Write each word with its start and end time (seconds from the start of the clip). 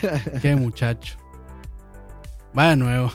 Qué 0.42 0.56
muchacho. 0.56 1.16
Va 2.56 2.70
de 2.70 2.76
nuevo. 2.76 3.12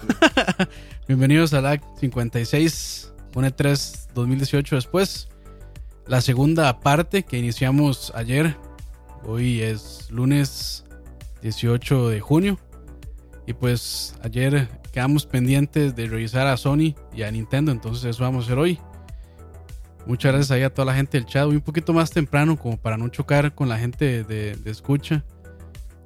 Bienvenidos 1.08 1.54
a 1.54 1.62
la 1.62 1.82
56, 2.00 3.14
pone 3.32 3.52
3 3.52 4.10
2018 4.14 4.76
después. 4.76 5.30
La 6.08 6.22
segunda 6.22 6.80
parte 6.80 7.24
que 7.24 7.38
iniciamos 7.38 8.12
ayer. 8.16 8.56
Hoy 9.24 9.62
es 9.62 10.10
lunes 10.12 10.86
18 11.42 12.10
de 12.10 12.20
junio. 12.20 12.60
Y 13.48 13.54
pues 13.54 14.16
ayer 14.24 14.68
quedamos 14.92 15.26
pendientes 15.26 15.96
de 15.96 16.08
revisar 16.08 16.48
a 16.48 16.58
Sony 16.58 16.96
y 17.14 17.24
a 17.24 17.32
Nintendo. 17.32 17.72
Entonces 17.72 18.06
eso 18.06 18.24
vamos 18.24 18.44
a 18.44 18.48
hacer 18.48 18.60
hoy. 18.60 18.80
Muchas 20.06 20.34
gracias 20.34 20.52
ahí 20.52 20.64
a 20.64 20.74
toda 20.74 20.86
la 20.86 20.96
gente 20.96 21.18
del 21.18 21.26
chat. 21.26 21.48
Un 21.48 21.62
poquito 21.62 21.94
más 21.94 22.12
temprano 22.12 22.58
como 22.58 22.78
para 22.78 22.98
no 22.98 23.10
chocar 23.10 23.56
con 23.56 23.70
la 23.70 23.80
gente 23.80 24.24
de, 24.24 24.56
de 24.56 24.72
escucha 24.72 25.24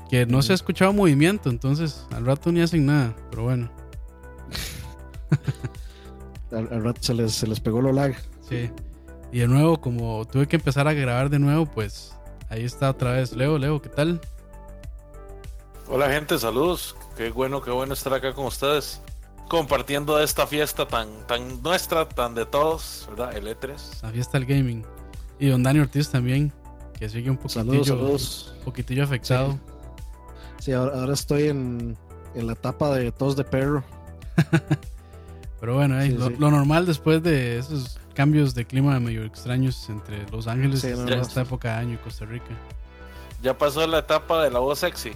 que 0.10 0.26
no 0.26 0.42
se 0.42 0.52
ha 0.54 0.56
escuchado 0.56 0.92
movimiento, 0.92 1.50
entonces 1.50 2.06
al 2.12 2.26
rato 2.26 2.52
ni 2.52 2.62
hacen 2.62 2.86
nada, 2.88 3.16
pero 3.30 3.44
bueno. 3.44 3.70
al, 6.52 6.84
rato 6.84 7.02
se 7.02 7.14
les, 7.14 7.34
se 7.34 7.48
les 7.48 7.60
pegó 7.60 7.82
lo 7.82 7.94
lag. 7.94 8.16
Sí. 8.48 8.72
Y 9.32 9.40
de 9.40 9.48
nuevo, 9.48 9.80
como 9.80 10.26
tuve 10.26 10.48
que 10.48 10.56
empezar 10.56 10.88
a 10.88 10.94
grabar 10.94 11.30
de 11.30 11.38
nuevo, 11.38 11.68
pues 11.68 12.16
ahí 12.50 12.64
está 12.64 12.90
otra 12.90 13.12
vez. 13.12 13.36
Leo, 13.36 13.60
Leo, 13.60 13.82
¿qué 13.82 13.90
tal? 13.90 14.20
Hola 15.88 16.10
gente, 16.10 16.38
saludos. 16.40 16.96
Qué 17.16 17.30
bueno, 17.30 17.62
qué 17.62 17.70
bueno 17.70 17.94
estar 17.94 18.14
acá 18.14 18.34
con 18.34 18.46
ustedes. 18.46 19.02
Compartiendo 19.48 20.20
esta 20.20 20.48
fiesta 20.48 20.88
tan, 20.88 21.08
tan 21.28 21.62
nuestra, 21.62 22.08
tan 22.10 22.34
de 22.34 22.46
todos, 22.46 23.08
¿verdad? 23.10 23.38
El 23.38 23.48
E3. 23.48 24.04
La 24.04 24.10
fiesta 24.10 24.40
del 24.40 24.48
gaming. 24.48 24.86
Y 25.40 25.48
don 25.50 25.64
Dani 25.64 25.80
Ortiz 25.80 26.10
también, 26.10 26.52
que 26.98 27.10
sigue 27.10 27.30
un 27.30 27.38
poquitillo, 27.38 27.84
saludos, 27.84 28.54
Un 28.60 28.66
poquitillo 28.66 29.04
afectado. 29.04 29.54
Sí, 29.54 29.60
ahora, 30.68 31.14
estoy 31.14 31.48
en, 31.48 31.98
la 32.36 32.54
etapa 32.54 32.96
de 32.96 33.12
tos 33.12 33.36
de 33.36 33.44
perro. 33.44 33.84
Pero 35.60 35.76
bueno, 35.76 35.98
lo, 36.38 36.52
normal 36.52 36.86
después 36.86 37.22
de 37.22 37.60
esos 37.60 38.00
cambios 38.14 38.56
de 38.56 38.66
clima 38.66 39.00
medio 39.00 39.26
extraños 39.26 39.90
entre 39.90 40.30
Los 40.30 40.48
Ángeles 40.48 40.84
y 40.84 40.88
esta 41.14 41.42
época 41.42 41.74
de 41.74 41.76
año 41.76 41.94
y 41.96 41.98
Costa 41.98 42.26
Rica. 42.26 42.56
¿Ya 43.42 43.58
pasó 43.58 43.86
la 43.88 44.00
etapa 44.00 44.44
de 44.44 44.52
la 44.52 44.60
voz 44.60 44.80
sexy? 44.80 45.12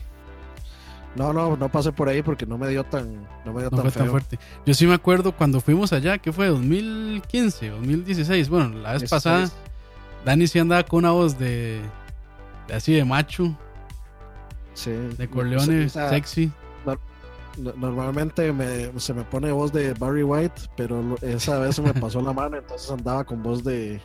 No, 1.16 1.32
no, 1.32 1.56
no 1.56 1.70
pasé 1.70 1.92
por 1.92 2.10
ahí 2.10 2.24
porque 2.24 2.46
no 2.46 2.58
me 2.58 2.68
dio 2.70 2.84
tan, 2.84 3.28
no 3.46 3.54
me 3.54 3.62
dio 3.62 3.70
tan, 3.70 3.92
fuerte. 3.92 4.40
Yo 4.66 4.74
sí 4.74 4.88
me 4.88 4.96
acuerdo 4.96 5.32
cuando 5.32 5.62
fuimos 5.62 5.94
allá, 5.94 6.18
que 6.18 6.32
fue 6.32 6.48
2015, 6.48 7.70
2016. 7.70 8.50
Bueno, 8.50 8.80
la 8.80 8.94
vez 8.94 9.10
pasada, 9.10 9.50
Dani 10.26 10.48
sí 10.48 10.58
andaba 10.58 10.84
con 10.84 11.00
una 11.00 11.12
voz 11.12 11.38
de, 11.38 11.82
de 12.68 12.74
así 12.74 12.94
de 12.94 13.06
macho. 13.06 13.56
De 14.76 15.30
Corleone, 15.30 15.90
sexy. 15.90 16.52
normalmente 17.76 18.52
se 18.98 19.14
me 19.14 19.24
pone 19.24 19.52
voz 19.52 19.72
de 19.72 19.94
Barry 19.94 20.24
White, 20.24 20.62
pero 20.76 21.16
esa 21.22 21.60
vez 21.60 21.80
me 21.80 21.94
pasó 21.94 22.22
la 22.22 22.34
mano, 22.34 22.58
entonces 22.58 22.90
andaba 22.90 23.24
con 23.24 23.44
voz 23.44 23.64
de, 23.64 24.02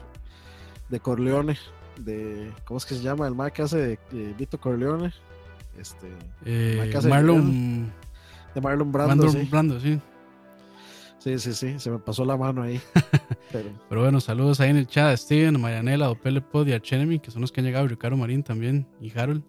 de 0.88 1.00
Corleone. 1.00 1.56
De, 2.00 2.52
¿Cómo 2.64 2.78
es 2.78 2.86
que 2.86 2.94
se 2.94 3.02
llama? 3.02 3.27
El 3.27 3.34
mal 3.34 3.52
que 3.52 3.62
hace 3.62 3.98
de, 4.10 4.34
Vito 4.38 4.60
Corleone. 4.60 5.12
Este, 5.78 6.08
eh, 6.44 6.92
Marlon, 7.08 7.92
de 8.55 8.60
Marlon 8.60 8.92
Brando. 8.92 9.28
sí. 9.28 9.48
Brando, 9.50 9.80
sí. 9.80 10.00
Sí, 11.19 11.36
sí, 11.41 11.53
sí, 11.53 11.78
se 11.78 11.91
me 11.91 11.98
pasó 11.98 12.25
la 12.25 12.36
mano 12.36 12.62
ahí. 12.62 12.80
Pero, 13.53 14.03
bueno, 14.03 14.20
saludos 14.20 14.60
ahí 14.60 14.70
en 14.70 14.77
el 14.77 14.86
chat 14.86 15.12
a 15.12 15.16
Steven, 15.16 15.60
Marianela, 15.60 16.06
Dopele 16.06 16.41
Pod 16.41 16.69
y 16.69 16.72
Archenemy, 16.72 17.19
que 17.19 17.31
son 17.31 17.41
los 17.41 17.50
que 17.50 17.60
han 17.60 17.66
llegado, 17.66 17.88
Ricardo 17.88 18.16
Marín 18.16 18.42
también 18.42 18.87
y 19.00 19.16
Harold. 19.19 19.42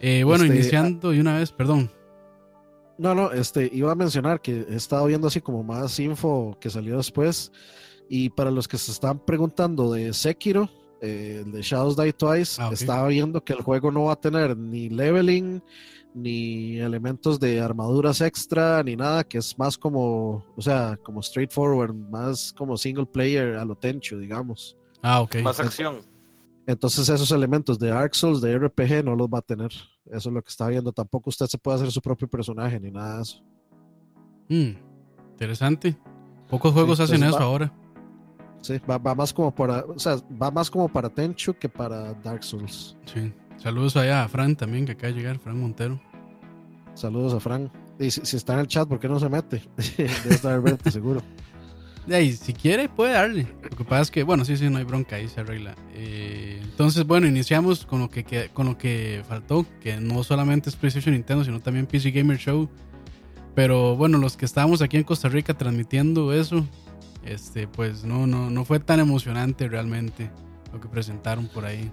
Eh, 0.00 0.24
bueno, 0.24 0.44
este, 0.44 0.56
iniciando 0.56 1.14
y 1.14 1.20
una 1.20 1.38
vez, 1.38 1.52
perdón. 1.52 1.90
No, 2.98 3.14
no, 3.14 3.32
este, 3.32 3.68
iba 3.72 3.92
a 3.92 3.94
mencionar 3.94 4.40
que 4.40 4.66
he 4.68 4.76
estado 4.76 5.06
viendo 5.06 5.28
así 5.28 5.40
como 5.40 5.62
más 5.62 5.98
info 6.00 6.56
que 6.60 6.70
salió 6.70 6.96
después. 6.96 7.52
Y 8.08 8.30
para 8.30 8.50
los 8.50 8.68
que 8.68 8.78
se 8.78 8.92
están 8.92 9.18
preguntando 9.18 9.92
de 9.92 10.12
Sekiro, 10.12 10.70
eh, 11.02 11.44
de 11.46 11.62
Shadows 11.62 11.96
Die 11.96 12.12
Twice, 12.12 12.62
ah, 12.62 12.70
estaba 12.72 13.08
viendo 13.08 13.44
que 13.44 13.52
el 13.52 13.62
juego 13.62 13.90
no 13.90 14.04
va 14.04 14.12
a 14.12 14.20
tener 14.20 14.56
ni 14.56 14.88
leveling, 14.88 15.62
ni 16.14 16.78
elementos 16.78 17.38
de 17.38 17.60
armaduras 17.60 18.22
extra, 18.22 18.82
ni 18.82 18.96
nada, 18.96 19.24
que 19.24 19.38
es 19.38 19.58
más 19.58 19.76
como, 19.76 20.46
o 20.56 20.62
sea, 20.62 20.98
como 21.02 21.22
straightforward, 21.22 21.94
más 21.94 22.54
como 22.56 22.76
single 22.78 23.06
player 23.06 23.56
a 23.56 23.64
lo 23.64 23.76
Tenchu, 23.76 24.18
digamos. 24.18 24.76
Ah, 25.02 25.20
ok. 25.20 25.36
Más 25.42 25.60
acción. 25.60 26.00
Entonces 26.66 27.08
esos 27.08 27.30
elementos 27.30 27.78
de 27.78 27.88
Dark 27.88 28.14
Souls, 28.14 28.40
de 28.40 28.58
RPG, 28.58 29.04
no 29.04 29.14
los 29.14 29.28
va 29.28 29.38
a 29.38 29.42
tener. 29.42 29.70
Eso 30.06 30.28
es 30.28 30.34
lo 30.34 30.42
que 30.42 30.48
está 30.48 30.66
viendo. 30.68 30.92
Tampoco 30.92 31.30
usted 31.30 31.46
se 31.46 31.58
puede 31.58 31.76
hacer 31.76 31.92
su 31.92 32.00
propio 32.00 32.28
personaje 32.28 32.80
ni 32.80 32.90
nada 32.90 33.16
de 33.16 33.22
eso. 33.22 33.42
Hmm, 34.48 34.70
interesante. 35.32 35.96
Pocos 36.48 36.72
juegos 36.72 37.00
hacen 37.00 37.22
eso 37.22 37.38
ahora. 37.38 37.72
Sí, 38.62 38.80
va, 38.90 38.98
más 39.14 39.32
como 39.32 39.54
para, 39.54 39.84
o 39.84 39.98
sea, 39.98 40.16
va 40.42 40.50
más 40.50 40.70
como 40.70 40.88
para 40.88 41.08
Tenchu 41.08 41.54
que 41.54 41.68
para 41.68 42.14
Dark 42.14 42.42
Souls. 42.42 42.96
Sí. 43.04 43.32
Saludos 43.58 43.96
allá 43.96 44.24
a 44.24 44.28
Fran 44.28 44.56
también, 44.56 44.84
que 44.84 44.92
acaba 44.92 45.12
de 45.12 45.18
llegar, 45.18 45.38
Fran 45.38 45.60
Montero. 45.60 46.00
Saludos 46.94 47.34
a 47.34 47.40
Fran. 47.40 47.70
Y 47.98 48.10
si, 48.10 48.36
está 48.36 48.54
en 48.54 48.60
el 48.60 48.66
chat, 48.66 48.88
¿por 48.88 48.98
qué 48.98 49.08
no 49.08 49.20
se 49.20 49.28
mete? 49.28 49.62
Debe 49.96 50.34
estar 50.34 50.60
verte, 50.60 50.90
seguro. 50.90 51.22
Ahí, 52.14 52.32
si 52.32 52.52
quiere, 52.52 52.88
puede 52.88 53.12
darle. 53.12 53.46
Lo 53.62 53.76
que 53.76 53.84
pasa 53.84 54.02
es 54.02 54.10
que, 54.10 54.22
bueno, 54.22 54.44
sí, 54.44 54.56
sí, 54.56 54.68
no 54.70 54.78
hay 54.78 54.84
bronca, 54.84 55.16
ahí 55.16 55.28
se 55.28 55.40
arregla. 55.40 55.74
Eh, 55.94 56.60
entonces, 56.62 57.06
bueno, 57.06 57.26
iniciamos 57.26 57.84
con 57.84 58.00
lo, 58.00 58.10
que, 58.10 58.50
con 58.52 58.66
lo 58.66 58.78
que 58.78 59.22
faltó, 59.28 59.66
que 59.80 59.96
no 60.00 60.22
solamente 60.22 60.68
es 60.68 60.76
PlayStation 60.76 61.14
Nintendo, 61.14 61.44
sino 61.44 61.60
también 61.60 61.86
PC 61.86 62.10
Gamer 62.10 62.38
Show. 62.38 62.68
Pero 63.54 63.96
bueno, 63.96 64.18
los 64.18 64.36
que 64.36 64.44
estábamos 64.44 64.82
aquí 64.82 64.96
en 64.98 65.04
Costa 65.04 65.28
Rica 65.28 65.54
transmitiendo 65.54 66.32
eso, 66.32 66.66
este, 67.24 67.66
pues 67.66 68.04
no, 68.04 68.26
no, 68.26 68.50
no 68.50 68.64
fue 68.64 68.78
tan 68.78 69.00
emocionante 69.00 69.68
realmente 69.68 70.30
lo 70.72 70.80
que 70.80 70.88
presentaron 70.88 71.48
por 71.48 71.64
ahí. 71.64 71.90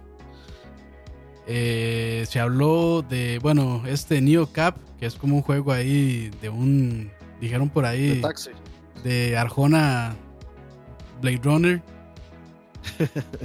Eh, 1.48 2.26
se 2.30 2.40
habló 2.40 3.02
de, 3.02 3.40
bueno, 3.42 3.84
este 3.88 4.22
Neo 4.22 4.52
Cap, 4.52 4.78
que 5.00 5.06
es 5.06 5.16
como 5.16 5.38
un 5.38 5.42
juego 5.42 5.72
ahí 5.72 6.32
de 6.42 6.50
un, 6.50 7.10
dijeron 7.42 7.70
por 7.70 7.86
ahí, 7.86 8.16
de 8.16 8.22
taxi 8.22 8.52
de 9.04 9.38
Arjona 9.38 10.16
Blade 11.22 11.42
Runner. 11.44 11.82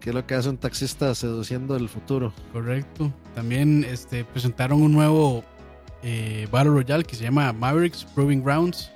¿Qué 0.00 0.10
es 0.10 0.14
lo 0.14 0.26
que 0.26 0.34
hace 0.34 0.48
un 0.48 0.56
taxista 0.56 1.14
seduciendo 1.14 1.76
el 1.76 1.88
futuro? 1.88 2.32
Correcto. 2.52 3.12
También 3.34 3.84
este, 3.84 4.24
presentaron 4.24 4.82
un 4.82 4.92
nuevo 4.92 5.44
eh, 6.02 6.46
Battle 6.50 6.72
Royale 6.72 7.04
que 7.04 7.16
se 7.16 7.24
llama 7.24 7.52
Mavericks 7.52 8.04
Proving 8.14 8.42
Grounds. 8.42 8.90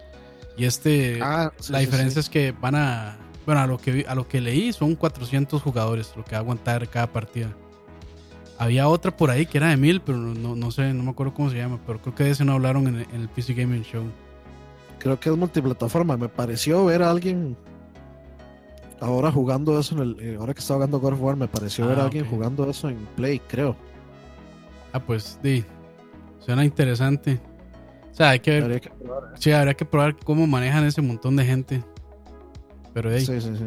Y 0.57 0.65
este, 0.65 1.19
ah, 1.23 1.53
la 1.71 1.79
diferencia 1.81 2.21
es 2.21 2.29
que 2.29 2.53
van 2.53 2.75
a, 2.77 3.17
bueno, 3.47 3.61
a 3.63 3.67
lo 3.67 3.79
que, 3.79 4.05
a 4.07 4.15
lo 4.15 4.29
que 4.29 4.41
leí 4.41 4.73
son 4.73 4.95
400 4.95 5.61
jugadores 5.61 6.13
lo 6.17 6.25
que 6.25 6.33
va 6.33 6.39
a 6.39 6.41
aguantar 6.41 6.89
cada 6.89 7.09
partida. 7.09 7.53
Había 8.59 8.87
otra 8.87 9.17
por 9.17 9.31
ahí 9.31 9.47
que 9.47 9.59
era 9.59 9.71
de 9.71 9.77
1000, 9.77 10.03
pero 10.03 10.19
no, 10.19 10.55
no, 10.55 10.71
sé, 10.71 10.93
no 10.93 11.03
me 11.03 11.11
acuerdo 11.11 11.35
cómo 11.35 11.51
se 11.51 11.57
llama, 11.57 11.81
pero 11.85 12.01
creo 12.01 12.15
que 12.15 12.25
de 12.25 12.31
ese 12.31 12.45
no 12.45 12.53
hablaron 12.53 12.87
en, 12.87 13.07
en 13.13 13.21
el 13.23 13.29
PC 13.29 13.55
Gaming 13.55 13.83
Show 13.83 14.05
creo 15.03 15.19
que 15.19 15.31
es 15.31 15.37
multiplataforma. 15.37 16.17
Me 16.17 16.29
pareció 16.29 16.85
ver 16.85 17.03
a 17.03 17.11
alguien 17.11 17.57
ahora 19.01 19.33
jugando 19.33 19.79
eso 19.79 19.97
en 19.97 20.01
el. 20.01 20.21
Eh, 20.21 20.37
ahora 20.39 20.55
que 20.55 20.61
estaba 20.61 20.79
jugando 20.79 21.01
God 21.01 21.13
of 21.15 21.23
War, 21.23 21.37
me 21.37 21.49
pareció 21.49 21.87
ver 21.89 21.99
a 21.99 22.03
ah, 22.03 22.05
alguien 22.05 22.25
jugando 22.25 22.69
eso 22.71 22.89
en 22.89 22.97
Play, 23.17 23.41
creo. 23.41 23.77
Ah, 24.93 25.01
pues 25.01 25.39
sí. 25.43 25.65
Suena 26.39 26.65
interesante. 26.65 27.41
O 28.13 28.15
sea, 28.15 28.31
hay 28.31 28.41
que 28.41 28.61
ver. 28.61 28.81
que 28.81 28.91
probar, 28.91 29.25
¿eh? 29.25 29.37
Sí, 29.39 29.51
habría 29.51 29.75
que 29.75 29.85
probar 29.85 30.17
cómo 30.17 30.47
manejan 30.47 30.85
ese 30.85 31.03
montón 31.03 31.35
de 31.35 31.45
gente. 31.45 31.83
Pero 32.95 33.11
hey. 33.11 33.25
Sí, 33.27 33.41
sí, 33.41 33.57
sí. 33.57 33.65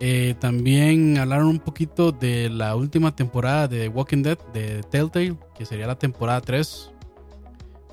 Eh, 0.00 0.34
también 0.38 1.18
hablaron 1.18 1.46
un 1.46 1.58
poquito 1.58 2.12
de 2.12 2.50
la 2.50 2.76
última 2.76 3.16
temporada 3.16 3.68
de 3.68 3.88
Walking 3.88 4.22
Dead 4.22 4.38
de 4.52 4.82
Telltale, 4.90 5.36
que 5.56 5.64
sería 5.64 5.86
la 5.86 5.98
temporada 5.98 6.40
3. 6.40 6.93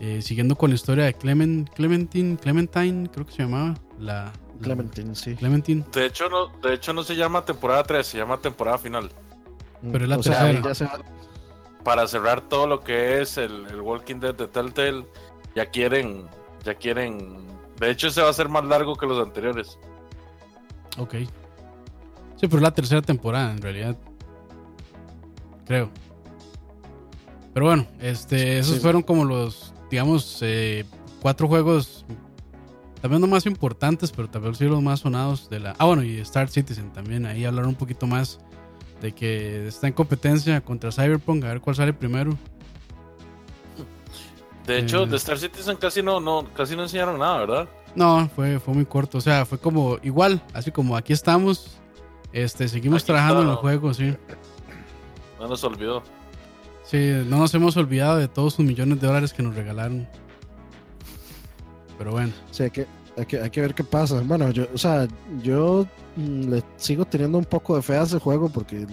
Eh, 0.04 0.24
siguiendo 0.24 0.56
con 0.56 0.72
la 0.72 0.76
historia 0.76 1.06
de 1.06 1.14
Clement, 1.14 1.70
Clementine, 1.70 2.36
Clementine, 2.36 3.08
creo 3.12 3.24
que 3.24 3.34
se 3.34 3.44
llamaba. 3.44 3.76
La, 4.00 4.34
Clementine, 4.60 5.14
sí. 5.14 5.36
Clementine. 5.36 5.86
De 5.92 6.08
hecho, 6.08 6.28
no, 6.28 6.48
de 6.48 6.74
hecho, 6.74 6.92
no 6.92 7.04
se 7.04 7.16
llama 7.16 7.46
temporada 7.46 7.84
3, 7.84 8.08
se 8.08 8.18
llama 8.18 8.40
temporada 8.40 8.80
final. 8.80 9.12
Pero 9.92 10.04
es 10.04 10.10
la 10.10 10.18
tercera. 10.18 11.00
Para 11.84 12.08
cerrar 12.08 12.42
todo 12.42 12.66
lo 12.66 12.84
que 12.84 13.22
es 13.22 13.38
el, 13.38 13.80
Walking 13.80 14.16
Dead 14.16 14.34
de 14.34 14.48
Telltale, 14.48 15.06
ya 15.56 15.68
quieren, 15.68 16.26
ya 16.66 16.74
quieren. 16.74 17.38
De 17.80 17.92
hecho, 17.92 18.08
ese 18.08 18.24
va 18.24 18.30
a 18.30 18.34
ser 18.34 18.50
más 18.50 18.66
largo 18.66 18.96
que 18.96 19.06
los 19.06 19.24
anteriores. 19.24 19.78
Ok. 20.98 21.14
Sí, 22.38 22.48
pero 22.48 22.56
es 22.56 22.64
la 22.64 22.72
tercera 22.72 23.04
temporada, 23.04 23.52
en 23.52 23.62
realidad. 23.62 23.96
Creo. 25.68 25.92
Pero 27.54 27.68
bueno, 27.68 27.86
este, 28.00 28.58
esos 28.58 28.80
fueron 28.80 29.04
como 29.04 29.26
los 29.26 29.71
digamos, 29.92 30.40
eh, 30.42 30.86
cuatro 31.22 31.48
juegos, 31.48 32.06
también 33.02 33.22
no 33.22 33.28
más 33.28 33.46
importantes, 33.46 34.12
pero 34.12 34.30
también 34.30 34.56
sí 34.56 34.66
los 34.66 34.82
más 34.82 35.02
sonados 35.02 35.50
de 35.50 35.60
la... 35.60 35.76
Ah, 35.78 35.86
bueno, 35.86 36.04
y 36.04 36.20
Star 36.20 36.50
Citizen 36.50 36.92
también, 36.94 37.26
ahí 37.26 37.46
hablar 37.46 37.68
un 37.68 37.76
poquito 37.76 38.08
más 38.08 38.40
de 39.02 39.12
que 39.12 39.68
está 39.68 39.88
en 39.88 39.94
competencia 39.94 40.62
contra 40.62 40.92
Cyberpunk, 40.92 41.44
a 41.44 41.50
ver 41.50 41.62
cuál 41.62 41.76
sale 41.76 41.94
primero. 41.94 42.38
De 44.66 44.80
hecho, 44.80 45.04
eh. 45.04 45.08
de 45.08 45.18
Star 45.18 45.38
Citizen 45.38 45.76
casi 45.76 46.02
no, 46.02 46.20
no, 46.20 46.48
casi 46.56 46.76
no 46.76 46.84
enseñaron 46.84 47.20
nada, 47.20 47.40
¿verdad? 47.40 47.70
No, 47.96 48.30
fue, 48.34 48.60
fue 48.60 48.74
muy 48.74 48.86
corto. 48.86 49.18
O 49.18 49.22
sea, 49.22 49.46
fue 49.46 49.58
como 49.58 49.98
igual, 50.04 50.42
así 50.54 50.72
como 50.72 50.96
aquí 50.96 51.12
estamos. 51.12 51.80
Este, 52.32 52.70
seguimos 52.70 53.04
trabajando 53.04 53.42
en 53.42 53.50
el 53.50 53.56
juego, 53.56 53.94
sí. 53.94 54.16
No 55.40 55.48
nos 55.48 55.64
olvidó. 55.64 56.04
Sí, 56.92 56.98
no 57.26 57.38
nos 57.38 57.54
hemos 57.54 57.78
olvidado 57.78 58.18
de 58.18 58.28
todos 58.28 58.56
sus 58.56 58.66
millones 58.66 59.00
de 59.00 59.08
dólares 59.08 59.32
que 59.32 59.42
nos 59.42 59.56
regalaron. 59.56 60.06
Pero 61.98 62.12
bueno. 62.12 62.34
Sí, 62.52 62.64
hay 62.64 62.72
que, 62.72 62.86
hay 63.18 63.26
que, 63.26 63.40
hay 63.40 63.50
que 63.50 63.62
ver 63.62 63.74
qué 63.74 63.86
pasa. 63.86 64.22
Bueno, 64.26 64.52
yo, 64.52 64.68
o 64.74 64.78
sea, 64.78 65.08
yo 65.42 65.88
mm, 66.18 66.50
le 66.50 66.62
sigo 66.76 67.06
teniendo 67.06 67.38
un 67.38 67.46
poco 67.46 67.78
de 67.78 67.82
fe 67.82 67.96
a 67.96 68.04
ese 68.04 68.20
juego 68.20 68.50
porque 68.50 68.86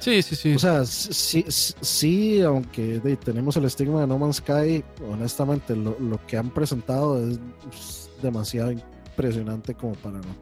Sí, 0.00 0.22
sí, 0.22 0.36
sí. 0.36 0.54
O 0.54 0.58
sea, 0.58 0.86
sí, 0.86 1.44
sí 1.48 2.40
aunque 2.40 3.00
tenemos 3.22 3.56
el 3.58 3.66
estigma 3.66 4.00
de 4.00 4.06
No 4.06 4.18
Man's 4.18 4.36
Sky, 4.36 4.82
honestamente 5.10 5.76
lo, 5.76 6.20
que 6.26 6.38
han 6.38 6.48
presentado 6.50 7.26
es 7.26 8.10
demasiado 8.22 8.72
impresionante 8.72 9.74
como 9.74 9.94
para 9.94 10.18
no 10.18 10.34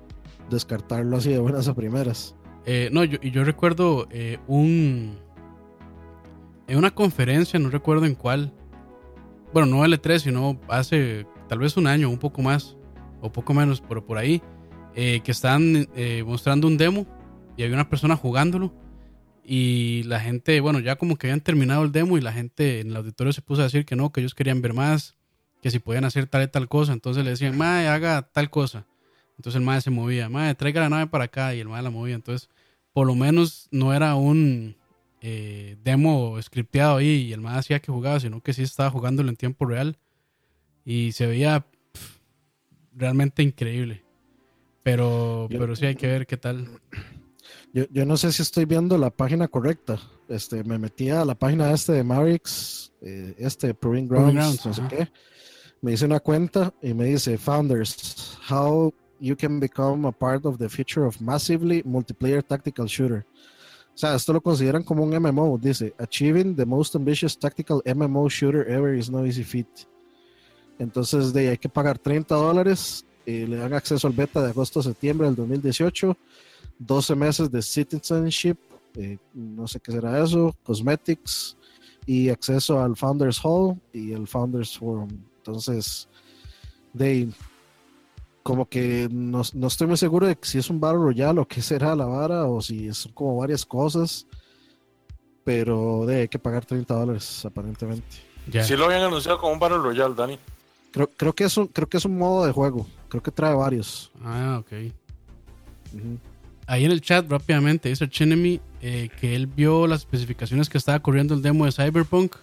descartarlo 0.51 1.17
así 1.17 1.31
de 1.31 1.39
buenas 1.39 1.67
a 1.67 1.75
primeras. 1.75 2.35
Eh, 2.65 2.91
no, 2.93 3.03
yo, 3.05 3.19
y 3.23 3.33
yo 3.33 3.43
recuerdo 3.43 4.07
eh, 4.11 4.39
un... 4.47 5.17
En 6.69 6.79
una 6.79 6.93
conferencia, 6.93 7.59
no 7.59 7.71
recuerdo 7.71 8.07
en 8.07 8.15
cuál. 8.15 8.53
Bueno, 9.53 9.67
no 9.67 9.85
L3, 9.85 10.19
sino 10.19 10.61
hace 10.69 11.27
tal 11.49 11.59
vez 11.59 11.77
un 11.77 11.87
año, 11.87 12.09
un 12.09 12.19
poco 12.19 12.43
más, 12.43 12.77
o 13.21 13.31
poco 13.31 13.53
menos, 13.53 13.83
pero 13.87 14.05
por 14.05 14.19
ahí, 14.19 14.43
eh, 14.95 15.21
que 15.25 15.33
están 15.33 15.89
mostrando 16.25 16.67
un 16.67 16.77
demo 16.77 17.07
y 17.57 17.63
había 17.63 17.75
una 17.75 17.89
persona 17.89 18.17
jugándolo 18.17 18.73
y 19.45 20.05
la 20.05 20.21
gente, 20.21 20.61
bueno, 20.61 20.79
ya 20.79 20.97
como 20.97 21.17
que 21.17 21.27
habían 21.27 21.41
terminado 21.41 21.83
el 21.83 21.93
demo 21.93 22.17
y 22.17 22.21
la 22.21 22.33
gente 22.33 22.81
en 22.81 22.91
el 22.91 22.97
auditorio 22.97 23.33
se 23.33 23.43
puso 23.43 23.63
a 23.63 23.65
decir 23.65 23.85
que 23.85 23.97
no, 23.97 24.13
que 24.13 24.21
ellos 24.21 24.35
querían 24.35 24.63
ver 24.63 24.73
más, 24.73 25.17
que 25.61 25.71
si 25.71 25.79
podían 25.79 26.05
hacer 26.05 26.27
tal 26.27 26.45
y 26.45 26.49
tal 26.49 26.69
cosa. 26.69 26.93
Entonces 26.93 27.25
le 27.25 27.31
decían, 27.31 27.57
mae, 27.57 27.89
haga 27.89 28.23
tal 28.23 28.51
cosa. 28.51 28.87
Entonces 29.37 29.59
el 29.59 29.65
mae 29.65 29.81
se 29.81 29.91
movía, 29.91 30.29
mae, 30.29 30.55
traiga 30.55 30.81
la 30.81 30.89
nave 30.89 31.07
para 31.09 31.25
acá 31.25 31.55
y 31.55 31.61
el 31.61 31.69
mae 31.69 31.83
la 31.83 31.91
movía. 31.91 32.15
Entonces, 32.15 32.49
por 32.93 33.07
lo 33.07 33.15
menos 33.15 33.69
no 33.73 33.93
era 33.93 34.15
un 34.15 34.77
eh, 35.25 35.77
demo 35.85 36.41
scripteado 36.43 36.97
ahí 36.97 37.29
y 37.29 37.33
el 37.33 37.41
mae 37.41 37.57
hacía 37.57 37.79
que 37.81 37.93
jugaba, 37.93 38.19
sino 38.19 38.41
que 38.41 38.53
sí 38.53 38.63
estaba 38.63 38.91
jugándolo 38.91 39.29
en 39.29 39.37
tiempo 39.37 39.65
real. 39.65 39.97
Y 40.85 41.13
se 41.13 41.27
veía 41.27 41.65
realmente 42.93 43.43
increíble. 43.43 44.03
Pero, 44.83 45.47
pero 45.49 45.77
sí 45.77 45.87
hay 45.87 45.95
que 45.95 46.09
ver 46.09 46.27
qué 46.27 46.37
tal. 46.37 46.67
Yo, 47.73 47.85
yo, 47.91 48.05
no 48.05 48.17
sé 48.17 48.33
si 48.33 48.43
estoy 48.43 48.65
viendo 48.65 48.99
la 48.99 49.11
página 49.11 49.47
correcta. 49.47 50.01
Este, 50.29 50.65
me 50.65 50.77
metí 50.77 51.09
a 51.11 51.25
la 51.25 51.37
página 51.37 51.73
este 51.73 51.93
de 51.93 52.03
Mavericks, 52.03 52.93
eh, 53.01 53.35
este 53.39 53.75
Proving 53.75 54.09
Grounds, 54.09 54.67
no 54.67 54.75
sé 54.75 54.83
qué. 54.89 55.09
Me 55.81 55.93
hice 55.93 56.05
una 56.05 56.19
cuenta 56.19 56.75
y 56.83 56.95
me 56.95 57.05
dice 57.05 57.39
Founders, 57.39 58.39
how 58.51 58.93
you 59.21 59.37
can 59.37 59.61
become 59.61 60.07
a 60.07 60.13
part 60.13 60.45
of 60.45 60.59
the 60.59 60.69
future 60.69 61.07
of 61.07 61.21
massively 61.21 61.83
multiplayer 61.85 62.43
tactical 62.43 62.87
shooter. 62.87 63.25
O 63.95 63.99
sea, 63.99 64.15
esto 64.15 64.33
lo 64.33 64.41
consideran 64.41 64.83
como 64.83 65.03
un 65.05 65.11
MMO. 65.11 65.59
Dice, 65.59 65.95
achieving 65.99 66.57
the 66.57 66.65
most 66.65 66.97
ambitious 66.97 67.39
tactical 67.39 67.83
MMO 67.85 68.29
shooter 68.29 68.69
ever 68.71 68.97
is 68.97 69.11
no 69.11 69.25
easy 69.27 69.45
feat. 69.45 69.67
Entonces, 70.79 71.33
de 71.33 71.51
hay 71.51 71.59
que 71.59 71.69
pagar 71.69 71.99
30 71.99 72.35
dólares 72.35 73.05
y 73.27 73.47
le 73.47 73.57
dan 73.57 73.75
acceso 73.75 74.07
al 74.07 74.15
beta 74.15 74.43
de 74.43 74.51
agosto 74.51 74.81
a 74.81 74.83
septiembre 74.83 75.27
del 75.27 75.37
2018 75.37 76.17
12 76.79 77.15
meses 77.15 77.51
de 77.51 77.63
citizenship, 77.63 78.57
eh, 78.95 79.19
no 79.35 79.67
sé 79.67 79.81
qué 79.81 79.93
será 79.93 80.23
eso, 80.23 80.55
cosmetics 80.63 81.57
y 82.07 82.29
acceso 82.29 82.81
al 82.81 82.97
Founders 82.97 83.41
Hall 83.43 83.81
y 83.93 84.13
el 84.13 84.27
Founders 84.27 84.79
Forum. 84.79 85.11
Entonces, 85.39 86.09
de 86.93 87.29
como 88.43 88.69
que 88.69 89.09
no, 89.11 89.41
estoy 89.41 89.87
muy 89.87 89.97
seguro 89.97 90.27
de 90.27 90.37
si 90.43 90.59
es 90.59 90.71
un 90.71 90.81
Battle 90.81 90.99
Royale 90.99 91.41
o 91.41 91.47
qué 91.47 91.63
será 91.63 91.95
la 91.95 92.07
vara 92.07 92.45
o 92.47 92.61
si 92.61 92.93
son 92.93 93.13
como 93.13 93.37
varias 93.37 93.65
cosas, 93.65 94.27
pero 95.45 96.07
de 96.07 96.23
hay 96.23 96.29
que 96.29 96.39
pagar 96.39 96.65
30 96.65 96.95
dólares 96.95 97.45
aparentemente. 97.45 98.05
Si 98.65 98.77
lo 98.77 98.87
habían 98.87 99.03
anunciado 99.03 99.39
como 99.39 99.53
un 99.53 99.59
Battle 99.59 99.79
Royale, 99.79 100.15
Dani. 100.15 100.39
Creo, 100.91 101.09
creo, 101.09 101.33
que 101.33 101.45
es 101.45 101.57
un, 101.57 101.69
creo 101.69 101.89
que 101.89 101.97
es 101.97 102.05
un 102.05 102.19
modo 102.19 102.45
de 102.45 102.53
juego. 102.53 102.87
Creo 103.09 103.23
que 103.23 103.31
trae 103.31 103.55
varios. 103.55 104.11
Ah, 104.23 104.59
ok 104.61 104.73
ahí 106.67 106.85
en 106.85 106.91
el 106.91 107.01
chat 107.01 107.29
rápidamente 107.29 107.89
dice 107.89 108.09
Chenemy 108.09 108.61
eh, 108.81 109.09
que 109.21 109.35
él 109.35 109.47
vio 109.47 109.87
las 109.87 110.01
especificaciones 110.01 110.69
que 110.69 110.79
estaba 110.79 111.01
corriendo 111.01 111.35
el 111.35 111.43
demo 111.43 111.65
de 111.65 111.73
Cyberpunk. 111.73 112.37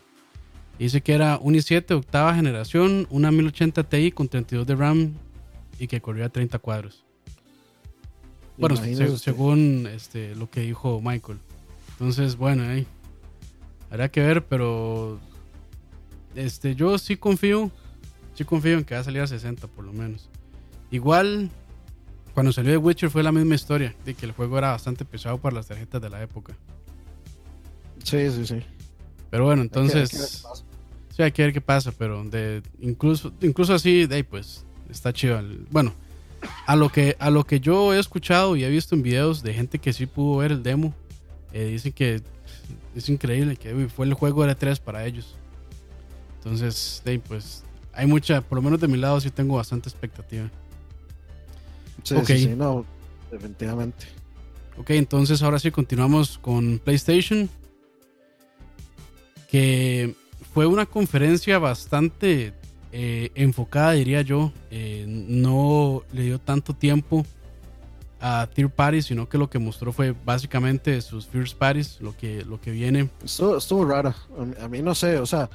Dice 0.78 1.02
que 1.02 1.14
era 1.14 1.38
un 1.42 1.56
i7 1.56 1.92
octava 1.92 2.34
generación, 2.34 3.06
una 3.10 3.32
1080 3.32 3.84
Ti 3.84 4.12
con 4.12 4.30
32 4.30 4.66
de 4.66 4.76
RAM 4.76 5.14
y 5.80 5.88
que 5.88 6.02
corría 6.02 6.26
a 6.26 6.30
30 6.30 6.60
cuadros. 6.60 7.04
Bueno, 8.58 8.76
según 9.18 9.88
este, 9.88 10.36
lo 10.36 10.50
que 10.50 10.62
dijo 10.62 11.02
Michael. 11.02 11.40
Entonces, 11.92 12.36
bueno, 12.36 12.64
ahí 12.64 12.86
habrá 13.90 14.10
que 14.10 14.22
ver, 14.22 14.46
pero 14.46 15.20
este, 16.36 16.76
yo 16.76 16.98
sí 16.98 17.16
confío, 17.16 17.72
sí 18.36 18.44
confío 18.44 18.78
en 18.78 18.84
que 18.84 18.96
va 18.96 19.02
a 19.02 19.04
salir 19.04 19.22
a 19.22 19.28
60 19.28 19.68
por 19.68 19.86
lo 19.86 19.94
menos. 19.94 20.30
Igual, 20.92 21.50
cuando 22.34 22.52
salió 22.52 22.72
The 22.72 22.78
Witcher 22.78 23.10
fue 23.10 23.24
la 23.24 23.32
misma 23.32 23.56
historia, 23.56 23.96
de 24.06 24.14
que 24.14 24.26
el 24.26 24.34
juego 24.34 24.58
era 24.58 24.72
bastante 24.72 25.06
pesado 25.06 25.38
para 25.38 25.56
las 25.56 25.68
tarjetas 25.68 26.02
de 26.02 26.10
la 26.10 26.22
época. 26.22 26.56
Sí, 28.04 28.30
sí, 28.32 28.46
sí. 28.46 28.62
Pero 29.30 29.46
bueno, 29.46 29.62
entonces... 29.62 30.44
sí, 31.16 31.24
hay 31.24 31.32
que 31.32 31.44
ver 31.44 31.54
qué 31.54 31.62
pasa, 31.62 31.94
pero 31.98 32.24
de, 32.26 32.62
incluso, 32.80 33.32
incluso 33.42 33.74
así, 33.74 34.06
de 34.06 34.16
ahí 34.16 34.24
pues, 34.24 34.66
está 34.90 35.14
chido. 35.14 35.42
bueno, 35.72 35.94
a 36.66 36.76
lo, 36.76 36.90
que, 36.90 37.16
a 37.20 37.30
lo 37.30 37.46
que 37.46 37.60
yo 37.60 37.94
he 37.94 38.00
escuchado 38.00 38.56
y 38.56 38.64
he 38.64 38.70
visto 38.70 38.96
en 38.96 39.04
videos 39.04 39.44
de 39.44 39.54
gente 39.54 39.80
que 39.80 39.94
sí 39.94 40.06
pudo 40.06 40.38
ver 40.38 40.52
el 40.52 40.64
demo, 40.64 40.94
eh, 41.54 41.66
dicen 41.66 41.92
que 41.92 42.22
es 42.96 43.10
increíble, 43.10 43.56
que 43.56 43.90
fue 43.90 44.06
el 44.06 44.14
juego 44.14 44.46
de 44.46 44.56
3 44.56 44.80
para 44.80 45.06
ellos. 45.06 45.36
Entonces, 46.38 47.02
ahí 47.06 47.18
pues, 47.18 47.64
hay 47.94 48.08
mucha, 48.08 48.42
por 48.42 48.58
lo 48.58 48.62
menos 48.62 48.80
de 48.80 48.88
mi 48.88 48.98
lado 48.98 49.20
sí 49.20 49.30
tengo 49.30 49.56
bastante 49.58 49.90
expectativa. 49.90 50.50
Sí, 52.04 52.16
sí, 52.26 52.48
no, 52.56 52.86
definitivamente. 53.30 54.08
Ok, 54.78 54.92
entonces 54.92 55.42
ahora 55.42 55.60
sí 55.60 55.72
continuamos 55.72 56.38
con 56.38 56.80
PlayStation. 56.80 57.50
Que 59.50 60.16
fue 60.54 60.68
una 60.68 60.86
conferencia 60.86 61.60
bastante 61.60 62.54
eh, 62.92 63.32
enfocada, 63.36 63.94
diría 63.94 64.22
yo. 64.22 64.52
Eh, 64.72 65.06
no 65.08 66.04
le 66.12 66.24
dio 66.24 66.40
tanto 66.40 66.74
tiempo 66.74 67.26
a 68.22 68.48
Tier 68.54 68.70
Parties, 68.70 69.06
sino 69.06 69.30
que 69.30 69.38
lo 69.38 69.50
que 69.50 69.60
mostró 69.60 69.94
fue 69.94 70.14
básicamente 70.26 71.02
sus 71.02 71.28
First 71.28 71.58
Parties, 71.58 72.00
lo 72.02 72.16
que, 72.16 72.44
lo 72.44 72.60
que 72.60 72.72
viene. 72.72 73.10
Estuvo, 73.24 73.58
estuvo 73.58 73.86
rara. 73.86 74.16
A 74.62 74.68
mí, 74.68 74.82
no 74.82 74.94
sé, 74.96 75.18
o 75.20 75.26
sea, 75.26 75.50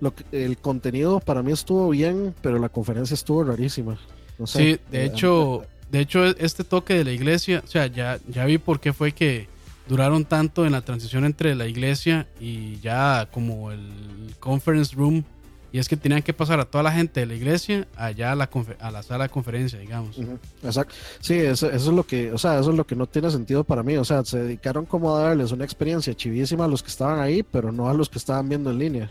lo 0.00 0.14
el 0.32 0.58
contenido 0.58 1.20
para 1.20 1.42
mí 1.42 1.52
estuvo 1.52 1.90
bien, 1.90 2.34
pero 2.40 2.58
la 2.58 2.68
conferencia 2.68 3.14
estuvo 3.14 3.44
rarísima. 3.44 3.98
No 4.38 4.46
sé, 4.46 4.58
sí, 4.58 4.80
de 4.90 5.04
hecho, 5.04 5.64
de 5.90 6.00
hecho, 6.00 6.24
este 6.24 6.64
toque 6.64 6.94
de 6.94 7.04
la 7.04 7.12
iglesia, 7.12 7.62
o 7.64 7.68
sea, 7.68 7.86
ya, 7.86 8.18
ya 8.28 8.44
vi 8.44 8.58
por 8.58 8.80
qué 8.80 8.92
fue 8.92 9.12
que 9.12 9.48
duraron 9.88 10.24
tanto 10.24 10.66
en 10.66 10.72
la 10.72 10.82
transición 10.82 11.24
entre 11.24 11.54
la 11.54 11.66
iglesia 11.66 12.26
y 12.40 12.78
ya 12.80 13.28
como 13.30 13.70
el 13.70 14.34
conference 14.40 14.94
room. 14.94 15.24
Y 15.72 15.78
es 15.78 15.88
que 15.88 15.96
tenían 15.96 16.22
que 16.22 16.32
pasar 16.32 16.60
a 16.60 16.64
toda 16.64 16.84
la 16.84 16.92
gente 16.92 17.20
de 17.20 17.26
la 17.26 17.34
iglesia 17.34 17.86
allá 17.96 18.32
a 18.32 18.34
la, 18.34 18.48
a 18.80 18.90
la 18.90 19.02
sala 19.02 19.24
de 19.24 19.30
conferencia, 19.30 19.78
digamos. 19.78 20.18
Exacto. 20.62 20.94
Sí, 21.20 21.34
eso, 21.34 21.70
es 21.70 21.86
lo 21.86 22.06
que, 22.06 22.32
o 22.32 22.38
sea, 22.38 22.58
eso 22.58 22.70
es 22.70 22.76
lo 22.76 22.86
que 22.86 22.96
no 22.96 23.06
tiene 23.06 23.30
sentido 23.30 23.64
para 23.64 23.82
mí. 23.82 23.96
O 23.96 24.04
sea, 24.04 24.24
se 24.24 24.38
dedicaron 24.38 24.86
como 24.86 25.14
a 25.14 25.22
darles 25.22 25.52
una 25.52 25.64
experiencia 25.64 26.14
chivísima 26.14 26.64
a 26.64 26.68
los 26.68 26.82
que 26.82 26.88
estaban 26.88 27.20
ahí, 27.20 27.42
pero 27.42 27.72
no 27.72 27.88
a 27.88 27.94
los 27.94 28.08
que 28.08 28.18
estaban 28.18 28.48
viendo 28.48 28.70
en 28.70 28.78
línea. 28.78 29.10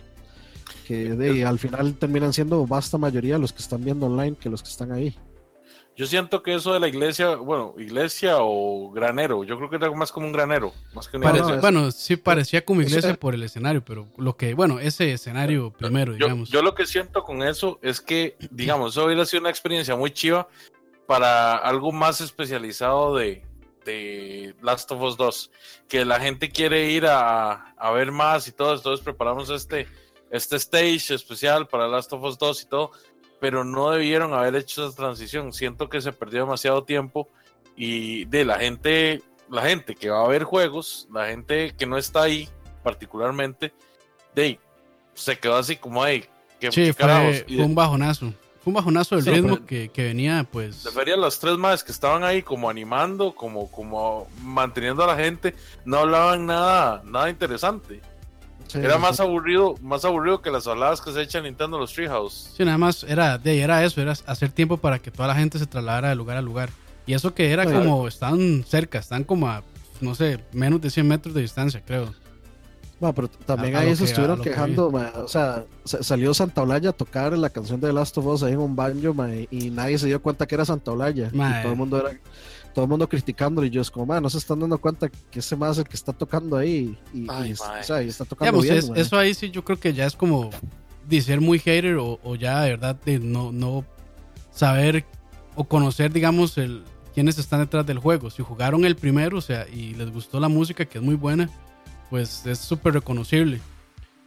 Que 0.87 1.09
de, 1.13 1.45
al 1.45 1.59
final 1.59 1.95
terminan 1.95 2.31
siendo 2.31 2.65
vasta 2.65 2.97
mayoría 2.97 3.37
los 3.37 3.51
que 3.51 3.61
están 3.61 3.83
viendo 3.83 4.05
online 4.05 4.35
que 4.39 4.49
los 4.49 4.63
que 4.63 4.69
están 4.69 4.91
ahí. 4.91 5.15
Yo 5.97 6.05
siento 6.07 6.43
que 6.43 6.53
eso 6.53 6.73
de 6.73 6.81
la 6.81 6.89
iglesia, 6.89 7.35
bueno, 7.37 7.73
iglesia 7.77 8.37
o 8.39 8.91
granero, 8.91 9.45
yo 9.45 9.55
creo 9.57 9.69
que 9.69 9.77
era 9.77 9.89
más 9.91 10.11
como 10.11 10.25
un 10.25 10.33
granero, 10.33 10.73
más 10.93 11.07
que 11.07 11.17
Bueno, 11.17 11.89
sí 11.91 12.17
parecía 12.17 12.65
como 12.65 12.81
iglesia 12.81 13.13
por 13.13 13.33
el 13.33 13.43
escenario, 13.43 13.83
pero 13.83 14.05
lo 14.17 14.35
que, 14.35 14.53
bueno, 14.53 14.79
ese 14.79 15.13
escenario 15.13 15.71
primero, 15.71 16.13
digamos. 16.13 16.49
Yo 16.49 16.61
lo 16.61 16.75
que 16.75 16.85
siento 16.85 17.23
con 17.23 17.43
eso 17.43 17.79
es 17.81 18.01
que, 18.01 18.35
digamos, 18.51 18.91
eso 18.91 19.05
hubiera 19.05 19.25
sido 19.25 19.41
una 19.41 19.49
experiencia 19.49 19.95
muy 19.95 20.11
chiva 20.11 20.49
para 21.07 21.55
algo 21.55 21.93
más 21.93 22.19
especializado 22.19 23.15
de, 23.15 23.45
de 23.85 24.53
Last 24.61 24.91
of 24.91 25.01
Us 25.01 25.15
2, 25.15 25.51
que 25.87 26.03
la 26.03 26.19
gente 26.19 26.49
quiere 26.49 26.91
ir 26.91 27.05
a, 27.05 27.71
a 27.77 27.91
ver 27.91 28.11
más 28.11 28.49
y 28.49 28.51
todo, 28.51 28.75
entonces 28.75 29.01
preparamos 29.01 29.49
este, 29.49 29.87
este 30.29 30.57
stage 30.57 31.13
especial 31.13 31.67
para 31.67 31.87
Last 31.87 32.11
of 32.11 32.23
Us 32.23 32.37
2 32.37 32.63
y 32.63 32.65
todo, 32.65 32.91
pero 33.45 33.63
no 33.63 33.91
debieron 33.91 34.33
haber 34.33 34.55
hecho 34.55 34.87
esa 34.87 34.95
transición. 34.95 35.53
Siento 35.53 35.87
que 35.87 36.01
se 36.01 36.11
perdió 36.11 36.39
demasiado 36.39 36.83
tiempo 36.83 37.29
y 37.77 38.25
de 38.25 38.43
la 38.43 38.57
gente 38.57 39.21
la 39.51 39.61
gente 39.61 39.93
que 39.93 40.09
va 40.09 40.25
a 40.25 40.27
ver 40.27 40.45
juegos, 40.45 41.07
la 41.13 41.27
gente 41.27 41.75
que 41.77 41.85
no 41.85 41.99
está 41.99 42.23
ahí 42.23 42.49
particularmente, 42.81 43.71
de 44.33 44.59
se 45.13 45.37
quedó 45.37 45.57
así 45.57 45.75
como 45.75 46.01
ahí. 46.01 46.25
Que, 46.59 46.71
sí, 46.71 46.91
fue, 46.91 47.63
un 47.63 47.75
bajonazo. 47.75 48.33
Fue 48.63 48.71
un 48.71 48.73
bajonazo 48.73 49.17
del 49.17 49.25
ritmo 49.35 49.63
que, 49.63 49.89
que, 49.89 50.05
venía, 50.05 50.47
pues. 50.51 50.83
De 50.83 51.15
las 51.15 51.37
tres 51.37 51.55
más 51.55 51.83
que 51.83 51.91
estaban 51.91 52.23
ahí 52.23 52.41
como 52.41 52.67
animando, 52.67 53.35
como, 53.35 53.69
como 53.69 54.27
manteniendo 54.41 55.03
a 55.03 55.15
la 55.15 55.23
gente, 55.23 55.53
no 55.85 55.99
hablaban 55.99 56.47
nada, 56.47 57.03
nada 57.05 57.29
interesante. 57.29 58.01
Era 58.73 58.97
más 58.97 59.19
aburrido, 59.19 59.75
más 59.81 60.05
aburrido 60.05 60.41
que 60.41 60.49
las 60.51 60.67
habladas 60.67 61.01
que 61.01 61.11
se 61.11 61.21
echan 61.21 61.43
Nintendo 61.43 61.77
los 61.77 61.93
Treehouse. 61.93 62.51
Sí, 62.55 62.65
nada 62.65 62.77
más 62.77 63.03
era, 63.03 63.37
de, 63.37 63.61
era 63.61 63.83
eso, 63.83 64.01
era 64.01 64.13
hacer 64.25 64.49
tiempo 64.51 64.77
para 64.77 64.99
que 64.99 65.11
toda 65.11 65.27
la 65.27 65.35
gente 65.35 65.59
se 65.59 65.65
trasladara 65.65 66.09
de 66.09 66.15
lugar 66.15 66.37
a 66.37 66.41
lugar. 66.41 66.69
Y 67.05 67.13
eso 67.13 67.33
que 67.33 67.51
era 67.51 67.65
como, 67.65 68.07
están 68.07 68.63
cerca, 68.63 68.99
están 68.99 69.23
como 69.23 69.47
a, 69.47 69.63
no 70.01 70.15
sé, 70.15 70.43
menos 70.53 70.81
de 70.81 70.89
100 70.89 71.07
metros 71.07 71.35
de 71.35 71.41
distancia, 71.41 71.81
creo. 71.85 72.13
Bueno, 72.99 73.13
pero 73.13 73.27
también 73.27 73.75
ahí 73.75 73.95
se 73.95 74.05
estuvieron 74.05 74.41
quejando, 74.41 74.87
o 74.87 75.27
sea, 75.27 75.65
salió 75.83 76.33
Santa 76.33 76.61
Olaya 76.61 76.91
a 76.91 76.93
tocar 76.93 77.37
la 77.37 77.49
canción 77.49 77.79
de 77.81 77.87
The 77.87 77.93
Last 77.93 78.17
of 78.17 78.25
Us 78.25 78.43
ahí 78.43 78.53
en 78.53 78.59
un 78.59 78.75
banjo, 78.75 79.13
y 79.51 79.69
nadie 79.69 79.97
se 79.97 80.07
dio 80.07 80.21
cuenta 80.21 80.47
que 80.47 80.55
era 80.55 80.65
Santa 80.65 80.91
Olaya. 80.91 81.29
Y 81.31 81.61
todo 81.61 81.71
el 81.71 81.77
mundo 81.77 81.99
era 81.99 82.17
todo 82.75 82.85
el 82.85 82.89
mundo 82.89 83.07
criticándolo 83.07 83.65
y 83.65 83.69
yo 83.69 83.81
es 83.81 83.89
como, 83.89 84.19
no 84.19 84.29
se 84.29 84.37
están 84.37 84.59
dando 84.59 84.77
cuenta 84.77 85.09
que 85.09 85.39
ese 85.39 85.55
más 85.55 85.71
es 85.71 85.77
el 85.79 85.87
que 85.87 85.95
está 85.95 86.11
tocando 86.11 86.57
ahí 86.57 86.97
y, 87.13 87.27
o 87.27 87.55
sea, 87.81 88.01
está 88.01 88.25
tocando 88.25 88.61
bien, 88.61 88.83
Eso 88.95 89.17
ahí 89.17 89.33
sí 89.33 89.49
yo 89.49 89.63
creo 89.63 89.79
que 89.79 89.93
ya 89.93 90.05
es 90.05 90.15
como 90.15 90.49
de 91.07 91.21
ser 91.21 91.39
muy 91.39 91.57
hater 91.57 91.97
o, 91.97 92.35
ya 92.35 92.61
de 92.61 92.71
verdad 92.71 92.95
de 93.05 93.19
no, 93.19 93.53
no 93.53 93.85
saber 94.51 95.05
o 95.55 95.63
conocer, 95.63 96.11
digamos, 96.11 96.57
el, 96.57 96.83
quiénes 97.13 97.37
están 97.37 97.61
detrás 97.61 97.85
del 97.85 97.97
juego. 97.97 98.29
Si 98.29 98.43
jugaron 98.43 98.83
el 98.83 98.97
primero, 98.97 99.37
o 99.37 99.41
sea, 99.41 99.65
y 99.69 99.93
les 99.93 100.11
gustó 100.11 100.39
la 100.41 100.49
música, 100.49 100.83
que 100.83 100.97
es 100.97 101.03
muy 101.03 101.15
buena, 101.15 101.49
pues 102.09 102.45
es 102.45 102.59
súper 102.59 102.93
reconocible. 102.93 103.61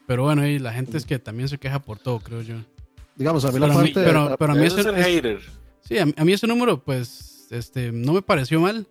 Pero 0.06 0.22
bueno, 0.22 0.46
y 0.46 0.58
la 0.58 0.72
gente 0.72 0.96
es 0.96 1.04
que 1.04 1.18
también 1.18 1.50
se 1.50 1.58
queja 1.58 1.80
por 1.80 1.98
todo, 1.98 2.18
creo 2.20 2.40
yo. 2.40 2.56
Digamos, 3.14 3.44
a 3.44 3.52
mí 3.52 3.58
la 3.58 3.68
parte... 3.68 3.92
pero, 3.92 4.36
pero, 4.38 4.52
a 4.52 4.56
mí 4.56 4.64
ese, 4.64 4.82
hater. 4.94 5.40
Sí, 5.82 5.98
a, 5.98 6.06
mí 6.06 6.32
ese 6.32 6.46
número, 6.46 6.82
pues, 6.82 7.38
este, 7.50 7.92
no 7.92 8.12
me 8.12 8.22
pareció 8.22 8.60
mal. 8.60 8.86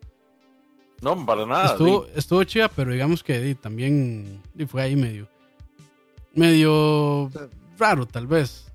No, 1.02 1.26
para 1.26 1.46
nada. 1.46 1.72
Estuvo, 1.72 2.08
estuvo 2.16 2.44
chida, 2.44 2.70
pero 2.70 2.92
digamos 2.92 3.24
que 3.24 3.56
también 3.56 4.42
fue 4.68 4.82
ahí 4.82 4.96
medio... 4.96 5.28
Medio 6.34 7.32
raro, 7.80 8.06
tal 8.06 8.28
vez. 8.28 8.72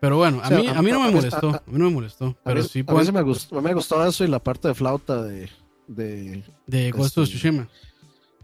Pero 0.00 0.16
bueno, 0.16 0.40
a, 0.42 0.48
mí, 0.48 0.66
a 0.66 0.80
mí 0.80 0.90
no 0.90 1.00
me 1.00 1.10
molestó. 1.10 1.48
A 1.50 1.62
mí 1.66 1.78
no 1.78 1.84
me 1.86 1.90
molestó. 1.90 2.36
Pero 2.44 2.62
sí, 2.62 2.84
a 2.86 2.92
mí 2.94 3.12
me 3.12 3.22
gustó, 3.22 3.60
me 3.60 3.74
gustó 3.74 4.06
eso 4.06 4.24
y 4.24 4.28
la 4.28 4.38
parte 4.38 4.68
de 4.68 4.74
flauta 4.74 5.22
de. 5.22 5.50
De, 5.88 6.44
de 6.66 6.90
Ghost 6.92 7.18
of 7.18 7.24
este, 7.24 7.36
Tsushima. 7.36 7.68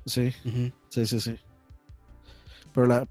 Sí, 0.04 0.32
sí, 0.88 1.06
sí, 1.06 1.20
sí. 1.20 1.36
Pero 2.74 3.06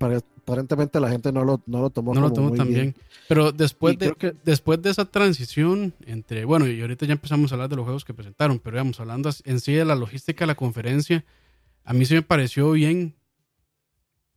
aparentemente 0.46 1.00
la 1.00 1.10
gente 1.10 1.32
no 1.32 1.44
lo, 1.44 1.62
no 1.66 1.82
lo 1.82 1.90
tomó 1.90 2.14
No 2.14 2.22
lo 2.22 2.32
tomó 2.32 2.52
tan 2.52 2.68
bien. 2.68 2.96
Pero 3.28 3.52
después 3.52 3.98
de, 3.98 4.36
después 4.44 4.80
de 4.82 4.92
esa 4.92 5.06
transición 5.06 5.94
entre. 6.06 6.46
Bueno, 6.46 6.68
y 6.68 6.80
ahorita 6.80 7.08
ya 7.08 7.14
empezamos 7.14 7.52
a 7.52 7.56
hablar 7.56 7.70
de 7.70 7.76
los 7.76 7.84
juegos 7.84 8.06
que 8.06 8.14
presentaron, 8.14 8.60
pero 8.60 8.76
digamos, 8.76 9.00
hablando 9.00 9.32
en 9.44 9.60
sí 9.60 9.74
de 9.74 9.84
la 9.84 9.96
logística 9.96 10.46
de 10.46 10.48
la 10.48 10.56
conferencia, 10.56 11.26
a 11.84 11.94
mí 11.94 12.06
sí 12.06 12.14
me 12.14 12.22
pareció 12.22 12.72
bien 12.72 13.16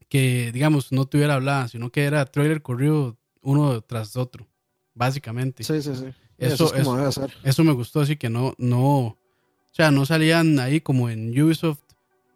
que, 0.08 0.50
digamos, 0.52 0.92
no 0.92 1.04
tuviera 1.04 1.34
hablada, 1.34 1.68
sino 1.68 1.90
que 1.90 2.04
era 2.04 2.24
trailer 2.24 2.62
corrido 2.62 3.18
uno 3.42 3.82
tras 3.82 4.16
otro, 4.16 4.48
básicamente. 4.94 5.62
Sí, 5.62 5.82
sí, 5.82 5.94
sí. 5.94 6.06
Eso, 6.38 6.72
eso, 7.42 7.64
me 7.64 7.72
gustó, 7.72 8.00
así 8.00 8.16
que 8.16 8.30
no, 8.30 8.54
no, 8.58 8.98
o 9.00 9.18
sea, 9.72 9.90
no 9.90 10.06
salían 10.06 10.60
ahí 10.60 10.80
como 10.80 11.10
en 11.10 11.30
Ubisoft 11.38 11.80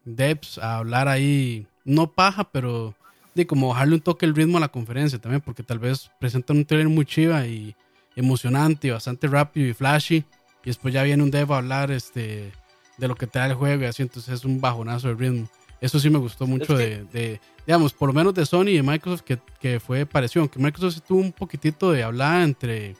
Devs 0.04 0.58
a 0.58 0.78
hablar 0.78 1.06
ahí, 1.06 1.68
no 1.84 2.12
paja, 2.12 2.50
pero 2.50 2.96
de 3.34 3.46
como 3.46 3.68
bajarle 3.68 3.94
un 3.94 4.00
toque 4.00 4.26
el 4.26 4.34
ritmo 4.34 4.58
a 4.58 4.60
la 4.60 4.68
conferencia 4.68 5.18
también, 5.18 5.40
porque 5.40 5.62
tal 5.62 5.78
vez 5.78 6.10
presentan 6.18 6.58
un 6.58 6.64
trailer 6.64 6.88
muy 6.88 7.04
chiva 7.04 7.46
y 7.46 7.74
emocionante 8.16 8.88
y 8.88 8.90
bastante 8.90 9.26
rápido 9.26 9.68
y 9.68 9.72
flashy, 9.72 10.16
y 10.16 10.66
después 10.66 10.92
ya 10.92 11.02
viene 11.02 11.22
un 11.22 11.30
dev 11.30 11.52
a 11.52 11.58
hablar 11.58 11.90
este, 11.90 12.52
de 12.98 13.08
lo 13.08 13.14
que 13.14 13.26
te 13.26 13.38
da 13.38 13.46
el 13.46 13.54
juego 13.54 13.82
y 13.82 13.86
así, 13.86 14.02
entonces 14.02 14.34
es 14.34 14.44
un 14.44 14.60
bajonazo 14.60 15.08
de 15.08 15.14
ritmo. 15.14 15.48
Eso 15.80 15.98
sí 15.98 16.10
me 16.10 16.18
gustó 16.18 16.46
mucho 16.46 16.76
de, 16.76 17.40
digamos, 17.66 17.92
por 17.92 18.08
lo 18.08 18.12
menos 18.12 18.34
de 18.34 18.46
Sony 18.46 18.68
y 18.68 18.76
de 18.76 18.82
Microsoft, 18.84 19.22
que, 19.22 19.38
que 19.58 19.80
fue 19.80 20.06
parecido, 20.06 20.42
aunque 20.42 20.60
Microsoft 20.60 21.02
tuvo 21.06 21.20
un 21.20 21.32
poquitito 21.32 21.90
de 21.90 22.04
hablar 22.04 22.42
entre, 22.42 22.94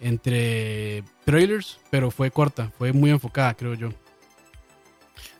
entre 0.00 1.02
trailers, 1.24 1.78
pero 1.90 2.10
fue 2.10 2.30
corta, 2.30 2.70
fue 2.76 2.92
muy 2.92 3.08
enfocada, 3.08 3.54
creo 3.54 3.72
yo. 3.72 3.88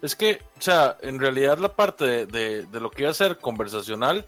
Es 0.05 0.15
que, 0.15 0.43
o 0.59 0.61
sea, 0.61 0.99
en 1.01 1.19
realidad 1.19 1.57
la 1.57 1.71
parte 1.71 2.27
de, 2.27 2.67
lo 2.71 2.91
que 2.91 3.05
iba 3.05 3.11
a 3.11 3.15
ser 3.15 3.39
conversacional 3.39 4.27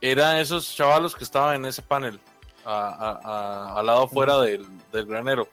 eran 0.00 0.38
esos 0.38 0.74
chavalos 0.74 1.14
que 1.14 1.22
estaban 1.22 1.56
en 1.56 1.66
ese 1.66 1.82
panel, 1.82 2.18
al 2.64 3.84
lado 3.84 4.04
afuera 4.04 4.40
del, 4.40 4.66
del 4.90 5.04
granero. 5.04 5.48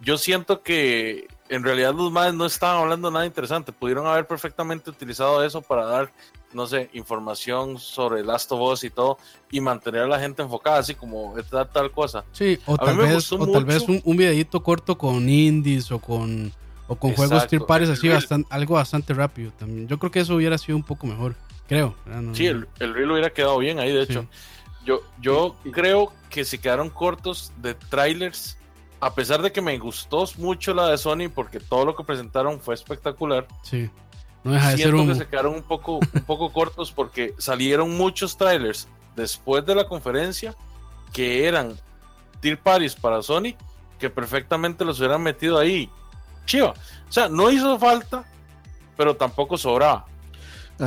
Yo 0.00 0.16
siento 0.16 0.62
que 0.62 1.26
en 1.48 1.64
realidad 1.64 1.92
los 1.92 2.12
madres 2.12 2.34
no 2.34 2.46
estaban 2.46 2.82
hablando 2.82 3.10
nada 3.10 3.26
interesante. 3.26 3.72
Pudieron 3.72 4.06
haber 4.06 4.28
perfectamente 4.28 4.90
utilizado 4.90 5.44
eso 5.44 5.60
para 5.60 5.86
dar, 5.86 6.12
no 6.52 6.68
sé, 6.68 6.88
información 6.92 7.80
sobre 7.80 8.22
Last 8.22 8.52
of 8.52 8.60
Us 8.60 8.84
y 8.84 8.90
todo 8.90 9.18
y 9.50 9.60
mantener 9.60 10.02
a 10.02 10.06
la 10.06 10.20
gente 10.20 10.42
enfocada, 10.42 10.78
así 10.78 10.94
como 10.94 11.34
tal, 11.50 11.68
tal 11.68 11.90
cosa. 11.90 12.24
Sí, 12.30 12.60
o 12.64 12.78
tal 12.78 12.96
vez, 12.96 13.32
o 13.32 13.44
tal 13.50 13.64
vez 13.64 13.88
un, 13.88 14.00
un, 14.04 14.16
videito 14.16 14.62
corto 14.62 14.96
con 14.96 15.28
indies 15.28 15.90
o 15.90 15.98
con, 15.98 16.52
o 16.86 16.96
con 16.96 17.12
juegos 17.14 17.46
tier 17.46 17.62
pares 17.62 17.88
así, 17.88 18.08
bastante, 18.08 18.48
algo 18.50 18.74
bastante 18.74 19.14
rápido 19.14 19.52
también. 19.52 19.88
Yo 19.88 19.98
creo 19.98 20.10
que 20.10 20.20
eso 20.20 20.34
hubiera 20.34 20.58
sido 20.58 20.76
un 20.76 20.82
poco 20.82 21.06
mejor, 21.06 21.34
creo. 21.66 21.94
sí, 22.32 22.46
el, 22.46 22.68
el 22.78 22.94
reel 22.94 23.10
hubiera 23.10 23.30
quedado 23.30 23.58
bien 23.58 23.78
ahí, 23.78 23.92
de 23.92 24.02
hecho. 24.02 24.26
Yo, 24.84 25.00
yo 25.20 25.56
creo 25.72 26.12
que 26.28 26.44
si 26.44 26.58
quedaron 26.58 26.90
cortos 26.90 27.52
de 27.56 27.74
trailers 27.74 28.58
a 29.00 29.14
pesar 29.14 29.42
de 29.42 29.52
que 29.52 29.60
me 29.60 29.78
gustó 29.78 30.24
mucho 30.38 30.72
la 30.72 30.88
de 30.88 30.96
Sony 30.96 31.28
porque 31.34 31.60
todo 31.60 31.84
lo 31.84 31.94
que 31.94 32.04
presentaron 32.04 32.58
fue 32.58 32.74
espectacular. 32.74 33.46
Sí. 33.62 33.90
No 34.42 34.52
deja 34.52 34.70
de 34.70 34.76
siento 34.76 35.06
que 35.06 35.14
se 35.14 35.26
quedaron 35.26 35.54
un 35.54 35.62
poco, 35.62 35.98
un 35.98 36.24
poco 36.26 36.52
cortos 36.52 36.90
porque 36.90 37.34
salieron 37.36 37.96
muchos 37.96 38.36
trailers 38.36 38.88
después 39.14 39.64
de 39.66 39.74
la 39.74 39.86
conferencia 39.86 40.54
que 41.12 41.46
eran 41.46 41.74
Tier 42.40 42.58
Paris 42.58 42.94
para 42.94 43.22
Sony 43.22 43.54
que 43.98 44.10
perfectamente 44.10 44.86
los 44.86 44.98
hubieran 45.00 45.22
metido 45.22 45.58
ahí. 45.58 45.90
Chiva. 46.46 46.70
O 47.08 47.12
sea, 47.12 47.28
no 47.28 47.50
hizo 47.50 47.78
falta, 47.78 48.24
pero 48.96 49.16
tampoco 49.16 49.56
sobraba. 49.56 50.06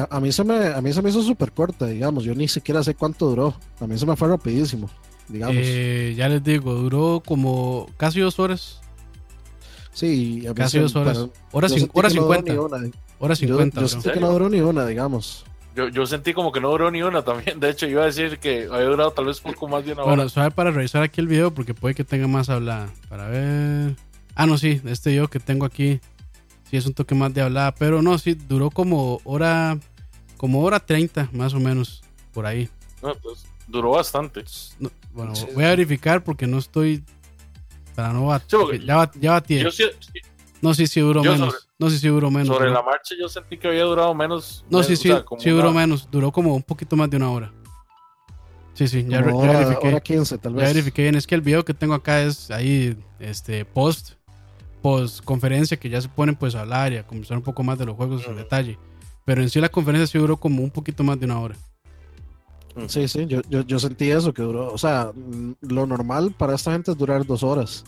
A, 0.09 0.19
mí 0.19 0.31
se 0.31 0.43
me, 0.43 0.67
a 0.67 0.81
mí 0.81 0.91
se 0.91 1.01
me 1.01 1.09
hizo 1.09 1.21
súper 1.21 1.51
corta, 1.53 1.85
digamos. 1.85 2.23
Yo 2.23 2.35
ni 2.35 2.47
siquiera 2.47 2.83
sé 2.83 2.95
cuánto 2.95 3.27
duró. 3.27 3.53
A 3.79 3.87
mí 3.87 3.97
se 3.97 4.05
me 4.05 4.15
fue 4.15 4.27
rapidísimo 4.27 4.89
digamos. 5.29 5.55
Eh, 5.59 6.13
ya 6.17 6.29
les 6.29 6.43
digo, 6.43 6.73
duró 6.73 7.21
como 7.25 7.89
casi 7.97 8.19
dos 8.19 8.39
horas. 8.39 8.81
Sí, 9.93 10.45
casi 10.55 10.79
dos 10.79 10.95
horas. 10.95 11.27
Hora, 11.51 11.69
cincuenta. 11.69 12.53
hora 13.19 13.35
cincuenta. 13.35 13.81
Yo, 13.81 13.87
sentí 13.87 14.11
que 14.11 14.19
no 14.19 14.31
duró 14.31 14.49
ni 14.49 14.61
una, 14.61 14.85
digamos. 14.85 15.45
Yo, 15.75 15.89
yo, 15.89 16.05
sentí 16.05 16.33
como 16.33 16.51
que 16.51 16.59
no 16.59 16.69
duró 16.69 16.91
ni 16.91 17.01
una 17.01 17.23
también. 17.23 17.59
De 17.59 17.69
hecho, 17.69 17.87
iba 17.87 18.03
a 18.03 18.05
decir 18.05 18.39
que 18.39 18.67
había 18.71 18.87
durado 18.87 19.11
tal 19.11 19.25
vez 19.25 19.39
poco 19.39 19.67
más 19.67 19.85
de 19.85 19.93
una 19.93 20.03
hora. 20.03 20.15
Bueno, 20.15 20.29
suave 20.29 20.51
para 20.51 20.71
revisar 20.71 21.03
aquí 21.03 21.21
el 21.21 21.27
video 21.27 21.51
porque 21.51 21.73
puede 21.73 21.95
que 21.95 22.03
tenga 22.03 22.27
más 22.27 22.49
hablada. 22.49 22.89
Para 23.09 23.27
ver. 23.27 23.95
Ah, 24.39 24.45
no, 24.45 24.55
sí, 24.55 24.79
este 24.85 25.09
video 25.09 25.27
que 25.27 25.39
tengo 25.39 25.65
aquí. 25.65 25.99
Sí, 26.69 26.77
es 26.77 26.85
un 26.85 26.93
toque 26.93 27.15
más 27.15 27.33
de 27.33 27.41
hablada. 27.41 27.73
Pero 27.73 28.03
no, 28.03 28.19
sí, 28.19 28.35
duró 28.35 28.69
como 28.69 29.19
hora. 29.23 29.79
Como 30.37 30.63
hora 30.63 30.79
treinta, 30.79 31.27
más 31.33 31.55
o 31.55 31.59
menos. 31.59 32.03
Por 32.33 32.45
ahí. 32.45 32.69
No, 33.01 33.15
pues 33.15 33.47
duró 33.67 33.91
bastante. 33.91 34.43
bueno, 35.11 35.33
voy 35.55 35.63
a 35.63 35.69
verificar 35.69 36.23
porque 36.23 36.45
no 36.45 36.59
estoy. 36.59 37.03
Para 37.95 38.13
no 38.13 38.29
ya, 38.85 38.95
va, 38.95 39.11
ya 39.19 39.31
va 39.31 39.41
tiempo. 39.41 39.71
no, 40.61 40.75
sí, 40.75 40.85
sí 40.85 40.99
duró 40.99 41.23
menos. 41.23 41.67
no, 41.79 41.89
sí, 41.89 41.97
sí 41.97 42.07
duró 42.07 42.29
menos. 42.29 42.55
Sobre 42.55 42.69
la 42.69 42.83
marcha 42.83 43.15
yo 43.19 43.27
sentí 43.27 43.57
que 43.57 43.69
había 43.69 43.85
durado 43.85 44.13
menos. 44.13 44.63
No, 44.69 44.83
sí, 44.83 44.95
sí, 44.95 45.11
sí 45.39 45.49
duró 45.49 45.73
menos. 45.73 46.07
Duró 46.11 46.31
como 46.31 46.53
un 46.53 46.61
poquito 46.61 46.95
más 46.95 47.09
de 47.09 47.17
una 47.17 47.31
hora. 47.31 47.51
Sí, 48.75 48.87
sí, 48.87 49.03
ya, 49.09 49.21
verifiqué. 49.21 49.87
Hora 49.87 49.99
15, 49.99 50.37
tal 50.37 50.53
vez. 50.53 50.61
Ya 50.61 50.67
verifiqué 50.67 51.01
bien. 51.01 51.15
Es 51.15 51.25
que 51.25 51.33
el 51.33 51.41
video 51.41 51.65
que 51.65 51.73
tengo 51.73 51.95
acá 51.95 52.21
es 52.21 52.51
ahí, 52.51 52.95
este, 53.19 53.65
post, 53.65 54.16
post 54.81 55.23
conferencia, 55.23 55.77
que 55.77 55.89
ya 55.89 56.01
se 56.01 56.09
ponen 56.09 56.35
pues 56.35 56.55
a 56.55 56.61
hablar 56.61 56.93
y 56.93 56.97
a 56.97 57.05
conversar 57.05 57.37
un 57.37 57.43
poco 57.43 57.63
más 57.63 57.77
de 57.77 57.85
los 57.85 57.95
juegos 57.95 58.25
en 58.27 58.35
detalle. 58.35 58.77
Pero 59.25 59.41
en 59.41 59.49
sí 59.49 59.59
la 59.59 59.69
conferencia 59.69 60.07
sí 60.07 60.17
duró 60.17 60.37
como 60.37 60.63
un 60.63 60.71
poquito 60.71 61.03
más 61.03 61.19
de 61.19 61.25
una 61.25 61.39
hora. 61.39 61.55
Sí, 62.87 63.07
sí, 63.07 63.25
yo, 63.25 63.41
yo, 63.49 63.61
yo, 63.61 63.79
sentí 63.79 64.11
eso, 64.11 64.33
que 64.33 64.43
duró, 64.43 64.71
o 64.71 64.77
sea, 64.77 65.11
lo 65.61 65.87
normal 65.87 66.33
para 66.37 66.53
esta 66.53 66.71
gente 66.71 66.91
es 66.91 66.97
durar 66.97 67.25
dos 67.25 67.41
horas. 67.41 67.83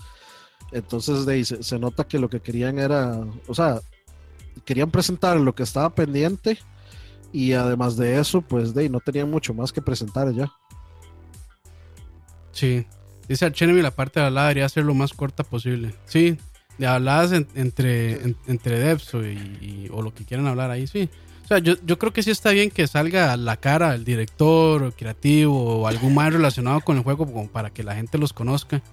Entonces, 0.71 1.25
de 1.25 1.33
ahí 1.33 1.45
se, 1.45 1.79
nota 1.79 2.05
que 2.05 2.19
lo 2.19 2.29
que 2.29 2.39
querían 2.39 2.79
era, 2.79 3.19
o 3.47 3.53
sea, 3.53 3.81
querían 4.65 4.89
presentar 4.89 5.39
lo 5.39 5.53
que 5.53 5.63
estaba 5.63 5.93
pendiente 5.93 6.57
y 7.31 7.53
además 7.53 7.97
de 7.97 8.19
eso, 8.19 8.41
pues 8.41 8.73
de 8.73 8.81
ahí 8.81 8.89
no 8.89 8.99
tenían 8.99 9.29
mucho 9.29 9.53
más 9.53 9.71
que 9.71 9.81
presentar 9.81 10.31
ya. 10.33 10.51
Sí, 12.51 12.85
dice 13.27 13.45
Archenemy 13.45 13.81
la 13.81 13.91
parte 13.91 14.19
de 14.19 14.31
la 14.31 14.43
debería 14.43 14.67
ser 14.69 14.85
lo 14.85 14.93
más 14.93 15.13
corta 15.13 15.43
posible. 15.43 15.93
Sí, 16.05 16.37
habladas 16.85 17.31
entre, 17.55 18.35
entre 18.47 18.79
devs 18.79 19.13
o, 19.13 19.19
o 19.19 20.01
lo 20.01 20.13
que 20.13 20.25
quieran 20.25 20.47
hablar 20.47 20.71
ahí, 20.71 20.87
sí. 20.87 21.09
O 21.43 21.47
sea, 21.47 21.57
yo, 21.57 21.73
yo 21.83 21.97
creo 21.97 22.13
que 22.13 22.21
sí 22.21 22.29
está 22.29 22.51
bien 22.51 22.69
que 22.69 22.85
salga 22.85 23.35
la 23.35 23.57
cara 23.57 23.95
el 23.95 24.05
director 24.05 24.83
o 24.83 24.91
creativo 24.91 25.81
o 25.81 25.87
algún 25.87 26.13
más 26.13 26.31
relacionado 26.31 26.81
con 26.81 26.97
el 26.97 27.03
juego 27.03 27.25
como 27.25 27.47
para 27.47 27.71
que 27.71 27.83
la 27.83 27.95
gente 27.95 28.19
los 28.19 28.33
conozca. 28.33 28.83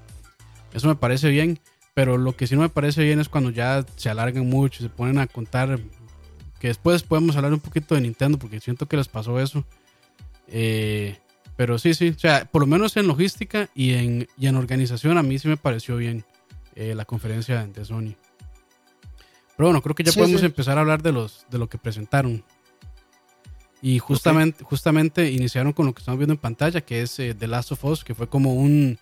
Eso 0.73 0.89
me 0.89 0.95
parece 0.95 1.29
bien. 1.29 1.61
Pero 1.93 2.19
lo 2.19 2.37
que 2.37 2.47
sí 2.47 2.55
no 2.55 2.61
me 2.61 2.69
parece 2.69 3.03
bien 3.03 3.21
es 3.21 3.29
cuando 3.31 3.51
ya 3.51 3.85
se 3.97 4.11
alargan 4.11 4.47
mucho, 4.47 4.83
se 4.83 4.91
ponen 4.91 5.19
a 5.19 5.27
contar. 5.27 5.79
Que 6.61 6.69
después 6.69 7.03
podemos 7.03 7.37
hablar 7.37 7.55
un 7.55 7.61
poquito 7.61 7.95
de 7.95 8.03
Nintendo, 8.03 8.39
porque 8.39 8.61
siento 8.61 8.87
que 8.87 8.99
les 8.99 9.09
pasó 9.09 9.41
eso. 9.41 9.65
Eh, 10.49 11.17
pero 11.57 11.79
sí, 11.79 11.95
sí. 11.95 12.09
O 12.09 12.19
sea, 12.19 12.45
por 12.45 12.61
lo 12.63 12.67
menos 12.67 12.97
en 12.99 13.07
logística 13.07 13.69
y 13.75 13.95
en, 13.95 14.29
y 14.39 14.47
en 14.47 14.57
organización, 14.57 15.17
a 15.17 15.23
mí 15.23 15.39
sí 15.39 15.49
me 15.49 15.57
pareció 15.57 15.97
bien 15.97 16.25
eh, 16.77 16.95
la 16.95 17.05
conferencia 17.05 17.67
de 17.67 17.85
Sony. 17.85 18.15
Pero 19.57 19.69
bueno, 19.69 19.83
creo 19.83 19.95
que 19.95 20.05
ya 20.05 20.13
podemos 20.13 20.43
empezar 20.43 20.77
a 20.79 20.83
hablar 20.83 21.03
de, 21.03 21.13
los, 21.13 21.47
de 21.51 21.59
lo 21.59 21.69
que 21.69 21.79
presentaron. 21.79 22.45
Y 23.83 23.99
justamente, 23.99 24.63
justamente 24.65 25.31
iniciaron 25.31 25.73
con 25.73 25.87
lo 25.87 25.95
que 25.95 26.01
estamos 26.01 26.19
viendo 26.19 26.35
en 26.35 26.41
pantalla, 26.41 26.81
que 26.81 27.03
es 27.03 27.19
eh, 27.19 27.35
The 27.35 27.47
Last 27.47 27.73
of 27.73 27.85
Us, 27.85 28.05
que 28.05 28.15
fue 28.15 28.29
como 28.29 28.55
un 28.55 28.99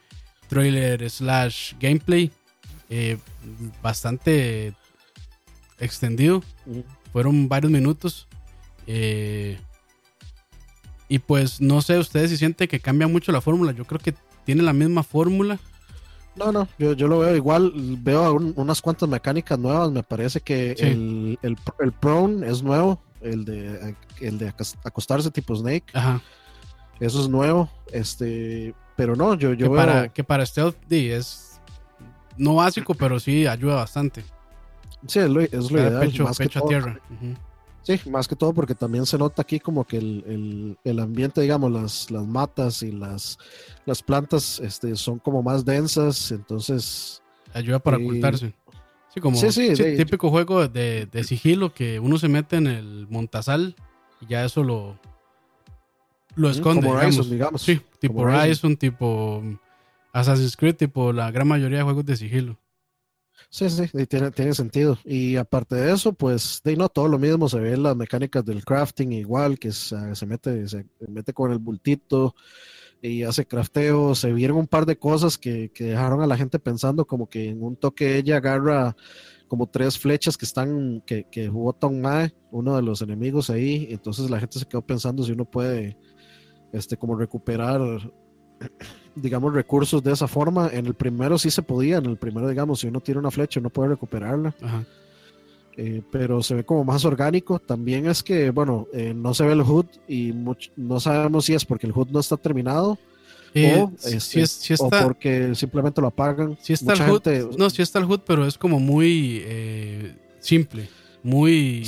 trailer 0.49 1.09
slash 1.11 1.75
gameplay 1.81 2.31
eh, 2.91 3.19
bastante 3.83 4.75
extendido. 5.79 6.43
Fueron 7.13 7.49
varios 7.49 7.73
minutos. 7.73 8.29
Eh, 8.87 9.59
y 11.09 11.19
pues 11.19 11.61
no 11.61 11.83
sé, 11.83 11.99
ustedes 11.99 12.31
si 12.31 12.37
sienten 12.37 12.69
que 12.69 12.81
cambia 12.81 13.09
mucho 13.09 13.33
la 13.33 13.41
fórmula. 13.41 13.73
Yo 13.73 13.85
creo 13.85 14.01
que 14.01 14.15
tiene 14.45 14.63
la 14.63 14.73
misma 14.73 15.03
fórmula. 15.03 15.59
No, 16.37 16.51
no, 16.51 16.69
yo, 16.79 16.93
yo 16.95 17.07
lo 17.07 17.21
veo 17.21 17.37
igual. 17.37 17.73
Veo 18.01 18.35
unas 18.35 18.83
cuantas 18.83 19.09
mecánicas 19.09 19.59
nuevas. 19.59 19.91
Me 19.91 20.03
parece 20.03 20.41
que 20.41 20.73
el, 20.73 21.39
el, 21.43 21.57
el, 21.81 21.93
prone 21.93 22.49
es 22.49 22.63
nuevo. 22.63 23.01
El 23.21 23.45
de, 23.45 23.97
el 24.21 24.39
de 24.39 24.53
acostarse 24.85 25.31
tipo 25.31 25.55
Snake. 25.55 25.87
Eso 27.01 27.21
es 27.23 27.29
nuevo. 27.29 27.69
Este, 27.93 28.75
pero 28.97 29.17
no, 29.17 29.35
yo, 29.35 29.53
yo 29.53 29.71
que 29.71 29.77
Para, 29.77 30.09
que 30.09 30.25
para 30.25 30.45
Stealth 30.45 30.77
es 30.91 31.61
no 32.37 32.57
básico, 32.57 32.95
pero 32.95 33.21
sí 33.21 33.47
ayuda 33.47 33.77
bastante. 33.77 34.25
Sí, 35.07 35.19
es 35.19 35.29
lo, 35.29 35.41
es 35.41 35.71
lo 35.71 35.79
ideal. 35.79 36.13
más 36.25 36.39
que 36.39 36.49
todo, 36.49 36.69
tierra. 36.69 37.01
Sí, 37.85 38.01
más 38.09 38.27
que 38.27 38.35
todo 38.35 38.55
porque 38.55 38.75
también 38.75 39.05
se 39.05 39.19
nota 39.19 39.43
aquí 39.43 39.61
como 39.61 39.85
que 39.85 39.99
el, 39.99 40.77
el, 40.85 40.99
ambiente, 40.99 41.43
digamos, 41.43 41.71
las, 41.71 42.11
las 42.11 42.27
matas 42.27 42.83
y 42.83 42.91
las, 42.91 43.39
las 43.85 44.03
plantas 44.03 44.59
este, 44.59 44.97
son 44.97 45.19
como 45.19 45.43
más 45.43 45.65
densas, 45.65 46.33
entonces... 46.33 47.23
Ayuda 47.53 47.79
para 47.79 47.99
ocultarse. 47.99 48.55
Sí, 49.13 49.21
como 49.21 49.37
sí, 49.37 49.53
sí, 49.53 49.97
típico 49.97 50.31
juego 50.31 50.67
de, 50.67 51.07
de, 51.07 51.25
sigilo 51.25 51.73
que 51.73 52.01
uno 52.01 52.19
se 52.19 52.29
mete 52.29 52.57
en 52.57 52.67
el 52.67 53.07
montazal 53.09 53.77
y 54.21 54.27
ya 54.27 54.45
eso 54.45 54.65
lo, 54.65 54.99
lo 56.35 56.51
esconde. 56.51 56.87
Como 56.87 56.99
digamos. 56.99 57.31
digamos. 57.31 57.63
Sí, 57.63 57.81
tipo 58.01 58.23
Horizon, 58.23 58.77
tipo 58.77 59.41
Assassin's 60.13 60.57
Creed, 60.57 60.75
tipo 60.75 61.13
la 61.13 61.31
gran 61.31 61.47
mayoría 61.47 61.79
de 61.79 61.85
juegos 61.85 62.05
de 62.07 62.17
sigilo. 62.17 62.59
Sí, 63.51 63.71
sí, 63.71 63.87
tiene, 64.07 64.31
tiene 64.31 64.55
sentido. 64.55 64.99
Y 65.05 65.37
aparte 65.37 65.77
de 65.77 65.93
eso, 65.93 66.13
pues, 66.13 66.61
de 66.65 66.77
no 66.77 66.89
todo 66.89 67.09
lo 67.09 67.19
mismo, 67.19 67.49
se 67.49 67.61
ven 67.61 67.83
las 67.83 67.97
mecánicas 67.97 68.45
del 68.45 68.65
crafting 68.65 69.13
igual, 69.13 69.59
que 69.59 69.71
se, 69.73 70.15
se 70.15 70.27
mete, 70.27 70.67
se 70.67 70.87
mete 71.09 71.33
con 71.33 71.53
el 71.53 71.59
bultito 71.59 72.35
y 73.01 73.23
hace 73.23 73.47
crafteo. 73.47 74.15
Se 74.15 74.33
vieron 74.33 74.59
un 74.59 74.67
par 74.67 74.87
de 74.87 74.99
cosas 74.99 75.39
que, 75.39 75.71
que, 75.73 75.85
dejaron 75.85 76.23
a 76.23 76.27
la 76.27 76.37
gente 76.37 76.59
pensando 76.59 77.07
como 77.07 77.29
que 77.29 77.51
en 77.51 77.63
un 77.63 77.77
toque 77.77 78.17
ella 78.17 78.39
agarra 78.39 78.97
como 79.47 79.69
tres 79.69 79.99
flechas 79.99 80.37
que 80.37 80.47
están, 80.47 81.03
que, 81.07 81.25
que 81.31 81.49
bota 81.49 81.87
un 81.87 82.01
mae, 82.01 82.35
uno 82.51 82.77
de 82.77 82.83
los 82.83 83.03
enemigos 83.03 83.51
ahí. 83.51 83.89
Entonces 83.91 84.31
la 84.31 84.41
gente 84.41 84.59
se 84.59 84.67
quedó 84.67 84.83
pensando 84.83 85.23
si 85.23 85.33
uno 85.33 85.45
puede, 85.45 85.97
este, 86.73 86.97
como 86.97 87.15
recuperar 87.15 87.81
digamos, 89.15 89.55
recursos 89.55 90.03
de 90.03 90.13
esa 90.13 90.29
forma. 90.29 90.71
En 90.73 90.87
el 90.87 90.95
primero 90.95 91.39
sí 91.39 91.51
se 91.51 91.63
podía, 91.63 91.99
en 91.99 92.07
el 92.07 92.17
primero, 92.17 92.49
digamos, 92.49 92.81
si 92.81 92.89
uno 92.89 93.01
tiene 93.01 93.21
una 93.21 93.31
flecha, 93.31 93.61
uno 93.61 93.71
puede 93.71 93.91
recuperarla. 93.91 94.55
Eh, 95.77 96.03
pero 96.11 96.43
se 96.43 96.55
ve 96.55 96.65
como 96.65 96.85
más 96.85 97.05
orgánico. 97.05 97.59
También 97.59 98.07
es 98.07 98.23
que, 98.23 98.51
bueno, 98.51 98.87
eh, 98.93 99.13
no 99.15 99.35
se 99.35 99.45
ve 99.45 99.53
el 99.53 99.63
HUD 99.63 99.87
y 100.09 100.33
no 100.77 101.01
sabemos 101.01 101.47
si 101.47 101.55
es 101.55 101.65
porque 101.65 101.87
el 101.87 101.93
HUD 101.93 102.09
no 102.11 102.21
está 102.21 102.37
terminado. 102.37 102.99
Eh, 103.57 103.81
o, 103.81 103.93
este, 104.05 104.45
porque 105.03 105.55
simplemente 105.55 106.01
lo 106.01 106.09
apagan. 106.09 106.57
Si 106.61 106.73
está 106.73 106.95
el 106.95 107.11
HUD, 107.11 107.57
no, 107.57 107.71
si 107.71 107.83
está 107.83 107.99
el 107.99 108.05
HUD, 108.05 108.21
pero 108.27 108.47
es 108.47 108.59
como 108.59 108.81
muy 108.81 109.45
simple, 110.41 110.89
muy... 111.23 111.85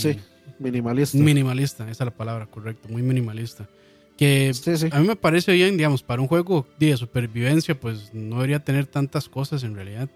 minimalista. 0.58 1.18
Minimalista, 1.18 1.84
esa 1.84 2.04
es 2.04 2.06
la 2.06 2.16
palabra, 2.16 2.46
correcto, 2.46 2.88
muy 2.88 3.02
minimalista. 3.02 3.68
Que 4.16 4.52
a 4.92 4.98
mí 5.00 5.06
me 5.06 5.16
parece 5.16 5.52
bien, 5.52 5.76
digamos, 5.76 6.02
para 6.02 6.22
un 6.22 6.28
juego 6.28 6.66
de 6.78 6.96
supervivencia, 6.96 7.78
pues 7.78 8.14
no 8.14 8.36
debería 8.36 8.64
tener 8.64 8.86
tantas 8.86 9.28
cosas 9.28 9.62
en 9.62 9.74
realidad. 9.74 10.08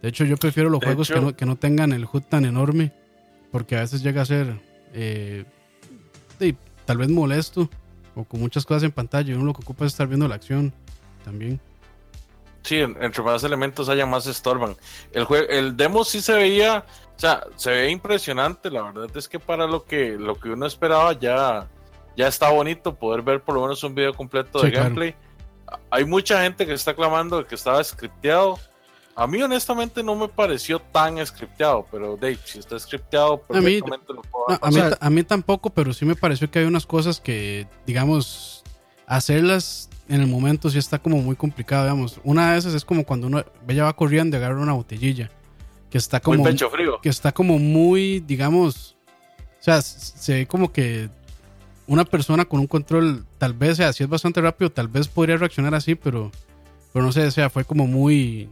De 0.00 0.08
hecho, 0.08 0.24
yo 0.24 0.36
prefiero 0.36 0.70
los 0.70 0.84
juegos 0.84 1.08
que, 1.08 1.20
no, 1.20 1.34
que 1.34 1.46
no 1.46 1.56
tengan 1.56 1.92
el 1.92 2.04
HUD 2.04 2.22
tan 2.22 2.44
enorme, 2.44 2.92
porque 3.50 3.76
a 3.76 3.80
veces 3.80 4.02
llega 4.02 4.22
a 4.22 4.26
ser 4.26 4.60
eh, 4.92 5.44
tal 6.86 6.98
vez 6.98 7.08
molesto 7.10 7.68
o 8.14 8.24
con 8.24 8.40
muchas 8.40 8.64
cosas 8.64 8.84
en 8.84 8.92
pantalla 8.92 9.32
y 9.32 9.34
uno 9.34 9.46
lo 9.46 9.52
que 9.52 9.62
ocupa 9.62 9.84
es 9.84 9.92
estar 9.92 10.06
viendo 10.06 10.26
la 10.26 10.36
acción 10.36 10.72
también. 11.24 11.60
Sí, 12.62 12.78
entre 12.78 13.22
más 13.22 13.44
elementos 13.44 13.88
haya 13.88 14.06
más 14.06 14.26
estorban. 14.26 14.74
El, 15.12 15.24
juego, 15.24 15.46
el 15.48 15.76
demo 15.76 16.04
sí 16.04 16.20
se 16.20 16.32
veía, 16.32 16.84
o 17.16 17.18
sea, 17.18 17.44
se 17.56 17.70
ve 17.70 17.90
impresionante. 17.90 18.70
La 18.70 18.82
verdad 18.82 19.08
es 19.14 19.28
que 19.28 19.38
para 19.38 19.66
lo 19.66 19.84
que, 19.84 20.16
lo 20.18 20.34
que 20.34 20.48
uno 20.50 20.66
esperaba 20.66 21.12
ya, 21.12 21.68
ya 22.16 22.28
está 22.28 22.50
bonito 22.50 22.94
poder 22.94 23.22
ver 23.22 23.42
por 23.42 23.54
lo 23.54 23.62
menos 23.62 23.82
un 23.84 23.94
video 23.94 24.14
completo 24.14 24.60
de 24.62 24.70
gameplay. 24.70 25.14
Hay 25.90 26.04
mucha 26.04 26.42
gente 26.42 26.66
que 26.66 26.72
está 26.72 26.94
clamando 26.94 27.46
que 27.46 27.54
estaba 27.54 27.82
scripteado. 27.84 28.58
A 29.14 29.26
mí 29.26 29.42
honestamente 29.42 30.02
no 30.02 30.14
me 30.14 30.28
pareció 30.28 30.78
tan 30.78 31.24
scripteado, 31.24 31.86
pero 31.90 32.16
Dave, 32.16 32.38
si 32.44 32.58
está 32.58 32.78
scripteado, 32.78 33.38
perfectamente 33.38 34.12
a 34.12 34.14
mí, 34.14 34.16
lo 34.16 34.22
puedo 34.22 34.98
a, 35.00 35.10
mí, 35.10 35.22
tampoco, 35.22 35.70
pero 35.70 35.92
sí 35.92 36.04
me 36.04 36.14
pareció 36.14 36.50
que 36.50 36.58
hay 36.58 36.64
unas 36.66 36.84
cosas 36.84 37.20
que, 37.20 37.66
digamos, 37.86 38.62
hacerlas 39.06 39.88
en 40.08 40.20
el 40.20 40.26
momento 40.26 40.70
sí 40.70 40.78
está 40.78 40.98
como 40.98 41.18
muy 41.18 41.34
complicado, 41.34 41.84
digamos. 41.84 42.20
Una 42.24 42.52
de 42.52 42.58
esas 42.58 42.74
es 42.74 42.84
como 42.84 43.04
cuando 43.04 43.26
uno 43.26 43.44
ella 43.66 43.84
va 43.84 43.96
corriendo 43.96 44.36
y 44.36 44.38
agarra 44.38 44.60
una 44.60 44.74
botellilla, 44.74 45.30
que 45.90 45.98
está 45.98 46.20
como... 46.20 46.44
pecho 46.44 46.70
frío. 46.70 47.00
Que 47.00 47.08
está 47.08 47.32
como 47.32 47.58
muy, 47.58 48.20
digamos... 48.20 48.96
O 49.58 49.62
sea, 49.66 49.82
se 49.82 50.34
ve 50.34 50.46
como 50.46 50.72
que 50.72 51.10
una 51.86 52.04
persona 52.04 52.44
con 52.44 52.60
un 52.60 52.66
control, 52.66 53.24
tal 53.38 53.54
vez, 53.54 53.76
sea, 53.76 53.92
si 53.92 54.02
es 54.02 54.08
bastante 54.08 54.40
rápido, 54.40 54.70
tal 54.70 54.88
vez 54.88 55.08
podría 55.08 55.36
reaccionar 55.36 55.74
así, 55.74 55.94
pero, 55.94 56.30
pero 56.92 57.04
no 57.04 57.12
sé, 57.12 57.26
o 57.26 57.30
sea, 57.30 57.50
fue 57.50 57.64
como 57.64 57.86
muy, 57.86 58.48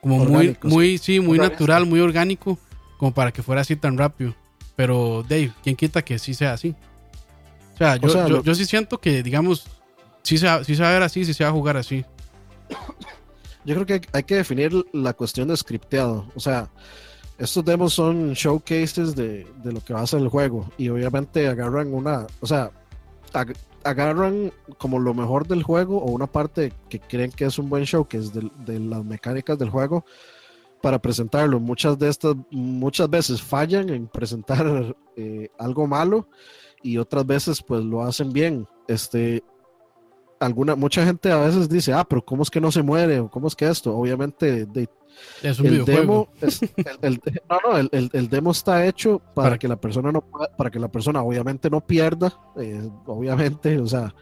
como 0.00 0.24
muy, 0.24 0.56
muy, 0.62 0.98
sí, 0.98 1.20
muy 1.20 1.38
natural, 1.38 1.86
muy 1.86 2.00
orgánico, 2.00 2.58
como 2.98 3.12
para 3.12 3.32
que 3.32 3.42
fuera 3.42 3.60
así 3.60 3.76
tan 3.76 3.98
rápido. 3.98 4.34
Pero 4.74 5.24
Dave, 5.28 5.52
¿quién 5.62 5.76
quita 5.76 6.02
que 6.02 6.18
sí 6.18 6.34
sea 6.34 6.52
así? 6.52 6.74
O 7.74 7.78
sea, 7.78 7.96
yo, 7.96 8.42
yo, 8.42 8.54
sí 8.54 8.64
siento 8.64 8.98
que, 8.98 9.22
digamos, 9.22 9.66
sí 10.22 10.38
se, 10.38 10.64
sí 10.64 10.76
se 10.76 10.82
va 10.82 10.90
a 10.90 10.92
ver 10.92 11.02
así, 11.02 11.24
sí 11.24 11.34
se 11.34 11.44
va 11.44 11.50
a 11.50 11.52
jugar 11.52 11.76
así. 11.76 12.04
Yo 13.64 13.74
creo 13.74 13.86
que 13.86 14.00
hay 14.12 14.22
que 14.22 14.36
definir 14.36 14.72
la 14.92 15.12
cuestión 15.12 15.48
de 15.48 15.56
scripteado. 15.56 16.30
O 16.34 16.40
sea, 16.40 16.70
estos 17.38 17.64
demos 17.64 17.92
son 17.92 18.32
showcases 18.32 19.14
de, 19.14 19.46
de, 19.62 19.72
lo 19.72 19.80
que 19.80 19.92
va 19.92 20.00
a 20.00 20.06
ser 20.06 20.20
el 20.20 20.28
juego 20.28 20.70
y 20.78 20.88
obviamente 20.88 21.46
agarran 21.48 21.92
una, 21.92 22.26
o 22.40 22.46
sea, 22.46 22.70
agarran 23.84 24.52
como 24.78 24.98
lo 24.98 25.14
mejor 25.14 25.46
del 25.46 25.62
juego 25.62 25.98
o 25.98 26.10
una 26.10 26.26
parte 26.26 26.72
que 26.88 26.98
creen 26.98 27.30
que 27.30 27.44
es 27.44 27.58
un 27.58 27.68
buen 27.68 27.84
showcase 27.84 28.30
de, 28.30 28.50
de 28.64 28.80
las 28.80 29.04
mecánicas 29.04 29.58
del 29.58 29.70
juego 29.70 30.04
para 30.82 30.98
presentarlo. 30.98 31.60
Muchas 31.60 31.98
de 31.98 32.08
estas, 32.08 32.36
muchas 32.50 33.08
veces 33.10 33.42
fallan 33.42 33.90
en 33.90 34.06
presentar 34.06 34.96
eh, 35.16 35.48
algo 35.58 35.86
malo 35.86 36.28
y 36.82 36.98
otras 36.98 37.26
veces 37.26 37.62
pues 37.62 37.84
lo 37.84 38.02
hacen 38.02 38.32
bien. 38.32 38.66
Este, 38.88 39.42
alguna, 40.40 40.74
mucha 40.74 41.04
gente 41.04 41.30
a 41.30 41.38
veces 41.38 41.68
dice, 41.68 41.92
ah, 41.92 42.04
pero 42.08 42.24
¿cómo 42.24 42.42
es 42.42 42.50
que 42.50 42.60
no 42.60 42.70
se 42.70 42.82
muere? 42.82 43.20
¿O 43.20 43.30
cómo 43.30 43.48
es 43.48 43.56
que 43.56 43.68
esto? 43.68 43.96
Obviamente 43.96 44.66
es 45.42 45.60
un 45.60 45.66
el 45.66 45.84
Demo 45.84 46.28
el, 47.02 47.20
no, 47.48 47.58
no, 47.64 47.88
el, 48.12 48.28
demo 48.28 48.50
está 48.50 48.86
hecho 48.86 49.20
para, 49.34 49.58
que 49.58 49.68
la 49.68 49.76
persona 49.76 50.12
no 50.12 50.24
para 50.56 50.70
que 50.70 50.78
la 50.78 50.88
persona 50.88 51.22
obviamente 51.22 51.70
no 51.70 51.80
pierda, 51.80 52.32
eh, 52.56 52.88
obviamente, 53.06 53.78
o 53.78 53.86
sea, 53.86 54.14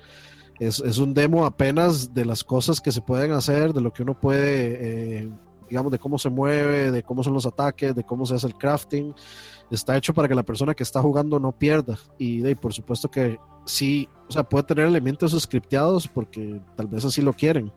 es, 0.59 0.81
es, 0.81 0.99
un 0.99 1.15
demo 1.15 1.45
apenas 1.45 2.15
de 2.15 2.25
las 2.25 2.45
cosas 2.45 2.81
que 2.81 2.93
se 2.93 3.01
pueden 3.01 3.33
hacer, 3.33 3.73
de 3.73 3.81
lo 3.81 3.93
que 3.93 4.03
uno 4.03 4.19
puede, 4.19 5.19
eh, 5.21 5.31
digamos, 5.69 5.91
de 5.93 5.99
cómo 5.99 6.19
se 6.19 6.31
mueve, 6.31 6.91
de 6.91 7.03
cómo 7.03 7.23
son 7.23 7.35
los 7.35 7.47
ataques, 7.47 7.95
de 7.95 8.05
cómo 8.05 8.27
se 8.27 8.35
hace 8.35 8.47
el 8.47 8.55
crafting. 8.55 9.15
Está 9.71 9.97
hecho 9.97 10.15
para 10.15 10.29
que 10.29 10.35
la 10.35 10.43
persona 10.43 10.75
que 10.75 10.83
está 10.83 11.01
jugando 11.01 11.41
no 11.41 11.51
pierda. 11.51 11.99
Y 12.19 12.41
de, 12.41 12.55
por 12.55 12.73
supuesto 12.73 13.11
que 13.11 13.39
sí, 13.65 14.09
o 14.29 14.33
sea, 14.33 14.45
puede 14.45 14.65
tener 14.65 14.87
elementos 14.87 15.33
scripteados 15.41 16.07
porque 16.07 16.61
tal 16.77 16.87
vez 16.87 17.05
así 17.05 17.23
lo 17.23 17.33
quieren 17.33 17.73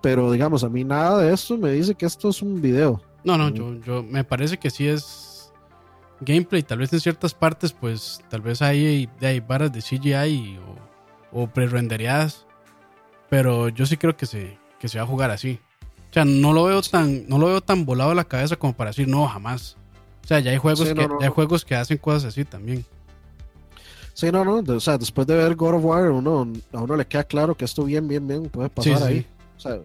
pero 0.00 0.32
digamos, 0.32 0.64
a 0.64 0.68
mí 0.68 0.84
nada 0.84 1.22
de 1.22 1.32
esto 1.32 1.56
me 1.56 1.72
dice 1.72 1.94
que 1.94 2.06
esto 2.06 2.28
es 2.28 2.42
un 2.42 2.60
video. 2.60 3.00
No, 3.24 3.36
no, 3.36 3.50
yo, 3.50 3.74
yo 3.80 4.02
me 4.02 4.24
parece 4.24 4.58
que 4.58 4.70
sí 4.70 4.88
es 4.88 5.52
gameplay. 6.20 6.62
Tal 6.62 6.78
vez 6.78 6.92
en 6.92 7.00
ciertas 7.00 7.34
partes, 7.34 7.72
pues 7.72 8.20
tal 8.28 8.40
vez 8.40 8.62
hay, 8.62 9.08
hay 9.20 9.40
varas 9.40 9.72
de 9.72 9.82
CGI 9.82 10.58
o, 11.32 11.42
o 11.42 11.46
pre-rendereadas. 11.46 12.46
Pero 13.28 13.68
yo 13.68 13.86
sí 13.86 13.96
creo 13.96 14.16
que 14.16 14.26
se, 14.26 14.58
que 14.78 14.88
se 14.88 14.98
va 14.98 15.04
a 15.04 15.06
jugar 15.06 15.30
así. 15.30 15.60
O 16.10 16.12
sea, 16.12 16.24
no 16.24 16.52
lo 16.52 16.64
veo 16.64 16.82
tan, 16.82 17.28
no 17.28 17.38
lo 17.38 17.46
veo 17.46 17.60
tan 17.60 17.84
volado 17.84 18.10
a 18.10 18.14
la 18.14 18.24
cabeza 18.24 18.56
como 18.56 18.72
para 18.72 18.90
decir 18.90 19.06
no, 19.06 19.28
jamás. 19.28 19.76
O 20.24 20.26
sea, 20.26 20.40
ya 20.40 20.50
hay 20.50 20.58
juegos, 20.58 20.92
que, 20.92 21.08
hay 21.20 21.28
juegos 21.28 21.64
que 21.64 21.76
hacen 21.76 21.98
cosas 21.98 22.24
así 22.24 22.44
también. 22.44 22.84
Sí, 24.12 24.30
no, 24.32 24.44
no. 24.44 24.56
O 24.74 24.80
sea, 24.80 24.98
después 24.98 25.26
de 25.26 25.36
ver 25.36 25.54
God 25.54 25.74
of 25.74 25.84
War, 25.84 26.10
uno, 26.10 26.48
a 26.72 26.80
uno 26.80 26.96
le 26.96 27.06
queda 27.06 27.24
claro 27.24 27.54
que 27.54 27.64
esto 27.64 27.84
bien, 27.84 28.08
bien, 28.08 28.26
bien 28.26 28.48
puede 28.48 28.68
pasar 28.68 29.02
ahí. 29.04 29.26
O 29.60 29.62
sea, 29.62 29.80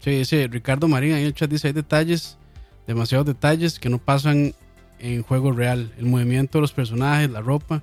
Sí, 0.00 0.24
sí, 0.24 0.46
Ricardo 0.46 0.88
Marín 0.88 1.12
ahí 1.12 1.20
en 1.20 1.26
el 1.26 1.34
chat 1.34 1.50
dice, 1.50 1.68
hay 1.68 1.72
detalles, 1.74 2.38
demasiados 2.86 3.26
detalles 3.26 3.78
que 3.78 3.88
no 3.88 3.98
pasan 3.98 4.54
en 4.98 5.22
juego 5.22 5.52
real. 5.52 5.92
El 5.98 6.06
movimiento 6.06 6.58
de 6.58 6.62
los 6.62 6.72
personajes, 6.72 7.30
la 7.30 7.40
ropa. 7.40 7.82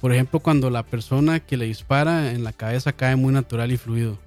Por 0.00 0.12
ejemplo, 0.12 0.40
cuando 0.40 0.70
la 0.70 0.82
persona 0.82 1.40
que 1.40 1.56
le 1.56 1.66
dispara 1.66 2.32
en 2.32 2.42
la 2.42 2.52
cabeza 2.52 2.92
cae 2.92 3.16
muy 3.16 3.32
natural 3.32 3.70
y 3.70 3.76
fluido. 3.76 4.18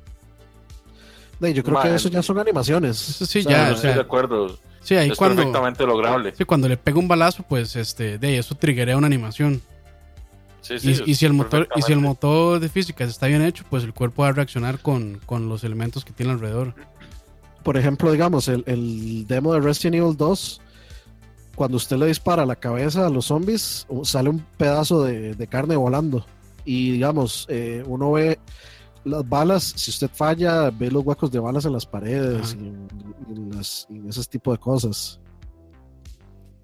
yo 1.39 1.63
creo 1.63 1.81
que 1.81 1.95
eso 1.95 2.09
ya 2.09 2.21
son 2.21 2.37
animaciones. 2.39 2.97
sí, 2.97 3.41
ya. 3.43 3.71
estoy 3.71 3.93
de 3.93 4.01
acuerdo. 4.01 4.59
Sí, 4.81 4.95
ahí 4.95 5.09
es 5.11 5.17
cuando, 5.17 5.37
perfectamente 5.37 5.85
lograble. 5.85 6.33
Sí, 6.35 6.43
cuando 6.43 6.67
le 6.67 6.77
pega 6.77 6.99
un 6.99 7.07
balazo, 7.07 7.43
pues 7.43 7.75
este, 7.75 8.17
de 8.17 8.37
eso 8.37 8.55
triggerea 8.55 8.97
una 8.97 9.07
animación. 9.07 9.61
Sí, 10.61 10.77
sí, 10.79 11.01
y, 11.05 11.15
si 11.15 11.25
el 11.25 11.33
motor 11.33 11.67
y 11.75 11.81
si 11.81 11.91
el 11.91 11.99
motor 11.99 12.59
de 12.59 12.69
física 12.69 13.03
está 13.03 13.25
bien 13.25 13.41
hecho, 13.41 13.63
pues 13.69 13.83
el 13.83 13.93
cuerpo 13.93 14.21
va 14.21 14.29
a 14.29 14.31
reaccionar 14.31 14.79
con, 14.79 15.19
con 15.25 15.49
los 15.49 15.63
elementos 15.63 16.05
que 16.05 16.13
tiene 16.13 16.31
alrededor 16.31 16.75
por 17.63 17.77
ejemplo, 17.77 18.11
digamos, 18.11 18.47
el, 18.47 19.25
demo 19.27 19.53
de 19.53 19.59
Resident 19.59 19.95
Evil 19.95 20.17
2, 20.17 20.61
cuando 21.55 21.77
usted 21.77 21.97
le 21.97 22.07
dispara 22.07 22.45
la 22.45 22.55
cabeza 22.55 23.05
a 23.05 23.09
los 23.09 23.25
zombies, 23.25 23.85
sale 24.03 24.29
un 24.29 24.39
pedazo 24.57 25.03
de, 25.03 25.47
carne 25.47 25.75
volando. 25.75 26.25
Y 26.65 26.91
digamos, 26.91 27.45
eh, 27.49 27.83
uno 27.85 28.13
ve 28.13 28.39
las 29.03 29.27
balas, 29.27 29.63
si 29.75 29.91
usted 29.91 30.09
falla, 30.13 30.69
ve 30.71 30.91
los 30.91 31.05
huecos 31.05 31.31
de 31.31 31.39
balas 31.39 31.65
en 31.65 31.73
las 31.73 31.85
paredes 31.85 32.55
y, 32.59 34.07
ese 34.07 34.23
tipo 34.25 34.51
de 34.51 34.57
cosas. 34.57 35.19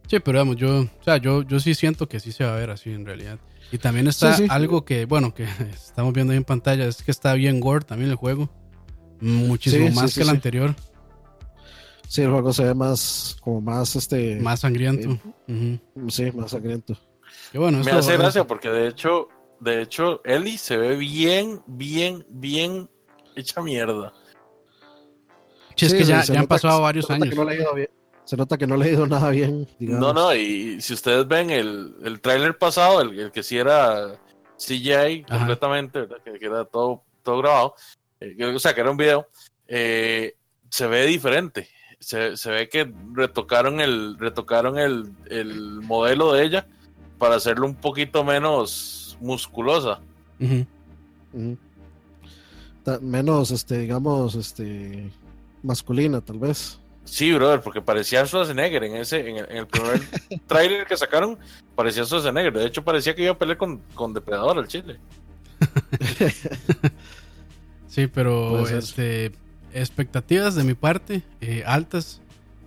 Sí, 0.08 0.20
pero 0.20 0.40
digamos, 0.40 0.56
yo, 0.56 0.82
o 0.82 1.04
sea, 1.04 1.18
yo, 1.18 1.44
yo 1.44 1.60
sí 1.60 1.76
siento 1.76 2.08
que 2.08 2.20
sí 2.20 2.32
se 2.32 2.44
va 2.44 2.54
a 2.54 2.58
ver 2.58 2.70
así 2.70 2.92
en 2.92 3.06
realidad. 3.06 3.40
Y 3.72 3.78
también 3.78 4.08
está 4.08 4.38
algo 4.50 4.86
que, 4.86 5.06
bueno, 5.06 5.34
que 5.34 5.44
estamos 5.74 6.14
viendo 6.14 6.32
ahí 6.32 6.38
en 6.38 6.44
pantalla, 6.44 6.86
es 6.86 7.04
que 7.04 7.12
está 7.12 7.34
bien 7.34 7.60
gore 7.60 7.86
también 7.86 8.10
el 8.10 8.16
juego. 8.16 8.50
Muchísimo 9.20 9.90
más 9.92 10.14
que 10.14 10.22
el 10.22 10.30
anterior. 10.30 10.76
Sí, 12.08 12.22
el 12.22 12.32
juego 12.32 12.54
se 12.54 12.64
ve 12.64 12.74
más, 12.74 13.36
como 13.42 13.60
más, 13.60 13.96
este... 13.96 14.38
Más 14.38 14.62
sangriento. 14.62 15.20
Eh, 15.48 15.80
sí, 16.08 16.32
más 16.32 16.52
sangriento. 16.52 16.98
bueno, 17.54 17.84
Me 17.84 17.92
hace 17.92 18.16
gracia 18.16 18.48
porque 18.48 18.70
de 18.70 18.88
hecho, 18.88 19.28
de 19.60 19.82
hecho, 19.82 20.22
Ellie 20.24 20.58
se 20.58 20.78
ve 20.78 20.96
bien, 20.96 21.62
bien, 21.68 22.26
bien 22.30 22.90
hecha 23.36 23.62
mierda. 23.62 24.14
Sí, 25.76 25.88
es 25.88 25.94
que 25.94 26.06
ya, 26.06 26.24
ya 26.24 26.40
han 26.40 26.48
pasado 26.48 26.82
varios 26.82 27.10
años. 27.12 27.36
Se 28.28 28.36
nota 28.36 28.58
que 28.58 28.68
no 28.68 28.76
le 28.76 28.88
ha 28.90 28.92
ido 28.92 29.08
nada 29.08 29.30
bien. 29.30 29.66
No, 29.80 30.12
no, 30.12 30.36
y 30.36 30.82
si 30.82 30.94
ustedes 30.94 31.26
ven 31.30 31.50
el, 31.50 31.96
el 32.04 32.20
tráiler 32.20 32.58
pasado, 32.58 33.00
el, 33.00 33.32
que 33.32 33.42
sí 33.42 33.58
era 33.58 34.20
CGI 34.58 35.24
completamente, 35.24 36.06
Que, 36.26 36.38
que, 36.38 36.46
era 36.46 36.66
todo, 36.66 37.04
todo 37.24 37.38
grabado, 37.38 37.76
eh, 38.20 38.36
o 38.54 38.60
sea, 38.60 38.74
que 38.74 38.82
era 38.82 38.92
un 38.92 38.98
video, 38.98 39.30
eh, 39.66 40.36
se 40.70 40.88
ve 40.88 41.06
diferente. 41.06 41.70
Se, 42.00 42.36
ve 42.52 42.68
que 42.68 42.92
retocaron 43.14 43.80
el 43.80 44.20
retocaron 44.20 44.78
el, 44.78 45.82
modelo 45.84 46.34
de 46.34 46.44
ella 46.44 46.68
para 47.18 47.36
hacerlo 47.36 47.66
un 47.66 47.76
poquito 47.76 48.26
menos 48.26 49.18
musculosa. 49.22 50.02
Menos, 53.00 53.52
este, 53.52 53.78
digamos, 53.78 54.36
este, 54.36 55.14
masculina, 55.64 56.20
tal 56.20 56.40
vez. 56.40 56.82
Sí, 57.08 57.34
brother, 57.34 57.62
porque 57.62 57.82
parecía 57.82 58.26
Schwarzenegger 58.26 58.84
en 58.84 58.98
ese, 58.98 59.28
en 59.28 59.38
el, 59.38 59.66
primer 59.66 60.02
trailer 60.48 60.86
que 60.86 60.98
sacaron, 60.98 61.40
parecía 61.74 62.04
Schwarzenegger. 62.04 62.54
De 62.54 62.66
hecho, 62.66 62.84
parecía 62.84 63.16
que 63.16 63.24
iba 63.24 63.32
a 63.32 63.38
pelear 63.38 63.58
con, 63.58 63.80
con 63.96 64.14
Depredador 64.14 64.58
al 64.58 64.68
chile. 64.68 64.98
Sí, 67.88 68.06
pero 68.06 68.68
este, 68.68 69.32
expectativas 69.74 70.54
de 70.54 70.64
mi 70.64 70.76
parte 70.76 71.24
eh, 71.42 71.64
altas. 71.66 72.22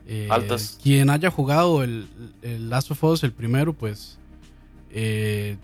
Eh, 0.08 0.26
altas. 0.28 0.76
Quien 0.82 1.08
haya 1.08 1.30
jugado 1.30 1.84
el, 1.84 2.08
el, 2.42 2.68
Last 2.68 2.90
of 2.90 3.04
Us, 3.04 3.22
el 3.22 3.30
primero, 3.30 3.72
pues 3.72 4.18
eh, 4.90 5.56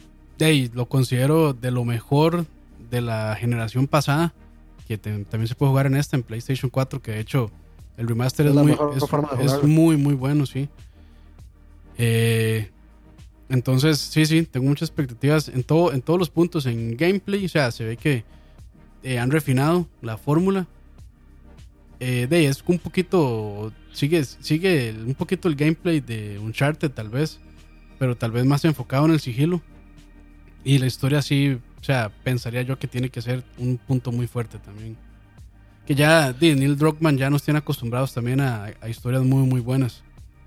lo 0.73 0.87
considero 0.87 1.53
de 1.53 1.73
lo 1.73 1.85
mejor 1.85 2.47
de 2.91 3.01
la 3.01 3.35
generación 3.35 3.89
pasada. 3.89 4.35
Que 4.87 4.99
también 4.99 5.49
se 5.49 5.57
puede 5.57 5.71
jugar 5.71 5.87
en 5.87 5.97
esta, 5.97 6.15
en 6.15 6.23
PlayStation 6.23 6.71
4, 6.71 7.03
que 7.03 7.11
de 7.11 7.19
hecho 7.19 7.51
el 7.96 8.09
remaster 8.09 8.46
es, 8.46 8.54
muy, 8.54 8.76
es, 9.40 9.62
muy, 9.62 9.96
muy 9.96 10.14
bueno, 10.14 10.44
sí. 10.46 10.68
entonces, 13.48 13.98
sí, 13.98 14.26
sí, 14.26 14.42
tengo 14.42 14.66
muchas 14.66 14.88
expectativas 14.88 15.48
en, 15.48 15.62
todo, 15.62 15.92
en 15.92 16.02
todos 16.02 16.18
los 16.18 16.30
puntos. 16.30 16.66
En 16.66 16.96
gameplay, 16.96 17.44
o 17.44 17.48
sea, 17.48 17.70
se 17.70 17.85
ve 17.85 17.96
que 17.96 18.24
eh, 19.02 19.18
han 19.18 19.30
refinado 19.30 19.88
la 20.02 20.16
fórmula. 20.16 20.66
Eh, 22.00 22.26
de 22.28 22.46
es 22.46 22.62
un 22.66 22.78
poquito. 22.78 23.72
Sigue, 23.92 24.24
sigue 24.24 24.94
un 25.06 25.14
poquito 25.14 25.48
el 25.48 25.54
gameplay 25.54 26.00
de 26.00 26.38
Uncharted, 26.40 26.90
tal 26.90 27.09
vez. 27.09 27.38
Pero 27.98 28.16
tal 28.16 28.32
vez 28.32 28.44
más 28.44 28.64
enfocado 28.64 29.06
en 29.06 29.12
el 29.12 29.20
sigilo. 29.20 29.62
Y 30.64 30.78
la 30.78 30.87
historia 30.87 31.22
sí, 31.22 31.59
o 31.80 31.85
sea, 31.85 32.11
pensaría 32.24 32.62
yo 32.62 32.78
que 32.78 32.88
tiene 32.88 33.09
que 33.09 33.22
ser 33.22 33.44
un 33.59 33.78
punto 33.78 34.11
muy 34.11 34.26
fuerte 34.26 34.59
también. 34.59 34.96
Que 35.87 35.94
ya 35.94 36.35
Neil 36.40 36.77
Druckmann 36.77 37.16
ya 37.16 37.31
nos 37.31 37.42
tiene 37.42 37.59
acostumbrados 37.59 38.12
también 38.12 38.40
a, 38.40 38.72
historias 38.88 39.22
muy, 39.22 39.46
muy 39.46 39.61
buenas. 39.61 40.03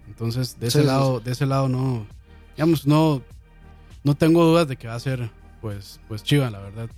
Entonces, 0.08 0.60
de 0.60 0.68
ese 0.68 0.84
lado, 0.84 1.20
de 1.20 1.32
ese 1.32 1.46
lado 1.46 1.70
no, 1.70 2.06
digamos, 2.56 2.86
no, 2.86 3.22
no 4.04 4.16
tengo 4.16 4.44
dudas 4.44 4.68
de 4.68 4.76
que 4.76 4.88
va 4.88 4.96
a 4.96 5.00
ser, 5.00 5.30
pues, 5.62 6.00
pues 6.08 6.24
chiva, 6.24 6.50
la 6.50 6.60
verdad. 6.60 6.90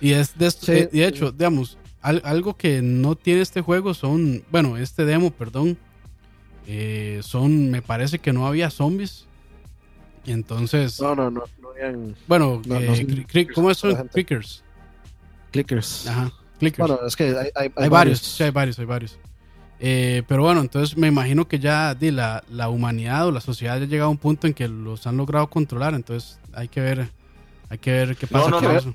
Y 0.00 0.12
es 0.12 0.36
de, 0.38 0.52
eh, 0.68 0.88
de 0.92 1.06
hecho, 1.06 1.32
digamos, 1.32 1.78
algo 2.02 2.56
que 2.56 2.82
no 2.82 3.16
tiene 3.16 3.40
este 3.40 3.62
juego 3.62 3.94
son, 3.94 4.44
bueno, 4.50 4.76
este 4.76 5.04
demo, 5.04 5.30
perdón, 5.30 5.78
eh, 6.66 7.20
son, 7.22 7.70
me 7.70 7.82
parece 7.82 8.18
que 8.18 8.32
no 8.32 8.46
había 8.46 8.70
zombies. 8.70 9.26
Entonces. 10.26 11.00
No, 11.00 11.14
no, 11.14 11.30
no, 11.30 11.44
no 11.60 11.70
habían. 11.70 12.14
Bueno, 12.26 12.62
eh, 12.70 13.46
¿cómo 13.54 13.72
son? 13.74 14.08
Clickers. 14.08 14.62
Clickers. 15.50 16.06
Ajá, 16.06 16.32
clickers. 16.64 16.88
Bueno, 16.88 17.06
es 17.06 17.16
que 17.16 17.24
hay, 17.24 17.50
hay, 17.54 17.72
hay, 17.76 17.88
varios. 17.88 18.20
Sí, 18.20 18.42
hay 18.42 18.50
varios, 18.50 18.78
hay 18.78 18.84
varios. 18.84 19.18
pero 19.78 20.42
bueno, 20.42 20.60
entonces 20.60 20.96
me 20.96 21.08
imagino 21.08 21.46
que 21.46 21.58
ya 21.58 21.94
di, 21.94 22.10
la, 22.10 22.42
la, 22.48 22.68
humanidad 22.68 23.26
o 23.26 23.30
la 23.30 23.40
sociedad 23.40 23.76
ya 23.78 23.84
ha 23.84 23.86
llegado 23.86 24.08
a 24.08 24.10
un 24.10 24.18
punto 24.18 24.46
en 24.46 24.54
que 24.54 24.68
los 24.68 25.06
han 25.06 25.16
logrado 25.16 25.48
controlar. 25.48 25.94
Entonces 25.94 26.38
hay 26.52 26.68
que 26.68 26.80
ver, 26.80 27.08
hay 27.68 27.78
que 27.78 27.90
ver 27.92 28.16
qué 28.16 28.26
pasa 28.26 28.50
con 28.50 28.76
eso. 28.76 28.94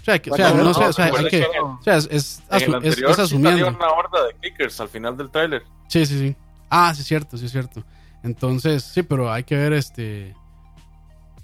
O 0.00 0.04
sea, 0.04 0.22
que, 0.22 0.30
o 0.30 0.36
sea, 0.36 0.54
no, 0.54 0.72
sé, 0.72 0.84
o 0.84 0.92
sea, 0.92 1.06
hay 1.06 1.28
que, 1.28 1.46
o 1.60 1.82
sea, 1.82 1.96
es, 1.96 2.08
es, 2.10 2.42
es, 2.50 2.98
es 2.98 3.18
asumiendo. 3.18 3.68
una 3.68 3.88
horda 3.88 4.26
de 4.26 4.34
clickers 4.40 4.80
al 4.80 4.88
final 4.88 5.16
del 5.16 5.30
tráiler. 5.30 5.64
Sí, 5.88 6.06
sí, 6.06 6.18
sí. 6.18 6.36
Ah, 6.70 6.94
sí 6.94 7.02
es 7.02 7.08
cierto, 7.08 7.36
sí 7.36 7.46
es 7.46 7.52
cierto. 7.52 7.84
Entonces, 8.22 8.84
sí, 8.84 9.02
pero 9.02 9.30
hay 9.30 9.44
que 9.44 9.56
ver 9.56 9.72
este 9.72 10.34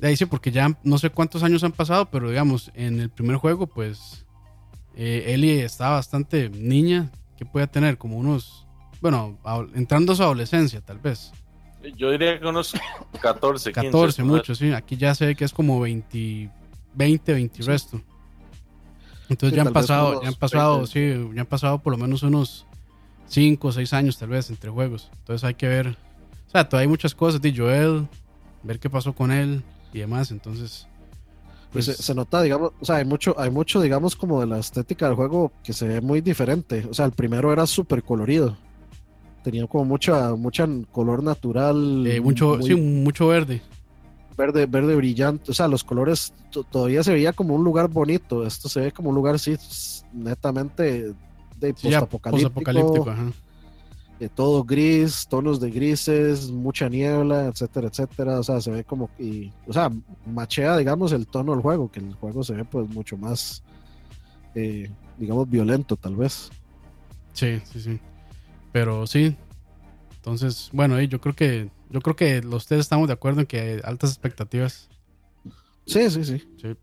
ahí 0.06 0.16
sí, 0.16 0.26
porque 0.26 0.50
ya 0.50 0.76
no 0.82 0.98
sé 0.98 1.10
cuántos 1.10 1.42
años 1.42 1.64
han 1.64 1.72
pasado, 1.72 2.06
pero 2.06 2.28
digamos, 2.28 2.70
en 2.74 3.00
el 3.00 3.10
primer 3.10 3.36
juego, 3.36 3.66
pues 3.66 4.23
eh, 4.96 5.24
Ellie 5.34 5.64
estaba 5.64 5.96
bastante 5.96 6.48
niña, 6.50 7.10
que 7.36 7.44
puede 7.44 7.66
tener 7.66 7.98
como 7.98 8.16
unos, 8.16 8.66
bueno, 9.00 9.38
entrando 9.74 10.12
a 10.12 10.16
su 10.16 10.22
adolescencia, 10.22 10.80
tal 10.80 10.98
vez. 10.98 11.32
Yo 11.96 12.10
diría 12.10 12.40
que 12.40 12.46
unos 12.46 12.72
14, 13.20 13.72
15. 13.72 13.86
14, 13.88 14.22
mucho, 14.22 14.54
sí. 14.54 14.72
Aquí 14.72 14.96
ya 14.96 15.14
sé 15.14 15.34
que 15.34 15.44
es 15.44 15.52
como 15.52 15.80
20, 15.80 16.50
20, 16.94 17.32
20 17.32 17.62
resto. 17.62 18.00
Entonces 19.28 19.56
ya 19.56 19.62
han 19.62 19.72
pasado, 19.72 20.22
ya 20.22 20.28
han 20.28 20.34
pasado, 20.34 20.86
sí, 20.86 21.14
ya 21.34 21.42
han 21.42 21.46
pasado 21.46 21.78
por 21.78 21.92
lo 21.92 21.98
menos 21.98 22.22
unos 22.22 22.66
5 23.26 23.68
o 23.68 23.72
6 23.72 23.92
años 23.94 24.18
tal 24.18 24.28
vez 24.28 24.50
entre 24.50 24.70
juegos. 24.70 25.10
Entonces 25.18 25.44
hay 25.44 25.54
que 25.54 25.66
ver, 25.66 25.88
o 26.46 26.50
sea, 26.50 26.68
todavía 26.68 26.84
hay 26.84 26.88
muchas 26.88 27.14
cosas 27.14 27.40
de 27.40 27.54
Joel, 27.54 28.06
ver 28.62 28.78
qué 28.78 28.90
pasó 28.90 29.14
con 29.14 29.32
él 29.32 29.62
y 29.92 29.98
demás. 30.00 30.30
Entonces, 30.30 30.86
pues, 31.74 31.86
se, 31.86 32.14
nota, 32.14 32.40
digamos, 32.40 32.72
o 32.80 32.84
sea, 32.84 32.96
hay 32.96 33.04
mucho, 33.04 33.38
hay 33.38 33.50
mucho, 33.50 33.82
digamos, 33.82 34.16
como 34.16 34.40
de 34.40 34.46
la 34.46 34.58
estética 34.58 35.06
del 35.06 35.16
juego 35.16 35.52
que 35.62 35.74
se 35.74 35.86
ve 35.86 36.00
muy 36.00 36.22
diferente. 36.22 36.86
O 36.88 36.94
sea, 36.94 37.04
el 37.04 37.12
primero 37.12 37.52
era 37.52 37.66
súper 37.66 38.02
colorido. 38.02 38.56
Tenía 39.42 39.66
como 39.66 39.84
mucha, 39.84 40.34
mucha 40.34 40.66
color 40.90 41.22
natural. 41.22 42.06
Eh, 42.06 42.20
mucho, 42.20 42.62
sí, 42.62 42.74
mucho 42.74 43.28
verde 43.28 43.60
verde, 44.36 44.66
verde 44.66 44.96
brillante, 44.96 45.50
o 45.50 45.54
sea, 45.54 45.68
los 45.68 45.84
colores 45.84 46.32
todavía 46.70 47.02
se 47.02 47.12
veía 47.12 47.32
como 47.32 47.54
un 47.54 47.64
lugar 47.64 47.88
bonito, 47.88 48.46
esto 48.46 48.68
se 48.68 48.80
ve 48.80 48.92
como 48.92 49.10
un 49.10 49.14
lugar 49.14 49.36
así 49.36 49.56
netamente 50.12 51.14
de 51.60 51.74
postapocalíptico. 51.74 53.06
Eh, 54.20 54.28
todo 54.28 54.64
gris, 54.64 55.26
tonos 55.28 55.60
de 55.60 55.70
grises, 55.70 56.50
mucha 56.50 56.88
niebla, 56.88 57.46
etcétera, 57.46 57.88
etcétera. 57.88 58.40
O 58.40 58.42
sea, 58.42 58.60
se 58.60 58.70
ve 58.70 58.84
como, 58.84 59.10
y, 59.18 59.50
o 59.66 59.72
sea, 59.72 59.90
machea, 60.26 60.76
digamos, 60.76 61.12
el 61.12 61.26
tono 61.26 61.52
del 61.52 61.62
juego, 61.62 61.90
que 61.90 62.00
el 62.00 62.14
juego 62.14 62.42
se 62.44 62.54
ve 62.54 62.64
pues 62.64 62.88
mucho 62.88 63.16
más, 63.16 63.62
eh, 64.54 64.90
digamos, 65.18 65.48
violento 65.48 65.96
tal 65.96 66.16
vez. 66.16 66.50
Sí, 67.32 67.60
sí, 67.64 67.80
sí. 67.80 68.00
Pero 68.72 69.06
sí. 69.06 69.36
Entonces, 70.16 70.70
bueno, 70.72 71.00
yo 71.02 71.20
creo 71.20 71.34
que 71.34 71.70
yo 71.90 72.00
creo 72.00 72.16
que 72.16 72.42
los 72.42 72.66
tres 72.66 72.80
estamos 72.80 73.08
de 73.08 73.12
acuerdo 73.12 73.40
en 73.40 73.46
que 73.46 73.60
hay 73.60 73.80
altas 73.84 74.10
expectativas. 74.10 74.88
Sí, 75.86 76.10
sí, 76.10 76.24
sí. 76.24 76.42
sí. 76.60 76.76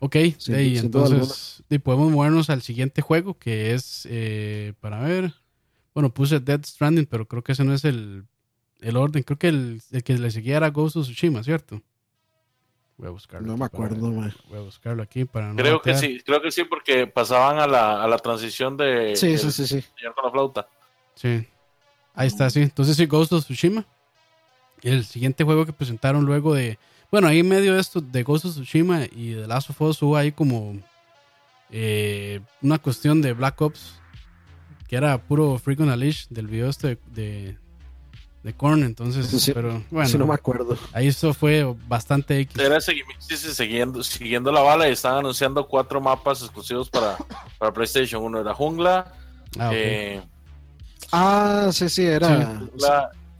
Ok, 0.00 0.16
entonces 0.48 1.62
y 1.68 1.78
podemos 1.78 2.10
movernos 2.10 2.48
al 2.48 2.62
siguiente 2.62 3.02
juego 3.02 3.38
que 3.38 3.74
es 3.74 4.08
eh, 4.10 4.72
para 4.80 5.00
ver. 5.00 5.34
Bueno, 5.94 6.12
puse 6.12 6.40
Dead 6.40 6.64
Stranding, 6.64 7.06
pero 7.06 7.26
creo 7.26 7.42
que 7.42 7.52
ese 7.52 7.64
no 7.64 7.74
es 7.74 7.84
el, 7.84 8.24
el 8.80 8.96
orden. 8.96 9.22
Creo 9.22 9.38
que 9.38 9.48
el, 9.48 9.82
que 10.04 10.18
le 10.18 10.30
seguía 10.30 10.56
era 10.56 10.70
Ghost 10.70 10.96
of 10.96 11.04
Tsushima, 11.04 11.42
¿cierto? 11.42 11.80
Voy 12.96 13.08
a 13.08 13.10
buscarlo. 13.10 13.46
No 13.46 13.56
me 13.56 13.64
acuerdo, 13.64 14.10
Voy 14.10 14.32
a 14.58 14.60
buscarlo 14.60 15.02
aquí 15.02 15.24
para 15.24 15.48
no. 15.48 15.56
Creo 15.56 15.80
que 15.80 15.94
sí, 15.94 16.20
creo 16.24 16.40
que 16.42 16.50
sí, 16.50 16.64
porque 16.64 17.06
pasaban 17.06 17.58
a 17.58 17.66
la, 17.66 18.02
a 18.02 18.06
la 18.06 18.18
transición 18.18 18.76
de. 18.76 19.16
Sí, 19.16 19.38
sí, 19.38 19.50
sí, 19.50 19.66
sí. 19.66 19.84
Con 20.14 20.24
la 20.24 20.30
flauta. 20.30 20.68
Sí. 21.14 21.46
Ahí 22.14 22.28
está, 22.28 22.50
sí. 22.50 22.60
Entonces 22.60 22.96
sí, 22.96 23.06
Ghost 23.06 23.32
of 23.32 23.44
Tsushima. 23.44 23.86
El 24.82 25.04
siguiente 25.04 25.44
juego 25.44 25.66
que 25.66 25.72
presentaron 25.72 26.24
luego 26.24 26.54
de 26.54 26.78
bueno, 27.10 27.26
ahí 27.26 27.40
en 27.40 27.48
medio 27.48 27.74
de 27.74 27.80
esto 27.80 28.00
de 28.00 28.22
Ghost 28.22 28.44
of 28.44 28.52
Tsushima 28.52 29.04
y 29.10 29.30
de 29.30 29.46
Last 29.48 29.70
of 29.70 29.80
Us 29.80 30.00
hubo 30.00 30.16
ahí 30.16 30.30
como 30.30 30.78
eh, 31.70 32.40
una 32.62 32.78
cuestión 32.78 33.20
de 33.20 33.32
Black 33.32 33.60
Ops 33.60 33.99
que 34.90 34.96
era 34.96 35.18
puro 35.18 35.56
Freak 35.56 35.78
on 35.78 35.88
a 35.88 35.94
Leash 35.94 36.26
del 36.30 36.48
video 36.48 36.68
este 36.68 36.98
de, 37.14 37.56
de 38.42 38.52
Korn, 38.54 38.82
entonces, 38.82 39.48
pero 39.54 39.84
bueno, 39.88 40.08
sí 40.08 40.18
no 40.18 40.26
me 40.26 40.34
acuerdo. 40.34 40.76
Ahí 40.92 41.06
esto 41.06 41.32
fue 41.32 41.64
bastante 41.86 42.40
X. 42.40 42.58
Era 42.58 42.80
siguiendo, 42.80 44.02
siguiendo 44.02 44.50
la 44.50 44.62
bala 44.62 44.88
y 44.88 44.92
estaban 44.92 45.18
anunciando 45.18 45.68
cuatro 45.68 46.00
mapas 46.00 46.42
exclusivos 46.42 46.90
para, 46.90 47.16
para 47.56 47.72
PlayStation. 47.72 48.20
Uno 48.20 48.40
era 48.40 48.52
Jungla. 48.52 49.14
Ah, 49.60 49.70
eh, 49.72 50.20
ah 51.12 51.70
sí, 51.72 51.88
sí, 51.88 52.04
era. 52.04 52.60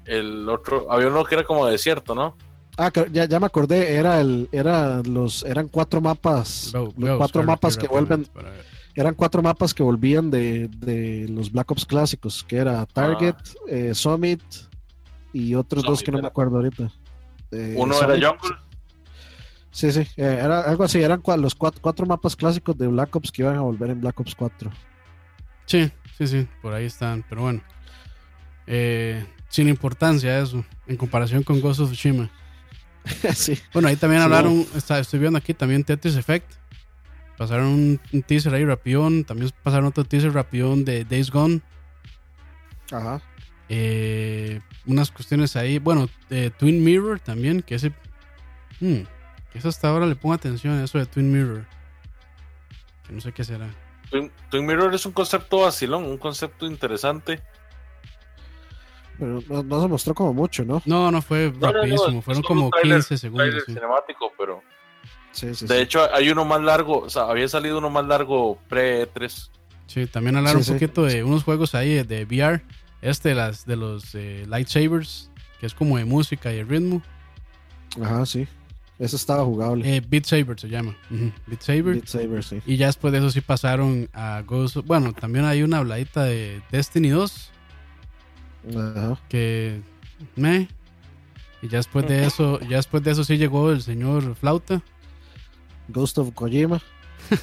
el 0.05 0.49
otro, 0.49 0.87
había 0.89 1.09
uno 1.09 1.25
que 1.25 1.35
era 1.35 1.43
como 1.43 1.67
desierto, 1.67 2.15
¿no? 2.15 2.37
Ah, 2.79 2.93
ya, 3.11 3.25
ya 3.25 3.41
me 3.41 3.47
acordé, 3.47 3.97
era 3.97 4.21
el, 4.21 4.49
era 4.53 5.03
los, 5.03 5.43
eran 5.43 5.67
cuatro 5.67 6.01
mapas, 6.01 6.73
los 6.73 6.95
cuatro 7.17 7.43
mapas 7.43 7.77
que 7.77 7.89
vuelven, 7.89 8.29
eran 8.95 9.15
cuatro 9.15 9.43
mapas 9.43 9.73
que 9.75 9.83
volvían 9.83 10.31
de, 10.31 11.27
los 11.29 11.51
Black 11.53 11.71
Ops 11.71 11.87
clásicos, 11.87 12.45
que 12.45 12.57
era 12.57 12.85
Target, 12.87 13.35
ah. 13.35 13.65
eh, 13.69 13.95
Summit 13.95 14.43
y 15.33 15.55
otros 15.55 15.85
dos 15.85 16.03
que 16.03 16.11
no 16.11 16.21
me 16.21 16.27
acuerdo 16.27 16.57
ahorita. 16.57 16.91
Eh, 17.53 17.75
Uno 17.77 17.95
era 17.97 18.15
Jungle. 18.15 18.57
Sí, 19.71 19.93
sí, 19.93 20.01
eh, 20.17 20.41
era 20.43 20.63
algo 20.63 20.83
así, 20.83 21.01
eran 21.01 21.23
los 21.39 21.55
cuatro, 21.55 21.81
cuatro 21.81 22.05
mapas 22.05 22.35
clásicos 22.35 22.77
de 22.77 22.89
Black 22.89 23.15
Ops 23.15 23.31
que 23.31 23.43
iban 23.43 23.57
a 23.57 23.61
volver 23.61 23.91
en 23.91 24.01
Black 24.01 24.19
Ops 24.19 24.35
4. 24.35 24.71
Sí, 25.67 25.91
sí, 26.19 26.27
sí, 26.27 26.49
por 26.61 26.73
ahí 26.73 26.87
están, 26.87 27.25
pero 27.29 27.43
bueno. 27.43 27.63
sin 29.49 29.69
importancia 29.69 30.41
eso, 30.41 30.65
en 30.89 30.97
comparación 30.97 31.45
con 31.45 31.61
Ghost 31.61 31.81
of 31.81 31.93
Tsushima. 31.93 32.31
Bueno, 33.73 33.89
ahí 33.89 33.97
también 33.97 34.23
hablaron, 34.23 34.67
estoy 34.75 35.19
viendo 35.19 35.39
aquí 35.39 35.55
también 35.55 35.85
Tetris 35.85 36.17
Effect. 36.17 36.60
Pasaron 37.41 37.99
un, 38.13 38.23
teaser 38.23 38.53
ahí 38.53 38.67
rapión, 38.67 39.25
también 39.25 39.51
pasaron 39.63 39.87
otro 39.87 40.05
teaser 40.05 40.35
rapión 40.35 40.85
de 40.85 41.07
Days 41.07 41.31
Gone. 41.31 41.63
Ajá. 42.93 43.23
Eh, 43.71 44.61
unas 44.85 45.11
cuestiones 45.11 45.57
ahí, 45.57 45.79
bueno, 45.79 46.07
Twin 46.59 46.85
Mirror 46.85 47.19
también, 47.21 47.63
que 47.63 47.77
ese... 47.77 47.95
Hmm, 48.81 49.05
que 49.51 49.59
eso 49.59 49.71
hasta 49.71 49.89
ahora 49.89 50.05
le 50.05 50.17
pongo 50.17 50.35
atención 50.35 50.75
a 50.75 50.85
eso 50.85 50.99
de 50.99 51.07
Twin 51.07 51.33
Mirror. 51.33 51.65
Que 53.07 53.15
no 53.15 53.23
sé 53.23 53.33
qué 53.33 53.43
será. 53.43 53.71
Twin, 54.11 54.67
Mirror 54.67 54.95
es 54.95 55.07
un 55.07 55.13
concepto 55.13 55.61
vacilón, 55.61 56.05
un 56.05 56.19
concepto 56.19 56.67
interesante. 56.67 57.41
Pero 59.19 59.41
no, 59.49 59.81
se 59.81 59.89
mostró 59.89 60.13
como 60.13 60.35
mucho, 60.35 60.63
¿no? 60.67 60.83
No, 60.85 61.11
no 61.11 61.23
fue 61.23 61.51
rapidísimo, 61.59 62.21
fueron 62.21 62.43
como 62.43 62.71
15 62.71 63.17
segundos. 63.17 63.65
Sí. 63.65 63.73
cinemático, 63.73 64.31
pero. 64.37 64.63
De 65.43 65.83
hecho, 65.83 66.13
hay 66.13 66.31
uno 66.31 66.45
más 66.45 66.63
largo, 66.63 67.01
o 67.01 67.11
sea, 67.11 67.23
había 67.25 67.49
salido 67.49 67.79
uno 67.79 67.91
más 67.91 68.05
largo 68.07 68.59
pre-3. 68.69 69.51
Sí, 69.87 70.07
también 70.07 70.37
hablaron 70.37 70.63
un 70.63 70.75
poquito 70.75 71.05
de 71.05 71.25
unos 71.25 71.45
juegos 71.45 71.75
ahí 71.75 72.03
de 72.03 72.25
VR. 72.25 72.63
Este 73.03 73.31
de, 73.31 73.35
las, 73.35 73.65
de 73.65 73.77
los 73.77 74.15
eh, 74.15 74.47
lightsabers, 74.49 75.31
que 75.59 75.67
es 75.67 75.75
como 75.75 75.97
de 75.97 76.05
música 76.05 76.53
y 76.53 76.57
de 76.57 76.65
ritmo. 76.65 77.03
Ajá, 78.01 78.27
sí. 78.27 78.47
Eso 78.99 79.17
estaba 79.17 79.45
jugable. 79.45 79.97
Eh, 79.97 80.03
Beat 80.07 80.27
Saber 80.27 80.61
se 80.61 80.69
llama. 80.69 80.95
Beat 81.47 81.63
Saber. 81.63 81.95
Beat 81.95 82.07
Saber, 82.07 82.45
sí. 82.45 82.61
Y 82.67 82.77
ya 82.77 82.87
después 82.87 83.13
de 83.13 83.19
eso 83.19 83.31
sí 83.31 83.41
pasaron 83.41 84.11
a 84.13 84.43
Ghost. 84.47 84.77
Bueno, 84.85 85.15
también 85.15 85.47
hay 85.47 85.63
una 85.63 85.79
habladita 85.79 86.25
de 86.25 86.61
Destiny 86.71 87.09
2 87.09 87.51
que 89.31 89.81
me 90.37 90.69
y 91.63 91.69
ya 91.69 91.79
después 91.79 92.07
de 92.07 92.27
eso, 92.27 92.61
ya 92.61 92.77
después 92.77 93.03
de 93.03 93.11
eso 93.11 93.25
sí 93.25 93.37
llegó 93.37 93.71
el 93.71 93.83
señor 93.83 94.35
Flauta. 94.35 94.83
Ghost 95.93 96.19
of 96.19 96.33
Kojima. 96.33 96.81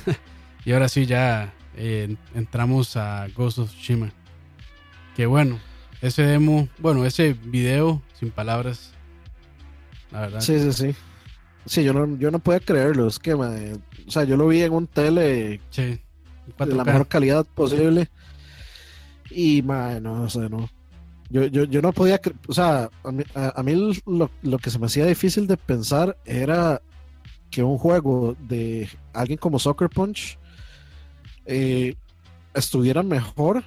y 0.65 0.71
ahora 0.73 0.89
sí 0.89 1.05
ya 1.05 1.53
eh, 1.75 2.15
entramos 2.35 2.97
a 2.97 3.27
Ghost 3.35 3.59
of 3.59 3.69
Tsushima. 3.69 4.11
Que 5.15 5.25
bueno, 5.25 5.59
ese 6.01 6.23
demo, 6.23 6.67
bueno, 6.79 7.05
ese 7.05 7.33
video 7.33 8.01
sin 8.19 8.31
palabras. 8.31 8.91
La 10.11 10.21
verdad. 10.21 10.41
Sí, 10.41 10.59
sí, 10.59 10.73
sí. 10.73 10.95
Sí, 11.65 11.83
yo 11.83 11.93
no, 11.93 12.17
yo 12.17 12.31
no 12.31 12.39
puedo 12.39 12.59
creerlo. 12.61 13.07
Es 13.07 13.19
que, 13.19 13.33
o 13.33 13.51
sea, 14.07 14.23
yo 14.23 14.37
lo 14.37 14.47
vi 14.47 14.61
en 14.61 14.73
un 14.73 14.87
tele 14.87 15.59
sí, 15.69 15.99
de 16.57 16.65
la 16.65 16.83
mejor 16.83 17.07
calidad 17.07 17.45
posible. 17.45 18.09
Y, 19.29 19.61
man, 19.61 20.03
no 20.03 20.29
sé, 20.29 20.49
no. 20.49 20.69
Yo, 21.29 21.45
yo, 21.45 21.65
yo 21.65 21.81
no 21.81 21.91
podía, 21.91 22.21
o 22.47 22.53
sea, 22.53 22.89
a 23.03 23.63
mí, 23.63 23.95
lo, 24.05 24.31
lo, 24.41 24.57
que 24.59 24.69
se 24.69 24.79
me 24.79 24.85
hacía 24.85 25.05
difícil 25.05 25.45
de 25.45 25.57
pensar 25.57 26.17
era 26.23 26.81
que 27.49 27.63
un 27.63 27.77
juego 27.77 28.35
de 28.39 28.89
alguien 29.13 29.37
como 29.37 29.59
Soccer 29.59 29.89
Punch 29.89 30.37
eh, 31.45 31.95
estuviera 32.53 33.03
mejor 33.03 33.63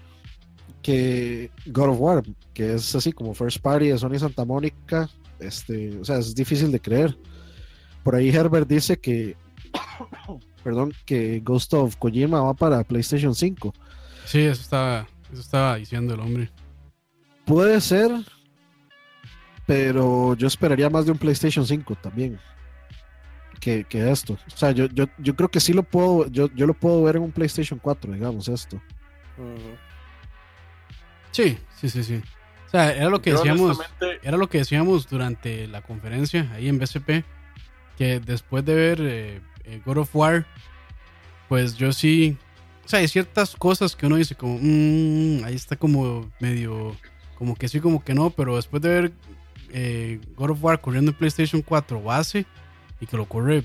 que 0.83 1.51
God 1.67 1.91
of 1.91 2.01
War, 2.01 2.23
que 2.55 2.75
es 2.75 2.95
así 2.95 3.13
como 3.13 3.35
First 3.35 3.59
Party 3.59 3.89
de 3.89 3.99
Sony 3.99 4.19
Santa 4.19 4.45
Mónica. 4.45 5.09
Este, 5.39 5.99
o 5.99 6.05
sea, 6.05 6.19
es 6.19 6.35
difícil 6.35 6.71
de 6.73 6.81
creer. 6.81 7.17
Por 8.03 8.15
ahí 8.15 8.29
Herbert 8.31 8.69
dice 8.69 8.99
que, 8.99 9.37
perdón, 10.65 10.93
que 11.05 11.41
Ghost 11.41 11.75
of 11.75 11.97
Kojima 11.97 12.41
va 12.41 12.55
para 12.55 12.85
PlayStation 12.85 13.35
5. 13.35 13.73
Sí, 14.25 14.41
eso 14.41 14.63
estaba, 14.63 15.07
eso 15.33 15.41
estaba 15.41 15.77
diciendo 15.77 16.15
el 16.15 16.21
hombre. 16.21 16.51
Puede 17.45 17.81
ser, 17.81 18.11
pero 19.67 20.35
yo 20.35 20.47
esperaría 20.47 20.89
más 20.89 21.07
de 21.07 21.13
un 21.13 21.19
PlayStation 21.19 21.67
5 21.67 21.97
también 21.97 22.39
que, 23.61 23.87
esto. 23.93 24.39
O 24.53 24.57
sea, 24.57 24.73
yo, 24.73 24.87
yo, 24.87 25.07
yo, 25.19 25.37
creo 25.37 25.51
que 25.51 25.61
sí 25.61 25.73
lo 25.73 25.83
puedo, 25.83 26.27
yo, 26.29 26.49
yo 26.55 26.67
lo 26.67 26.75
puedo 26.75 27.03
ver 27.03 27.17
en 27.17 27.23
un 27.23 27.33
PlayStation 27.33 27.79
4, 27.79 28.13
digamos, 28.13 28.49
esto. 28.49 28.81
Sí, 31.31 31.59
sí, 31.77 31.89
sí, 31.89 32.03
sí. 32.03 32.23
O 32.67 32.71
sea, 32.71 32.95
era 32.95 33.11
lo 33.11 33.21
que 33.21 33.33
decíamos, 33.33 33.81
era 34.23 34.37
lo 34.37 34.49
que 34.49 34.59
decíamos 34.59 35.09
durante 35.09 35.67
la 35.67 35.83
conferencia 35.83 36.51
ahí 36.55 36.69
en 36.69 36.79
BCP, 36.79 37.25
que 37.99 38.21
después 38.21 38.65
de 38.65 38.75
ver 38.75 39.01
eh, 39.01 39.41
eh, 39.65 39.83
God 39.85 39.99
of 39.99 40.17
War, 40.17 40.47
pues 41.49 41.77
yo 41.77 41.93
sí, 41.93 42.37
o 42.85 42.89
sea, 42.89 43.01
hay 43.01 43.09
ciertas 43.09 43.57
cosas 43.57 43.97
que 43.97 44.07
uno 44.07 44.17
dice 44.17 44.37
como, 44.37 44.59
mmm, 44.61 45.45
ahí 45.45 45.55
está 45.55 45.77
como 45.77 46.31
medio 46.39 46.97
como 47.35 47.57
que 47.57 47.69
sí, 47.69 47.81
como 47.81 48.05
que 48.05 48.15
no, 48.15 48.31
pero 48.31 48.57
después 48.57 48.83
de 48.83 48.89
ver 48.89 49.13
eh, 49.71 50.21
God 50.37 50.51
of 50.51 50.63
War 50.63 50.81
corriendo 50.81 51.11
en 51.11 51.17
PlayStation 51.17 51.63
4 51.63 52.03
base 52.03 52.47
y 53.01 53.07
que 53.07 53.17
lo 53.17 53.27
corre, 53.27 53.65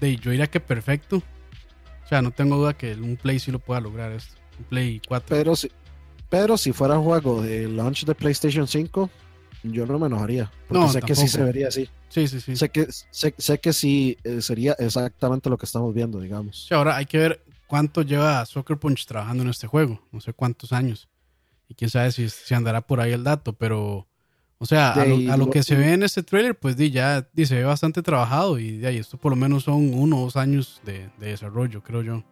de, 0.00 0.16
yo 0.16 0.30
diría 0.30 0.46
que 0.46 0.60
perfecto. 0.60 1.22
O 2.04 2.08
sea, 2.08 2.22
no 2.22 2.30
tengo 2.30 2.56
duda 2.56 2.74
que 2.74 2.94
un 2.94 3.16
Play 3.16 3.38
sí 3.38 3.52
lo 3.52 3.58
pueda 3.58 3.80
lograr 3.80 4.12
esto. 4.12 4.34
Un 4.58 4.64
Play 4.64 5.02
4. 5.06 5.26
Pero 5.28 5.56
si, 5.56 5.70
pero 6.28 6.56
si 6.56 6.72
fuera 6.72 6.98
un 6.98 7.04
juego 7.04 7.42
de 7.42 7.68
launch 7.68 8.04
de 8.04 8.14
PlayStation 8.14 8.66
5, 8.66 9.10
yo 9.64 9.86
no 9.86 9.98
me 9.98 10.06
enojaría. 10.06 10.50
Porque 10.68 10.88
sé 10.88 11.02
que 11.02 11.14
sí 11.14 11.28
se 11.28 11.42
vería 11.42 11.68
así. 11.68 11.88
Sí, 12.08 12.26
sí, 12.28 12.40
sí. 12.40 12.56
Sé 12.56 12.70
que, 12.70 12.88
sé, 12.90 13.60
que 13.60 13.72
sí 13.72 14.16
eh, 14.24 14.40
sería 14.40 14.74
exactamente 14.78 15.50
lo 15.50 15.58
que 15.58 15.66
estamos 15.66 15.94
viendo, 15.94 16.20
digamos. 16.20 16.66
Sí, 16.66 16.74
ahora 16.74 16.96
hay 16.96 17.06
que 17.06 17.18
ver 17.18 17.44
cuánto 17.66 18.02
lleva 18.02 18.44
Soccer 18.46 18.78
Punch 18.78 19.06
trabajando 19.06 19.42
en 19.42 19.50
este 19.50 19.66
juego. 19.66 20.02
No 20.10 20.20
sé 20.20 20.32
cuántos 20.32 20.72
años. 20.72 21.08
Y 21.68 21.74
quién 21.74 21.90
sabe 21.90 22.10
si, 22.10 22.28
si 22.28 22.54
andará 22.54 22.80
por 22.80 23.00
ahí 23.00 23.12
el 23.12 23.22
dato, 23.22 23.52
pero, 23.52 24.08
o 24.62 24.66
sea, 24.66 24.92
a 24.92 25.36
lo, 25.38 25.48
que 25.48 25.62
se 25.62 25.74
ve 25.74 25.94
en 25.94 26.02
este 26.02 26.22
trailer, 26.22 26.54
pues 26.54 26.76
di, 26.76 26.90
ya 26.90 27.26
di, 27.32 27.46
se 27.46 27.54
ve 27.56 27.64
bastante 27.64 28.02
trabajado 28.02 28.58
y 28.58 28.76
de 28.76 28.88
ahí 28.88 28.98
esto 28.98 29.16
por 29.16 29.32
lo 29.32 29.36
menos 29.36 29.64
son 29.64 29.94
uno 29.94 30.18
o 30.18 30.24
dos 30.24 30.36
años 30.36 30.82
de, 30.84 31.08
desarrollo, 31.18 31.82
creo 31.82 32.02
yo. 32.02 32.22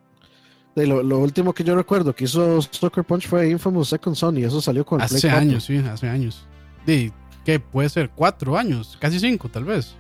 lo, 0.75 1.19
último 1.19 1.55
que 1.55 1.65
yo 1.65 1.75
recuerdo 1.75 2.15
que 2.15 2.25
hizo 2.25 2.61
Soccer 2.61 3.03
Punch 3.03 3.27
fue 3.27 3.49
Infamous 3.49 3.89
Second 3.89 4.15
Son 4.15 4.37
y 4.37 4.45
eso 4.45 4.61
salió 4.61 4.85
con 4.85 5.01
Hace 5.01 5.31
años, 5.31 5.65
sí, 5.65 5.79
hace 5.79 6.07
años. 6.07 6.47
De, 6.85 7.11
¿Qué 7.47 7.59
puede 7.61 7.89
ser? 7.89 8.11
¿Cuatro 8.11 8.59
años? 8.59 8.99
Casi 9.01 9.19
cinco, 9.19 9.49
tal 9.49 9.65
vez. 9.65 9.97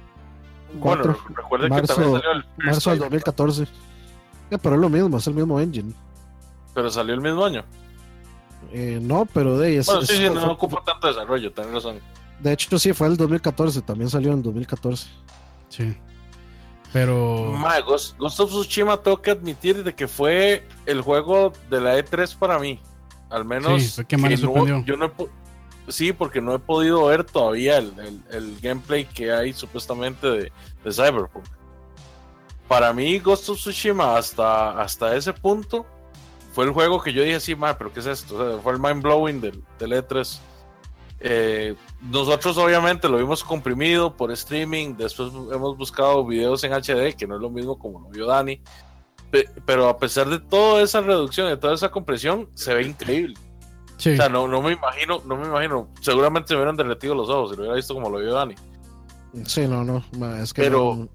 Cuatro. 0.80 1.18
Bueno, 1.48 1.66
marzo, 1.68 1.94
que 1.96 2.02
también 2.02 2.20
salió 2.20 2.32
el 2.32 2.44
marzo 2.58 2.90
del 2.90 2.98
2014. 2.98 3.66
pero 4.60 4.74
es 4.74 4.80
lo 4.82 4.90
mismo, 4.90 5.16
es 5.16 5.26
el 5.26 5.34
mismo 5.34 5.58
engine. 5.58 5.94
Pero 6.74 6.90
salió 6.90 7.14
el 7.14 7.22
mismo 7.22 7.42
año. 7.42 7.64
Eh, 8.72 8.98
no, 9.00 9.26
pero 9.26 9.58
de 9.58 9.68
ahí 9.68 9.80
Bueno, 9.84 10.02
sí, 10.02 10.16
sí, 10.16 10.30
no, 10.30 10.52
ocupa 10.52 10.82
tanto 10.84 11.08
desarrollo, 11.08 11.52
tenés 11.52 11.72
razón. 11.72 12.00
De 12.40 12.52
hecho, 12.52 12.78
sí, 12.78 12.92
fue 12.92 13.06
el 13.08 13.16
2014, 13.16 13.82
también 13.82 14.10
salió 14.10 14.30
en 14.32 14.38
el 14.38 14.42
2014. 14.42 15.08
Sí. 15.68 15.96
Pero. 16.92 17.54
Ghost, 17.86 18.20
of 18.20 18.50
Tsushima 18.50 18.96
tengo 18.98 19.20
que 19.20 19.30
admitir 19.30 19.82
de 19.84 19.94
que 19.94 20.08
fue 20.08 20.66
el 20.86 21.02
juego 21.02 21.52
de 21.68 21.80
la 21.80 21.98
E3 21.98 22.36
para 22.36 22.58
mí. 22.58 22.80
Al 23.30 23.44
menos. 23.44 23.82
Sí, 23.82 24.04
que 24.04 24.16
más 24.16 24.40
no, 24.40 24.84
yo 24.84 24.96
no 24.96 25.12
sí, 25.88 26.12
porque 26.12 26.40
no 26.40 26.54
he 26.54 26.58
podido 26.58 27.06
ver 27.06 27.24
todavía 27.24 27.78
el, 27.78 28.58
gameplay 28.60 29.04
que 29.04 29.32
hay 29.32 29.52
supuestamente 29.52 30.26
de, 30.26 30.52
Cyberpunk. 30.90 31.44
Para 32.66 32.92
mí, 32.92 33.18
Ghost 33.18 33.48
of 33.48 33.58
Tsushima, 33.58 34.16
hasta, 34.16 34.80
hasta 34.80 35.16
ese 35.16 35.32
punto, 35.32 35.86
fue 36.52 36.64
el 36.64 36.72
juego 36.72 37.02
que 37.02 37.12
yo 37.12 37.22
dije, 37.22 37.40
sí, 37.40 37.54
ma, 37.54 37.76
pero 37.76 37.92
¿qué 37.92 38.00
es 38.00 38.06
esto? 38.06 38.60
fue 38.62 38.72
el 38.72 38.80
mind 38.80 39.02
blowing 39.02 39.40
del, 39.40 39.62
del 39.78 39.92
E3. 39.92 40.40
Eh, 41.20 41.74
nosotros 42.00 42.56
obviamente 42.58 43.08
lo 43.08 43.18
vimos 43.18 43.42
comprimido 43.42 44.16
por 44.16 44.30
streaming, 44.30 44.94
después 44.96 45.32
hemos 45.52 45.76
buscado 45.76 46.24
videos 46.24 46.62
en 46.62 46.72
HD, 46.72 47.16
que 47.16 47.26
no 47.26 47.36
es 47.36 47.40
lo 47.40 47.50
mismo 47.50 47.78
como 47.78 48.00
lo 48.00 48.08
vio 48.08 48.26
Dani, 48.26 48.60
pero 49.66 49.88
a 49.88 49.98
pesar 49.98 50.28
de 50.28 50.38
toda 50.38 50.82
esa 50.82 51.00
reducción, 51.00 51.48
de 51.48 51.56
toda 51.56 51.74
esa 51.74 51.90
compresión, 51.90 52.48
se 52.54 52.72
ve 52.72 52.82
increíble. 52.82 53.36
O 53.96 54.00
sea, 54.00 54.28
no, 54.28 54.46
no 54.46 54.62
me 54.62 54.72
imagino, 54.72 55.20
no 55.26 55.36
me 55.36 55.48
imagino, 55.48 55.88
seguramente 56.00 56.48
se 56.48 56.54
hubieran 56.54 56.76
derretido 56.76 57.16
los 57.16 57.28
ojos 57.28 57.50
si 57.50 57.56
lo 57.56 57.62
hubiera 57.62 57.76
visto 57.76 57.94
como 57.94 58.08
lo 58.08 58.20
vio 58.20 58.34
Dani. 58.34 58.54
Sí, 59.44 59.66
no, 59.66 59.82
no, 59.84 60.36
es 60.36 60.54
que 60.54 60.62
pero, 60.62 61.08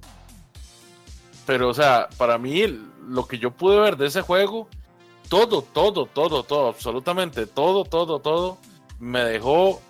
pero, 1.46 1.70
o 1.70 1.74
sea, 1.74 2.10
para 2.18 2.38
mí 2.38 2.62
lo 3.08 3.26
que 3.26 3.40
yo 3.40 3.52
pude 3.52 3.80
ver 3.80 3.96
de 3.96 4.08
ese 4.08 4.22
juego, 4.22 4.68
todo, 5.34 5.64
todo, 5.64 6.06
todo, 6.06 6.44
todo, 6.44 6.68
absolutamente 6.68 7.48
todo, 7.48 7.86
todo, 7.86 8.20
todo, 8.20 8.60
me 9.00 9.24
dejó 9.24 9.82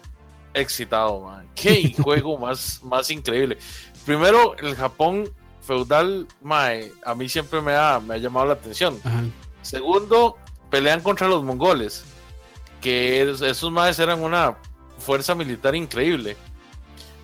excitado, 0.54 1.20
man. 1.20 1.50
Qué 1.54 1.94
juego 2.02 2.38
más, 2.38 2.82
más 2.82 3.12
increíble. 3.12 3.58
Primero, 4.06 4.56
el 4.58 4.74
Japón 4.74 5.30
feudal, 5.60 6.28
a 7.06 7.14
mí 7.14 7.28
siempre 7.28 7.62
me 7.62 7.76
ha, 7.76 8.00
me 8.00 8.14
ha 8.14 8.18
llamado 8.20 8.46
la 8.46 8.54
atención. 8.54 8.98
Segundo, 9.62 10.38
pelean 10.70 11.02
contra 11.02 11.28
los 11.28 11.44
mongoles, 11.44 12.06
que 12.80 13.30
esos 13.30 13.70
maes 13.70 14.00
eran 14.00 14.22
una 14.22 14.58
fuerza 14.98 15.36
militar 15.36 15.76
increíble. 15.76 16.38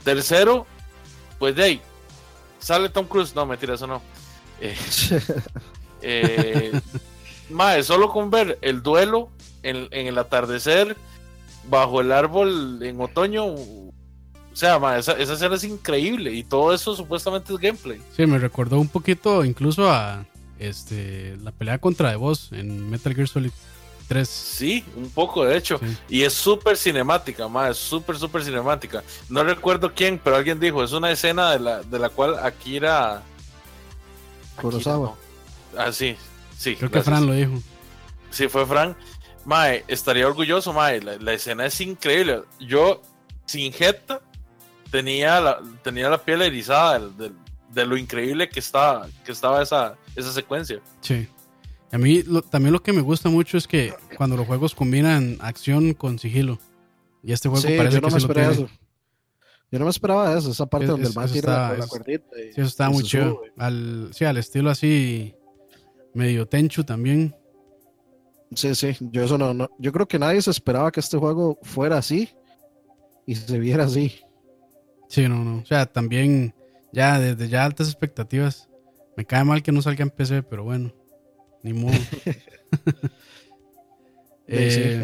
Tercero, 0.04 0.68
pues 1.38 1.56
de 1.56 1.64
ahí, 1.64 1.82
sale 2.60 2.90
Tom 2.90 3.06
Cruise, 3.06 3.34
no, 3.34 3.46
mentira, 3.46 3.76
eso 3.76 3.88
no. 3.88 4.02
Eh, 4.60 4.76
eh 6.02 6.82
solo 7.84 8.10
con 8.10 8.30
ver 8.30 8.58
el 8.62 8.82
duelo 8.82 9.30
en, 9.64 9.88
en 9.92 10.08
el 10.08 10.18
atardecer 10.18 10.96
bajo 11.70 12.02
el 12.02 12.12
árbol 12.12 12.80
en 12.82 13.00
otoño. 13.00 13.46
O 13.46 13.94
sea, 14.54 14.78
esa, 14.98 15.14
esa 15.14 15.34
escena 15.34 15.56
es 15.56 15.64
increíble 15.64 16.34
y 16.34 16.44
todo 16.44 16.74
eso 16.74 16.96
supuestamente 16.96 17.54
es 17.54 17.60
gameplay. 17.60 18.02
Sí, 18.16 18.26
me 18.26 18.40
recordó 18.40 18.80
un 18.80 18.88
poquito 18.88 19.46
incluso 19.46 19.90
a 19.90 20.26
este 20.58 21.38
la 21.38 21.52
pelea 21.52 21.78
contra 21.78 22.10
The 22.12 22.18
Boss 22.18 22.50
en 22.52 22.90
Metal 22.90 23.14
Gear 23.16 23.28
Solid 23.28 23.52
3. 24.10 24.28
Sí, 24.28 24.84
un 24.98 25.10
poco 25.12 25.46
de 25.46 25.56
hecho. 25.56 25.80
Y 26.10 26.24
es 26.24 26.34
súper 26.34 26.76
cinemática, 26.76 27.48
más, 27.48 27.72
es 27.72 27.78
súper, 27.78 28.18
súper 28.18 28.44
cinemática. 28.44 29.04
No 29.30 29.44
recuerdo 29.44 29.94
quién, 29.94 30.20
pero 30.22 30.36
alguien 30.36 30.60
dijo, 30.60 30.84
es 30.84 30.92
una 30.92 31.12
escena 31.12 31.52
de 31.52 31.60
la, 31.60 31.82
de 31.84 32.00
la 32.00 32.10
cual 32.10 32.38
Akira... 32.40 33.22
Kurosawa. 34.60 35.16
Ah, 35.78 35.92
sí, 35.94 36.18
sí. 36.60 36.76
Creo 36.76 36.92
que 36.92 37.02
Fran 37.02 37.26
lo 37.26 37.34
dijo. 37.34 37.54
Sí, 38.30 38.48
fue 38.48 38.66
Fran. 38.66 38.96
Mae, 39.46 39.84
estaría 39.88 40.28
orgulloso, 40.28 40.74
mae. 40.74 41.02
La, 41.02 41.34
escena 41.34 41.66
es 41.66 41.80
increíble. 41.82 42.42
Yo, 42.60 43.02
sin 43.46 43.72
jeta, 43.72 44.22
tenía 44.92 45.40
la, 45.40 45.62
tenía 45.84 46.10
la 46.10 46.22
piel 46.24 46.42
erizada 46.42 47.00
de, 47.00 47.86
lo 47.86 47.98
increíble 47.98 48.50
que 48.50 48.60
estaba, 48.60 49.08
que 49.26 49.32
estaba 49.32 49.64
esa, 49.64 49.96
esa 50.16 50.32
secuencia. 50.34 50.80
Sí. 51.02 51.28
A 51.92 51.98
mí 51.98 52.24
también 52.52 52.74
lo 52.74 52.84
que 52.84 52.94
me 52.94 53.02
gusta 53.02 53.30
mucho 53.30 53.58
es 53.58 53.68
que 53.68 53.94
cuando 54.18 54.38
los 54.38 54.46
juegos 54.46 54.76
combinan 54.76 55.38
acción 55.40 55.94
con 55.94 56.20
sigilo. 56.20 56.60
Y 57.24 57.32
este 57.32 57.50
juego 57.50 57.64
parece 57.64 57.96
yo 57.96 58.02
no 58.02 58.08
que 58.10 58.34
me 58.34 58.52
eso. 58.52 58.70
Yo 59.72 59.78
no 59.78 59.86
me 59.86 59.92
esperaba 59.92 60.38
eso, 60.38 60.52
esa 60.52 60.66
parte 60.66 60.88
donde 60.88 61.08
el 61.08 61.14
man 61.14 61.32
tira 61.32 61.78
la, 61.78 61.88
cuerdita. 61.88 62.26
sí, 62.36 62.52
eso 62.52 62.64
estaba 62.64 62.90
muy 62.90 63.04
chido. 63.04 63.42
Al, 63.58 64.10
sí, 64.14 64.26
al 64.26 64.38
estilo 64.38 64.70
así 64.70 65.36
medio 66.14 66.48
tenchu 66.48 66.84
también. 66.84 67.36
Sí, 68.56 68.74
sí, 68.74 68.98
yo 69.00 69.24
eso 69.24 69.38
no, 69.38 69.70
yo 69.78 69.92
creo 69.92 70.08
que 70.08 70.18
nadie 70.18 70.42
se 70.42 70.52
esperaba 70.52 70.92
que 70.92 71.00
este 71.00 71.18
juego 71.18 71.60
fuera 71.62 71.98
así 71.98 72.30
y 73.26 73.36
se 73.36 73.60
viera 73.60 73.84
así. 73.84 74.20
Sí, 75.08 75.28
no, 75.28 75.44
no. 75.44 75.60
O 75.60 75.66
sea, 75.66 75.86
también 75.86 76.56
ya 76.92 77.20
desde 77.20 77.48
ya 77.48 77.66
altas 77.66 77.88
expectativas. 77.88 78.70
Me 79.16 79.26
cae 79.26 79.44
mal 79.44 79.62
que 79.62 79.72
no 79.72 79.82
salga 79.82 80.04
en 80.04 80.10
PC, 80.10 80.44
pero 80.44 80.64
bueno, 80.64 80.94
ni 81.62 81.74
modo. 81.74 81.94
eh, 84.48 85.04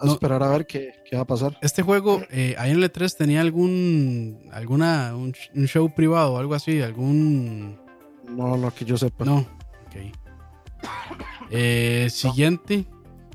a, 0.00 0.06
esperar 0.06 0.42
a 0.42 0.48
ver 0.48 0.66
qué, 0.66 0.92
va 1.14 1.20
a 1.20 1.26
pasar. 1.26 1.56
Este 1.62 1.82
juego, 1.82 2.22
eh, 2.30 2.54
ahí 2.58 2.72
en 2.72 2.82
el 2.82 2.92
E3 2.92 3.16
tenía 3.16 3.40
algún 3.40 4.48
alguna 4.52 5.14
un, 5.14 5.32
show 5.66 5.94
privado 5.94 6.34
o 6.34 6.38
algo 6.38 6.54
así, 6.54 6.80
algún 6.82 7.78
no, 8.28 8.56
no 8.56 8.74
que 8.74 8.84
yo 8.84 8.96
sepa. 8.96 9.24
No, 9.24 9.38
ok. 9.38 10.17
Eh, 11.50 12.08
siguiente, 12.10 12.86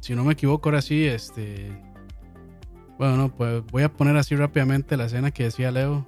si 0.01 0.15
no 0.15 0.23
me 0.23 0.34
equivoco, 0.34 0.69
ahora 0.69 0.82
sí, 0.82 1.06
este. 1.06 1.71
Bueno, 2.97 3.17
no, 3.17 3.36
pues 3.36 3.63
voy 3.71 3.84
a 3.84 3.91
poner 3.91 4.15
así 4.17 4.36
rápidamente 4.36 4.97
la 4.97 5.06
escena 5.06 5.32
que 5.32 5.45
decía 5.45 5.71
Leo 5.71 6.06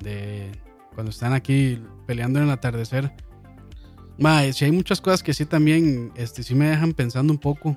de 0.00 0.52
cuando 0.94 1.10
están 1.10 1.32
aquí 1.32 1.82
peleando 2.06 2.38
en 2.38 2.46
el 2.46 2.50
atardecer. 2.50 3.12
si 4.52 4.64
hay 4.64 4.72
muchas 4.72 5.00
cosas 5.00 5.22
que 5.22 5.34
sí 5.34 5.44
también 5.44 6.12
este, 6.14 6.42
sí 6.42 6.54
me 6.54 6.68
dejan 6.68 6.92
pensando 6.92 7.32
un 7.32 7.38
poco 7.38 7.76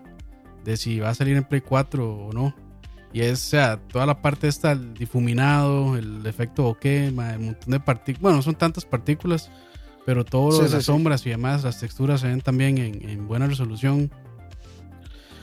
de 0.64 0.78
si 0.78 1.00
va 1.00 1.10
a 1.10 1.16
salir 1.16 1.36
en 1.36 1.44
Play 1.44 1.62
4 1.62 2.08
o 2.08 2.32
no. 2.32 2.56
Y 3.12 3.22
es, 3.22 3.46
o 3.46 3.50
sea, 3.50 3.78
toda 3.78 4.06
la 4.06 4.22
parte 4.22 4.48
esta, 4.48 4.72
el 4.72 4.94
difuminado, 4.94 5.98
el 5.98 6.24
efecto 6.26 6.64
bokeh, 6.64 7.10
un 7.10 7.46
montón 7.46 7.72
de 7.72 7.80
partículas. 7.80 8.22
Bueno, 8.22 8.42
son 8.42 8.56
tantas 8.56 8.86
partículas 8.86 9.50
pero 10.10 10.26
todas 10.26 10.72
las 10.72 10.86
sombras 10.86 11.24
y 11.28 11.30
demás, 11.30 11.64
las 11.64 11.80
texturas 11.80 12.22
se 12.22 12.28
ven 12.28 12.42
también 12.42 12.80
en, 12.80 13.28
buena 13.28 13.46
resolución. 13.46 14.10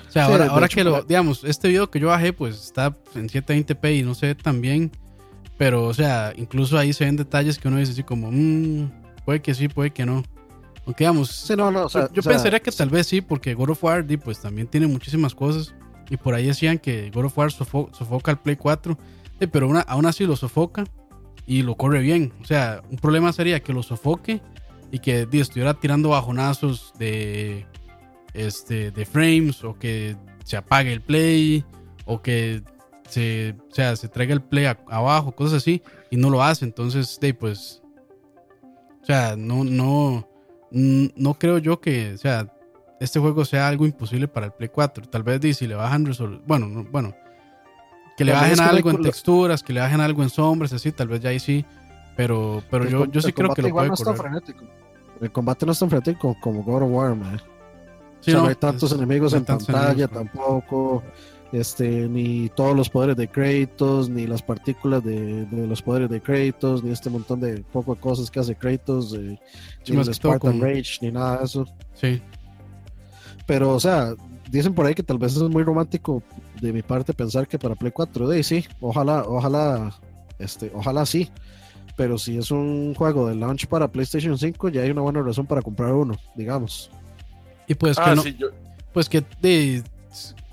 O 0.09 0.11
sea, 0.11 0.25
ahora, 0.25 0.47
ahora 0.47 0.67
que 0.67 0.83
lo, 0.83 1.05
digamos, 1.05 1.45
este 1.45 1.69
video 1.69 1.89
que 1.89 2.01
yo 2.01 2.09
bajé, 2.09 2.33
pues 2.33 2.57
está 2.65 2.97
en 3.15 3.29
720p 3.29 4.01
y 4.01 4.03
no 4.03 4.17
se 4.17 4.27
ve 4.27 4.35
tan 4.35 4.61
bien, 4.61 4.91
pero, 5.57 5.85
o 5.85 5.95
sea, 5.95 6.33
incluso 6.37 6.77
ahí 6.77 6.93
se 6.93 7.05
ven 7.05 7.15
detalles 7.15 7.61
que 7.61 7.69
uno 7.69 7.77
dice 7.77 7.93
así 7.93 8.03
como, 8.03 8.33
mmm, 8.33 8.91
puede 9.25 9.41
que 9.41 9.55
sí, 9.55 9.69
puede 9.69 9.93
que 9.93 10.05
no. 10.05 10.25
Aunque, 10.85 11.05
digamos, 11.05 11.47
yo, 11.47 12.23
pensaría 12.25 12.59
que 12.59 12.73
tal 12.73 12.91
vez 12.91 13.07
sí, 13.07 13.21
porque 13.21 13.55
God 13.55 13.71
of 13.71 13.85
War, 13.85 14.05
pues 14.25 14.41
también 14.41 14.67
tiene 14.67 14.89
muchísimas 14.89 15.33
cosas, 15.33 15.77
y 16.11 16.17
por 16.17 16.35
ahí 16.35 16.47
decían 16.47 16.81
que 16.81 17.13
God 17.15 17.27
of 17.27 17.39
War 17.39 17.53
sofoca 17.53 18.33
el 18.33 18.39
Play 18.39 18.57
4, 18.57 18.99
pero 19.53 19.73
aún 19.87 20.07
así 20.07 20.27
lo 20.27 20.35
sofoca 20.35 20.83
y 21.47 21.63
lo 21.63 21.77
corre 21.77 22.01
bien. 22.01 22.33
O 22.43 22.45
sea, 22.45 22.83
un 22.91 22.97
problema 22.97 23.33
sería 23.33 23.61
que 23.61 23.73
lo 23.73 23.85
sofoque 23.85 24.41
y 24.91 24.99
que 24.99 25.29
estuviera 25.33 25.75
tirando 25.75 26.11
bajonazos 26.11 26.93
de, 26.99 27.67
este, 28.35 28.91
de 28.91 29.05
frames 29.05 29.65
o 29.65 29.79
que 29.79 30.17
se 30.45 30.57
apague 30.57 30.93
el 30.93 31.01
play 31.01 31.65
o 32.05 32.23
que 32.23 32.63
se, 33.09 33.55
o 33.71 33.75
sea, 33.75 33.97
se 33.97 34.09
traiga 34.09 34.35
el 34.35 34.43
play 34.43 34.67
abajo, 34.89 35.33
cosas 35.33 35.59
así, 35.63 35.83
y 36.11 36.17
no 36.17 36.31
lo 36.31 36.43
hace. 36.43 36.65
Entonces, 36.65 37.19
de, 37.21 37.35
pues, 37.35 37.83
o 39.03 39.07
sea, 39.07 39.37
no, 39.37 39.65
no, 39.65 40.29
no 40.71 41.35
creo 41.35 41.59
yo 41.59 41.81
que, 41.81 42.13
o 42.15 42.19
sea, 42.19 42.53
este 43.01 43.19
juego 43.21 43.45
sea 43.45 43.69
algo 43.69 43.87
imposible 43.87 44.29
para 44.29 44.47
el 44.47 44.53
Play 44.53 44.69
4. 44.69 45.09
Tal 45.09 45.23
vez 45.23 45.57
si 45.57 45.67
le 45.67 45.75
bajan 45.75 46.07
resolución, 46.07 46.43
bueno, 46.47 46.87
bueno, 46.91 47.15
que 48.17 48.25
le 48.25 48.33
bajen 48.33 48.61
algo 48.61 48.91
en 48.91 49.03
texturas, 49.03 49.63
que 49.63 49.73
le 49.73 49.81
bajen 49.81 50.01
algo 50.01 50.23
en 50.23 50.31
sombras, 50.31 50.73
así, 50.73 50.93
tal 50.93 51.09
vez 51.09 51.21
ya 51.21 51.31
ahí 51.31 51.39
sí 51.39 51.65
pero, 52.17 52.63
pero 52.71 52.89
yo, 52.89 53.05
yo 53.07 53.21
sí 53.21 53.33
creo 53.33 53.55
que 53.55 53.63
lo 53.63 53.71
puede 53.71 53.91
correr. 53.91 54.43
El 55.21 55.33
combate 55.33 55.65
no 55.67 55.73
es 55.73 55.79
tan 55.79 55.89
frenético 55.89 56.37
como 56.41 56.63
God 56.63 56.83
of 56.83 56.91
War, 56.91 57.15
man. 57.15 57.41
no, 58.27 58.47
hay 58.47 58.55
tantos 58.55 58.93
enemigos 58.93 59.33
en 59.35 59.45
pantalla 59.45 60.09
tampoco. 60.09 61.03
Este, 61.53 62.09
ni 62.09 62.49
todos 62.51 62.77
los 62.77 62.91
poderes 62.91 63.17
de 63.17 63.29
Kratos, 63.29 64.09
ni 64.09 64.27
las 64.27 64.43
partículas 64.43 65.03
de, 65.05 65.47
los 65.53 65.81
poderes 65.81 66.11
de 66.11 66.21
Kratos, 66.21 66.83
ni 66.83 66.91
este 66.91 67.09
montón 67.09 67.41
de 67.41 67.63
poco 67.73 67.95
cosas 67.95 68.31
que 68.31 68.41
hace 68.41 68.57
Kratos, 68.57 69.17
ni 69.17 69.39
el 69.87 70.15
Spartan 70.15 70.61
Rage, 70.61 70.99
ni 71.03 71.13
nada 71.13 71.39
de 71.39 71.45
eso. 71.45 71.67
Sí. 71.95 72.21
pero, 73.47 73.75
o 73.75 73.81
sea, 73.81 74.13
dicen 74.51 74.75
por 74.75 74.87
ahí 74.87 74.95
que 74.95 75.05
tal 75.05 75.19
vez 75.19 75.37
es 75.37 75.43
muy 75.43 75.63
romántico 75.63 76.23
de 76.61 76.73
mi 76.73 76.83
parte 76.83 77.15
pensar 77.15 77.47
que 77.47 77.59
para 77.59 77.77
Play 77.77 77.93
4, 77.93 78.29
de 78.29 78.43
sí, 78.43 78.65
ojalá, 78.81 79.23
ojalá, 79.23 79.95
este, 80.39 80.73
ojalá 80.75 81.07
sí. 81.07 81.31
Pero 81.97 82.19
si 82.19 82.37
es 82.37 82.51
un 82.51 82.95
juego 82.95 83.27
de 83.27 83.35
launch 83.35 83.67
para 83.67 83.89
PlayStation 83.89 84.37
5, 84.37 84.69
ya 84.69 84.83
hay 84.83 84.91
una 84.91 85.01
buena 85.01 85.23
razón 85.23 85.47
para 85.47 85.63
comprar 85.63 85.93
uno, 85.93 86.15
digamos. 86.35 86.91
Y 87.67 87.75
pues 87.75 87.97
que 87.97 88.03
ah, 88.05 88.15
no, 88.15 88.23
pues 88.93 89.09
que 89.09 89.25
de, 89.41 89.83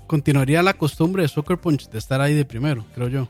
continuaría 0.06 0.62
la 0.62 0.74
costumbre 0.74 1.22
de 1.22 1.28
Soccer 1.28 1.58
Punch 1.58 1.88
de 1.88 1.98
estar 1.98 2.20
ahí 2.20 2.34
de 2.34 2.44
primero, 2.44 2.84
creo 2.94 3.08
yo. 3.08 3.28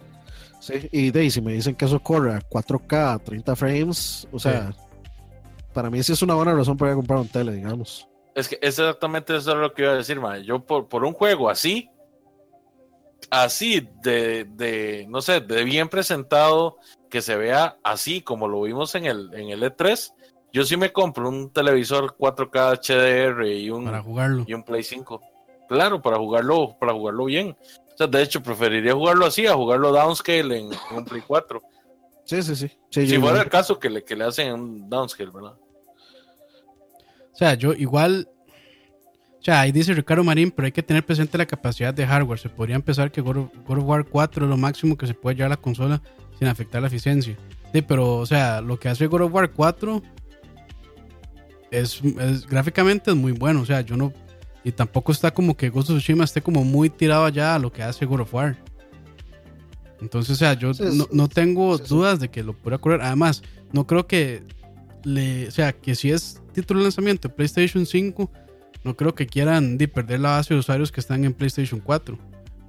Sí, 0.60 0.88
y 0.92 1.10
de 1.10 1.28
si 1.28 1.42
me 1.42 1.52
dicen 1.52 1.74
que 1.74 1.84
eso 1.84 2.00
corre 2.00 2.34
a 2.34 2.40
4K, 2.40 3.22
30 3.22 3.56
frames, 3.56 4.26
o 4.32 4.38
sea, 4.38 4.72
para 5.74 5.90
mí 5.90 6.02
sí 6.02 6.12
es 6.12 6.22
una 6.22 6.34
buena 6.34 6.54
razón 6.54 6.76
para 6.76 6.94
comprar 6.94 7.18
un 7.18 7.28
tele, 7.28 7.52
digamos. 7.52 8.08
Es 8.34 8.48
que 8.48 8.58
exactamente 8.62 9.36
eso 9.36 9.52
es 9.52 9.58
lo 9.58 9.74
que 9.74 9.82
iba 9.82 9.92
a 9.92 9.96
decir, 9.96 10.18
man. 10.20 10.42
Yo 10.42 10.64
por, 10.64 10.88
por 10.88 11.04
un 11.04 11.12
juego 11.12 11.50
así, 11.50 11.90
así 13.30 13.88
de, 14.02 14.44
de, 14.44 15.06
no 15.08 15.20
sé, 15.20 15.40
de 15.40 15.64
bien 15.64 15.88
presentado, 15.88 16.78
que 17.14 17.22
se 17.22 17.36
vea 17.36 17.78
así 17.84 18.22
como 18.22 18.48
lo 18.48 18.62
vimos 18.62 18.96
en 18.96 19.04
el, 19.06 19.32
en 19.34 19.50
el 19.50 19.62
E3, 19.62 20.12
yo 20.52 20.64
sí 20.64 20.76
me 20.76 20.92
compro 20.92 21.28
un 21.28 21.48
televisor 21.48 22.16
4K 22.18 22.80
HDR 22.80 23.46
y 23.46 23.70
un, 23.70 23.84
para 23.84 24.02
jugarlo. 24.02 24.44
y 24.48 24.52
un 24.52 24.64
Play 24.64 24.82
5. 24.82 25.22
Claro, 25.68 26.02
para 26.02 26.16
jugarlo, 26.16 26.76
para 26.76 26.92
jugarlo 26.92 27.26
bien. 27.26 27.50
O 27.50 27.96
sea, 27.96 28.08
de 28.08 28.20
hecho, 28.20 28.42
preferiría 28.42 28.94
jugarlo 28.94 29.26
así 29.26 29.46
a 29.46 29.54
jugarlo 29.54 29.92
downscale 29.92 30.58
en, 30.58 30.70
un 30.90 31.04
Play 31.04 31.22
4. 31.24 31.62
Sí, 32.24 32.42
sí, 32.42 32.56
sí. 32.56 32.68
si 32.90 33.16
fuera 33.18 33.42
el 33.42 33.48
caso 33.48 33.78
que 33.78 33.90
le, 33.90 34.02
que 34.02 34.16
le 34.16 34.24
hacen 34.24 34.52
un 34.52 34.90
downscale, 34.90 35.30
¿verdad? 35.30 35.52
O 35.52 37.36
sea, 37.36 37.54
yo 37.54 37.74
igual. 37.74 38.28
O 39.38 39.44
sea, 39.44 39.60
ahí 39.60 39.70
dice 39.70 39.94
Ricardo 39.94 40.24
Marín, 40.24 40.50
pero 40.50 40.66
hay 40.66 40.72
que 40.72 40.82
tener 40.82 41.06
presente 41.06 41.38
la 41.38 41.46
capacidad 41.46 41.94
de 41.94 42.04
hardware. 42.04 42.40
Se 42.40 42.48
podría 42.48 42.74
empezar 42.74 43.12
que 43.12 43.20
God 43.20 43.36
of, 43.36 43.50
War 43.68 44.04
4 44.04 44.46
es 44.46 44.50
lo 44.50 44.56
máximo 44.56 44.96
que 44.96 45.06
se 45.06 45.14
puede 45.14 45.36
llevar 45.36 45.52
a 45.52 45.54
la 45.54 45.62
consola 45.62 46.02
sin 46.38 46.48
afectar 46.48 46.80
la 46.80 46.88
eficiencia. 46.88 47.36
Sí, 47.72 47.82
pero, 47.82 48.16
o 48.16 48.26
sea, 48.26 48.60
lo 48.60 48.78
que 48.78 48.88
hace 48.88 49.06
God 49.06 49.22
of 49.22 49.32
War 49.32 49.50
4 49.50 50.02
es, 51.70 52.00
es 52.20 52.46
gráficamente 52.46 53.10
es 53.10 53.16
muy 53.16 53.32
bueno. 53.32 53.62
O 53.62 53.66
sea, 53.66 53.80
yo 53.80 53.96
no 53.96 54.12
y 54.64 54.72
tampoco 54.72 55.12
está 55.12 55.32
como 55.32 55.56
que 55.56 55.68
Ghost 55.68 55.90
of 55.90 55.98
Tsushima 55.98 56.24
esté 56.24 56.40
como 56.40 56.64
muy 56.64 56.88
tirado 56.88 57.26
allá 57.26 57.54
a 57.54 57.58
lo 57.58 57.70
que 57.70 57.82
hace 57.82 58.06
God 58.06 58.20
of 58.20 58.34
War. 58.34 58.56
Entonces, 60.00 60.32
o 60.32 60.36
sea, 60.36 60.54
yo 60.54 60.72
no, 61.12 61.28
tengo 61.28 61.76
dudas 61.78 62.18
de 62.18 62.30
que 62.30 62.42
lo 62.42 62.54
pueda 62.54 62.78
correr. 62.78 63.02
Además, 63.02 63.42
no 63.72 63.86
creo 63.86 64.06
que 64.06 64.42
le. 65.04 65.48
O 65.48 65.50
sea, 65.50 65.72
que 65.72 65.94
si 65.94 66.10
es 66.10 66.42
título 66.52 66.80
de 66.80 66.84
lanzamiento 66.84 67.28
de 67.28 67.34
PlayStation 67.34 67.84
5, 67.84 68.30
no 68.84 68.96
creo 68.96 69.14
que 69.14 69.26
quieran 69.26 69.78
perder 69.92 70.20
la 70.20 70.30
base 70.30 70.54
de 70.54 70.60
usuarios 70.60 70.90
que 70.90 71.00
están 71.00 71.24
en 71.24 71.34
PlayStation 71.34 71.80
4. 71.80 72.18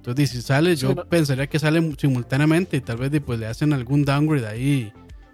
Entonces, 0.06 0.30
si 0.30 0.42
sale, 0.42 0.76
yo 0.76 0.94
pensaría 0.94 1.48
que 1.48 1.58
sale 1.58 1.82
simultáneamente 1.98 2.76
y 2.76 2.80
tal 2.80 2.98
vez 2.98 3.10
pues, 3.24 3.40
le 3.40 3.46
hacen 3.46 3.72
algún 3.72 4.04
downgrade 4.04 4.46
ahí 4.46 4.92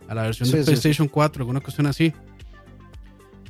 a 0.09 0.14
la 0.14 0.23
versión 0.23 0.51
de 0.51 0.64
PlayStation 0.64 1.09
4, 1.09 1.43
alguna 1.43 1.61
cuestión 1.61 1.87
así. 1.87 2.14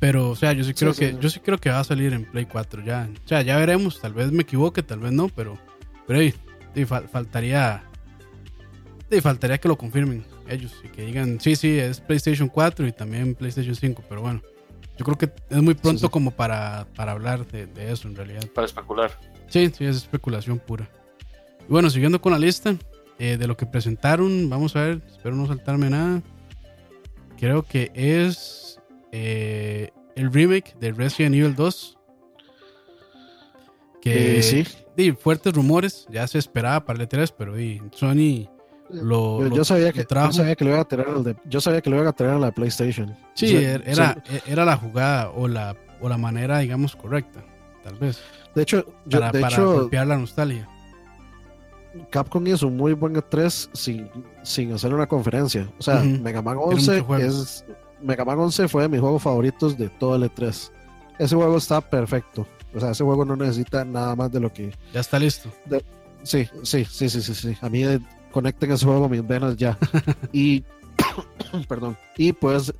Pero, 0.01 0.31
o 0.31 0.35
sea, 0.35 0.51
yo 0.51 0.65
sí 0.65 0.73
creo 0.73 0.93
que 0.93 1.15
yo 1.17 1.29
sí 1.29 1.39
creo 1.39 1.57
que 1.57 1.69
va 1.69 1.79
a 1.79 1.83
salir 1.85 2.11
en 2.11 2.25
Play 2.25 2.45
4 2.45 2.83
ya. 2.83 3.09
O 3.23 3.27
sea, 3.27 3.41
ya 3.41 3.55
veremos, 3.55 4.01
tal 4.01 4.13
vez 4.13 4.33
me 4.33 4.41
equivoque, 4.43 4.83
tal 4.83 4.99
vez 4.99 5.13
no, 5.13 5.29
pero 5.29 5.57
pero 6.05 6.19
ahí, 6.19 6.33
faltaría 7.09 7.83
faltaría 9.21 9.57
que 9.59 9.69
lo 9.69 9.77
confirmen 9.77 10.25
ellos 10.49 10.75
y 10.83 10.89
que 10.89 11.05
digan, 11.05 11.39
"Sí, 11.39 11.55
sí, 11.55 11.79
es 11.79 12.01
PlayStation 12.01 12.49
4 12.49 12.85
y 12.85 12.91
también 12.91 13.33
PlayStation 13.33 13.75
5", 13.75 14.03
pero 14.09 14.21
bueno. 14.21 14.41
Yo 14.97 15.05
creo 15.05 15.17
que 15.17 15.31
es 15.49 15.61
muy 15.61 15.73
pronto 15.73 16.11
como 16.11 16.31
para, 16.31 16.85
para 16.95 17.13
hablar 17.13 17.47
de, 17.47 17.67
eso 17.91 18.07
en 18.07 18.15
realidad. 18.15 18.45
Para 18.53 18.65
especular. 18.65 19.11
Sí, 19.47 19.71
sí, 19.75 19.85
es 19.85 19.95
especulación 19.95 20.59
pura. 20.59 20.87
Y 21.67 21.71
bueno, 21.71 21.89
siguiendo 21.89 22.21
con 22.21 22.31
la 22.31 22.39
lista 22.39 22.75
eh, 23.19 23.37
de 23.37 23.47
lo 23.47 23.55
que 23.55 23.65
presentaron, 23.65 24.49
vamos 24.49 24.75
a 24.75 24.81
ver, 24.81 25.01
espero 25.09 25.35
no 25.35 25.47
saltarme 25.47 25.89
nada. 25.89 26.21
Creo 27.37 27.63
que 27.63 27.91
es 27.93 28.79
eh, 29.11 29.91
el 30.15 30.31
remake 30.31 30.75
de 30.79 30.91
Resident 30.91 31.35
Evil 31.35 31.55
2. 31.55 31.97
Que 34.01 34.39
eh, 34.39 34.43
sí. 34.43 34.65
Di, 34.95 35.11
fuertes 35.13 35.53
rumores, 35.53 36.07
ya 36.11 36.27
se 36.27 36.37
esperaba 36.37 36.85
para 36.85 37.01
el 37.01 37.09
E3, 37.09 37.33
pero 37.37 37.55
di, 37.55 37.81
Sony 37.93 38.49
lo, 38.89 39.47
yo, 39.47 39.63
sabía 39.63 39.91
que, 39.91 40.05
yo 40.09 40.31
sabía 40.31 40.55
que 40.55 40.65
lo 40.65 40.71
iba 40.71 40.81
a 40.81 40.85
tener 40.85 41.07
yo 41.45 41.61
sabía 41.61 41.81
que 41.81 41.89
lo 41.89 41.97
iba 41.97 42.09
a 42.09 42.13
tener 42.13 42.33
a 42.33 42.39
la 42.39 42.51
PlayStation. 42.51 43.15
Sí, 43.33 43.55
er, 43.55 43.83
era, 43.85 44.21
era 44.45 44.65
la 44.65 44.77
jugada 44.77 45.31
o 45.31 45.47
la, 45.47 45.75
o 45.99 46.09
la 46.09 46.17
manera, 46.17 46.59
digamos, 46.59 46.95
correcta, 46.95 47.43
tal 47.83 47.95
vez. 47.95 48.21
De 48.53 48.61
hecho, 48.61 48.85
para, 49.09 49.31
de 49.31 49.41
para 49.41 49.57
golpear 49.63 50.05
la 50.05 50.17
nostalgia. 50.17 50.69
Capcom 52.09 52.45
hizo 52.47 52.67
un 52.67 52.77
muy 52.77 52.93
buen 52.93 53.15
E3 53.15 53.69
sin, 53.73 54.09
sin 54.43 54.73
hacer 54.73 54.93
una 54.93 55.07
conferencia. 55.07 55.69
O 55.79 55.81
sea, 55.81 56.01
Mega 56.01 56.41
Man 56.41 56.57
11 56.59 57.05
es, 57.19 57.65
Mega 58.01 58.25
Man 58.25 58.39
11 58.39 58.67
fue 58.67 58.83
de 58.83 58.89
mis 58.89 58.99
juegos 58.99 59.21
favoritos 59.21 59.77
de 59.77 59.89
todo 59.89 60.15
el 60.15 60.23
E3. 60.23 60.71
Ese 61.19 61.35
juego 61.35 61.57
está 61.57 61.81
perfecto. 61.81 62.47
O 62.73 62.79
sea, 62.79 62.91
ese 62.91 63.03
juego 63.03 63.23
no 63.25 63.35
necesita 63.35 63.85
nada 63.85 64.15
más 64.15 64.31
de 64.31 64.39
lo 64.39 64.51
que. 64.51 64.73
Ya 64.93 65.01
está 65.01 65.19
listo. 65.19 65.49
sí, 66.23 66.47
sí, 66.63 66.85
sí, 66.85 67.09
sí, 67.09 67.21
sí, 67.21 67.35
sí. 67.35 67.57
A 67.61 67.69
mí 67.69 67.83
eh, 67.83 67.99
conecten 68.31 68.71
ese 68.71 68.85
juego 68.85 69.05
a 69.05 69.09
mis 69.09 69.25
venas 69.25 69.55
ya. 69.55 69.77
y. 70.31 70.63
perdón. 71.67 71.95
Y 72.17 72.33
pues 72.33 72.73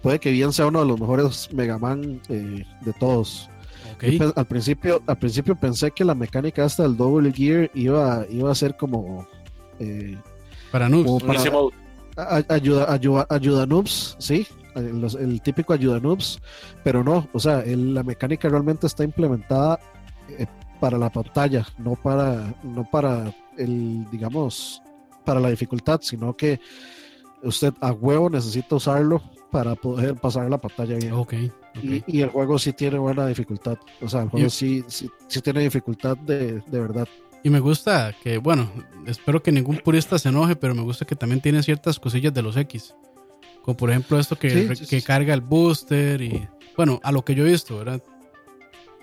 puede 0.00 0.20
que 0.20 0.30
bien 0.30 0.52
sea 0.52 0.66
uno 0.66 0.80
de 0.80 0.86
los 0.86 1.00
mejores 1.00 1.52
Mega 1.52 1.78
Man 1.78 2.20
eh, 2.28 2.64
de 2.80 2.92
todos. 2.94 3.50
Al 4.36 4.46
principio, 4.46 5.02
al 5.06 5.18
principio 5.18 5.56
pensé 5.56 5.90
que 5.90 6.04
la 6.04 6.14
mecánica 6.14 6.64
hasta 6.64 6.82
del 6.82 6.96
Double 6.96 7.32
Gear 7.32 7.70
iba, 7.74 8.24
iba 8.30 8.50
a 8.50 8.54
ser 8.54 8.76
como. 8.76 9.26
Eh, 9.78 10.16
para 10.70 10.88
noobs. 10.88 11.24
ayuda, 12.48 12.92
ayuda, 12.92 13.26
ayuda 13.28 13.66
noobs, 13.66 14.16
sí, 14.18 14.46
el, 14.74 15.42
típico 15.42 15.72
ayuda 15.72 16.00
noobs, 16.00 16.40
pero 16.82 17.04
no, 17.04 17.28
o 17.32 17.38
sea, 17.38 17.62
la 17.66 18.02
mecánica 18.02 18.48
realmente 18.48 18.86
está 18.86 19.04
implementada 19.04 19.78
eh, 20.38 20.46
para 20.80 20.98
la 20.98 21.10
pantalla, 21.10 21.66
no 21.78 21.94
para, 21.94 22.54
no 22.62 22.88
para 22.90 23.34
el, 23.56 24.08
digamos, 24.10 24.82
para 25.24 25.40
la 25.40 25.50
dificultad, 25.50 26.00
sino 26.02 26.36
que 26.36 26.60
usted 27.42 27.72
a 27.80 27.92
huevo 27.92 28.30
necesita 28.30 28.76
usarlo 28.76 29.22
para 29.50 29.74
poder 29.74 30.14
pasar 30.16 30.48
la 30.48 30.58
pantalla 30.58 30.96
bien. 30.96 31.12
Y, 31.74 32.20
el 32.20 32.28
juego 32.28 32.58
sí 32.58 32.72
tiene 32.72 32.98
buena 32.98 33.26
dificultad, 33.26 33.78
o 34.00 34.08
sea, 34.08 34.22
el 34.22 34.28
juego 34.28 34.50
sí, 34.50 34.84
sí, 34.88 35.08
tiene 35.42 35.60
dificultad 35.60 36.16
de, 36.18 36.60
de 36.60 36.80
verdad. 36.80 37.08
Y 37.42 37.50
me 37.50 37.60
gusta 37.60 38.14
que, 38.22 38.38
bueno, 38.38 38.70
espero 39.06 39.42
que 39.42 39.50
ningún 39.50 39.78
purista 39.78 40.18
se 40.18 40.28
enoje, 40.28 40.54
pero 40.54 40.74
me 40.74 40.82
gusta 40.82 41.04
que 41.04 41.16
también 41.16 41.40
tiene 41.40 41.62
ciertas 41.62 41.98
cosillas 41.98 42.32
de 42.34 42.42
los 42.42 42.56
X. 42.56 42.94
Como 43.62 43.76
por 43.76 43.90
ejemplo 43.90 44.18
esto 44.18 44.36
que, 44.36 44.74
que 44.88 45.02
carga 45.02 45.34
el 45.34 45.40
booster 45.40 46.20
y 46.20 46.48
bueno, 46.76 47.00
a 47.02 47.12
lo 47.12 47.24
que 47.24 47.34
yo 47.34 47.46
he 47.46 47.50
visto, 47.50 47.78
¿verdad? 47.78 48.02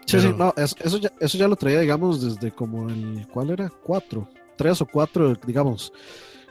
Sí, 0.06 0.20
sí, 0.20 0.34
no, 0.36 0.54
eso, 0.58 0.98
ya, 0.98 1.12
eso 1.20 1.38
ya 1.38 1.48
lo 1.48 1.56
traía, 1.56 1.80
digamos, 1.82 2.22
desde 2.22 2.52
como 2.52 2.90
el, 2.90 3.28
¿cuál 3.32 3.52
era? 3.52 3.70
Cuatro, 3.70 4.28
tres 4.58 4.82
o 4.82 4.86
cuatro, 4.88 5.36
digamos. 5.46 5.94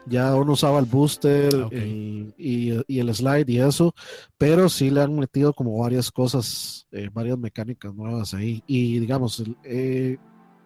Ya 0.09 0.34
uno 0.34 0.52
usaba 0.52 0.78
el 0.78 0.86
booster 0.86 1.54
ah, 1.54 1.68
y, 1.72 2.98
el 2.98 3.14
slide 3.14 3.48
y 3.48 3.61
eso, 3.61 3.94
pero 4.36 4.68
sí 4.68 4.90
le 4.90 5.02
han 5.02 5.14
metido 5.18 5.52
como 5.52 5.78
varias 5.78 6.11
cosas, 6.11 6.86
eh, 6.92 7.11
varias 7.12 7.38
mecánicas 7.38 7.94
nuevas 7.94 8.34
ahí. 8.34 8.62
Y 8.66 8.98
digamos, 8.98 9.42
eh, 9.64 10.16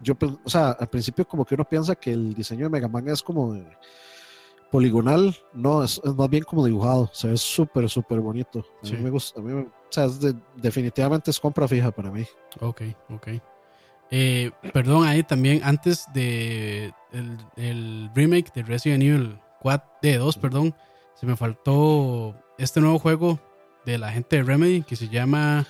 yo, 0.00 0.14
o 0.44 0.50
sea, 0.50 0.70
al 0.70 0.88
principio 0.88 1.26
como 1.26 1.44
que 1.44 1.54
uno 1.54 1.64
piensa 1.64 1.94
que 1.94 2.12
el 2.12 2.34
diseño 2.34 2.64
de 2.64 2.70
Mega 2.70 2.88
Man 2.88 3.08
es 3.08 3.22
como 3.22 3.54
de, 3.54 3.64
poligonal, 4.72 5.36
no, 5.52 5.84
es, 5.84 6.00
más 6.02 6.30
bien 6.30 6.44
como 6.44 6.64
dibujado, 6.64 7.10
se 7.12 7.28
ve 7.28 7.36
súper, 7.36 7.90
súper 7.90 8.20
bonito. 8.20 8.64
A 8.82 8.86
mí 8.86 8.96
me 8.96 9.10
gusta, 9.10 9.38
a 9.38 9.44
mí 9.44 9.52
o 9.52 9.70
sea, 9.90 10.08
definitivamente 10.56 11.30
es 11.30 11.38
compra 11.38 11.68
fija 11.68 11.90
para 11.90 12.10
mí. 12.10 12.24
Ok, 12.60 12.82
ok. 13.10 13.28
Eh, 14.14 14.50
perdón, 14.74 15.06
ahí 15.06 15.22
también, 15.22 15.62
antes 15.64 16.04
de 16.12 16.92
el, 17.56 18.10
remake 18.14 18.52
de 18.52 18.62
Resident 18.62 19.02
Evil 19.02 19.38
4, 19.60 19.90
de 20.02 20.18
2, 20.18 20.36
perdón, 20.36 20.74
se 21.14 21.24
me 21.24 21.34
faltó 21.34 22.36
este 22.58 22.80
nuevo 22.82 22.98
juego 22.98 23.40
de 23.86 23.96
la 23.96 24.12
gente 24.12 24.36
de 24.36 24.42
Remedy 24.42 24.82
que 24.82 24.96
se 24.96 25.08
llama 25.08 25.66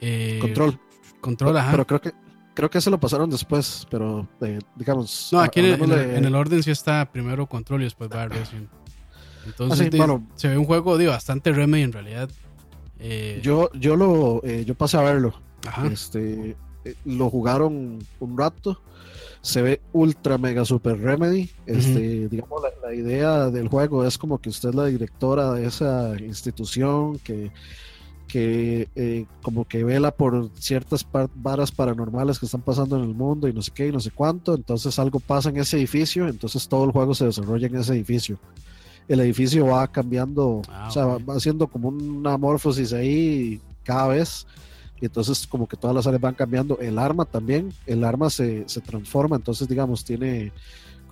eh, 0.00 0.38
Control. 0.40 0.80
Control, 1.20 1.56
ajá. 1.56 1.70
Pero 1.70 1.86
creo 1.86 2.00
que 2.00 2.12
creo 2.54 2.68
que 2.68 2.80
se 2.80 2.90
lo 2.90 2.98
pasaron 2.98 3.30
después, 3.30 3.86
pero 3.90 4.26
eh, 4.40 4.58
digamos. 4.74 5.30
No, 5.32 5.40
aquí 5.40 5.60
en 5.60 6.24
el, 6.24 6.34
orden 6.34 6.64
sí 6.64 6.70
está 6.72 7.10
primero 7.10 7.46
Control 7.46 7.82
y 7.82 7.84
después 7.84 8.10
va 8.10 8.26
Resident. 8.26 8.68
Entonces, 9.46 9.88
ah, 10.00 10.20
se 10.34 10.48
ve 10.48 10.58
un 10.58 10.64
juego 10.64 10.98
de 10.98 11.06
bastante 11.06 11.52
remedy 11.52 11.82
en 11.82 11.92
realidad. 11.92 12.28
Eh, 12.98 13.40
yo, 13.42 13.70
yo 13.72 13.96
lo 13.96 14.40
eh, 14.44 14.64
yo 14.64 14.74
pasé 14.74 14.96
a 14.96 15.02
verlo. 15.02 15.40
Este 15.90 16.56
lo 17.04 17.30
jugaron 17.30 17.98
un 18.20 18.38
rato. 18.38 18.80
Se 19.40 19.60
ve 19.60 19.80
ultra 19.92 20.38
mega 20.38 20.64
super 20.64 21.00
remedy. 21.00 21.50
Este, 21.66 22.28
digamos, 22.28 22.62
la, 22.62 22.88
la, 22.88 22.94
idea 22.94 23.50
del 23.50 23.68
juego 23.68 24.04
es 24.04 24.16
como 24.16 24.38
que 24.38 24.50
usted 24.50 24.68
es 24.68 24.74
la 24.74 24.86
directora 24.86 25.52
de 25.52 25.66
esa 25.66 26.14
institución 26.20 27.18
que 27.18 27.50
que 28.32 28.88
eh, 28.96 29.26
como 29.42 29.66
que 29.66 29.84
vela 29.84 30.10
por 30.10 30.48
ciertas 30.58 31.06
varas 31.34 31.70
paranormales 31.70 32.38
que 32.38 32.46
están 32.46 32.62
pasando 32.62 32.96
en 32.96 33.02
el 33.02 33.14
mundo 33.14 33.46
y 33.46 33.52
no 33.52 33.60
sé 33.60 33.72
qué 33.74 33.88
y 33.88 33.92
no 33.92 34.00
sé 34.00 34.10
cuánto, 34.10 34.54
entonces 34.54 34.98
algo 34.98 35.20
pasa 35.20 35.50
en 35.50 35.58
ese 35.58 35.76
edificio, 35.76 36.26
entonces 36.26 36.66
todo 36.66 36.86
el 36.86 36.92
juego 36.92 37.14
se 37.14 37.26
desarrolla 37.26 37.66
en 37.66 37.76
ese 37.76 37.92
edificio. 37.92 38.38
El 39.06 39.20
edificio 39.20 39.66
va 39.66 39.86
cambiando, 39.86 40.62
ah, 40.70 40.86
o 40.88 40.90
sea, 40.90 41.04
va, 41.04 41.34
haciendo 41.34 41.66
como 41.66 41.88
una 41.88 42.38
morfosis 42.38 42.94
ahí 42.94 43.60
cada 43.84 44.08
vez, 44.08 44.46
entonces 45.06 45.46
como 45.46 45.66
que 45.66 45.76
todas 45.76 45.94
las 45.94 46.06
áreas 46.06 46.20
van 46.20 46.34
cambiando. 46.34 46.78
El 46.78 46.98
arma 46.98 47.24
también, 47.24 47.72
el 47.86 48.04
arma 48.04 48.30
se, 48.30 48.68
se 48.68 48.80
transforma, 48.80 49.36
entonces 49.36 49.68
digamos, 49.68 50.04
tiene 50.04 50.52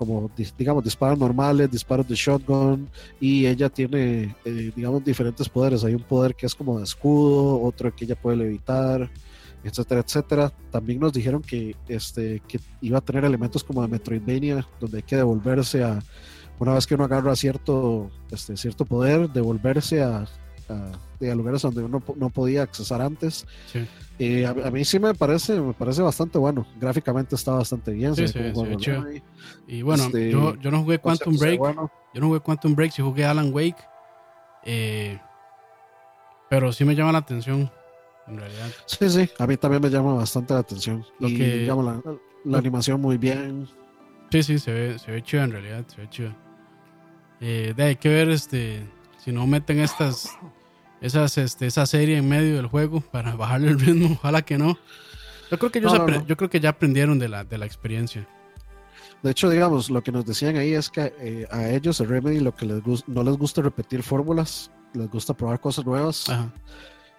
como, 0.00 0.30
digamos, 0.56 0.82
disparos 0.82 1.18
normales, 1.18 1.70
disparos 1.70 2.08
de 2.08 2.14
shotgun, 2.14 2.88
y 3.20 3.46
ella 3.46 3.68
tiene, 3.68 4.34
eh, 4.46 4.72
digamos, 4.74 5.04
diferentes 5.04 5.46
poderes. 5.46 5.84
Hay 5.84 5.94
un 5.94 6.02
poder 6.02 6.34
que 6.34 6.46
es 6.46 6.54
como 6.54 6.78
de 6.78 6.84
escudo, 6.84 7.60
otro 7.60 7.94
que 7.94 8.06
ella 8.06 8.18
puede 8.18 8.38
levitar, 8.38 9.10
etcétera, 9.62 10.00
etcétera. 10.00 10.52
También 10.70 11.00
nos 11.00 11.12
dijeron 11.12 11.42
que, 11.42 11.76
este, 11.86 12.40
que 12.48 12.58
iba 12.80 12.96
a 12.96 13.02
tener 13.02 13.26
elementos 13.26 13.62
como 13.62 13.82
de 13.82 13.88
Metroidvania, 13.88 14.66
donde 14.80 14.96
hay 14.96 15.02
que 15.02 15.16
devolverse 15.16 15.84
a, 15.84 15.98
una 16.58 16.72
vez 16.72 16.86
que 16.86 16.94
uno 16.94 17.04
agarra 17.04 17.36
cierto, 17.36 18.10
este, 18.30 18.56
cierto 18.56 18.86
poder, 18.86 19.28
devolverse 19.28 20.02
a, 20.02 20.24
a, 20.70 21.34
lugares 21.34 21.62
donde 21.62 21.82
uno 21.82 22.02
no 22.16 22.30
podía 22.30 22.62
accesar 22.62 23.02
antes. 23.02 23.46
y 24.18 24.44
a, 24.44 24.54
mí 24.54 24.84
sí 24.84 24.98
me 24.98 25.14
parece, 25.14 25.60
me 25.60 25.72
parece 25.72 26.02
bastante 26.02 26.38
bueno. 26.38 26.66
Gráficamente 26.80 27.34
está 27.34 27.52
bastante 27.52 27.92
bien. 27.92 28.14
y 29.66 29.82
bueno, 29.82 30.04
este, 30.04 30.30
yo, 30.30 30.56
yo, 30.56 30.70
no 30.70 30.82
jugué 30.82 30.98
Quantum 30.98 31.36
Break. 31.36 31.60
Yo 32.14 32.20
no 32.20 32.28
jugué 32.28 32.40
Quantum 32.40 32.74
Break, 32.74 32.92
sí 32.92 33.02
jugué 33.02 33.24
Alan 33.24 33.52
Wake. 33.52 33.82
Eh, 34.64 35.18
pero 36.48 36.72
sí 36.72 36.84
me 36.84 36.94
llama 36.94 37.12
la 37.12 37.18
atención, 37.18 37.70
en 38.26 38.38
realidad. 38.38 38.68
Sí, 38.86 39.08
sí, 39.08 39.30
a 39.38 39.46
mí 39.46 39.56
también 39.56 39.82
me 39.82 39.88
llama 39.88 40.14
bastante 40.14 40.52
la 40.52 40.60
atención. 40.60 41.04
Lo 41.18 41.28
y 41.28 41.36
que, 41.36 41.64
llama 41.64 42.02
la, 42.44 42.58
animación 42.58 43.00
muy 43.00 43.18
bien. 43.18 43.68
Sí, 44.30 44.42
sí, 44.42 44.58
se 44.58 44.72
ve, 44.72 44.98
se 44.98 45.10
ve 45.12 45.22
chido 45.22 45.44
en 45.44 45.52
realidad, 45.52 45.84
se 45.86 46.00
ve 46.00 46.10
chido. 46.10 46.34
Eh, 47.40 47.72
de, 47.76 47.82
hay 47.84 47.96
que 47.96 48.08
ver 48.08 48.28
este 48.30 48.86
si 49.18 49.32
no 49.32 49.46
meten 49.46 49.80
estas 49.80 50.36
esas, 51.00 51.38
este, 51.38 51.66
esa 51.66 51.86
serie 51.86 52.16
en 52.16 52.28
medio 52.28 52.56
del 52.56 52.66
juego 52.66 53.00
para 53.00 53.34
bajarle 53.34 53.68
el 53.68 53.80
ritmo. 53.80 54.12
Ojalá 54.20 54.42
que 54.42 54.58
no. 54.58 54.78
Yo 55.50 55.58
creo 55.58 55.72
que, 55.72 55.78
ellos 55.80 55.92
yo 56.26 56.36
creo 56.36 56.48
que 56.48 56.60
ya 56.60 56.70
aprendieron 56.70 57.18
de 57.18 57.28
la, 57.28 57.44
de 57.44 57.58
la 57.58 57.66
experiencia. 57.66 58.28
De 59.22 59.32
hecho, 59.32 59.50
digamos, 59.50 59.90
lo 59.90 60.02
que 60.02 60.12
nos 60.12 60.24
decían 60.24 60.56
ahí 60.56 60.72
es 60.72 60.88
que 60.88 61.12
eh, 61.18 61.46
a 61.50 61.68
ellos, 61.68 62.00
el 62.00 62.08
Remedy, 62.08 62.40
lo 62.40 62.54
que 62.54 62.66
les 62.66 62.82
no 63.06 63.22
les 63.22 63.36
gusta 63.36 63.60
repetir 63.60 64.02
fórmulas, 64.02 64.70
les 64.94 65.10
gusta 65.10 65.34
probar 65.34 65.60
cosas 65.60 65.84
nuevas. 65.84 66.26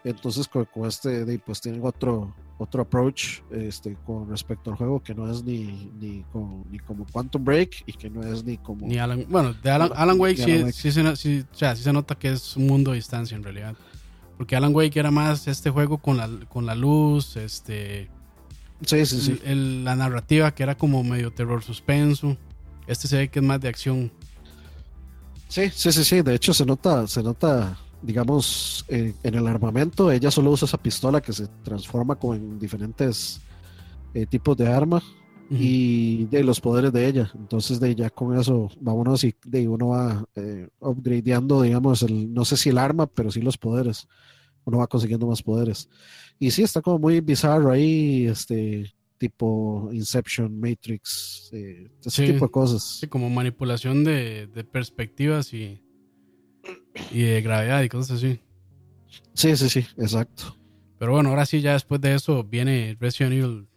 Entonces, 0.04 0.48
con, 0.48 0.68
este, 0.88 1.40
pues 1.40 1.62
tienen 1.62 1.82
otro, 1.84 2.34
otro 2.62 2.84
approach 2.84 3.40
este, 3.50 3.98
con 4.06 4.30
respecto 4.30 4.70
al 4.70 4.78
juego 4.78 5.02
que 5.02 5.16
no 5.16 5.30
es 5.32 5.44
ni, 5.44 5.90
ni, 6.00 6.24
ni 6.70 6.80
como 6.80 7.08
Quantum 7.12 7.44
Break 7.44 7.84
y 7.88 7.94
que 7.94 8.08
no 8.08 8.22
es 8.22 8.44
ni 8.44 8.58
como. 8.58 8.86
Ni 8.86 9.00
Alan, 9.00 9.26
bueno, 9.30 9.54
de 9.54 9.72
Alan, 9.72 10.20
Wake, 10.20 10.38
sí, 10.38 10.72
Sí, 10.72 10.92
se, 10.92 11.16
sí, 11.16 11.46
o 11.52 11.56
sea, 11.56 11.76
sí 11.76 11.82
se 11.82 11.92
nota 11.92 12.14
que 12.14 12.32
es 12.32 12.56
un 12.56 12.68
mundo 12.68 12.92
a 12.92 12.94
distancia 12.94 13.36
en 13.36 13.44
realidad. 13.44 13.76
Porque 14.38 14.56
Alan 14.56 14.76
Wake 14.76 15.00
era 15.00 15.10
más 15.10 15.48
este 15.48 15.72
juego 15.72 15.98
con 15.98 16.18
la, 16.18 16.30
con 16.50 16.68
la 16.68 16.76
luz, 16.76 17.36
este. 17.36 18.10
Sí, 18.86 19.06
sí, 19.08 19.22
sí. 19.22 19.40
la 19.84 19.96
narrativa 19.96 20.54
que 20.54 20.62
era 20.62 20.76
como 20.76 21.04
medio 21.04 21.32
terror 21.32 21.64
suspenso. 21.64 22.38
Este 22.86 23.08
se 23.08 23.18
ve 23.18 23.28
que 23.30 23.40
es 23.40 23.46
más 23.46 23.60
de 23.60 23.70
acción. 23.70 24.12
Sí, 25.48 25.70
sí, 25.74 25.92
sí, 25.92 26.04
sí. 26.04 26.22
De 26.22 26.36
hecho, 26.36 26.54
se 26.54 26.66
nota, 26.66 27.08
se 27.08 27.24
nota 27.24 27.78
digamos, 28.02 28.86
eh, 28.88 29.14
en 29.24 29.36
el 29.36 29.48
armamento, 29.48 30.12
ella 30.12 30.32
solo 30.32 30.52
usa 30.52 30.66
esa 30.66 30.78
pistola 30.78 31.22
que 31.22 31.34
se 31.34 31.48
transforma 31.64 32.16
como 32.16 32.36
en 32.36 32.60
diferentes 32.60 33.42
eh, 34.14 34.26
tipos 34.26 34.58
de 34.58 34.68
arma 34.68 35.02
y 35.54 36.26
de 36.28 36.46
los 36.46 36.62
poderes 36.62 36.94
de 36.94 37.08
ella. 37.08 37.30
Entonces, 37.36 37.80
de 37.80 37.94
ya 37.94 38.10
con 38.10 38.40
eso, 38.40 38.70
vámonos 38.80 39.26
y 39.26 39.36
de 39.46 39.68
uno 39.68 39.90
va 39.90 40.26
eh, 40.36 40.70
upgradeando, 40.80 41.62
digamos, 41.62 42.04
el, 42.04 42.34
no 42.34 42.46
sé 42.46 42.56
si 42.56 42.70
el 42.70 42.78
arma, 42.78 43.06
pero 43.06 43.30
sí 43.32 43.42
los 43.42 43.58
poderes. 43.58 44.08
Uno 44.64 44.78
va 44.78 44.88
consiguiendo 44.88 45.28
más 45.28 45.44
poderes. 45.44 45.90
Y 46.40 46.52
sí, 46.52 46.64
está 46.64 46.82
como 46.82 47.00
muy 47.00 47.20
bizarro 47.20 47.72
ahí, 47.72 48.28
este 48.28 48.94
tipo 49.18 49.90
Inception, 49.92 50.58
Matrix, 50.58 51.52
ese 51.52 52.26
tipo 52.26 52.46
de 52.46 52.52
cosas. 52.52 53.00
Sí, 53.02 53.08
como 53.08 53.30
manipulación 53.30 54.06
de, 54.06 54.48
de 54.48 54.64
perspectivas 54.64 55.54
y 55.54 55.84
y 57.12 57.22
de 57.24 57.42
gravedad 57.42 57.82
y 57.84 57.90
cosas 57.90 58.18
así. 58.18 58.40
Sí, 59.34 59.56
sí, 59.56 59.70
sí, 59.70 59.86
exacto. 59.98 60.56
Pero 60.98 61.14
bueno, 61.14 61.30
ahora 61.30 61.46
sí, 61.46 61.62
ya 61.62 61.74
después 61.74 62.00
de 62.02 62.14
eso 62.14 62.44
viene 62.44 62.96
Resident 63.00 63.34
Evil 63.34 63.68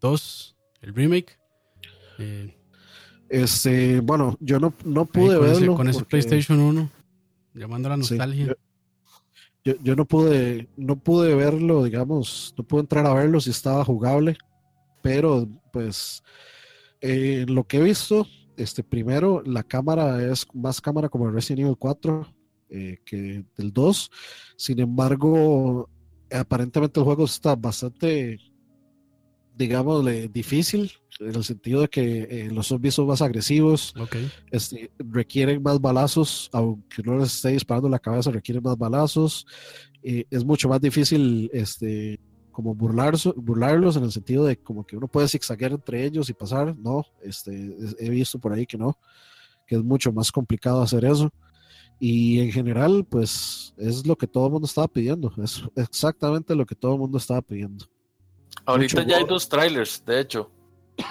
2, 0.00 0.56
el 0.82 0.94
remake. 0.94 1.38
Eh, 2.18 2.56
este, 3.28 4.00
bueno, 4.00 4.36
yo 4.40 4.58
no, 4.58 4.74
no 4.84 5.06
pude 5.06 5.38
verlo. 5.38 5.76
con 5.76 5.88
ese 5.88 6.04
PlayStation 6.04 6.58
1, 6.58 6.90
llamando 7.54 7.88
a 7.88 7.90
la 7.90 7.96
nostalgia. 7.96 8.56
yo, 9.64 9.74
yo, 9.82 9.94
no 9.94 10.04
pude, 10.04 10.68
no 10.76 10.96
pude 10.96 11.34
verlo, 11.34 11.84
digamos, 11.84 12.54
no 12.56 12.64
pude 12.64 12.80
entrar 12.80 13.06
a 13.06 13.14
verlo 13.14 13.40
si 13.40 13.50
estaba 13.50 13.84
jugable, 13.84 14.36
pero 15.02 15.48
pues 15.72 16.22
eh, 17.00 17.44
lo 17.48 17.64
que 17.64 17.78
he 17.78 17.82
visto, 17.82 18.26
este 18.62 18.82
primero, 18.82 19.42
la 19.44 19.62
cámara 19.62 20.22
es 20.30 20.46
más 20.54 20.80
cámara 20.80 21.08
como 21.08 21.26
el 21.26 21.34
Resident 21.34 21.60
Evil 21.60 21.76
4, 21.78 22.26
eh, 22.70 22.98
que 23.04 23.44
del 23.56 23.72
2. 23.72 24.10
Sin 24.56 24.80
embargo, 24.80 25.88
aparentemente 26.30 27.00
el 27.00 27.04
juego 27.04 27.24
está 27.24 27.56
bastante, 27.56 28.38
digamos, 29.56 30.04
difícil, 30.32 30.92
en 31.18 31.34
el 31.34 31.44
sentido 31.44 31.82
de 31.82 31.88
que 31.88 32.22
eh, 32.30 32.50
los 32.50 32.68
zombies 32.68 32.94
son 32.94 33.06
más 33.06 33.22
agresivos, 33.22 33.94
este, 34.50 34.90
requieren 34.98 35.62
más 35.62 35.80
balazos, 35.80 36.48
aunque 36.52 37.02
no 37.02 37.18
les 37.18 37.34
esté 37.34 37.50
disparando 37.50 37.88
la 37.88 37.98
cabeza, 37.98 38.30
requieren 38.30 38.62
más 38.62 38.78
balazos. 38.78 39.46
Eh, 40.02 40.24
es 40.30 40.44
mucho 40.44 40.68
más 40.68 40.80
difícil 40.80 41.50
este, 41.52 42.18
como 42.60 42.74
burlarlos, 42.74 43.32
burlarlos 43.36 43.96
en 43.96 44.04
el 44.04 44.12
sentido 44.12 44.44
de 44.44 44.58
como 44.58 44.84
que 44.84 44.94
uno 44.94 45.08
puede 45.08 45.28
zigzaguear 45.28 45.72
entre 45.72 46.04
ellos 46.04 46.28
y 46.28 46.34
pasar, 46.34 46.76
no, 46.76 47.06
este, 47.22 47.74
he 47.98 48.10
visto 48.10 48.38
por 48.38 48.52
ahí 48.52 48.66
que 48.66 48.76
no, 48.76 48.98
que 49.66 49.76
es 49.76 49.82
mucho 49.82 50.12
más 50.12 50.30
complicado 50.30 50.82
hacer 50.82 51.06
eso. 51.06 51.30
Y 51.98 52.40
en 52.40 52.52
general, 52.52 53.06
pues 53.08 53.72
es 53.78 54.06
lo 54.06 54.14
que 54.14 54.26
todo 54.26 54.46
el 54.46 54.52
mundo 54.52 54.66
estaba 54.66 54.88
pidiendo. 54.88 55.32
Es 55.42 55.62
exactamente 55.74 56.54
lo 56.54 56.66
que 56.66 56.74
todo 56.74 56.94
el 56.94 56.98
mundo 56.98 57.16
estaba 57.16 57.40
pidiendo. 57.40 57.86
Ahorita 58.66 59.02
ya 59.06 59.16
hay 59.16 59.24
dos 59.24 59.48
trailers, 59.48 60.04
de 60.04 60.20
hecho. 60.20 60.50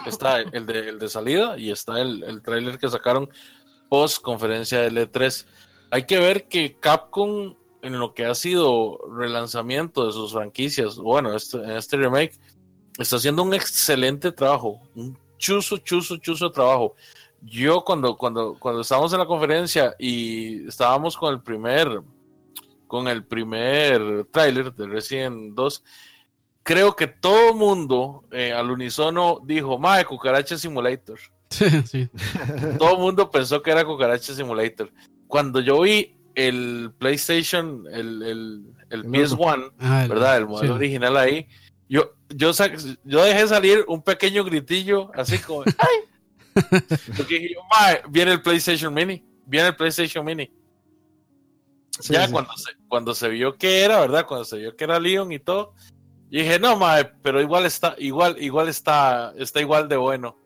Está 0.05 0.41
el 0.41 0.67
de, 0.67 0.89
el 0.89 0.99
de 0.99 1.09
salida 1.09 1.57
y 1.57 1.71
está 1.71 1.99
el, 1.99 2.23
el 2.23 2.43
trailer 2.43 2.77
que 2.77 2.89
sacaron 2.89 3.27
post 3.89 4.21
conferencia 4.21 4.81
de 4.81 4.91
L3. 4.91 5.45
Hay 5.89 6.05
que 6.05 6.19
ver 6.19 6.47
que 6.47 6.77
Capcom, 6.79 7.55
en 7.82 7.99
lo 7.99 8.13
que 8.13 8.25
ha 8.25 8.36
sido 8.36 8.99
relanzamiento 9.15 10.05
de 10.05 10.13
sus 10.13 10.34
franquicias, 10.34 10.97
bueno, 10.97 11.36
este, 11.36 11.57
en 11.57 11.71
este 11.71 11.97
remake, 11.97 12.38
está 12.97 13.15
haciendo 13.15 13.43
un 13.43 13.53
excelente 13.53 14.32
trabajo. 14.32 14.82
Un 14.95 15.17
chuzo, 15.38 15.77
chuzo, 15.77 16.17
chuzo 16.17 16.51
trabajo 16.51 16.95
yo 17.41 17.84
cuando, 17.84 18.17
cuando, 18.17 18.55
cuando 18.59 18.82
estábamos 18.82 19.13
en 19.13 19.19
la 19.19 19.25
conferencia 19.25 19.95
y 19.97 20.67
estábamos 20.67 21.17
con 21.17 21.34
el 21.34 21.41
primer, 21.41 22.01
con 22.88 23.07
el 23.07 23.23
primer 23.23 24.25
tráiler 24.32 24.73
de 24.73 24.88
Resident 24.88 25.53
2, 25.55 25.84
creo 26.63 26.95
que 26.95 27.07
todo 27.07 27.53
mundo 27.53 28.23
eh, 28.32 28.51
al 28.51 28.69
unísono 28.71 29.39
dijo, 29.43 29.80
Mae, 29.80 30.05
Cucaracha 30.05 30.57
Simulator. 30.57 31.19
sí. 31.49 32.09
Todo 32.77 32.93
el 32.93 32.99
mundo 32.99 33.32
pensó 33.32 33.61
que 33.61 33.71
era 33.71 33.86
Cucaracha 33.86 34.34
Simulator. 34.34 34.91
Cuando 35.27 35.61
yo 35.61 35.82
vi 35.82 36.15
el 36.36 36.91
PlayStation, 36.97 37.86
el, 37.91 38.23
el, 38.23 38.63
el 38.89 39.03
PS1, 39.05 39.73
ah, 39.80 40.05
¿verdad? 40.07 40.38
El 40.38 40.47
modelo 40.47 40.75
original 40.75 41.17
ahí, 41.17 41.47
yo, 41.89 42.13
yo, 42.30 42.51
yo 43.03 43.23
dejé 43.23 43.47
salir 43.47 43.84
un 43.88 44.03
pequeño 44.03 44.43
gritillo, 44.43 45.11
así 45.15 45.39
como, 45.39 45.63
¡ay! 45.77 46.67
Porque 47.17 47.55
viene 48.09 48.34
el 48.34 48.41
PlayStation 48.41 48.93
Mini, 48.93 49.25
viene 49.45 49.69
el 49.69 49.75
PlayStation 49.75 50.23
Mini. 50.23 50.51
ya 52.01 52.30
Cuando, 52.30 52.55
se, 52.57 52.71
cuando 52.88 53.15
se 53.15 53.30
vio 53.30 53.55
que 53.55 53.82
era, 53.82 53.99
¿verdad? 54.01 54.25
Cuando 54.27 54.45
se 54.45 54.57
vio 54.57 54.75
que 54.75 54.84
era 54.84 54.99
Leon 54.99 55.32
y 55.32 55.39
todo, 55.39 55.73
dije, 56.30 56.59
no, 56.59 56.77
mae, 56.77 57.05
pero 57.23 57.41
igual 57.41 57.65
está, 57.65 57.95
igual, 57.97 58.38
igual 58.39 58.69
está, 58.69 59.34
está 59.38 59.59
igual 59.59 59.88
de 59.88 59.97
bueno. 59.97 60.38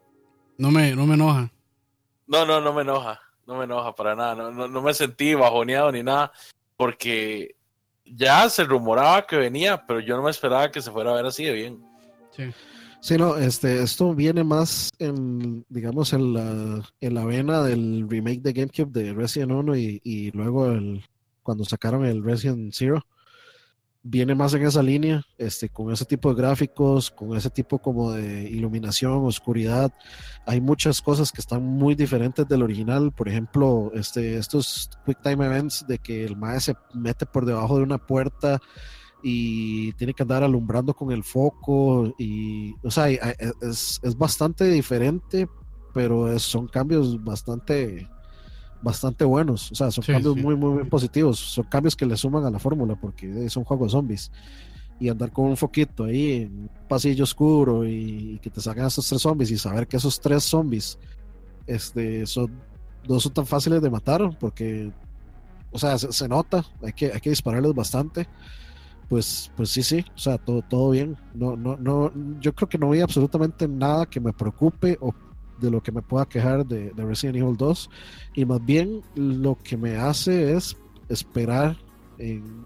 No 0.58 0.72
me, 0.72 0.96
no 0.96 1.06
me 1.06 1.16
enoja. 1.16 1.52
No, 2.26 2.46
no, 2.46 2.62
no 2.62 2.74
me 2.74 2.84
enoja, 2.84 3.20
no 3.46 3.58
me 3.58 3.66
enoja 3.66 3.94
para 3.94 4.16
nada, 4.16 4.36
no, 4.36 4.52
no, 4.52 4.68
no 4.68 4.82
me 4.82 4.94
sentí 4.94 5.34
bajoneado 5.34 5.92
ni 5.92 6.04
nada, 6.04 6.32
porque 6.78 7.56
ya 8.06 8.50
se 8.50 8.64
rumoraba 8.64 9.26
que 9.26 9.38
venía, 9.38 9.86
pero 9.86 10.00
yo 10.00 10.16
no 10.16 10.24
me 10.24 10.32
esperaba 10.32 10.72
que 10.72 10.82
se 10.82 10.92
fuera 10.92 11.12
a 11.12 11.16
ver 11.16 11.26
así 11.26 11.44
de 11.44 11.54
bien. 11.54 11.84
Sí. 12.32 12.44
Sí, 13.04 13.18
no, 13.18 13.36
este, 13.36 13.84
esto 13.84 14.16
viene 14.16 14.46
más 14.46 14.90
en, 14.98 15.66
digamos, 15.68 16.14
en 16.14 16.34
la, 16.34 16.90
en 17.02 17.14
la 17.14 17.26
vena 17.26 17.62
del 17.62 18.08
remake 18.10 18.42
de 18.42 18.54
GameCube 18.54 18.92
de 18.94 19.14
Resident 19.14 19.52
1 19.52 19.76
y, 19.76 20.02
y 20.06 20.32
luego 20.32 20.72
el, 20.72 21.04
cuando 21.42 21.66
sacaron 21.66 22.06
el 22.06 22.24
Resident 22.24 22.74
Zero. 22.74 23.06
Viene 24.04 24.36
más 24.36 24.54
en 24.54 24.66
esa 24.66 24.84
línea, 24.84 25.24
este, 25.38 25.70
con 25.70 25.92
ese 25.92 26.04
tipo 26.04 26.30
de 26.30 26.42
gráficos, 26.42 27.10
con 27.10 27.36
ese 27.38 27.50
tipo 27.50 27.80
como 27.80 28.12
de 28.12 28.44
iluminación, 28.50 29.26
oscuridad. 29.26 29.94
Hay 30.46 30.60
muchas 30.60 31.02
cosas 31.02 31.32
que 31.32 31.40
están 31.40 31.64
muy 31.64 31.96
diferentes 31.96 32.46
del 32.48 32.64
original. 32.64 33.14
Por 33.14 33.30
ejemplo, 33.30 33.92
este, 33.96 34.38
estos 34.38 34.90
Quick 35.06 35.22
Time 35.22 35.46
Events 35.46 35.88
de 35.88 35.98
que 36.00 36.26
el 36.26 36.36
mae 36.36 36.60
se 36.60 36.76
mete 36.94 37.26
por 37.26 37.46
debajo 37.46 37.78
de 37.78 37.84
una 37.84 37.98
puerta 37.98 38.60
y 39.24 39.94
tiene 39.94 40.14
que 40.14 40.24
andar 40.24 40.44
alumbrando 40.44 40.94
con 40.94 41.12
el 41.14 41.24
foco. 41.24 42.14
Y, 42.18 42.76
o 42.84 42.92
sea, 42.92 43.10
es, 43.10 44.02
es 44.04 44.18
bastante 44.18 44.66
diferente, 44.66 45.48
pero 45.94 46.38
son 46.40 46.68
cambios 46.68 47.24
bastante 47.24 48.10
bastante 48.84 49.24
buenos. 49.24 49.72
O 49.72 49.76
sea, 49.76 49.90
son 49.90 50.04
cambios 50.04 50.36
muy, 50.36 50.56
muy, 50.56 50.72
muy 50.72 50.84
positivos. 50.84 51.40
Son 51.40 51.64
cambios 51.64 51.96
que 51.96 52.06
le 52.06 52.18
suman 52.18 52.46
a 52.46 52.52
la 52.52 52.60
fórmula 52.60 52.96
porque 52.96 53.46
es 53.46 53.56
un 53.56 53.64
juego 53.64 53.86
de 53.86 53.92
zombies. 53.92 54.32
Y 55.00 55.10
andar 55.10 55.32
con 55.32 55.46
un 55.46 55.58
foquito 55.58 56.04
ahí 56.04 56.44
en 56.44 56.52
un 56.52 56.70
pasillo 56.88 57.24
oscuro 57.24 57.86
y, 57.86 58.40
que 58.42 58.50
te 58.50 58.62
salgan 58.62 58.88
esos 58.88 59.08
tres 59.08 59.22
zombies 59.22 59.52
y 59.52 59.58
saber 59.58 59.88
que 59.88 59.98
esos 59.98 60.20
tres 60.20 60.44
zombies 60.44 61.00
este, 61.66 62.26
son, 62.26 62.52
no 63.08 63.20
son 63.20 63.34
tan 63.34 63.46
fáciles 63.46 63.82
de 63.82 63.90
matar 63.90 64.38
porque, 64.40 64.92
o 65.72 65.80
sea, 65.80 65.98
se, 65.98 66.28
nota, 66.28 66.64
hay 66.84 66.94
que, 66.94 67.12
hay 67.12 67.20
que 67.20 67.30
dispararles 67.30 67.74
bastante. 67.74 68.28
Pues, 69.10 69.52
pues 69.56 69.70
sí, 69.70 69.84
sí, 69.84 70.06
o 70.16 70.18
sea, 70.18 70.38
todo, 70.38 70.62
todo 70.62 70.92
bien. 70.92 71.18
No, 71.34 71.56
no, 71.56 71.78
no, 71.78 72.12
yo 72.40 72.54
creo 72.54 72.70
que 72.70 72.78
no 72.78 72.92
hay 72.92 73.02
absolutamente 73.02 73.68
nada 73.68 74.06
que 74.06 74.20
me 74.20 74.34
preocupe 74.34 74.98
o 75.02 75.14
de 75.64 75.72
lo 75.72 75.82
que 75.82 75.92
me 75.92 76.02
pueda 76.02 76.28
quejar 76.28 76.66
de, 76.66 76.92
Resident 76.96 77.38
Evil 77.38 77.58
2 77.58 77.90
y 78.36 78.46
más 78.46 78.64
bien 78.64 79.02
lo 79.16 79.58
que 79.58 79.78
me 79.78 79.96
hace 79.96 80.54
es 80.54 80.78
esperar 81.10 81.78
en, 82.20 82.66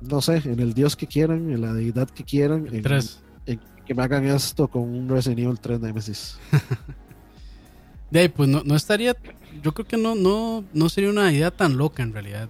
no 0.00 0.20
sé, 0.20 0.36
en 0.44 0.58
el 0.58 0.72
Dios 0.74 0.96
que 0.96 1.06
quieran, 1.06 1.52
en 1.52 1.60
la 1.60 1.72
deidad 1.74 2.08
que 2.08 2.24
quieran, 2.24 2.66
en, 2.72 3.60
que 3.84 3.94
me 3.94 4.02
hagan 4.02 4.24
esto 4.24 4.68
con 4.68 4.82
un 4.82 5.08
Resident 5.08 5.40
Evil 5.40 5.60
3 5.60 5.80
Nemesis. 5.80 6.38
de 8.10 8.20
ahí, 8.20 8.28
pues 8.28 8.48
no, 8.48 8.62
no, 8.64 8.74
estaría, 8.74 9.14
yo 9.62 9.74
creo 9.74 9.86
que 9.86 9.96
no, 9.96 10.14
no, 10.14 10.64
no 10.72 10.88
sería 10.88 11.10
una 11.10 11.30
idea 11.32 11.50
tan 11.50 11.76
loca 11.76 12.02
en 12.02 12.12
realidad. 12.12 12.48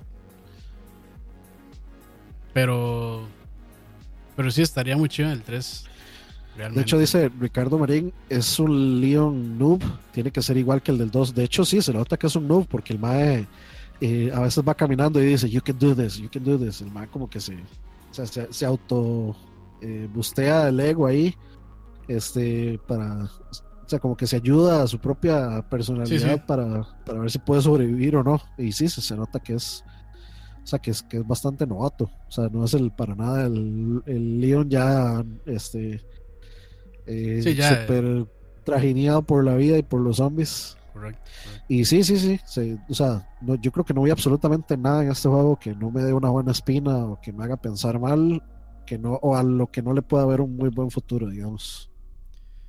Pero, 2.53 3.27
pero 4.37 4.51
sí 4.51 4.63
estaría 4.63 4.97
muy 4.97 5.09
chido 5.09 5.33
el 5.33 5.43
3. 5.43 5.87
De 6.57 6.83
hecho, 6.83 6.99
dice 6.99 7.31
Ricardo 7.41 7.79
Marín, 7.79 8.13
es 8.29 8.59
un 8.59 9.01
Leon 9.01 9.59
noob, 9.59 9.81
tiene 10.13 10.31
que 10.31 10.43
ser 10.43 10.59
igual 10.59 10.83
que 10.83 10.91
el 10.91 10.99
del 10.99 11.11
2. 11.11 11.35
De 11.35 11.45
hecho, 11.45 11.65
sí, 11.65 11.81
se 11.81 11.95
nota 11.95 12.19
que 12.19 12.27
es 12.27 12.37
un 12.37 12.47
noob 12.47 12.67
porque 12.67 12.93
el 12.93 12.99
Mae 12.99 13.47
eh, 14.01 14.31
a 14.35 14.41
veces 14.41 14.63
va 14.67 14.75
caminando 14.75 15.23
y 15.23 15.27
dice, 15.27 15.49
You 15.49 15.63
can 15.63 15.79
do 15.79 15.95
this, 15.95 16.19
you 16.19 16.29
can 16.31 16.45
do 16.45 16.59
this. 16.59 16.83
El 16.83 16.91
Mae 16.91 17.07
como 17.09 17.29
que 17.29 17.41
se, 17.41 17.57
se, 18.51 18.67
auto 18.67 19.35
eh, 19.81 20.09
bustea 20.13 20.69
el 20.69 20.79
ego 20.79 21.07
ahí, 21.07 21.35
este, 22.07 22.79
para, 22.87 23.25
o 23.25 23.89
sea, 23.89 23.99
como 23.99 24.15
que 24.15 24.27
se 24.27 24.37
ayuda 24.37 24.83
a 24.83 24.87
su 24.87 24.99
propia 24.99 25.65
personalidad 25.71 26.45
Para, 26.45 26.87
para 27.07 27.21
ver 27.21 27.31
si 27.31 27.39
puede 27.39 27.63
sobrevivir 27.63 28.15
o 28.17 28.23
no. 28.23 28.43
Y 28.59 28.73
sí, 28.73 28.89
se, 28.89 29.17
nota 29.17 29.41
que 29.41 29.55
es, 29.55 29.83
o 30.63 30.67
sea, 30.67 30.79
que 30.79 30.91
es, 30.91 31.03
que 31.03 31.17
es 31.17 31.27
bastante 31.27 31.67
novato. 31.67 32.11
O 32.29 32.31
sea, 32.31 32.49
no 32.49 32.63
es 32.67 32.75
el 32.75 32.91
para 32.91 33.15
nada 33.15 33.47
el, 33.47 34.03
el 34.05 34.39
Leon 34.39 34.69
ya, 34.69 35.25
este 35.47 36.05
eh, 37.07 37.43
súper 37.43 38.27
trajineado 38.65 39.23
por 39.23 39.45
la 39.45 39.55
vida 39.55 39.79
y 39.79 39.83
por 39.83 40.01
los 40.01 40.17
zombies. 40.17 40.77
Correcto, 40.93 41.23
Y 41.69 41.87
sí, 41.87 42.05
sí, 42.05 42.39
sí, 42.45 42.77
o 42.89 42.95
sea, 42.95 43.27
no, 43.41 43.55
yo 43.55 43.73
creo 43.73 43.85
que 43.85 43.95
no 43.95 44.03
voy 44.03 44.11
absolutamente 44.11 44.77
nada 44.77 45.03
en 45.03 45.11
este 45.11 45.27
juego 45.27 45.59
que 45.59 45.75
no 45.75 45.91
me 45.91 46.03
dé 46.03 46.13
una 46.13 46.29
buena 46.29 46.53
espina 46.53 47.07
o 47.07 47.19
que 47.21 47.33
me 47.33 47.45
haga 47.45 47.57
pensar 47.57 47.99
mal, 47.99 48.43
que 48.87 48.99
no, 48.99 49.15
o 49.15 49.35
a 49.35 49.43
lo 49.43 49.69
que 49.69 49.81
no 49.81 49.95
le 49.95 50.03
pueda 50.03 50.27
ver 50.27 50.43
un 50.43 50.55
muy 50.55 50.69
buen 50.69 50.91
futuro, 50.91 51.31
digamos. 51.31 51.91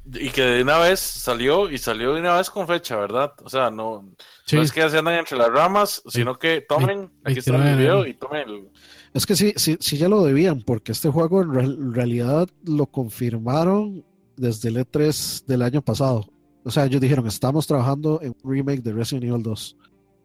Y 0.06 0.30
que 0.30 0.42
de 0.42 0.64
una 0.64 0.80
vez 0.80 1.00
salió 1.00 1.70
y 1.70 1.78
salió 1.78 2.14
de 2.14 2.22
una 2.22 2.38
vez 2.38 2.50
con 2.50 2.66
fecha, 2.66 2.96
¿verdad? 2.98 3.34
O 3.44 3.50
sea, 3.50 3.70
no, 3.70 4.10
es 4.52 4.72
que 4.72 4.90
se 4.90 4.98
andan 4.98 5.16
entre 5.16 5.38
las 5.38 5.50
ramas, 5.50 6.02
sino 6.08 6.38
que 6.38 6.62
tomen, 6.62 7.12
aquí 7.26 7.40
está 7.40 7.56
el 7.56 7.78
video 7.78 8.06
y 8.06 8.14
tomen 8.14 8.50
el... 8.50 8.70
Es 9.14 9.26
que 9.26 9.36
sí, 9.36 9.54
sí, 9.58 9.78
sí 9.80 9.98
ya 9.98 10.10
lo 10.10 10.24
debían, 10.24 10.62
porque 10.62 10.92
este 10.92 11.10
juego 11.10 11.42
en 11.42 11.94
realidad 11.94 12.50
lo 12.66 12.86
confirmaron 12.88 14.06
desde 14.36 14.70
el 14.70 14.78
E3 14.78 15.46
del 15.46 15.62
año 15.62 15.82
pasado. 15.82 16.26
O 16.64 16.72
sea, 16.72 16.86
ellos 16.86 17.02
dijeron, 17.02 17.28
estamos 17.28 17.68
trabajando 17.68 18.22
en 18.22 18.36
un 18.42 18.52
remake 18.52 18.82
de 18.82 18.94
Resident 18.94 19.26
Evil 19.26 19.44
2. 19.44 19.78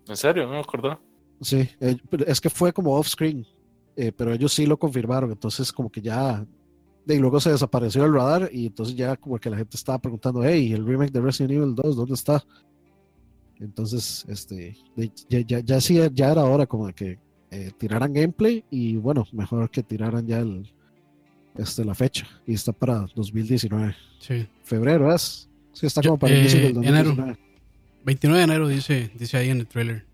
¿En 0.09 0.17
serio? 0.17 0.45
No 0.47 0.53
me 0.53 0.61
acuerdo. 0.61 0.99
Sí, 1.41 1.69
eh, 1.81 1.97
es 2.27 2.41
que 2.41 2.51
fue 2.51 2.73
como 2.73 2.97
off-screen, 2.97 3.47
eh, 3.97 4.13
pero 4.17 4.33
ellos 4.33 4.53
sí 4.53 4.67
lo 4.67 4.79
confirmaron, 4.79 5.31
entonces 5.31 5.73
como 5.73 5.91
que 5.91 6.01
ya... 6.01 6.45
Y 7.07 7.17
luego 7.17 7.41
se 7.41 7.51
desapareció 7.51 8.05
el 8.05 8.13
radar 8.13 8.51
y 8.53 8.67
entonces 8.67 8.95
ya 8.95 9.17
como 9.17 9.39
que 9.39 9.49
la 9.49 9.57
gente 9.57 9.77
estaba 9.77 9.99
preguntando, 9.99 10.45
hey, 10.45 10.73
el 10.73 10.87
remake 10.87 11.11
de 11.11 11.23
Resident 11.23 11.53
Evil 11.53 11.75
2, 11.75 11.97
¿dónde 11.97 12.15
está? 12.15 12.45
Entonces, 13.59 14.27
este, 14.29 14.77
ya, 15.29 15.41
ya, 15.41 15.61
ya 15.61 15.81
sí, 15.81 15.99
ya 16.13 16.33
era 16.33 16.45
hora 16.45 16.67
como 16.67 16.87
de 16.87 16.93
que 16.93 17.19
eh, 17.51 17.73
tiraran 17.79 18.13
gameplay 18.13 18.63
y 18.71 18.97
bueno, 18.97 19.27
mejor 19.33 19.71
que 19.71 19.83
tiraran 19.83 20.27
ya 20.27 20.41
el, 20.41 20.71
este, 21.59 21.85
la 21.85 21.95
fecha 21.95 22.27
y 22.47 22.55
está 22.55 22.73
para 22.73 23.07
2019. 23.15 23.95
Sí. 24.21 24.49
Febrero 24.65 25.15
es. 25.15 25.49
Sí, 25.73 25.87
está 25.87 26.03
como 26.03 26.19
para 26.19 26.33
el 26.33 26.41
inicio 26.41 26.61
del 26.61 26.75
2019. 26.75 27.23
Enero. 27.23 27.39
29 28.05 28.39
de 28.39 28.45
enero 28.45 28.69
dice, 28.69 29.11
dice 29.15 29.37
ahí 29.37 29.51
en 29.51 29.59
el 29.59 29.67
trailer. 29.67 30.07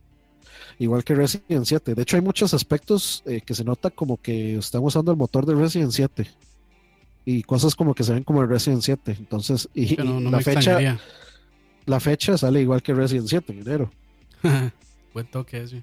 Igual 0.79 1.05
que 1.05 1.15
Resident 1.15 1.65
7. 1.65 1.95
De 1.95 2.03
hecho, 2.03 2.17
hay 2.17 2.23
muchos 2.23 2.53
aspectos 2.55 3.23
eh, 3.27 3.41
que 3.41 3.55
se 3.55 3.65
nota 3.65 3.91
como 3.91 4.21
que 4.21 4.57
están 4.57 4.83
usando 4.83 5.13
el 5.13 5.17
motor 5.17 5.47
de 5.47 5.55
Resident 5.55 5.93
7. 5.93 6.27
Y 7.27 7.43
cosas 7.45 7.75
como 7.75 7.95
que 7.95 8.03
se 8.03 8.13
ven 8.13 8.25
como 8.25 8.43
el 8.43 8.49
Resident 8.49 8.83
7. 8.83 9.17
Entonces, 9.19 9.69
y, 9.75 9.97
la 9.97 10.41
fecha. 10.41 10.99
La 11.87 12.01
fecha 12.01 12.39
sale 12.39 12.63
igual 12.63 12.83
que 12.83 12.95
Resident 12.95 13.29
7 13.29 13.53
en 13.53 13.59
enero. 13.61 13.91
Buen 15.15 15.27
toque, 15.27 15.67
sí. 15.69 15.83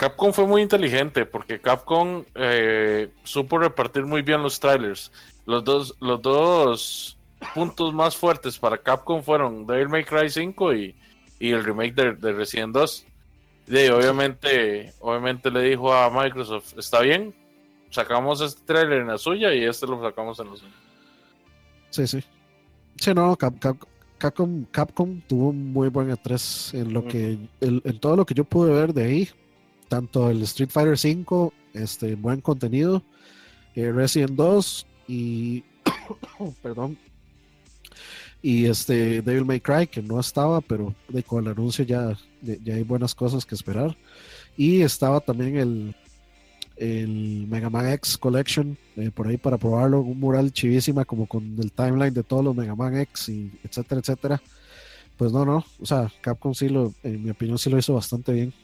Capcom 0.00 0.32
fue 0.32 0.46
muy 0.46 0.62
inteligente 0.62 1.26
porque 1.26 1.60
Capcom 1.60 2.24
eh, 2.34 3.10
supo 3.22 3.58
repartir 3.58 4.06
muy 4.06 4.22
bien 4.22 4.42
los 4.42 4.58
trailers. 4.58 5.12
Los 5.44 5.62
dos, 5.62 5.94
los 6.00 6.22
dos 6.22 7.18
puntos 7.52 7.92
más 7.92 8.16
fuertes 8.16 8.58
para 8.58 8.78
Capcom 8.78 9.22
fueron 9.22 9.66
Devil 9.66 9.90
May 9.90 10.04
Cry 10.04 10.30
5 10.30 10.74
y, 10.74 10.94
el 11.40 11.62
remake 11.62 11.94
de, 11.94 12.32
Resident 12.32 12.72
2. 12.72 13.06
Y 13.68 13.88
obviamente, 13.88 14.94
obviamente 15.00 15.50
le 15.50 15.60
dijo 15.64 15.92
a 15.92 16.08
Microsoft, 16.08 16.78
está 16.78 17.00
bien, 17.00 17.34
sacamos 17.90 18.40
este 18.40 18.62
trailer 18.64 19.02
en 19.02 19.08
la 19.08 19.18
suya 19.18 19.52
y 19.52 19.64
este 19.64 19.86
lo 19.86 20.02
sacamos 20.02 20.40
en 20.40 20.50
la 20.50 20.56
suya. 20.56 20.74
Sí, 21.90 22.06
sí. 22.06 22.24
Sí, 22.96 23.12
no, 23.12 23.36
Capcom, 23.36 24.64
Capcom, 24.70 25.20
tuvo 25.28 25.50
un 25.50 25.74
muy 25.74 25.90
buen 25.90 26.10
E3 26.10 26.80
en 26.80 26.94
lo 26.94 27.04
que 27.06 27.36
en 27.60 28.00
todo 28.00 28.16
lo 28.16 28.24
que 28.24 28.32
yo 28.32 28.44
pude 28.44 28.72
ver 28.72 28.94
de 28.94 29.04
ahí 29.04 29.28
tanto 29.90 30.30
el 30.30 30.40
Street 30.42 30.70
Fighter 30.70 30.94
V, 30.94 31.52
este, 31.74 32.14
buen 32.14 32.40
contenido, 32.40 33.02
eh, 33.74 33.90
Resident 33.90 34.30
2 34.30 34.86
y, 35.08 35.64
perdón, 36.62 36.96
y 38.40 38.66
este 38.66 39.20
Devil 39.20 39.44
May 39.44 39.60
Cry, 39.60 39.88
que 39.88 40.00
no 40.00 40.20
estaba, 40.20 40.60
pero 40.60 40.94
de, 41.08 41.24
con 41.24 41.44
el 41.44 41.52
anuncio 41.52 41.84
ya, 41.84 42.16
ya 42.40 42.74
hay 42.74 42.84
buenas 42.84 43.16
cosas 43.16 43.44
que 43.44 43.56
esperar. 43.56 43.96
Y 44.56 44.82
estaba 44.82 45.20
también 45.20 45.56
el, 45.56 45.94
el 46.76 47.46
Mega 47.48 47.68
Man 47.68 47.88
X 47.88 48.16
Collection, 48.16 48.78
eh, 48.96 49.10
por 49.10 49.26
ahí 49.26 49.38
para 49.38 49.58
probarlo, 49.58 50.00
un 50.00 50.20
mural 50.20 50.52
chivísima 50.52 51.04
como 51.04 51.26
con 51.26 51.56
el 51.58 51.72
timeline 51.72 52.14
de 52.14 52.22
todos 52.22 52.44
los 52.44 52.54
Mega 52.54 52.76
Man 52.76 52.96
X, 52.96 53.28
y 53.28 53.50
etcétera, 53.64 54.00
etcétera. 54.00 54.42
Pues 55.16 55.32
no, 55.32 55.44
no, 55.44 55.64
o 55.80 55.84
sea, 55.84 56.10
Capcom 56.20 56.54
sí 56.54 56.68
lo, 56.68 56.94
en 57.02 57.24
mi 57.24 57.30
opinión 57.30 57.58
sí 57.58 57.68
lo 57.68 57.78
hizo 57.78 57.92
bastante 57.92 58.32
bien. 58.32 58.54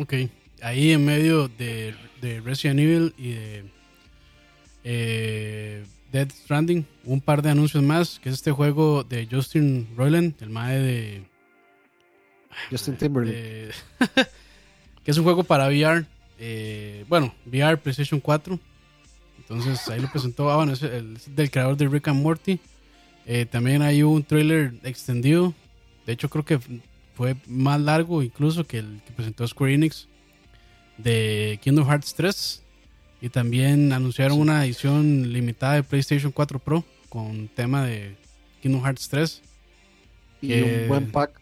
Ok, 0.00 0.14
ahí 0.62 0.92
en 0.92 1.04
medio 1.04 1.48
de, 1.48 1.94
de 2.22 2.40
Resident 2.40 2.80
Evil 2.80 3.14
y 3.18 3.32
de 3.32 3.64
eh, 4.82 5.84
Dead 6.10 6.30
Stranding, 6.30 6.86
un 7.04 7.20
par 7.20 7.42
de 7.42 7.50
anuncios 7.50 7.82
más, 7.82 8.18
que 8.18 8.30
es 8.30 8.36
este 8.36 8.50
juego 8.50 9.04
de 9.04 9.28
Justin 9.30 9.86
Roiland, 9.94 10.34
el 10.40 10.48
mae 10.48 10.78
de... 10.78 11.22
Justin 12.70 12.96
Timberlake. 12.96 13.74
que 15.04 15.10
es 15.10 15.18
un 15.18 15.24
juego 15.24 15.44
para 15.44 15.66
VR. 15.66 16.06
Eh, 16.38 17.04
bueno, 17.06 17.34
VR, 17.44 17.76
PlayStation 17.76 18.20
4. 18.20 18.58
Entonces 19.36 19.86
ahí 19.88 20.00
lo 20.00 20.10
presentó. 20.10 20.50
Ah, 20.50 20.56
bueno, 20.56 20.72
es 20.72 20.82
el, 20.82 21.18
del 21.26 21.50
creador 21.50 21.76
de 21.76 21.88
Rick 21.88 22.08
and 22.08 22.22
Morty. 22.22 22.58
Eh, 23.26 23.44
también 23.44 23.82
hay 23.82 24.02
un 24.02 24.24
trailer 24.24 24.72
extendido. 24.82 25.52
De 26.06 26.14
hecho, 26.14 26.30
creo 26.30 26.46
que 26.46 26.58
fue 27.14 27.36
más 27.46 27.80
largo 27.80 28.22
incluso 28.22 28.66
que 28.66 28.78
el 28.78 29.00
que 29.04 29.12
presentó 29.12 29.46
Square 29.46 29.74
Enix 29.74 30.08
de 30.98 31.58
Kingdom 31.62 31.86
Hearts 31.86 32.14
3. 32.14 32.62
Y 33.22 33.28
también 33.28 33.92
anunciaron 33.92 34.38
una 34.38 34.64
edición 34.64 35.32
limitada 35.32 35.74
de 35.74 35.82
PlayStation 35.82 36.32
4 36.32 36.58
Pro 36.58 36.84
con 37.08 37.48
tema 37.48 37.84
de 37.84 38.16
Kingdom 38.62 38.82
Hearts 38.82 39.08
3. 39.08 39.42
Y 40.42 40.62
un 40.62 40.88
buen 40.88 41.10
pack. 41.10 41.38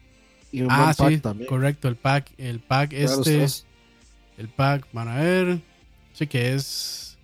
Y 0.51 0.63
un 0.63 0.71
ah, 0.71 0.85
buen 0.85 0.95
pack 0.97 1.09
sí, 1.11 1.19
también. 1.19 1.49
correcto, 1.49 1.89
el 1.89 1.97
pack, 1.97 2.33
el 2.37 2.61
pack 2.61 2.93
este. 2.95 3.47
El 4.39 4.49
pack, 4.49 4.87
van 4.93 5.09
a 5.09 5.17
ver. 5.17 5.61
Sí 6.15 6.27
que 6.27 6.55
es. 6.55 7.17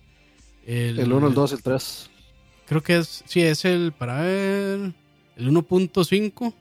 El, 0.65 1.11
1, 1.11 1.27
el 1.27 1.33
2 1.33 1.51
el 1.53 1.63
3. 1.63 2.09
Creo 2.65 2.81
que 2.81 2.97
es. 2.97 3.23
Sí, 3.25 3.41
es 3.41 3.65
el. 3.65 3.91
Para 3.91 4.21
ver. 4.21 4.93
El 5.35 5.51
1.5 5.51 6.53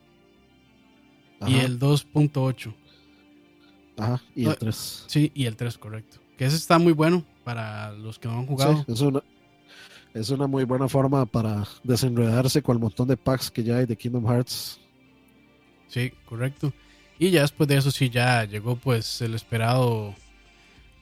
y 1.47 1.59
el 1.59 1.79
2.8. 1.79 2.75
Ajá, 3.97 4.23
y 4.35 4.47
el 4.47 4.57
3. 4.57 5.05
Sí, 5.07 5.31
y 5.35 5.47
el 5.47 5.57
3, 5.57 5.79
correcto. 5.79 6.19
Que 6.37 6.47
ese 6.47 6.57
está 6.57 6.79
muy 6.79 6.93
bueno 6.93 7.25
para 7.45 7.93
los 7.93 8.19
que 8.19 8.29
no 8.29 8.39
han 8.39 8.47
jugado. 8.47 8.85
Sí, 8.87 8.93
es 8.93 9.01
una, 9.01 9.23
es 10.15 10.31
una 10.31 10.47
muy 10.47 10.65
buena 10.65 10.89
forma 10.89 11.27
para 11.27 11.67
desenredarse 11.83 12.63
con 12.63 12.77
el 12.77 12.83
montón 12.83 13.09
de 13.09 13.17
packs 13.17 13.51
que 13.51 13.63
ya 13.63 13.79
hay 13.79 13.87
de 13.87 13.97
Kingdom 13.97 14.27
Hearts. 14.27 14.81
Sí, 15.89 16.13
correcto. 16.25 16.73
Y 17.19 17.31
ya 17.31 17.43
después 17.43 17.69
de 17.69 17.77
eso 17.77 17.91
sí 17.91 18.11
ya 18.11 18.45
llegó 18.45 18.77
pues 18.77 19.21
el 19.21 19.35
esperado 19.35 20.15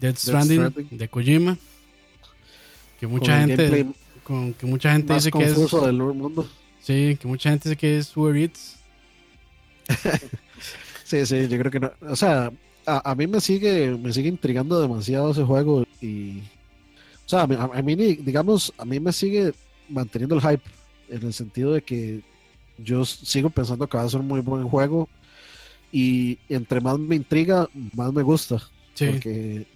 Dead 0.01 0.15
Stranding, 0.15 0.89
de 0.91 1.09
Kojima. 1.09 1.57
Que 3.01 3.07
mucha 3.07 3.41
gente 3.41 3.87
con 4.23 4.53
que 4.55 4.67
mucha 4.67 4.93
gente 4.93 5.15
dice 5.15 5.31
que 5.31 5.45
es 5.45 5.71
del 5.71 5.93
mundo. 5.95 6.47
Sí, 6.81 7.17
que 7.19 7.27
mucha 7.27 7.51
gente 7.51 7.71
dice 7.71 7.79
que 7.79 7.99
es 7.99 8.17
Uber 8.17 8.37
Eats. 8.37 8.79
sí, 11.05 11.27
sí, 11.27 11.49
yo 11.49 11.59
creo 11.59 11.71
que 11.71 11.81
no. 11.81 11.93
O 12.09 12.17
sea, 12.17 12.53
a, 12.87 13.15
mí 13.15 13.27
me 13.27 13.41
sigue 13.41 13.97
me 13.97 14.13
sigue 14.13 14.29
intrigando 14.29 14.81
demasiado 14.81 15.31
ese 15.31 15.45
juego 15.45 15.85
y 16.01 16.41
o 17.27 17.29
sea, 17.29 17.43
a 17.43 17.83
mí, 17.83 17.95
digamos, 17.97 18.73
a 18.77 18.85
mí 18.85 19.01
me 19.01 19.13
sigue 19.13 19.53
manteniendo 19.89 20.35
el 20.35 20.43
hype 20.43 20.63
en 21.09 21.23
el 21.23 21.33
sentido 21.33 21.73
de 21.73 21.83
que 21.83 22.21
yo 22.79 23.05
sigo 23.05 23.49
pensando 23.51 23.87
que 23.87 23.97
va 23.97 24.03
a 24.03 24.09
ser 24.09 24.21
un 24.21 24.29
muy 24.29 24.41
buen 24.41 24.69
juego 24.69 25.09
y 25.93 26.39
entre 26.49 26.81
más 26.81 26.99
me 26.99 27.17
intriga, 27.17 27.69
más 27.95 28.13
me 28.13 28.23
gusta. 28.23 28.57
Porque, 28.99 29.67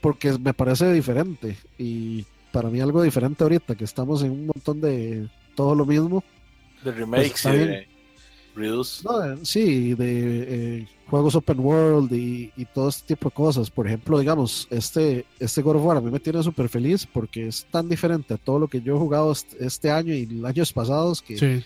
porque 0.00 0.32
me 0.38 0.52
parece 0.54 0.92
diferente. 0.92 1.56
Y 1.78 2.24
para 2.52 2.68
mí 2.68 2.80
algo 2.80 3.02
diferente 3.02 3.44
ahorita, 3.44 3.74
que 3.74 3.84
estamos 3.84 4.22
en 4.22 4.32
un 4.32 4.46
montón 4.46 4.80
de 4.80 5.28
todo 5.54 5.74
lo 5.74 5.86
mismo. 5.86 6.24
De 6.82 6.92
pues 6.92 6.96
remakes 6.96 7.44
y 7.44 7.95
Reduce. 8.56 9.06
sí, 9.42 9.94
de 9.94 10.78
eh, 10.80 10.88
juegos 11.08 11.34
open 11.34 11.60
world 11.60 12.10
y, 12.12 12.50
todo 12.74 12.88
este 12.88 13.14
tipo 13.14 13.28
de 13.28 13.34
cosas. 13.34 13.70
Por 13.70 13.86
ejemplo, 13.86 14.18
digamos, 14.18 14.66
este, 14.70 15.26
este 15.38 15.60
God 15.60 15.76
of 15.76 15.84
War 15.84 15.96
a 15.98 16.00
mí 16.00 16.10
me 16.10 16.20
tiene 16.20 16.42
súper 16.42 16.68
feliz 16.70 17.06
porque 17.06 17.48
es 17.48 17.66
tan 17.70 17.88
diferente 17.88 18.34
a 18.34 18.38
todo 18.38 18.58
lo 18.58 18.68
que 18.68 18.80
yo 18.80 18.96
he 18.96 18.98
jugado 18.98 19.32
este, 19.60 19.90
año 19.90 20.14
y 20.14 20.42
años 20.44 20.72
pasados 20.72 21.20
que... 21.20 21.38
Sí, 21.38 21.64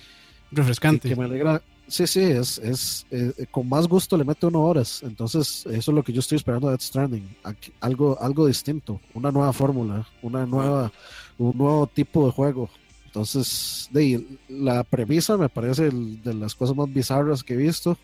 refrescante. 0.50 1.08
que 1.08 1.16
me 1.16 1.24
alegra, 1.24 1.62
Sí, 1.90 2.06
sí, 2.06 2.20
es, 2.20 2.58
es 2.58 3.04
eh, 3.10 3.46
con 3.50 3.68
más 3.68 3.88
gusto 3.88 4.16
le 4.16 4.22
mete 4.22 4.46
uno 4.46 4.62
horas. 4.62 5.02
Entonces, 5.02 5.66
eso 5.66 5.90
es 5.90 5.94
lo 5.94 6.04
que 6.04 6.12
yo 6.12 6.20
estoy 6.20 6.36
esperando 6.36 6.68
de 6.68 6.74
Death 6.74 6.82
Stranding. 6.82 7.36
algo, 7.80 8.16
algo 8.20 8.46
distinto, 8.46 9.00
una 9.12 9.32
nueva 9.32 9.52
fórmula, 9.52 10.06
una 10.22 10.46
nueva, 10.46 10.92
un 11.36 11.58
nuevo 11.58 11.88
tipo 11.88 12.26
de 12.26 12.32
juego. 12.32 12.70
Entonces, 13.10 13.88
de, 13.90 14.24
la 14.48 14.84
premisa 14.84 15.36
me 15.36 15.48
parece 15.48 15.90
de 15.90 16.34
las 16.34 16.54
cosas 16.54 16.76
más 16.76 16.92
bizarras 16.92 17.42
que 17.42 17.54
he 17.54 17.56
visto. 17.56 17.98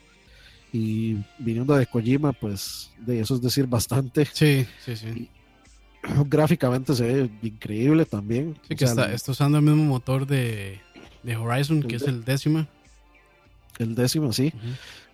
Y 0.72 1.16
viniendo 1.38 1.74
de 1.74 1.86
Kojima, 1.86 2.32
pues 2.32 2.90
de 2.98 3.20
eso 3.20 3.36
es 3.36 3.40
decir 3.40 3.66
bastante. 3.66 4.26
Sí, 4.32 4.66
sí, 4.84 4.96
sí. 4.96 5.30
gráficamente 6.26 6.94
se 6.94 7.04
ve 7.04 7.30
increíble 7.42 8.04
también. 8.04 8.58
Sí, 8.68 8.74
que 8.74 8.84
está, 8.84 9.12
está, 9.12 9.32
usando 9.32 9.58
el 9.58 9.64
mismo 9.64 9.84
motor 9.84 10.26
de, 10.26 10.80
de 11.22 11.36
Horizon, 11.36 11.82
que 11.82 11.96
es 11.96 12.02
el 12.02 12.24
décima 12.24 12.68
el 13.78 13.94
décimo, 13.94 14.32
sí. 14.32 14.52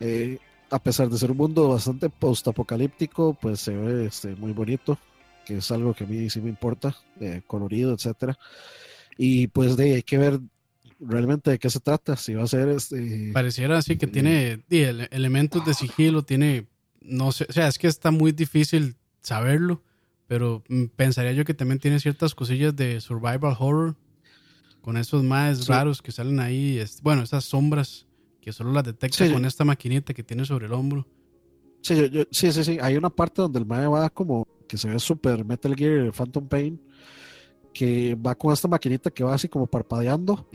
Eh, 0.01 0.39
a 0.71 0.79
pesar 0.79 1.09
de 1.09 1.19
ser 1.19 1.31
un 1.31 1.37
mundo 1.37 1.69
bastante 1.69 2.09
post-apocalíptico, 2.09 3.37
pues 3.41 3.61
se 3.61 3.75
ve 3.75 4.07
este, 4.07 4.35
muy 4.37 4.53
bonito, 4.53 4.99
que 5.45 5.59
es 5.59 5.71
algo 5.71 5.95
que 5.95 6.05
a 6.05 6.07
mí 6.07 6.31
sí 6.31 6.41
me 6.41 6.49
importa, 6.49 6.97
eh, 7.21 7.43
colorido, 7.47 7.93
etcétera. 7.93 8.39
Y 9.19 9.49
pues 9.49 9.77
de 9.77 9.95
hay 9.95 10.03
que 10.03 10.19
ver 10.19 10.41
realmente 11.01 11.51
de 11.51 11.59
qué 11.59 11.69
se 11.69 11.81
trata, 11.81 12.17
si 12.17 12.35
va 12.35 12.45
a 12.45 12.47
ser 12.47 12.69
este... 12.69 13.31
Pareciera 13.33 13.79
así 13.79 13.97
que 13.97 14.07
tiene 14.07 14.63
elementos 15.11 15.65
de 15.67 15.75
sigilo, 15.75 16.23
tiene, 16.23 16.67
no 17.01 17.33
sé, 17.33 17.47
o 17.49 17.53
sea, 17.53 17.69
es 17.69 17.79
que 17.79 17.89
está 17.89 18.11
muy 18.11 18.33
difícil 18.33 18.97
saberlo, 19.21 19.83
pero 20.27 20.63
mm, 20.69 20.85
pensaría 20.97 21.33
yo 21.33 21.45
que 21.45 21.55
también 21.55 21.79
tiene 21.79 22.01
ciertas 22.01 22.35
cosillas 22.35 22.75
de 22.77 23.01
survival 23.01 23.57
horror, 23.59 23.97
con 24.81 24.97
esos 24.97 25.23
más 25.23 25.67
raros 25.69 26.03
que 26.03 26.13
salen 26.13 26.41
ahí, 26.41 26.83
bueno, 27.03 27.23
esas 27.23 27.45
sombras 27.45 28.07
que 28.41 28.53
solo 28.53 28.73
las 28.73 28.85
detecta 28.85 29.33
con 29.33 29.45
esta 29.45 29.65
maquinita 29.65 30.13
que 30.13 30.25
tiene 30.25 30.45
sobre 30.45 30.67
el 30.67 30.73
hombro. 30.73 31.07
Sí, 31.81 32.11
sí, 32.31 32.53
sí, 32.53 32.65
sí. 32.65 32.79
Hay 32.81 32.97
una 32.97 33.11
parte 33.11 33.43
donde 33.43 33.61
el 33.61 33.67
mae 33.67 33.87
va 33.87 34.11
como 34.11 34.47
que 34.69 34.77
se 34.77 34.89
ve 34.89 34.99
súper 34.99 35.45
Metal 35.45 35.75
Gear 35.77 36.13
Phantom 36.13 36.49
Pain, 36.49 36.81
que 37.73 38.15
va 38.15 38.35
con 38.35 38.53
esta 38.53 38.69
maquinita 38.69 39.11
que 39.11 39.25
va 39.25 39.35
así 39.35 39.49
como 39.49 39.67
parpadeando. 39.67 40.47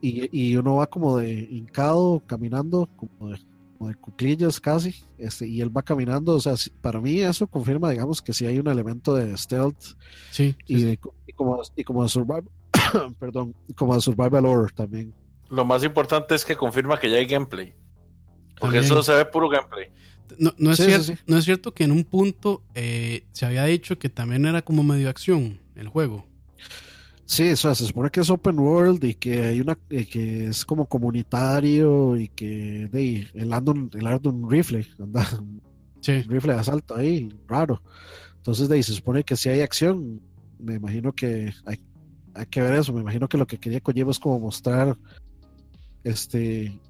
Y, 0.00 0.56
uno 0.56 0.76
va 0.76 0.86
como 0.86 1.18
de 1.18 1.32
hincado, 1.32 2.22
caminando, 2.26 2.88
como 2.96 3.30
de, 3.30 3.40
como 3.76 3.90
de 3.90 3.96
cuclillas 3.96 4.60
casi, 4.60 4.94
este, 5.18 5.48
y 5.48 5.60
él 5.60 5.76
va 5.76 5.82
caminando. 5.82 6.34
O 6.34 6.40
sea, 6.40 6.54
para 6.80 7.00
mí 7.00 7.20
eso 7.20 7.46
confirma, 7.46 7.90
digamos, 7.90 8.22
que 8.22 8.32
sí 8.32 8.46
hay 8.46 8.58
un 8.58 8.68
elemento 8.68 9.14
de 9.14 9.36
stealth. 9.36 9.96
Sí. 10.30 10.56
y, 10.66 10.96
como, 11.34 11.62
y 11.76 11.84
como 11.84 12.02
de 12.02 12.08
survival, 12.08 12.44
perdón, 13.18 13.54
como 13.74 13.94
de 13.94 14.00
survival 14.00 14.46
horror 14.46 14.72
también 14.72 15.14
lo 15.50 15.64
más 15.64 15.82
importante 15.84 16.34
es 16.34 16.44
que 16.44 16.56
confirma 16.56 16.98
que 16.98 17.10
ya 17.10 17.16
hay 17.16 17.26
gameplay. 17.26 17.74
Porque 18.60 18.78
eso 18.78 19.02
se 19.02 19.12
ve 19.12 19.24
puro 19.24 19.48
gameplay. 19.48 19.88
No, 20.38 20.72
es, 20.72 20.78
cierto, 20.78 21.12
no 21.26 21.38
es 21.38 21.44
cierto 21.44 21.72
que 21.72 21.84
en 21.84 21.92
un 21.92 22.04
punto 22.04 22.62
eh, 22.74 23.24
se 23.32 23.46
había 23.46 23.64
dicho 23.64 23.98
que 23.98 24.08
también 24.08 24.44
era 24.44 24.62
como 24.62 24.82
medio 24.82 25.08
acción 25.08 25.60
el 25.74 25.88
juego. 25.88 26.26
Sí, 27.24 27.50
o 27.50 27.56
sea, 27.56 27.74
se 27.74 27.84
supone 27.84 28.10
que 28.10 28.20
es 28.20 28.30
open 28.30 28.58
world 28.58 29.04
y 29.04 29.14
que 29.14 29.46
hay 29.46 29.60
una 29.60 29.74
que 29.74 30.46
es 30.46 30.64
como 30.64 30.86
comunitario 30.86 32.16
y 32.16 32.28
que 32.28 32.88
de, 32.90 33.28
el 33.34 33.52
anda 33.52 33.72
un, 33.72 33.90
un 34.24 34.50
rifle, 34.50 34.86
anda 34.98 35.28
un 35.38 35.60
rifle 36.28 36.54
de 36.54 36.58
asalto 36.58 36.96
ahí, 36.96 37.28
raro. 37.46 37.82
Entonces 38.36 38.68
de 38.68 38.76
ahí 38.76 38.82
se 38.82 38.94
supone 38.94 39.24
que 39.24 39.36
si 39.36 39.50
hay 39.50 39.60
acción, 39.60 40.22
me 40.58 40.76
imagino 40.76 41.12
que 41.12 41.52
hay, 41.66 41.78
hay 42.34 42.46
que 42.46 42.62
ver 42.62 42.74
eso, 42.74 42.94
me 42.94 43.02
imagino 43.02 43.28
que 43.28 43.36
lo 43.36 43.46
que 43.46 43.58
quería 43.58 43.80
Kojima 43.80 44.10
es 44.10 44.18
como 44.18 44.40
mostrar 44.40 44.96
este, 46.04 46.80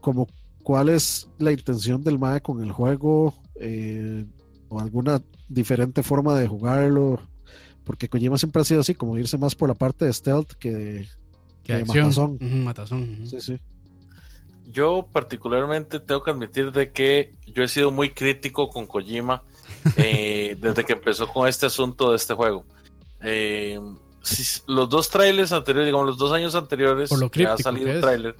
como 0.00 0.26
cuál 0.62 0.88
es 0.88 1.28
la 1.38 1.52
intención 1.52 2.02
del 2.02 2.18
MAE 2.18 2.40
con 2.40 2.62
el 2.62 2.72
juego 2.72 3.34
eh, 3.60 4.26
o 4.68 4.80
alguna 4.80 5.22
diferente 5.48 6.02
forma 6.02 6.34
de 6.38 6.48
jugarlo, 6.48 7.20
porque 7.90 8.08
Kojima 8.08 8.38
siempre 8.38 8.62
ha 8.62 8.64
sido 8.64 8.82
así, 8.82 8.94
como 8.94 9.18
irse 9.18 9.36
más 9.36 9.56
por 9.56 9.68
la 9.68 9.74
parte 9.74 10.04
de 10.04 10.12
stealth 10.12 10.52
que 10.52 10.70
de, 10.70 11.08
que 11.64 11.84
matazón. 11.84 12.38
Sí, 13.26 13.40
sí. 13.40 13.58
Yo 14.70 15.08
particularmente 15.12 15.98
tengo 15.98 16.22
que 16.22 16.30
admitir 16.30 16.70
de 16.70 16.92
que 16.92 17.34
yo 17.48 17.64
he 17.64 17.68
sido 17.68 17.90
muy 17.90 18.10
crítico 18.10 18.68
con 18.68 18.86
Kojima 18.86 19.42
eh, 19.96 20.56
desde 20.60 20.84
que 20.84 20.92
empezó 20.92 21.26
con 21.26 21.48
este 21.48 21.66
asunto 21.66 22.10
de 22.10 22.16
este 22.16 22.32
juego. 22.32 22.64
Eh, 23.22 23.80
los 24.68 24.88
dos 24.88 25.10
trailers 25.10 25.50
anteriores, 25.50 25.88
digamos, 25.88 26.06
los 26.06 26.16
dos 26.16 26.30
años 26.30 26.54
anteriores 26.54 27.10
que 27.32 27.44
ha 27.44 27.56
salido 27.56 27.90
el 27.90 28.00
trailer, 28.00 28.36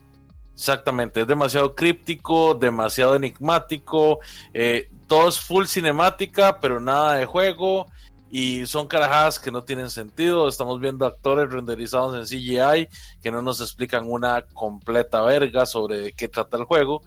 exactamente, 0.55 1.23
es 1.23 1.27
demasiado 1.27 1.75
críptico, 1.75 2.55
demasiado 2.55 3.17
enigmático, 3.17 4.21
eh, 4.55 4.89
todo 5.09 5.29
es 5.29 5.41
full 5.41 5.65
cinemática, 5.65 6.61
pero 6.61 6.79
nada 6.79 7.17
de 7.17 7.27
juego, 7.27 7.89
y 8.31 8.67
son 8.67 8.87
carajadas 8.87 9.39
que 9.39 9.51
no 9.51 9.65
tienen 9.65 9.91
sentido. 9.91 10.49
Estamos 10.49 10.81
viendo 10.81 11.05
actores 11.05 11.51
renderizados 11.51 12.15
en 12.15 12.25
CGI 12.25 12.89
que 13.23 13.31
no 13.31 13.43
nos 13.43 13.61
explican 13.61 14.09
una 14.09 14.43
completa 14.43 15.23
verga 15.23 15.67
sobre 15.67 16.13
qué 16.13 16.29
trata 16.29 16.57
el 16.57 16.65
juego. 16.65 17.03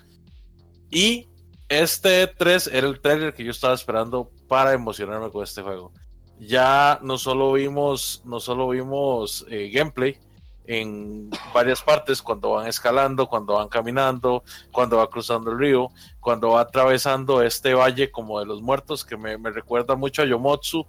Y 0.89 1.27
este 1.69 2.27
3 2.27 2.67
era 2.67 2.87
el 2.87 2.99
trailer 2.99 3.33
que 3.33 3.43
yo 3.43 3.51
estaba 3.51 3.73
esperando 3.73 4.29
para 4.47 4.73
emocionarme 4.73 5.31
con 5.31 5.43
este 5.43 5.61
juego 5.61 5.91
ya 6.39 6.99
no 7.01 7.17
solo 7.17 7.53
vimos, 7.53 8.21
no 8.25 8.39
solo 8.39 8.69
vimos 8.69 9.45
eh, 9.49 9.69
gameplay 9.73 10.17
en 10.65 11.29
varias 11.53 11.81
partes, 11.81 12.21
cuando 12.21 12.51
van 12.51 12.67
escalando, 12.67 13.27
cuando 13.27 13.55
van 13.55 13.67
caminando, 13.67 14.43
cuando 14.71 14.97
va 14.97 15.09
cruzando 15.09 15.51
el 15.51 15.59
río, 15.59 15.89
cuando 16.21 16.51
va 16.51 16.61
atravesando 16.61 17.41
este 17.41 17.73
valle 17.73 18.11
como 18.11 18.39
de 18.39 18.45
los 18.45 18.61
muertos, 18.61 19.03
que 19.03 19.17
me, 19.17 19.35
recuerda 19.51 19.95
mucho 19.95 20.21
a 20.21 20.25
Yomotsu, 20.25 20.85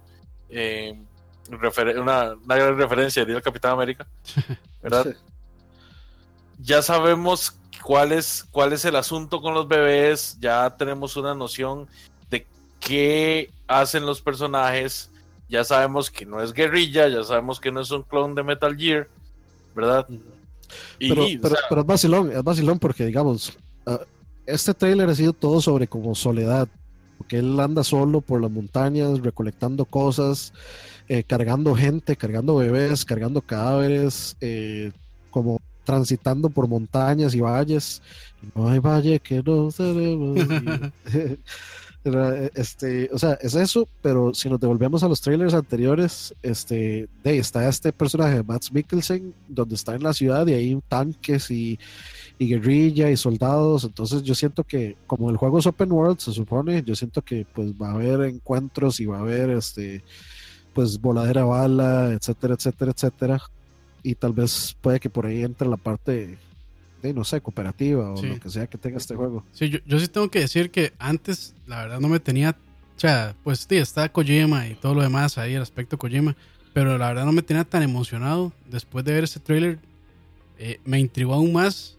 eh, 0.49 0.97
una, 1.49 2.35
gran 2.45 2.77
referencia 2.77 3.25
del 3.25 3.41
Capitán 3.41 3.71
América, 3.73 4.07
¿verdad? 4.83 5.15
Ya 6.59 6.81
sabemos 6.81 7.55
cuál 7.83 8.11
es, 8.11 8.45
cuál 8.51 8.73
es 8.73 8.85
el 8.85 8.95
asunto 8.95 9.41
con 9.41 9.53
los 9.53 9.67
bebés, 9.67 10.37
ya 10.39 10.75
tenemos 10.75 11.17
una 11.17 11.35
noción 11.35 11.87
de 12.29 12.47
qué 12.79 13.51
hacen 13.67 14.05
los 14.05 14.21
personajes, 14.21 15.11
ya 15.49 15.63
sabemos 15.63 16.09
que 16.09 16.25
no 16.25 16.41
es 16.41 16.53
guerrilla, 16.53 17.07
ya 17.07 17.23
sabemos 17.23 17.59
que 17.59 17.71
no 17.71 17.81
es 17.81 17.91
un 17.91 18.03
clon 18.03 18.33
de 18.33 18.43
Metal 18.43 18.75
Gear, 18.75 19.07
¿verdad? 19.75 20.07
pero, 20.97 21.25
pero, 21.69 21.81
es 21.81 21.85
vacilón, 21.85 22.31
es 22.31 22.43
vacilón 22.43 22.79
porque, 22.79 23.05
digamos, 23.05 23.57
ah, 23.85 23.99
este 24.45 24.73
trailer 24.73 25.09
ha 25.09 25.15
sido 25.15 25.33
todo 25.33 25.61
sobre 25.61 25.87
como 25.87 26.15
soledad 26.15 26.67
porque 27.17 27.37
él 27.37 27.59
anda 27.59 27.83
solo 27.83 28.21
por 28.21 28.41
las 28.41 28.51
montañas, 28.51 29.19
recolectando 29.21 29.85
cosas, 29.85 30.53
eh, 31.07 31.23
cargando 31.23 31.75
gente, 31.75 32.15
cargando 32.15 32.55
bebés, 32.55 33.05
cargando 33.05 33.41
cadáveres, 33.41 34.35
eh, 34.41 34.91
como 35.31 35.61
transitando 35.83 36.49
por 36.49 36.67
montañas 36.67 37.35
y 37.35 37.39
valles. 37.39 38.01
No 38.55 38.69
hay 38.69 38.79
valle 38.79 39.19
que 39.19 39.41
no 39.43 39.69
tenemos. 39.71 40.39
este, 42.53 43.09
o 43.11 43.17
sea, 43.17 43.33
es 43.41 43.55
eso, 43.55 43.87
pero 44.01 44.33
si 44.33 44.49
nos 44.49 44.59
devolvemos 44.59 45.03
a 45.03 45.07
los 45.07 45.21
trailers 45.21 45.53
anteriores, 45.53 46.35
este, 46.43 47.07
de, 47.23 47.37
está 47.37 47.67
este 47.67 47.91
personaje 47.91 48.35
de 48.35 48.43
Matt 48.43 48.65
Mikkelsen, 48.71 49.33
donde 49.47 49.75
está 49.75 49.95
en 49.95 50.03
la 50.03 50.13
ciudad 50.13 50.45
y 50.47 50.53
hay 50.53 50.79
tanques 50.87 51.49
y, 51.49 51.79
y, 52.37 52.47
guerrilla 52.47 53.09
y 53.09 53.17
soldados. 53.17 53.83
Entonces 53.83 54.23
yo 54.23 54.35
siento 54.35 54.63
que, 54.63 54.97
como 55.07 55.29
el 55.29 55.37
juego 55.37 55.59
es 55.59 55.65
open 55.65 55.91
world, 55.91 56.19
se 56.19 56.31
supone, 56.31 56.83
yo 56.83 56.95
siento 56.95 57.21
que 57.21 57.45
pues 57.53 57.73
va 57.73 57.89
a 57.89 57.93
haber 57.93 58.21
encuentros 58.21 58.99
y 58.99 59.05
va 59.05 59.17
a 59.17 59.21
haber 59.21 59.49
este 59.51 60.03
pues 60.73 60.99
voladera 60.99 61.45
bala, 61.45 62.11
etcétera, 62.11 62.55
etcétera, 62.55 62.91
etcétera. 62.91 63.41
Y 64.03 64.15
tal 64.15 64.33
vez 64.33 64.75
puede 64.81 64.99
que 64.99 65.09
por 65.09 65.25
ahí 65.25 65.43
entre 65.43 65.67
la 65.67 65.77
parte 65.77 66.37
de, 67.01 67.13
no 67.13 67.23
sé, 67.23 67.39
cooperativa 67.39 68.13
o 68.13 68.21
lo 68.21 68.39
que 68.39 68.49
sea 68.49 68.67
que 68.67 68.77
tenga 68.77 68.97
este 68.97 69.15
juego. 69.15 69.45
Sí, 69.51 69.69
yo, 69.69 69.79
yo 69.85 69.99
sí 69.99 70.07
tengo 70.07 70.29
que 70.29 70.39
decir 70.39 70.71
que 70.71 70.93
antes, 70.99 71.55
la 71.65 71.83
verdad, 71.83 71.99
no 71.99 72.09
me 72.09 72.19
tenía, 72.19 72.57
o 72.95 72.99
sea, 72.99 73.35
pues 73.43 73.65
sí, 73.67 73.77
está 73.77 74.09
Kojima 74.09 74.67
y 74.67 74.75
todo 74.75 74.93
lo 74.93 75.01
demás 75.01 75.37
ahí, 75.37 75.53
el 75.53 75.61
aspecto 75.61 75.97
Kojima, 75.97 76.35
pero 76.73 76.97
la 76.97 77.07
verdad 77.07 77.25
no 77.25 77.31
me 77.31 77.41
tenía 77.41 77.63
tan 77.63 77.81
emocionado. 77.81 78.51
Después 78.69 79.05
de 79.05 79.13
ver 79.13 79.23
ese 79.23 79.39
trailer, 79.39 79.79
eh, 80.57 80.79
me 80.83 80.99
intrigó 80.99 81.33
aún 81.33 81.53
más. 81.53 81.94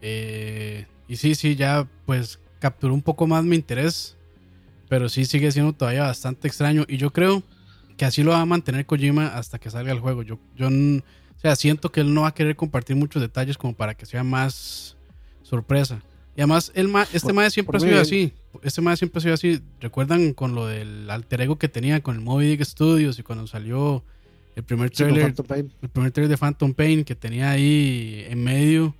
Eh, 0.00 0.86
y 1.08 1.16
sí, 1.16 1.34
sí, 1.34 1.56
ya 1.56 1.88
pues 2.04 2.38
capturó 2.58 2.94
un 2.94 3.02
poco 3.02 3.26
más 3.26 3.44
mi 3.44 3.56
interés, 3.56 4.16
pero 4.88 5.08
sí 5.08 5.24
sigue 5.24 5.50
siendo 5.52 5.72
todavía 5.72 6.02
bastante 6.02 6.48
extraño. 6.48 6.84
Y 6.88 6.96
yo 6.96 7.12
creo 7.12 7.42
que 7.96 8.04
así 8.04 8.22
lo 8.22 8.32
va 8.32 8.40
a 8.40 8.46
mantener 8.46 8.86
Kojima 8.86 9.28
hasta 9.28 9.58
que 9.58 9.70
salga 9.70 9.92
el 9.92 10.00
juego. 10.00 10.22
Yo, 10.22 10.38
yo 10.56 10.68
o 10.68 11.40
sea, 11.40 11.56
siento 11.56 11.92
que 11.92 12.00
él 12.00 12.12
no 12.14 12.22
va 12.22 12.28
a 12.28 12.34
querer 12.34 12.56
compartir 12.56 12.96
muchos 12.96 13.22
detalles 13.22 13.58
como 13.58 13.74
para 13.74 13.94
que 13.94 14.06
sea 14.06 14.24
más 14.24 14.96
sorpresa. 15.42 16.02
Y 16.36 16.40
además, 16.40 16.70
el 16.74 16.92
este 17.12 17.32
mae 17.32 17.50
siempre 17.50 17.78
ha 17.78 17.80
sido 17.80 18.00
así. 18.00 18.32
Este 18.62 18.82
mae 18.82 18.96
siempre 18.96 19.18
ha 19.18 19.22
sido 19.22 19.34
así. 19.34 19.62
¿Recuerdan 19.80 20.34
con 20.34 20.54
lo 20.54 20.66
del 20.66 21.08
alter 21.08 21.40
ego 21.40 21.56
que 21.56 21.68
tenía 21.68 22.02
con 22.02 22.16
el 22.16 22.20
Moby 22.20 22.46
Dick 22.46 22.62
Studios 22.62 23.18
y 23.18 23.22
cuando 23.22 23.46
salió 23.46 24.04
el 24.54 24.62
primer 24.62 24.90
trailer, 24.90 25.34
el 25.82 25.88
primer 25.88 26.10
trailer 26.12 26.30
de 26.30 26.36
Phantom 26.36 26.74
Pain 26.74 27.04
que 27.04 27.14
tenía 27.14 27.50
ahí 27.50 28.26
en 28.28 28.44
medio 28.44 28.94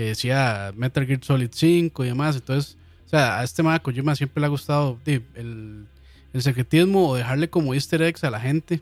que 0.00 0.06
decía 0.06 0.72
Metal 0.76 1.06
Gear 1.06 1.22
Solid 1.22 1.50
5 1.52 2.04
y 2.04 2.08
demás. 2.08 2.34
Entonces, 2.34 2.78
o 3.04 3.10
sea, 3.10 3.38
a 3.38 3.44
este 3.44 3.62
mae 3.62 3.80
Kojima 3.80 4.16
siempre 4.16 4.40
le 4.40 4.46
ha 4.46 4.48
gustado 4.48 4.98
el 5.04 5.86
el 6.32 6.42
secretismo 6.42 7.08
o 7.08 7.16
dejarle 7.16 7.50
como 7.50 7.74
easter 7.74 8.02
eggs 8.02 8.24
a 8.24 8.30
la 8.30 8.40
gente. 8.40 8.80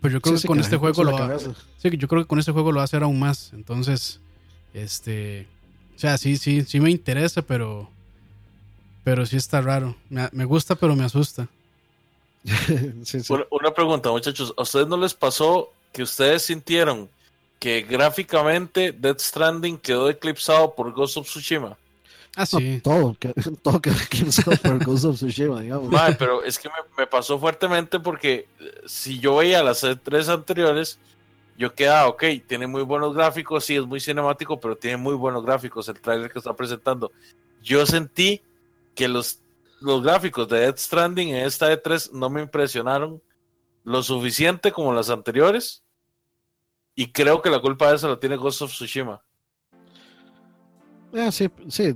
Pues 0.00 0.12
yo 0.12 0.20
creo 0.20 0.40
que 0.40 0.46
con 0.46 0.58
este 0.58 0.76
juego 0.76 1.04
lo 1.04 1.12
va, 1.12 1.38
sí, 1.38 1.96
yo 1.96 2.08
creo 2.08 2.22
que 2.22 2.28
con 2.28 2.38
este 2.38 2.50
juego 2.50 2.72
lo 2.72 2.76
va 2.76 2.82
a 2.82 2.84
hacer 2.84 3.02
aún 3.02 3.18
más. 3.18 3.52
Entonces, 3.52 4.20
este, 4.74 5.46
o 5.94 5.98
sea, 5.98 6.18
sí, 6.18 6.36
sí, 6.36 6.62
sí 6.62 6.80
me 6.80 6.90
interesa, 6.90 7.42
pero, 7.42 7.88
pero 9.04 9.26
sí 9.26 9.36
está 9.36 9.60
raro. 9.60 9.96
Me, 10.08 10.44
gusta, 10.44 10.74
pero 10.74 10.96
me 10.96 11.04
asusta. 11.04 11.48
Una 13.50 13.72
pregunta, 13.72 14.10
muchachos, 14.10 14.52
¿a 14.56 14.62
ustedes 14.62 14.88
no 14.88 14.96
les 14.96 15.14
pasó 15.14 15.72
que 15.92 16.02
ustedes 16.02 16.42
sintieron 16.42 17.08
que 17.62 17.82
gráficamente 17.82 18.90
Death 18.90 19.20
Stranding 19.20 19.78
quedó 19.78 20.10
eclipsado 20.10 20.74
por 20.74 20.92
Ghost 20.92 21.18
of 21.18 21.28
Tsushima? 21.28 21.78
Ah, 22.34 22.44
sí. 22.44 22.80
todo, 22.82 23.14
que, 23.14 23.28
todo 23.62 23.80
que, 23.80 23.92
por 24.60 24.84
Ghost 24.84 25.04
of 25.04 25.14
Tsushima, 25.14 25.60
digamos. 25.60 25.88
pero 26.18 26.42
es 26.42 26.58
que 26.58 26.68
me, 26.98 27.06
pasó 27.06 27.38
fuertemente 27.38 28.00
porque 28.00 28.48
eh, 28.58 28.80
si 28.86 29.20
yo 29.20 29.36
veía 29.36 29.62
las 29.62 29.86
tres 30.02 30.28
anteriores, 30.28 30.98
yo 31.56 31.72
quedaba, 31.72 32.08
ok, 32.08 32.24
tiene 32.48 32.66
muy 32.66 32.82
buenos 32.82 33.14
gráficos, 33.14 33.64
sí, 33.64 33.76
es 33.76 33.86
muy 33.86 34.00
cinemático, 34.00 34.58
pero 34.58 34.74
tiene 34.74 34.96
muy 34.96 35.14
buenos 35.14 35.46
gráficos 35.46 35.88
el 35.88 36.00
trailer 36.00 36.32
que 36.32 36.40
está 36.40 36.56
presentando. 36.56 37.12
Yo 37.62 37.86
sentí 37.86 38.42
que 38.96 39.06
los, 39.06 39.38
los 39.80 40.02
gráficos 40.02 40.48
de 40.48 40.58
Death 40.58 40.78
Stranding 40.78 41.28
en 41.28 41.46
esta 41.46 41.72
E3 41.72 42.10
no 42.10 42.28
me 42.28 42.42
impresionaron 42.42 43.22
lo 43.84 44.02
suficiente 44.02 44.72
como 44.72 44.92
las 44.92 45.10
anteriores. 45.10 45.84
Y 46.94 47.12
creo 47.12 47.40
que 47.40 47.50
la 47.50 47.60
culpa 47.60 47.88
de 47.88 47.96
eso 47.96 48.08
la 48.08 48.18
tiene 48.20 48.36
Ghost 48.36 48.62
of 48.62 48.72
Tsushima. 48.72 49.22
Ah, 51.14 51.30
sí, 51.30 51.50
sí, 51.68 51.94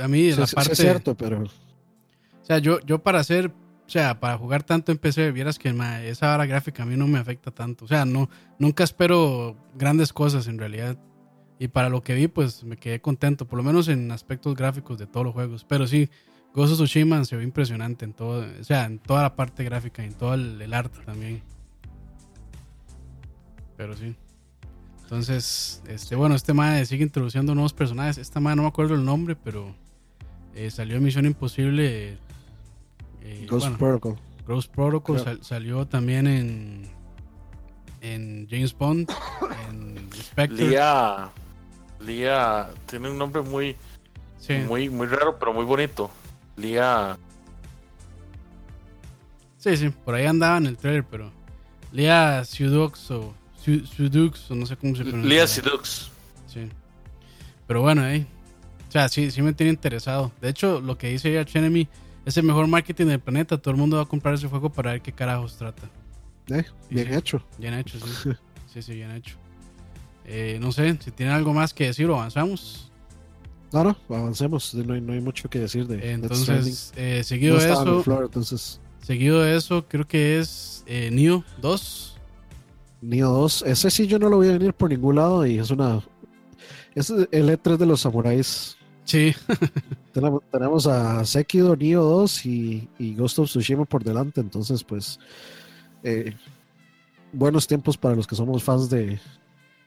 a 0.00 0.08
mí, 0.08 0.32
la 0.32 0.46
parte. 0.46 0.72
Es 0.72 0.78
cierto, 0.78 1.16
pero. 1.16 1.42
O 1.42 2.44
sea, 2.44 2.58
yo, 2.58 2.80
yo 2.80 3.02
para 3.02 3.20
hacer. 3.20 3.52
O 3.86 3.90
sea, 3.90 4.18
para 4.18 4.38
jugar 4.38 4.62
tanto 4.62 4.92
en 4.92 4.98
PC, 4.98 5.30
vieras 5.30 5.58
que 5.58 5.68
esa 6.04 6.34
hora 6.34 6.46
gráfica 6.46 6.84
a 6.84 6.86
mí 6.86 6.96
no 6.96 7.06
me 7.06 7.18
afecta 7.18 7.50
tanto. 7.50 7.84
O 7.84 7.88
sea, 7.88 8.06
no, 8.06 8.30
nunca 8.58 8.82
espero 8.82 9.56
grandes 9.74 10.12
cosas 10.12 10.46
en 10.46 10.58
realidad. 10.58 10.96
Y 11.58 11.68
para 11.68 11.90
lo 11.90 12.02
que 12.02 12.14
vi, 12.14 12.26
pues 12.26 12.64
me 12.64 12.78
quedé 12.78 13.00
contento, 13.00 13.46
por 13.46 13.58
lo 13.58 13.62
menos 13.62 13.88
en 13.88 14.10
aspectos 14.10 14.54
gráficos 14.54 14.98
de 14.98 15.06
todos 15.06 15.26
los 15.26 15.34
juegos. 15.34 15.66
Pero 15.68 15.86
sí, 15.86 16.08
Ghost 16.54 16.72
of 16.72 16.78
Tsushima 16.78 17.22
se 17.26 17.36
ve 17.36 17.44
impresionante 17.44 18.06
en 18.06 18.14
todo, 18.14 18.46
o 18.58 18.64
sea, 18.64 18.86
en 18.86 18.98
toda 18.98 19.22
la 19.22 19.36
parte 19.36 19.64
gráfica 19.64 20.02
y 20.02 20.06
en 20.06 20.14
todo 20.14 20.32
el 20.34 20.72
arte 20.72 21.00
también. 21.04 21.42
Pero 23.76 23.96
sí. 23.96 24.14
Entonces, 25.02 25.82
este, 25.86 26.16
bueno, 26.16 26.34
este 26.34 26.54
mae 26.54 26.84
sigue 26.86 27.04
introduciendo 27.04 27.54
nuevos 27.54 27.72
personajes. 27.72 28.18
Esta 28.18 28.40
mae 28.40 28.56
no 28.56 28.62
me 28.62 28.68
acuerdo 28.68 28.94
el 28.94 29.04
nombre, 29.04 29.36
pero 29.36 29.74
eh, 30.54 30.70
salió 30.70 30.96
en 30.96 31.04
Misión 31.04 31.26
Imposible. 31.26 32.18
Eh, 33.20 33.46
Ghost 33.48 33.76
Protocol. 33.76 34.18
Ghost 34.46 34.74
Protocol 34.74 35.38
salió 35.42 35.86
también 35.86 36.26
en, 36.26 36.90
en 38.00 38.46
James 38.50 38.76
Bond, 38.76 39.10
en 39.70 40.10
Spectre. 40.12 40.68
Lía, 40.68 41.30
Lía 42.00 42.70
tiene 42.86 43.10
un 43.10 43.18
nombre 43.18 43.42
muy, 43.42 43.76
muy, 44.66 44.90
muy 44.90 45.06
raro, 45.06 45.38
pero 45.38 45.52
muy 45.54 45.64
bonito. 45.64 46.10
Lía. 46.56 47.16
Sí, 49.56 49.76
sí, 49.76 49.88
por 49.88 50.14
ahí 50.14 50.26
andaba 50.26 50.58
en 50.58 50.66
el 50.66 50.76
trailer, 50.76 51.04
pero 51.04 51.30
Lía 51.90 52.44
Ciudux 52.44 53.10
o 53.10 53.34
Sudux, 53.64 54.50
o 54.50 54.54
no 54.54 54.66
sé 54.66 54.76
cómo 54.76 54.94
se 54.94 55.04
pronuncia. 55.04 55.28
Lea 55.28 55.46
Sudux. 55.46 56.10
Sí. 56.46 56.68
Pero 57.66 57.82
bueno, 57.82 58.06
eh. 58.06 58.26
O 58.88 58.92
sea, 58.92 59.08
sí, 59.08 59.30
sí 59.30 59.42
me 59.42 59.52
tiene 59.52 59.72
interesado. 59.72 60.30
De 60.40 60.50
hecho, 60.50 60.80
lo 60.80 60.96
que 60.96 61.08
dice 61.08 61.32
ya 61.32 61.44
Enemy 61.58 61.88
es 62.24 62.36
el 62.36 62.44
mejor 62.44 62.66
marketing 62.66 63.06
del 63.06 63.20
planeta. 63.20 63.58
Todo 63.58 63.72
el 63.72 63.80
mundo 63.80 63.96
va 63.96 64.02
a 64.02 64.06
comprar 64.06 64.34
ese 64.34 64.48
juego 64.48 64.70
para 64.70 64.92
ver 64.92 65.02
qué 65.02 65.12
carajos 65.12 65.56
trata. 65.56 65.88
Eh, 66.48 66.64
bien 66.90 67.12
hecho. 67.12 67.42
Bien 67.58 67.74
hecho, 67.74 67.98
sí. 67.98 68.30
sí, 68.72 68.82
sí, 68.82 68.94
bien 68.94 69.10
hecho. 69.10 69.36
Eh, 70.26 70.58
no 70.60 70.72
sé, 70.72 70.96
si 71.02 71.10
tiene 71.10 71.32
algo 71.32 71.52
más 71.52 71.74
que 71.74 71.86
decir, 71.86 72.06
avanzamos. 72.06 72.90
No, 73.72 73.82
no, 73.82 73.96
avancemos. 74.08 74.72
No 74.74 74.94
hay, 74.94 75.00
no 75.00 75.12
hay 75.12 75.20
mucho 75.20 75.50
que 75.50 75.58
decir 75.58 75.86
de 75.86 76.12
Entonces, 76.12 76.92
eh, 76.96 77.22
seguido 77.24 77.58
de 77.58 77.72
eso. 77.72 78.04
entonces. 78.22 78.80
Seguido 79.02 79.42
de 79.42 79.56
eso, 79.56 79.86
creo 79.86 80.06
que 80.06 80.38
es 80.38 80.84
eh, 80.86 81.10
Neo 81.12 81.44
2. 81.60 82.13
Neo 83.04 83.28
2, 83.28 83.64
ese 83.66 83.90
sí 83.90 84.06
yo 84.06 84.18
no 84.18 84.28
lo 84.28 84.36
voy 84.36 84.48
a 84.48 84.52
venir 84.52 84.72
por 84.72 84.90
ningún 84.90 85.16
lado 85.16 85.46
y 85.46 85.58
es 85.58 85.70
una. 85.70 86.02
Es 86.94 87.10
el 87.10 87.48
E3 87.48 87.76
de 87.76 87.86
los 87.86 88.00
samuráis. 88.00 88.76
Sí. 89.04 89.34
tenemos, 90.50 90.86
a 90.86 91.24
Sekiro, 91.24 91.76
Neo 91.76 92.02
2 92.02 92.46
y, 92.46 92.88
Ghost 93.16 93.38
of 93.40 93.48
Tsushima 93.48 93.84
por 93.84 94.02
delante, 94.02 94.40
entonces, 94.40 94.82
pues. 94.82 95.18
Eh, 96.02 96.34
buenos 97.32 97.66
tiempos 97.66 97.96
para 97.96 98.14
los 98.14 98.26
que 98.26 98.36
somos 98.36 98.62
fans 98.62 98.88
de, 98.88 99.18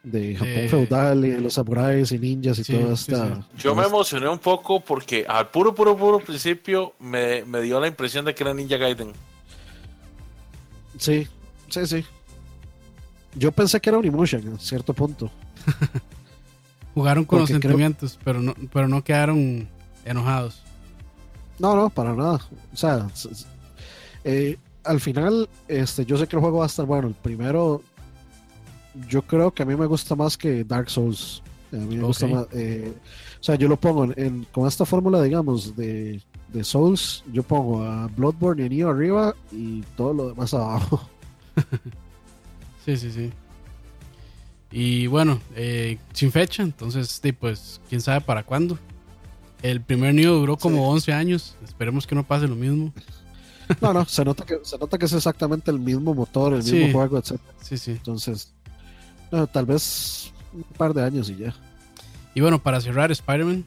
de 0.04 0.36
Japón 0.36 0.70
feudal 0.70 1.26
y 1.26 1.30
de 1.30 1.42
los 1.42 1.54
samuráis 1.54 2.12
y 2.12 2.20
ninjas 2.20 2.60
y 2.60 2.64
toda 2.64 2.94
esta. 2.94 3.48
Yo 3.58 3.74
me 3.76 3.84
emocioné 3.84 4.28
un 4.28 4.40
poco 4.40 4.80
porque 4.80 5.26
al 5.28 5.50
puro, 5.50 5.74
puro, 5.74 5.96
puro 5.96 6.20
principio 6.20 6.94
me, 7.00 7.46
me 7.46 7.62
dio 7.62 7.80
la 7.80 7.88
impresión 7.88 8.26
de 8.26 8.36
que 8.36 8.44
era 8.44 8.54
Ninja 8.54 8.78
Gaiden. 8.78 9.14
Sí, 10.98 11.28
sí, 11.70 11.86
sí. 11.86 12.06
Yo 13.38 13.52
pensé 13.52 13.80
que 13.80 13.90
era 13.90 14.00
un 14.00 14.06
emotion 14.06 14.46
en 14.48 14.60
cierto 14.60 14.94
punto. 14.94 15.30
Jugaron 16.94 17.26
con 17.26 17.40
los 17.40 17.50
sentimientos, 17.50 18.18
pero, 18.24 18.42
no, 18.42 18.56
pero 18.74 18.88
no 18.88 19.04
quedaron 19.04 19.68
enojados. 20.04 20.64
No, 21.60 21.76
no, 21.76 21.90
para 21.90 22.16
nada. 22.16 22.40
O 22.74 22.78
sea, 22.78 23.08
eh, 24.24 24.58
al 24.84 25.00
final, 25.00 25.48
este, 25.68 26.06
yo 26.06 26.18
sé 26.18 26.28
que 26.28 26.36
el 26.36 26.42
juego 26.42 26.60
va 26.60 26.66
a 26.66 26.68
estar 26.68 26.86
bueno. 26.86 27.08
El 27.10 27.14
primero, 27.14 27.84
yo 29.08 29.22
creo 29.22 29.54
que 29.54 29.64
a 29.64 29.66
mí 29.66 29.76
me 29.76 29.86
gusta 29.86 30.16
más 30.16 30.38
que 30.38 30.64
Dark 30.64 30.90
Souls. 30.90 31.44
A 31.72 31.76
mí 31.76 31.98
me 31.98 32.04
gusta 32.04 32.26
más. 32.26 32.48
Eh, 32.54 32.94
o 33.40 33.44
sea, 33.44 33.56
yo 33.56 33.68
lo 33.68 33.78
pongo 33.78 34.06
en, 34.16 34.48
con 34.52 34.68
esta 34.68 34.86
fórmula, 34.86 35.22
digamos, 35.22 35.76
de, 35.76 36.22
de, 36.52 36.64
Souls. 36.64 37.24
Yo 37.32 37.44
pongo 37.44 37.84
a 37.84 38.08
Bloodborne 38.08 38.66
y 38.66 38.70
Neo 38.70 38.90
arriba 38.90 39.36
y 39.52 39.82
todo 39.96 40.14
lo 40.14 40.30
demás 40.30 40.54
abajo. 40.54 41.08
Sí, 42.88 42.96
sí, 42.96 43.12
sí. 43.12 43.32
Y 44.72 45.08
bueno, 45.08 45.42
eh, 45.58 45.98
sin 46.14 46.32
fecha, 46.32 46.64
entonces, 46.64 47.22
pues, 47.38 47.82
quién 47.90 48.00
sabe 48.00 48.22
para 48.22 48.44
cuándo. 48.44 48.80
El 49.62 49.82
primer 49.82 50.14
nido 50.14 50.40
duró 50.40 50.56
como 50.56 50.90
11 50.90 51.12
años. 51.12 51.58
Esperemos 51.66 52.08
que 52.08 52.16
no 52.16 52.26
pase 52.26 52.48
lo 52.48 52.56
mismo. 52.56 52.94
No, 53.82 53.92
no, 53.92 54.06
se 54.06 54.24
nota 54.24 54.46
que, 54.46 54.60
se 54.64 54.78
nota 54.78 54.98
que 54.98 55.04
es 55.04 55.12
exactamente 55.12 55.70
el 55.72 55.78
mismo 55.78 56.14
motor, 56.14 56.54
el 56.54 56.64
mismo 56.64 56.90
juego, 56.94 57.18
etc. 57.18 57.38
Sí, 57.62 57.78
sí. 57.78 57.92
Entonces, 57.92 58.54
tal 59.52 59.66
vez 59.66 60.32
un 60.54 60.64
par 60.78 60.94
de 60.94 61.04
años 61.04 61.30
y 61.30 61.36
ya. 61.36 61.54
Y 62.34 62.40
bueno, 62.40 62.64
para 62.64 62.80
cerrar, 62.80 63.12
Spider-Man. 63.12 63.66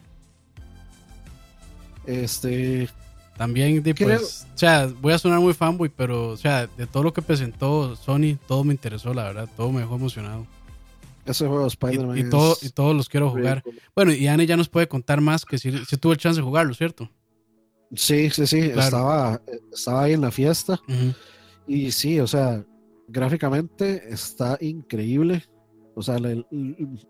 Este. 2.07 2.89
También, 3.37 3.83
pues, 3.83 4.47
o 4.55 4.59
sea, 4.59 4.87
voy 5.01 5.15
a 5.15 5.19
sonar 5.19 5.41
muy 5.41 5.55
fanboy, 5.55 5.89
pero, 5.89 6.29
o 6.29 6.37
sea, 6.37 6.67
de 6.67 6.87
todo 6.87 7.03
lo 7.03 7.15
que 7.15 7.23
presentó 7.23 7.97
Sony, 7.97 8.37
todo 8.47 8.65
me 8.65 8.75
interesó, 8.75 9.15
la 9.15 9.25
verdad, 9.25 9.49
todo 9.57 9.73
me 9.73 9.81
dejó 9.81 9.95
emocionado. 9.95 10.47
Ese 11.25 11.47
juego 11.47 11.63
de 11.63 11.69
Spider-Man. 11.69 12.19
Y, 12.19 12.29
todo, 12.29 12.57
y 12.61 12.69
todos 12.69 12.95
los 12.95 13.09
quiero 13.09 13.31
jugar. 13.31 13.63
Bueno, 13.95 14.13
y 14.13 14.27
Anne 14.27 14.47
ya 14.47 14.59
nos 14.59 14.69
puede 14.69 14.89
contar 14.89 15.23
más 15.23 15.47
que 15.47 15.57
si, 15.59 15.73
si 15.87 15.97
tuvo 15.97 16.13
el 16.13 16.19
chance 16.19 16.41
de 16.41 16.45
jugarlo, 16.45 16.75
¿cierto? 16.75 17.11
Sí, 17.95 18.31
sí, 18.31 18.47
sí, 18.47 18.59
estaba, 18.59 19.41
estaba 19.73 20.05
ahí 20.05 20.13
en 20.13 20.21
la 20.21 20.31
fiesta. 20.31 20.81
Y 21.67 21.93
sí, 21.93 22.21
o 22.21 22.27
sea, 22.27 22.65
gráficamente 23.09 24.13
está 24.13 24.59
increíble. 24.61 25.45
O 25.95 26.03
sea, 26.03 26.19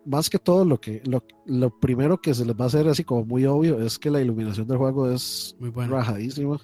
más 0.05 0.31
que 0.31 0.39
todo 0.39 0.65
lo 0.65 0.81
que 0.81 1.03
lo, 1.05 1.23
lo, 1.47 1.79
primero 1.79 2.21
que 2.21 2.35
se 2.35 2.45
les 2.45 2.57
va 2.57 2.65
a 2.65 2.69
hacer 2.69 2.89
así 2.89 3.05
como 3.05 3.25
muy 3.25 3.45
obvio 3.45 3.81
es 3.81 3.99
que 3.99 4.11
la 4.11 4.21
iluminación 4.21 4.67
del 4.67 4.79
juego 4.79 5.11
es 5.11 5.55
muy 5.59 5.71
buena. 5.71 5.97
rajadísima. 5.97 6.59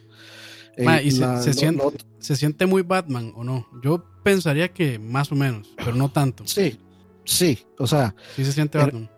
y 1.03 1.11
se, 1.11 1.53
siente, 1.53 1.85
se 2.19 2.37
siente 2.37 2.67
muy 2.67 2.83
Batman 2.83 3.33
o 3.37 3.45
no. 3.45 3.67
Yo 3.83 4.05
pensaría 4.23 4.73
que 4.73 4.99
más 4.99 5.31
o 5.31 5.35
menos, 5.35 5.73
pero 5.77 5.95
no 5.95 6.11
tanto. 6.11 6.45
Sí, 6.47 6.79
sí, 7.25 7.59
o 7.79 7.87
sea. 7.87 8.14
Sí 8.35 8.45
se 8.45 8.53
siente 8.53 8.79
Batman. 8.79 9.11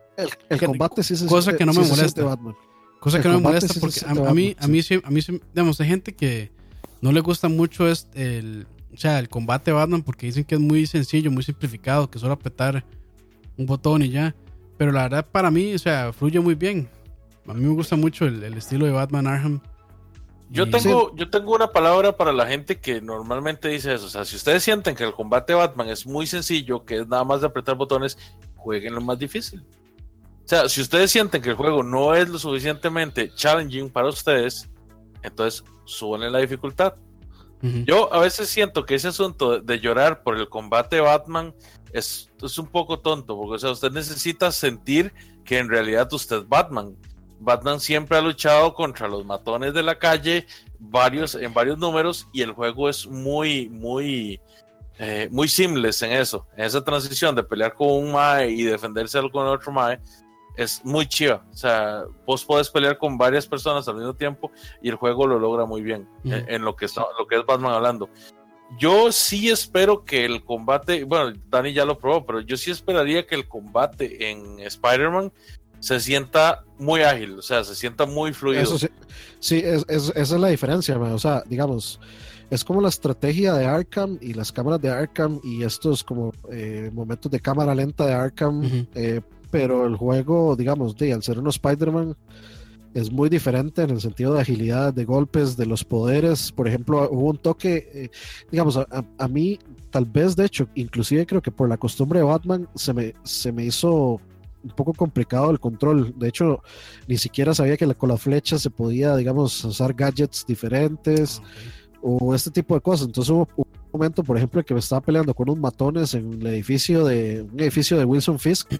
El, 0.48 0.60
combate 0.60 1.02
sí 1.02 1.16
se 1.16 1.26
Cosa 1.26 1.56
que 1.56 1.64
no 1.64 1.72
me 1.72 1.86
molesta. 1.86 2.24
Batman. 2.24 2.56
Cosa 3.00 3.22
que 3.22 3.28
no 3.28 3.34
me 3.34 3.40
molesta 3.40 3.78
porque 3.80 4.00
a, 4.06 4.14
mí, 4.34 4.56
a 4.58 4.66
mí, 4.66 4.80
a 5.04 5.10
mí, 5.10 5.20
digamos, 5.54 5.80
hay 5.80 5.88
gente 5.88 6.14
que 6.14 6.50
no 7.00 7.12
le 7.12 7.20
gusta 7.20 7.48
mucho 7.48 7.88
este, 7.88 8.38
el, 8.38 8.66
o 8.92 8.96
sea, 8.96 9.18
el 9.18 9.28
combate 9.28 9.72
Batman 9.72 10.02
porque 10.02 10.26
dicen 10.26 10.44
que 10.44 10.54
es 10.54 10.60
muy 10.60 10.86
sencillo, 10.86 11.30
muy 11.30 11.42
simplificado, 11.42 12.10
que 12.10 12.18
solo 12.18 12.32
apretar 12.32 12.84
un 13.56 13.66
botón 13.66 14.02
y 14.02 14.10
ya. 14.10 14.34
Pero 14.76 14.92
la 14.92 15.02
verdad, 15.02 15.26
para 15.30 15.50
mí, 15.50 15.74
o 15.74 15.78
sea, 15.78 16.12
fluye 16.12 16.40
muy 16.40 16.54
bien. 16.54 16.88
A 17.46 17.54
mí 17.54 17.64
me 17.64 17.74
gusta 17.74 17.96
mucho 17.96 18.26
el, 18.26 18.42
estilo 18.54 18.86
de 18.86 18.92
Batman 18.92 19.26
Arkham. 19.26 19.60
Yo 20.50 20.68
tengo, 20.70 21.14
yo 21.14 21.28
tengo 21.28 21.54
una 21.54 21.72
palabra 21.72 22.16
para 22.16 22.32
la 22.32 22.46
gente 22.46 22.78
que 22.80 23.02
normalmente 23.02 23.68
dice 23.68 23.94
eso. 23.94 24.06
O 24.06 24.08
sea, 24.08 24.24
si 24.24 24.36
ustedes 24.36 24.62
sienten 24.62 24.94
que 24.96 25.04
el 25.04 25.12
combate 25.12 25.52
Batman 25.52 25.90
es 25.90 26.06
muy 26.06 26.26
sencillo, 26.26 26.84
que 26.84 27.00
es 27.00 27.08
nada 27.08 27.24
más 27.24 27.42
de 27.42 27.48
apretar 27.48 27.74
botones, 27.74 28.16
jueguen 28.56 28.94
lo 28.94 29.00
más 29.02 29.18
difícil. 29.18 29.62
O 30.44 30.48
sea, 30.48 30.68
si 30.68 30.80
ustedes 30.80 31.10
sienten 31.10 31.42
que 31.42 31.50
el 31.50 31.56
juego 31.56 31.82
no 31.82 32.14
es 32.14 32.28
lo 32.28 32.38
suficientemente 32.38 33.30
challenging 33.34 33.90
para 33.90 34.08
ustedes, 34.08 34.70
entonces 35.22 35.62
suben 35.84 36.32
la 36.32 36.38
dificultad. 36.38 36.94
Yo 37.60 38.12
a 38.12 38.20
veces 38.20 38.48
siento 38.48 38.86
que 38.86 38.94
ese 38.94 39.08
asunto 39.08 39.60
de 39.60 39.80
llorar 39.80 40.22
por 40.22 40.36
el 40.36 40.48
combate 40.48 41.00
Batman 41.00 41.54
es, 41.92 42.30
es, 42.42 42.58
un 42.58 42.66
poco 42.66 43.00
tonto, 43.00 43.36
porque 43.36 43.56
o 43.56 43.58
sea, 43.58 43.70
usted 43.70 43.90
necesita 43.90 44.52
sentir 44.52 45.12
que 45.44 45.58
en 45.58 45.68
realidad 45.68 46.12
usted 46.12 46.38
es 46.38 46.48
Batman. 46.48 46.94
Batman 47.40 47.80
siempre 47.80 48.16
ha 48.16 48.20
luchado 48.20 48.74
contra 48.74 49.08
los 49.08 49.24
matones 49.24 49.74
de 49.74 49.82
la 49.82 49.98
calle 49.98 50.46
varios, 50.78 51.34
en 51.34 51.52
varios 51.54 51.78
números 51.78 52.28
y 52.32 52.42
el 52.42 52.52
juego 52.52 52.88
es 52.88 53.06
muy, 53.06 53.68
muy, 53.68 54.40
eh, 54.98 55.28
muy 55.30 55.48
seamless 55.48 56.02
en 56.02 56.12
eso, 56.12 56.46
en 56.56 56.64
esa 56.64 56.84
transición 56.84 57.34
de 57.34 57.42
pelear 57.42 57.74
con 57.74 57.88
un 57.88 58.12
Mae 58.12 58.50
y 58.50 58.62
defenderse 58.62 59.20
con 59.30 59.46
otro 59.46 59.72
Mae 59.72 60.00
es 60.58 60.84
muy 60.84 61.06
chiva. 61.06 61.44
O 61.52 61.56
sea, 61.56 62.04
vos 62.26 62.44
podés 62.44 62.68
pelear 62.68 62.98
con 62.98 63.16
varias 63.16 63.46
personas 63.46 63.86
al 63.86 63.94
mismo 63.94 64.14
tiempo 64.14 64.50
y 64.82 64.88
el 64.88 64.96
juego 64.96 65.26
lo 65.26 65.38
logra 65.38 65.64
muy 65.64 65.82
bien 65.82 66.08
en, 66.24 66.62
lo, 66.62 66.74
que 66.74 66.86
está, 66.86 67.04
lo 67.18 67.26
que 67.26 67.36
es 67.36 67.46
Batman 67.46 67.72
hablando. 67.72 68.10
Yo 68.76 69.12
sí 69.12 69.48
espero 69.48 70.04
que 70.04 70.24
el 70.24 70.44
combate, 70.44 71.04
bueno, 71.04 71.32
Dani 71.48 71.72
ya 71.72 71.84
lo 71.84 71.98
probó, 71.98 72.26
pero 72.26 72.40
yo 72.40 72.56
sí 72.56 72.70
esperaría 72.72 73.26
que 73.26 73.36
el 73.36 73.48
combate 73.48 74.30
en 74.30 74.58
Spider-Man 74.58 75.32
se 75.78 76.00
sienta 76.00 76.64
muy 76.76 77.02
ágil, 77.02 77.38
o 77.38 77.42
sea, 77.42 77.62
se 77.62 77.76
sienta 77.76 78.04
muy 78.04 78.34
fluido. 78.34 78.66
sí, 78.78 78.88
sí 79.38 79.62
es, 79.64 79.84
esa 79.88 80.12
es 80.16 80.30
la 80.32 80.48
diferencia, 80.48 80.98
o 80.98 81.18
sea, 81.18 81.44
digamos, 81.46 82.00
es 82.50 82.64
como 82.64 82.80
la 82.80 82.88
estrategia 82.88 83.54
de 83.54 83.64
Arkham 83.64 84.18
y 84.20 84.34
las 84.34 84.50
cámaras 84.50 84.80
de 84.80 84.90
Arkham 84.90 85.40
y 85.44 85.62
estos 85.62 86.02
como 86.02 86.32
eh, 86.50 86.90
momentos 86.92 87.30
de 87.30 87.40
cámara 87.40 87.74
lenta 87.74 88.06
de 88.06 88.12
Arkham 88.12 88.86
pero 89.50 89.86
el 89.86 89.96
juego, 89.96 90.56
digamos, 90.56 90.96
de, 90.96 91.12
al 91.12 91.22
ser 91.22 91.38
un 91.38 91.48
Spider-Man, 91.48 92.16
es 92.94 93.12
muy 93.12 93.28
diferente 93.28 93.82
en 93.82 93.90
el 93.90 94.00
sentido 94.00 94.34
de 94.34 94.40
agilidad, 94.40 94.92
de 94.92 95.04
golpes, 95.04 95.56
de 95.56 95.66
los 95.66 95.84
poderes. 95.84 96.52
Por 96.52 96.68
ejemplo, 96.68 97.08
hubo 97.10 97.30
un 97.30 97.38
toque, 97.38 97.90
eh, 97.92 98.10
digamos, 98.50 98.76
a, 98.76 99.28
mí, 99.28 99.58
tal 99.90 100.04
vez, 100.06 100.34
de 100.36 100.46
hecho, 100.46 100.68
inclusive 100.74 101.26
creo 101.26 101.42
que 101.42 101.50
por 101.50 101.68
la 101.68 101.76
costumbre 101.76 102.20
de 102.20 102.24
Batman, 102.24 102.68
se 102.74 102.94
me, 102.94 103.14
se 103.24 103.52
me 103.52 103.64
hizo 103.64 104.20
un 104.64 104.70
poco 104.74 104.92
complicado 104.94 105.50
el 105.50 105.60
control. 105.60 106.14
De 106.18 106.28
hecho, 106.28 106.62
ni 107.06 107.18
siquiera 107.18 107.54
sabía 107.54 107.76
que 107.76 107.94
con 107.94 108.08
las 108.08 108.20
flechas 108.20 108.62
se 108.62 108.70
podía, 108.70 109.16
digamos, 109.16 109.64
usar 109.64 109.94
gadgets 109.94 110.44
diferentes 110.46 111.40
o 112.02 112.34
este 112.34 112.50
tipo 112.50 112.74
de 112.74 112.80
cosas. 112.80 113.06
Entonces 113.06 113.30
hubo 113.30 113.48
un 113.56 113.66
momento, 113.92 114.24
por 114.24 114.36
ejemplo, 114.36 114.64
que 114.64 114.74
me 114.74 114.80
estaba 114.80 115.00
peleando 115.00 115.34
con 115.34 115.48
unos 115.48 115.60
matones 115.60 116.14
en 116.14 116.34
el 116.34 116.46
edificio 116.48 117.04
de 117.04 117.42
un 117.42 117.60
edificio 117.60 117.98
de 117.98 118.04
Wilson 118.04 118.38
Fisk 118.38 118.72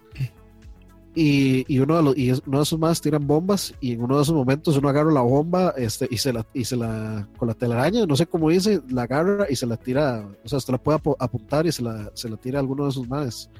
y, 1.21 1.79
uno, 1.81 1.97
de 1.97 2.03
los, 2.03 2.16
y 2.16 2.31
uno 2.31 2.59
de 2.59 2.62
esos 2.62 2.79
más 2.79 3.01
tiran 3.01 3.27
bombas 3.27 3.75
y 3.81 3.93
en 3.95 4.03
uno 4.03 4.16
de 4.16 4.23
esos 4.23 4.35
momentos 4.37 4.77
uno 4.77 4.89
agarra 4.89 5.11
la 5.11 5.23
bomba 5.23 5.75
este, 5.77 6.07
y, 6.09 6.16
se 6.16 6.33
la, 6.33 6.47
y 6.55 6.64
se 6.64 6.77
la, 6.77 7.29
con 7.37 7.49
la 7.49 7.55
telaraña, 7.55 8.07
no 8.07 8.14
sé 8.14 8.27
cómo 8.27 8.51
dice, 8.51 8.81
la 8.89 9.03
agarra 9.03 9.47
y 9.51 9.57
se 9.57 9.66
la 9.66 9.77
tira, 9.77 10.29
o 10.45 10.49
sea, 10.49 10.59
usted 10.59 10.73
la 10.73 10.81
puede 10.81 11.01
apuntar 11.19 11.66
y 11.66 11.73
se 11.73 11.83
la, 11.83 12.12
se 12.14 12.29
la 12.29 12.37
tira 12.37 12.59
a 12.59 12.61
alguno 12.61 12.85
de 12.85 12.91
esos 12.91 13.09
más. 13.09 13.51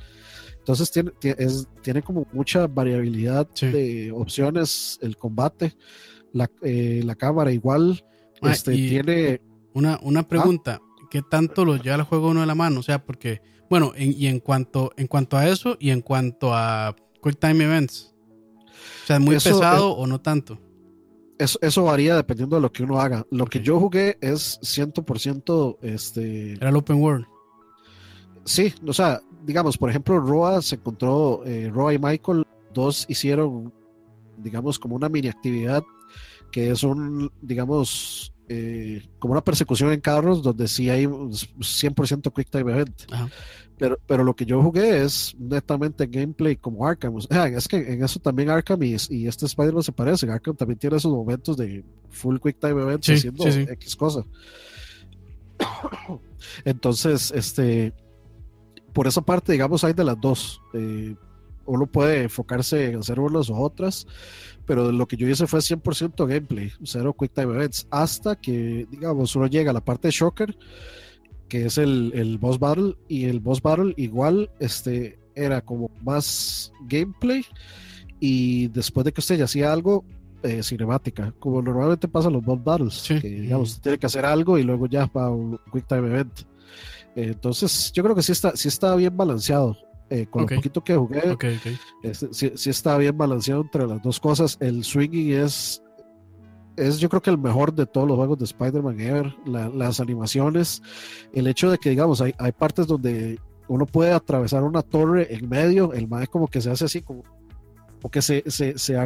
Entonces 0.59 0.91
tiene, 0.93 1.11
es, 1.21 1.67
tiene 1.83 2.01
como 2.01 2.27
mucha 2.33 2.69
variabilidad 2.69 3.49
de 3.61 4.13
opciones 4.15 4.99
el 5.03 5.17
combate. 5.17 5.75
La, 6.33 6.49
eh, 6.63 7.01
la 7.05 7.17
cámara 7.17 7.51
igual 7.51 8.05
ah, 8.43 8.53
este, 8.53 8.73
tiene... 8.73 9.41
Una, 9.73 9.99
una 10.03 10.29
pregunta, 10.29 10.81
¿qué 11.11 11.23
tanto 11.23 11.65
lo 11.65 11.77
lleva 11.77 11.97
el 11.97 12.03
juego 12.03 12.29
uno 12.29 12.41
de 12.41 12.47
la 12.47 12.55
mano? 12.55 12.81
O 12.81 12.83
sea, 12.83 13.05
porque, 13.05 13.41
bueno, 13.71 13.93
y 13.97 14.27
en 14.27 14.39
cuanto, 14.41 14.93
en 14.97 15.07
cuanto 15.07 15.37
a 15.37 15.49
eso 15.49 15.77
y 15.81 15.91
en 15.91 16.03
cuanto 16.03 16.55
a 16.55 16.95
Quick 17.23 17.39
Time 17.39 17.65
Events. 17.65 18.15
O 19.05 19.07
sea, 19.07 19.19
muy 19.19 19.35
pesado 19.35 19.93
o 19.93 20.07
no 20.07 20.21
tanto. 20.21 20.59
Eso, 21.39 21.59
eso, 21.63 21.85
varía 21.85 22.17
dependiendo 22.17 22.57
de 22.57 22.63
lo 22.63 22.73
que 22.73 22.83
uno 22.83 23.01
haga. 23.01 23.25
Lo 23.31 23.47
que 23.47 23.61
yo 23.61 23.79
jugué 23.79 24.19
es 24.21 24.59
100% 24.61 25.79
este... 25.83 26.55
Era 26.55 26.71
el 26.71 26.77
open 26.77 27.01
world. 27.01 27.27
Sí, 28.45 28.75
o 28.87 28.93
sea, 28.93 29.21
digamos, 29.45 29.79
por 29.79 29.89
ejemplo, 29.89 30.19
Roa 30.19 30.61
se 30.63 30.77
encontró, 30.77 31.43
eh, 31.45 31.71
Roa 31.73 31.95
y 31.95 31.99
Michael, 31.99 32.45
dos 32.75 33.07
hicieron, 33.09 33.73
digamos, 34.37 34.79
como 34.79 34.97
una 34.97 35.09
mini 35.09 35.29
actividad 35.29 35.83
que 36.51 36.71
es 36.71 36.83
un, 36.83 37.31
digamos, 37.43 38.33
eh, 38.49 39.07
como 39.19 39.33
una 39.33 39.45
persecución 39.45 39.93
en 39.93 40.01
carros 40.01 40.43
donde 40.43 40.67
sí 40.69 40.89
hay 40.89 41.07
100% 41.07 42.33
Quick 42.35 42.51
Time 42.51 42.73
Event. 42.73 43.03
Ajá. 43.13 43.29
Pero, 43.79 43.99
pero 44.07 44.25
lo 44.25 44.35
que 44.35 44.45
yo 44.45 44.63
jugué 44.63 45.05
es 45.05 45.37
netamente 45.39 46.07
gameplay 46.07 46.57
como 46.57 46.87
Arkham. 46.87 47.17
es 47.19 47.69
que 47.69 47.77
en 47.77 48.03
eso 48.03 48.19
también 48.19 48.51
Arkham 48.51 48.83
y, 48.83 48.95
este 48.95 49.47
Spider-Man 49.47 49.83
se 49.83 49.93
parecen. 49.93 50.31
Arkham 50.31 50.57
también 50.57 50.79
tiene 50.79 50.97
esos 50.97 51.13
momentos 51.13 51.57
de 51.57 51.85
full 52.11 52.39
quick 52.43 52.59
time 52.59 52.83
event 52.83 53.09
haciendo 53.09 53.47
X 53.47 53.97
cosa. 53.97 54.25
Entonces, 56.65 57.31
este, 57.31 57.93
por 58.93 59.07
esa 59.07 59.23
parte, 59.23 59.53
digamos, 59.53 59.85
hay 59.85 59.93
de 59.93 60.05
las 60.05 60.21
dos. 60.21 60.61
Eh, 60.75 61.15
uno 61.65 61.87
puede 61.87 62.23
enfocarse 62.23 62.87
en 62.93 62.99
hacer 62.99 63.21
unas 63.21 63.51
o 63.51 63.57
otras, 63.57 64.07
pero 64.65 64.91
lo 64.91 65.07
que 65.07 65.17
yo 65.17 65.29
hice 65.29 65.47
fue 65.47 65.61
100% 65.61 66.27
gameplay, 66.27 66.73
cero 66.83 67.15
quick 67.19 67.33
time 67.33 67.55
events, 67.55 67.87
hasta 67.91 68.37
que, 68.37 68.87
digamos, 68.91 69.37
uno 69.37 69.47
llega 69.47 69.71
a 69.71 69.75
la 69.75 69.85
parte 69.85 70.09
de 70.09 70.13
Shocker 70.13 70.57
que 71.49 71.67
es 71.67 71.79
el, 71.79 72.13
el, 72.15 72.39
boss 72.39 72.59
battle 72.59 72.95
y 73.09 73.25
el 73.25 73.41
boss 73.41 73.63
battle 73.63 73.95
igual 73.97 74.51
este 74.61 75.19
era 75.35 75.61
como 75.61 75.91
más 76.03 76.73
gameplay 76.89 77.45
y 78.21 78.69
después 78.69 79.05
de 79.05 79.13
que 79.13 79.21
usted 79.21 79.39
ya 79.39 79.45
hacía 79.45 79.73
algo 79.73 80.05
eh, 80.43 80.63
cinemática 80.63 81.33
como 81.39 81.63
normalmente 81.63 82.07
pasa 82.09 82.31
los 82.31 82.45
boss 82.45 82.63
battles 82.63 83.05
que 83.09 83.29
digamos 83.29 83.81
tiene 83.81 83.99
que 83.99 84.07
hacer 84.07 84.25
algo 84.25 84.59
y 84.59 84.63
luego 84.63 84.87
ya 84.87 85.07
para 85.07 85.31
un 85.31 85.59
quick 85.73 85.87
time 85.87 86.09
event. 86.09 86.41
Eh, 87.17 87.33
entonces 87.33 87.91
yo 87.93 88.03
creo 88.03 88.15
que 88.15 88.23
sí 88.23 88.33
está 88.33 88.57
sí 88.57 88.69
está 88.69 88.95
bien 88.95 89.17
balanceado 89.17 89.77
eh, 90.11 90.27
con 90.27 90.43
lo 90.43 90.49
poquito 90.49 90.83
que 90.83 90.97
jugué 90.97 91.37
este, 92.03 92.33
sí, 92.33 92.53
sí, 92.55 92.71
está 92.71 92.97
bien 92.97 93.17
balanceado 93.17 93.63
entre 93.63 93.87
las 93.87 94.03
dos 94.03 94.19
cosas. 94.21 94.57
El 94.61 94.85
swinging 94.85 95.33
es 95.33 95.83
es 96.79 96.99
yo 96.99 97.09
creo 97.09 97.23
que 97.23 97.31
el 97.31 97.39
mejor 97.39 97.75
de 97.75 97.87
todos 97.87 98.07
los 98.07 98.17
juegos 98.17 98.39
de 98.39 98.45
Spider-Man 98.45 99.01
ever, 99.01 99.35
las 99.47 100.01
animaciones, 100.01 100.83
el 101.33 101.47
hecho 101.47 101.71
de 101.71 101.79
que 101.79 101.91
digamos 101.91 102.21
hay, 102.21 102.35
hay, 102.39 102.53
partes 102.53 102.87
donde 102.87 103.39
uno 103.69 103.87
puede 103.87 104.13
atravesar 104.13 104.63
una 104.63 104.83
torre 104.83 105.35
en 105.35 105.49
medio, 105.49 105.93
el 105.93 106.09
mae 106.09 106.27
como 106.27 106.49
que 106.49 106.61
se 106.61 106.71
hace 106.71 106.87
así 106.87 107.03
como, 107.03 107.23
o 108.03 108.09
que 108.09 108.23
se, 108.23 108.45
se, 108.47 108.79
se, 108.79 108.97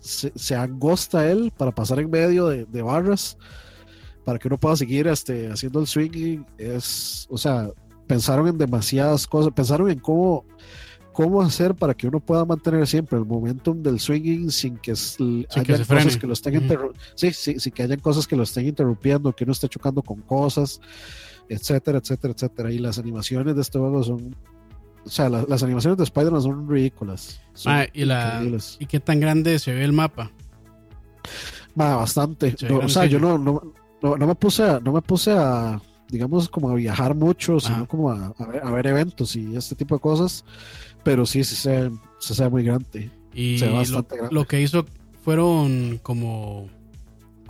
se, 0.00 0.56
angosta 0.56 1.30
él 1.30 1.52
para 1.56 1.72
pasar 1.72 1.98
en 2.00 2.10
medio 2.10 2.46
de, 2.46 2.64
de, 2.64 2.82
barras, 2.82 3.36
para 4.24 4.38
que 4.38 4.48
uno 4.48 4.58
pueda 4.58 4.76
seguir 4.76 5.06
este, 5.08 5.50
haciendo 5.50 5.80
el 5.80 5.86
swinging. 5.86 6.46
Es, 6.56 7.26
o 7.30 7.36
sea, 7.36 7.70
pensaron 8.06 8.48
en 8.48 8.58
demasiadas 8.58 9.26
cosas, 9.26 9.52
pensaron 9.52 9.90
en 9.90 9.98
cómo 9.98 10.44
cómo 11.20 11.42
hacer 11.42 11.74
para 11.74 11.92
que 11.92 12.08
uno 12.08 12.18
pueda 12.18 12.46
mantener 12.46 12.86
siempre 12.86 13.18
el 13.18 13.26
momentum 13.26 13.82
del 13.82 14.00
swinging 14.00 14.50
sin 14.50 14.78
que 14.78 14.92
haya 14.92 15.84
cosas 15.84 16.16
que 16.16 16.26
lo 16.26 16.32
estén 16.32 16.68
sí, 17.14 17.30
sí, 17.32 17.60
sí, 17.60 17.70
que 17.70 17.82
hayan 17.82 18.00
cosas 18.00 18.26
que 18.26 18.36
lo 18.36 18.44
estén 18.44 18.66
interrumpiendo, 18.66 19.30
que 19.34 19.44
uno 19.44 19.52
esté 19.52 19.68
chocando 19.68 20.02
con 20.02 20.22
cosas, 20.22 20.80
etcétera, 21.46 21.98
etcétera, 21.98 22.32
etcétera. 22.32 22.72
Y 22.72 22.78
las 22.78 22.98
animaciones 22.98 23.54
de 23.54 23.60
este 23.60 23.78
juego 23.78 24.02
son, 24.02 24.34
o 25.04 25.10
sea, 25.10 25.28
las 25.28 25.62
animaciones 25.62 25.98
de 25.98 26.04
Spider-Man 26.04 26.40
son 26.40 26.66
ridículas. 26.66 27.42
ah, 27.66 27.84
y, 27.92 28.06
la, 28.06 28.42
¿Y 28.78 28.86
qué 28.86 28.98
tan 28.98 29.20
grande 29.20 29.58
se 29.58 29.74
ve 29.74 29.84
el 29.84 29.92
mapa? 29.92 30.30
bastante. 31.74 32.56
o 32.70 32.88
sea, 32.88 33.04
yo 33.04 33.20
no, 33.20 33.36
no, 33.36 33.62
no, 34.02 34.26
me 34.26 34.34
puse 34.34 34.62
a, 34.62 34.80
no 34.80 34.92
me 34.92 35.02
puse 35.02 35.32
a 35.32 35.80
digamos 36.08 36.48
como 36.48 36.70
a 36.70 36.74
viajar 36.74 37.14
mucho, 37.14 37.60
sino 37.60 37.86
como 37.86 38.10
a, 38.10 38.34
a, 38.62 38.70
ver, 38.72 38.86
eventos 38.86 39.36
y 39.36 39.54
este 39.54 39.74
tipo 39.74 39.94
de 39.94 40.00
cosas 40.00 40.44
pero 41.02 41.26
sí, 41.26 41.44
se, 41.44 41.90
se, 42.18 42.42
ve 42.42 42.50
muy 42.50 42.64
grande. 42.64 43.10
Y 43.34 43.58
lo, 44.30 44.46
que 44.46 44.60
hizo 44.60 44.86
fueron 45.22 45.98
como. 46.02 46.68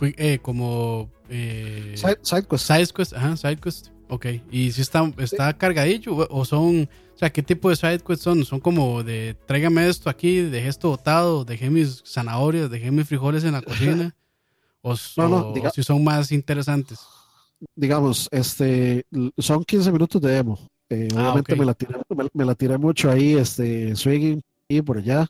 Eh, 0.02 0.38
como. 0.40 1.10
Eh, 1.28 1.94
Sidequest. 2.22 2.66
Sidequest, 2.66 3.12
ajá, 3.14 3.36
Sidequest. 3.36 3.88
Ok. 4.08 4.26
¿Y 4.50 4.72
si 4.72 4.80
está, 4.80 5.10
está 5.18 5.52
cargadillo? 5.56 6.26
¿O 6.30 6.44
son.? 6.44 6.88
O 7.14 7.18
sea, 7.20 7.30
¿qué 7.30 7.42
tipo 7.42 7.68
de 7.68 7.76
sidequests 7.76 8.24
son? 8.24 8.44
¿Son 8.46 8.60
como 8.60 9.02
de 9.02 9.36
tráigame 9.46 9.86
esto 9.86 10.08
aquí, 10.08 10.40
dejé 10.40 10.68
esto 10.68 10.88
botado, 10.88 11.44
dejé 11.44 11.68
mis 11.68 12.02
zanahorias, 12.06 12.70
dejé 12.70 12.90
mis 12.90 13.06
frijoles 13.06 13.44
en 13.44 13.52
la 13.52 13.60
cocina? 13.60 14.16
¿O, 14.82 14.96
si 14.96 15.82
son 15.82 16.02
más 16.02 16.32
interesantes? 16.32 17.00
Digamos, 17.76 18.26
este 18.30 19.04
son 19.36 19.64
15 19.64 19.92
minutos 19.92 20.22
de 20.22 20.30
demo. 20.30 20.58
Eh, 20.90 21.08
ah, 21.16 21.22
obviamente 21.22 21.56
me, 21.56 21.64
la 21.64 21.74
tiré, 21.74 21.94
me, 22.34 22.44
la 22.44 22.54
tiré 22.54 22.76
mucho 22.76 23.10
ahí, 23.10 23.34
este, 23.34 23.94
swinging 23.94 24.42
y 24.68 24.82
por 24.82 24.98
allá. 24.98 25.26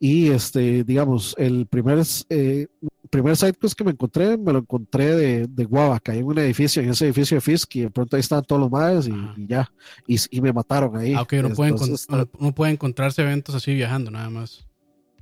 Y 0.00 0.30
este, 0.30 0.84
digamos, 0.84 1.34
el 1.38 1.66
primer, 1.66 1.98
eh, 2.30 2.68
primer 3.10 3.36
site 3.36 3.58
que 3.76 3.84
me 3.84 3.90
encontré, 3.90 4.38
me 4.38 4.52
lo 4.52 4.60
encontré 4.60 5.16
de, 5.16 5.46
de 5.48 5.64
Guava, 5.64 5.98
caí 5.98 6.18
en 6.18 6.24
un 6.24 6.38
edificio, 6.38 6.80
en 6.80 6.90
ese 6.90 7.06
edificio 7.06 7.36
de 7.36 7.40
Fisk, 7.40 7.74
y 7.76 7.80
de 7.80 7.90
pronto 7.90 8.14
ahí 8.14 8.20
estaban 8.20 8.44
todos 8.44 8.60
los 8.60 8.70
maes 8.70 9.08
y, 9.08 9.46
ya, 9.48 9.68
y, 10.06 10.40
me 10.40 10.52
mataron 10.52 10.96
ahí. 10.96 11.14
Ah, 11.14 11.26
no, 12.38 12.54
puede 12.54 12.72
encontrarse 12.72 13.22
eventos 13.22 13.56
así 13.56 13.74
viajando, 13.74 14.12
nada 14.12 14.30
más. 14.30 14.64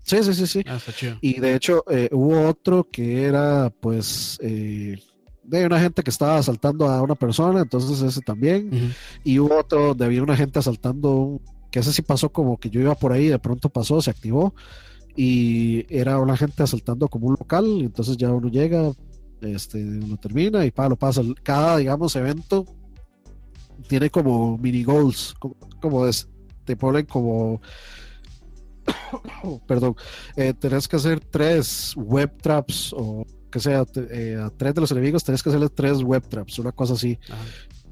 Sí, 0.03 0.23
sí, 0.23 0.35
sí, 0.35 0.47
sí. 0.47 0.65
Ah, 0.69 0.79
y 1.21 1.41
de 1.41 1.55
hecho, 1.55 1.83
eh, 1.91 2.09
hubo 2.13 2.47
otro 2.47 2.87
que 2.89 3.25
era, 3.25 3.73
pues, 3.81 4.39
eh, 4.43 5.01
de 5.47 5.67
una 5.67 5.81
gente 5.81 6.03
que 6.03 6.11
estaba 6.11 6.39
asaltando 6.39 6.87
a 6.89 7.03
una 7.03 7.15
persona, 7.15 7.61
entonces 7.61 8.01
ese 8.03 8.21
también. 8.21 8.95
Y 9.25 9.39
hubo 9.39 9.59
otro 9.59 9.89
donde 9.89 10.05
había 10.05 10.23
una 10.23 10.37
gente 10.37 10.59
asaltando, 10.59 11.41
que 11.71 11.81
ese 11.81 11.93
sí 11.93 12.03
pasó 12.03 12.31
como 12.31 12.59
que 12.59 12.71
yo 12.71 12.81
iba 12.81 12.95
por 12.95 13.13
ahí, 13.13 13.29
de 13.29 13.39
pronto 13.39 13.69
pasó, 13.69 14.01
se 14.03 14.11
activó. 14.11 14.55
Y 15.15 15.87
era 15.89 16.19
una 16.19 16.37
gente 16.37 16.63
asaltando 16.63 17.09
como 17.09 17.29
un 17.29 17.37
local, 17.39 17.65
entonces 17.81 18.17
ya 18.17 18.31
uno 18.31 18.49
llega, 18.49 18.93
este, 19.41 19.83
lo 19.83 20.17
termina 20.17 20.67
y 20.67 20.71
para 20.71 20.91
lo 20.91 20.97
pasa. 20.97 21.23
Cada, 21.43 21.79
digamos, 21.79 22.15
evento 22.17 22.67
tiene 23.89 24.11
como 24.11 24.59
mini 24.59 24.85
goals, 24.85 25.35
como, 25.81 26.07
es, 26.07 26.29
te 26.65 26.77
ponen 26.77 27.07
como 27.07 27.61
perdón, 29.67 29.97
eh, 30.37 30.55
tenés 30.55 30.89
que 30.89 30.97
hacer 30.97 31.21
tres 31.21 31.95
web 31.97 32.31
traps 32.43 32.93
o 32.97 33.25
que 33.51 33.61
sea, 33.61 33.85
eh, 34.11 34.39
a 34.41 34.51
tres 34.51 34.75
de 34.75 34.81
los 34.81 34.91
enemigos 34.91 35.25
tenés 35.25 35.43
que 35.43 35.49
hacerle 35.49 35.69
tres 35.69 36.03
web 36.03 36.27
traps, 36.27 36.59
una 36.59 36.73
cosa 36.73 36.95
así. 36.95 37.19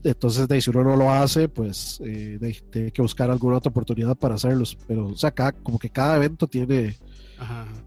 Entonces, 0.02 0.46
de, 0.46 0.60
si 0.60 0.70
uno 0.70 0.84
no 0.84 0.96
lo 0.96 1.10
hace, 1.10 1.48
pues 1.48 2.00
eh, 2.04 2.38
tiene 2.70 2.90
que 2.90 3.02
buscar 3.02 3.30
alguna 3.30 3.56
otra 3.56 3.70
oportunidad 3.70 4.14
para 4.16 4.34
hacerlos. 4.34 4.76
Pero, 4.86 5.06
o 5.06 5.16
sea, 5.16 5.32
como 5.32 5.78
que 5.78 5.88
cada 5.88 6.16
evento 6.16 6.46
tiene, 6.46 6.96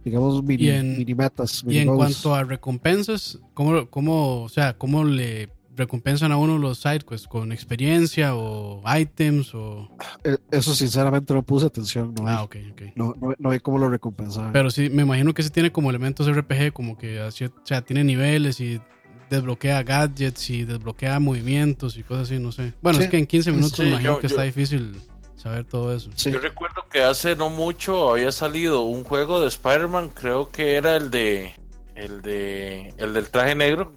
digamos, 0.04 0.44
mini, 0.44 0.72
mini 0.82 1.14
metas. 1.14 1.64
y 1.68 1.78
en 1.78 1.96
cuanto 1.96 2.34
a 2.34 2.44
recompensas, 2.44 3.40
¿cómo, 3.54 3.88
cómo, 3.90 4.44
o 4.44 4.50
sea, 4.50 4.76
¿cómo 4.76 5.04
le 5.04 5.50
recompensan 5.78 6.32
a 6.32 6.38
uno 6.38 6.58
los 6.58 6.80
sidequests 6.80 7.28
con 7.28 7.52
experiencia 7.52 8.36
o 8.36 8.82
items 8.98 9.54
o 9.54 9.90
eh, 10.24 10.38
eso 10.52 10.76
sinceramente 10.76 11.34
no 11.34 11.44
puse 11.44 11.68
atención 11.68 12.14
no 12.16 12.28
ah, 12.28 12.48
hay, 12.52 12.94
No, 12.96 13.16
no, 13.38 13.52
hay 13.52 13.60
cómo 13.60 13.78
lo 13.78 13.88
recompensan 13.88 14.52
pero 14.52 14.72
sí 14.72 14.90
me 14.90 15.04
imagino 15.04 15.34
que 15.34 15.44
sí 15.44 15.50
tiene 15.52 15.72
como 15.72 15.90
elementos 15.90 16.30
RPG 16.30 16.74
como 16.74 16.98
que 16.98 17.22
o 17.22 17.32
sea 17.32 17.82
tiene 17.82 18.04
niveles 18.04 18.60
y 18.60 18.82
desbloquea 19.30 19.84
gadgets 19.84 20.50
y 20.50 20.64
desbloquea 20.64 21.20
movimientos 21.20 21.98
y 21.98 22.04
cosas 22.04 22.24
así 22.24 22.40
no 22.40 22.52
sé. 22.52 22.74
Bueno 22.82 23.00
es 23.00 23.10
que 23.10 23.18
en 23.18 23.28
15 23.28 23.52
minutos 23.52 23.80
me 23.80 23.90
imagino 23.90 24.20
que 24.20 24.28
está 24.28 24.44
difícil 24.44 25.00
saber 25.36 25.66
todo 25.66 25.96
eso. 25.96 26.10
Yo 26.16 26.40
recuerdo 26.40 26.86
que 26.92 27.04
hace 27.04 27.36
no 27.36 27.50
mucho 27.50 28.12
había 28.12 28.32
salido 28.32 28.82
un 28.82 29.04
juego 29.04 29.40
de 29.42 29.48
Spider-Man 29.48 30.10
creo 30.10 30.50
que 30.50 30.76
era 30.76 30.96
el 30.96 31.12
de 31.12 31.54
el 31.98 32.22
de 32.22 32.94
el 32.98 33.14
del 33.14 33.30
traje 33.30 33.56
negro 33.56 33.92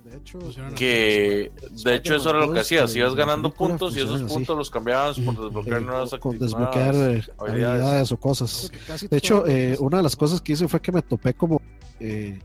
que 0.74 1.52
de 1.84 1.94
hecho 1.94 2.16
eso 2.16 2.30
era 2.30 2.40
lo 2.40 2.52
que 2.52 2.60
hacías 2.60 2.96
ibas 2.96 3.14
ganando 3.14 3.50
puntos 3.50 3.94
y 3.96 4.00
esos 4.00 4.22
puntos 4.22 4.56
los 4.56 4.70
cambiabas 4.70 5.20
por 5.20 5.36
desbloquear 5.36 5.82
nuevas 5.82 6.10
con 6.18 6.38
desbloquear 6.38 6.94
eh, 6.94 7.22
habilidades. 7.38 8.10
o 8.12 8.16
cosas. 8.16 8.72
De 9.10 9.16
hecho 9.18 9.46
eh, 9.46 9.76
una 9.80 9.98
de 9.98 10.02
las 10.02 10.16
cosas 10.16 10.40
que 10.40 10.54
hice 10.54 10.66
fue 10.66 10.80
que 10.80 10.92
me 10.92 11.02
topé 11.02 11.34
como 11.34 11.60
eh, 12.00 12.38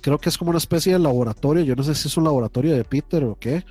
creo 0.00 0.18
que 0.18 0.28
es 0.28 0.36
como 0.36 0.50
una 0.50 0.58
especie 0.58 0.92
de 0.92 0.98
laboratorio 0.98 1.62
yo 1.62 1.76
no 1.76 1.84
sé 1.84 1.94
si 1.94 2.08
es 2.08 2.16
un 2.16 2.24
laboratorio 2.24 2.74
de 2.74 2.82
Peter 2.82 3.22
o 3.24 3.36
qué 3.38 3.64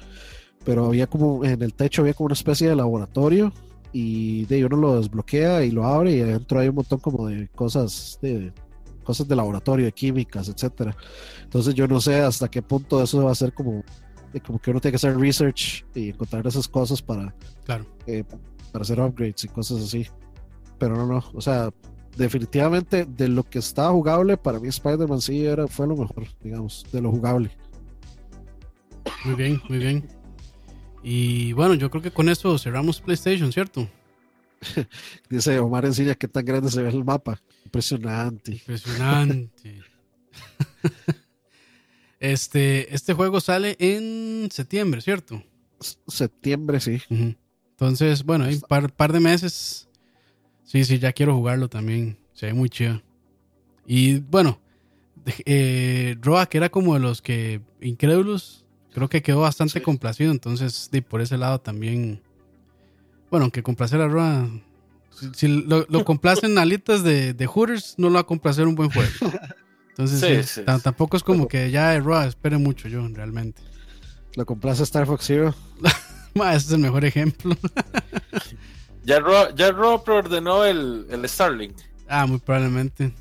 pero 0.64 0.86
había 0.86 1.08
como 1.08 1.44
en 1.44 1.62
el 1.62 1.74
techo 1.74 2.02
había 2.02 2.14
como 2.14 2.28
una 2.28 2.34
especie 2.36 2.70
de 2.70 2.76
laboratorio 2.78 3.52
y 3.92 4.46
de 4.46 4.64
uno 4.64 4.78
lo 4.78 5.02
desbloquea 5.02 5.66
y 5.66 5.72
lo 5.72 5.86
abre 5.86 6.16
y 6.16 6.22
adentro 6.22 6.60
hay 6.60 6.70
un 6.70 6.76
montón 6.76 7.00
como 7.00 7.28
de 7.28 7.50
cosas 7.50 8.20
de 8.22 8.54
cosas 9.10 9.28
de 9.28 9.36
laboratorio, 9.36 9.88
de 9.88 9.92
químicas, 9.92 10.50
etcétera. 10.50 10.96
Entonces 11.42 11.74
yo 11.74 11.88
no 11.88 12.00
sé 12.00 12.22
hasta 12.22 12.48
qué 12.48 12.62
punto 12.62 13.02
eso 13.02 13.26
va 13.26 13.32
a 13.32 13.36
ser 13.36 13.52
como, 13.54 13.84
como 14.46 14.60
que 14.60 14.70
uno 14.70 14.80
tiene 14.80 14.92
que 14.92 14.98
hacer 14.98 15.18
research 15.18 15.84
y 15.96 16.10
encontrar 16.10 16.46
esas 16.46 16.68
cosas 16.68 17.02
para, 17.02 17.34
claro. 17.66 17.88
Eh, 18.06 18.24
para 18.72 18.84
hacer 18.84 19.00
upgrades 19.00 19.44
y 19.46 19.48
cosas 19.48 19.82
así. 19.82 20.06
Pero 20.78 20.96
no, 20.96 21.08
no, 21.08 21.24
o 21.34 21.42
sea, 21.42 21.72
definitivamente 22.18 23.06
de 23.06 23.30
lo 23.30 23.42
que 23.42 23.58
estaba 23.58 23.90
jugable, 23.90 24.38
para 24.38 24.60
mí 24.60 24.68
Spider-Man 24.68 25.22
sí 25.22 25.44
era, 25.44 25.68
fue 25.68 25.88
lo 25.88 25.98
mejor, 25.98 26.28
digamos, 26.44 26.86
de 26.92 27.02
lo 27.02 27.10
jugable. 27.10 27.50
Muy 29.26 29.34
bien, 29.34 29.60
muy 29.68 29.80
bien. 29.80 30.08
Y 31.02 31.54
bueno, 31.54 31.74
yo 31.74 31.90
creo 31.90 32.04
que 32.04 32.12
con 32.12 32.30
esto 32.30 32.56
cerramos 32.60 33.02
PlayStation, 33.02 33.52
¿cierto? 33.52 33.88
Dice 35.32 35.58
Omar 35.58 35.86
Encilla 35.86 36.14
qué 36.14 36.28
tan 36.28 36.46
grande 36.46 36.70
se 36.70 36.84
ve 36.84 36.90
el 36.90 37.04
mapa. 37.04 37.42
Impresionante. 37.70 38.54
Impresionante. 38.54 39.82
este, 42.20 42.96
este 42.96 43.14
juego 43.14 43.40
sale 43.40 43.78
en 43.80 44.50
septiembre, 44.52 45.02
¿cierto? 45.02 45.44
Septiembre, 46.08 46.80
sí. 46.80 47.00
Entonces, 47.72 48.24
bueno, 48.24 48.46
hay 48.46 48.56
un 48.56 48.90
par, 48.98 49.14
de 49.14 49.20
meses. 49.20 49.88
Sí, 50.64 50.84
sí, 50.84 50.98
ya 50.98 51.14
quiero 51.14 51.36
jugarlo 51.36 51.70
también. 51.70 52.18
Se 52.34 52.48
ve 52.48 52.54
muy 52.54 52.70
chido. 52.70 53.04
Y 53.86 54.18
bueno, 54.18 54.60
eh, 55.46 56.18
Roa, 56.22 56.48
que 56.48 56.58
era 56.58 56.70
como 56.70 56.96
de 56.96 57.02
los 57.02 57.22
que 57.22 57.62
incrédulos, 57.82 58.66
creo 58.96 59.10
que 59.10 59.22
quedó 59.22 59.42
bastante 59.42 59.84
complacido. 59.84 60.32
Entonces, 60.32 60.90
por 61.08 61.22
ese 61.22 61.38
lado 61.38 61.62
también. 61.62 62.24
Bueno, 63.30 63.44
aunque 63.44 63.62
complacer 63.62 64.02
a 64.02 64.08
Roa 64.08 64.50
si, 65.34 65.48
lo, 65.48 65.86
lo, 65.90 66.06
complacen 66.06 66.58
alitas 66.58 67.04
de, 67.04 67.34
de 67.34 67.46
Hooters, 67.46 67.96
no 67.98 68.08
lo 68.08 68.16
va 68.16 68.22
a 68.22 68.26
complacer 68.26 68.68
un 68.68 68.76
buen 68.76 68.90
juego. 68.90 69.10
Entonces, 70.00 70.62
tampoco 70.82 71.18
es 71.18 71.24
como 71.24 71.48
que 71.48 71.72
ya 71.72 72.00
Raw 72.00 72.26
espere 72.26 72.58
mucho 72.58 72.88
yo, 72.88 73.06
realmente. 73.10 73.62
¿Lo 74.36 74.46
complace 74.46 74.84
Star 74.84 75.06
Fox 75.06 75.26
Zero? 75.26 75.54
ese 76.36 76.56
es 76.56 76.72
el 76.72 76.80
mejor 76.80 77.04
ejemplo. 77.04 77.54
ya 79.04 79.20
Raw, 79.20 79.54
ya 79.56 79.76
preordenó 80.04 80.64
el, 80.64 81.06
el 81.10 81.28
Starlink. 81.28 81.76
Ah, 82.08 82.26
muy 82.26 82.40
probablemente. 82.40 83.14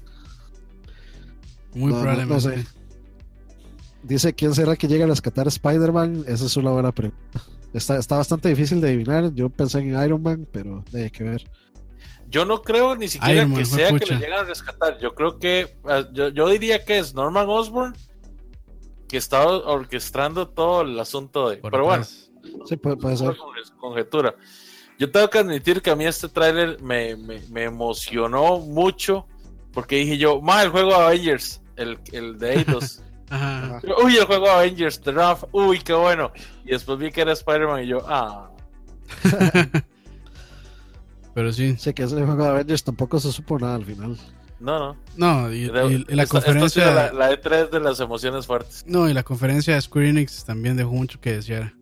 Muy 1.75 1.93
probablemente. 1.93 2.65
Dice, 4.05 4.33
¿quién 4.33 4.55
será 4.55 4.77
que 4.77 4.87
llega 4.87 5.05
a 5.05 5.09
rescatar 5.09 5.47
a 5.47 5.49
Spider-Man? 5.49 6.27
Esa 6.29 6.47
es 6.47 6.57
una 6.57 6.71
buena 6.71 6.93
pregunta. 6.93 7.43
Está, 7.73 7.99
está 7.99 8.19
bastante 8.19 8.49
difícil 8.49 8.81
de 8.81 8.89
adivinar. 8.89 9.35
Yo 9.35 9.51
pensé 9.51 9.81
en 9.81 10.01
Iron 10.01 10.23
Man, 10.23 10.47
pero 10.53 10.85
hay 10.95 11.11
que 11.11 11.25
ver. 11.25 11.51
Yo 12.29 12.45
no 12.45 12.63
creo 12.63 12.95
ni 12.95 13.09
siquiera 13.09 13.47
que 13.47 13.65
sea 13.65 13.89
que 13.89 14.07
lo 14.07 14.19
lleguen 14.19 14.33
a 14.33 14.45
rescatar. 14.45 14.99
Yo 14.99 15.15
creo 15.15 15.39
que, 15.39 15.77
ah, 15.85 16.05
yo, 16.13 16.49
diría 16.49 16.85
que 16.85 16.99
es 16.99 17.15
Norman 17.15 17.47
Osborn 17.49 17.95
que 19.09 19.17
está 19.17 19.47
orquestando 19.47 20.49
todo 20.49 20.83
el 20.83 20.99
asunto 21.01 21.49
de. 21.49 21.57
pero 21.57 21.85
bueno, 21.85 22.05
sí, 22.05 22.77
puede, 22.77 23.17
ser. 23.17 23.37
conjetura. 23.79 24.35
Yo 24.99 25.11
tengo 25.11 25.31
que 25.31 25.39
admitir 25.39 25.81
que 25.81 25.91
a 25.91 25.97
mí 25.97 26.05
este 26.05 26.29
tráiler 26.29 26.83
me, 26.83 27.17
me, 27.17 27.63
emocionó 27.63 28.59
mucho 28.59 29.29
Porque 29.73 29.97
dije 29.97 30.19
yo, 30.19 30.43
más 30.43 30.65
el 30.65 30.71
juego 30.71 30.89
de 30.89 30.97
Avengers, 30.97 31.63
el, 31.77 31.99
el 32.13 32.39
de 32.39 32.55
Eidos. 32.55 33.03
Uy, 34.05 34.17
el 34.17 34.25
juego 34.25 34.47
de 34.47 34.51
Avengers, 34.51 35.01
The 35.01 35.13
Draft, 35.13 35.45
uy, 35.53 35.79
qué 35.81 35.93
bueno. 35.93 36.33
Y 36.65 36.71
después 36.71 36.99
vi 36.99 37.11
que 37.11 37.21
era 37.21 37.33
Spider-Man 37.33 37.85
y 37.85 37.87
yo, 37.87 38.03
ah. 38.07 38.51
Pero 41.39 41.53
sí. 41.53 41.77
Sé 41.79 41.95
que 41.95 42.03
ese 42.03 42.17
juego 42.17 42.43
de 42.43 42.49
Avengers 42.49 42.83
tampoco 42.83 43.21
se 43.21 43.31
supo 43.31 43.61
nada 43.61 43.77
al 43.77 43.85
final. 43.85 44.19
No, 44.59 44.81
no. 44.81 44.97
No, 45.17 45.53
y, 45.53 45.69
la 46.09 46.27
conferencia. 46.27 47.13
la, 47.13 47.31
E3 47.31 47.71
de 47.71 47.79
las 47.79 48.01
emociones 48.01 48.45
fuertes. 48.45 48.85
No, 48.89 49.09
y 49.09 49.15
la 49.15 49.23
conferencia 49.23 49.77
de 49.77 49.81
Square 49.81 50.09
Enix 50.09 50.45
también 50.45 50.77
dejó 50.77 50.91
mucho 50.91 51.21
que 51.21 51.35
desear. 51.35 51.75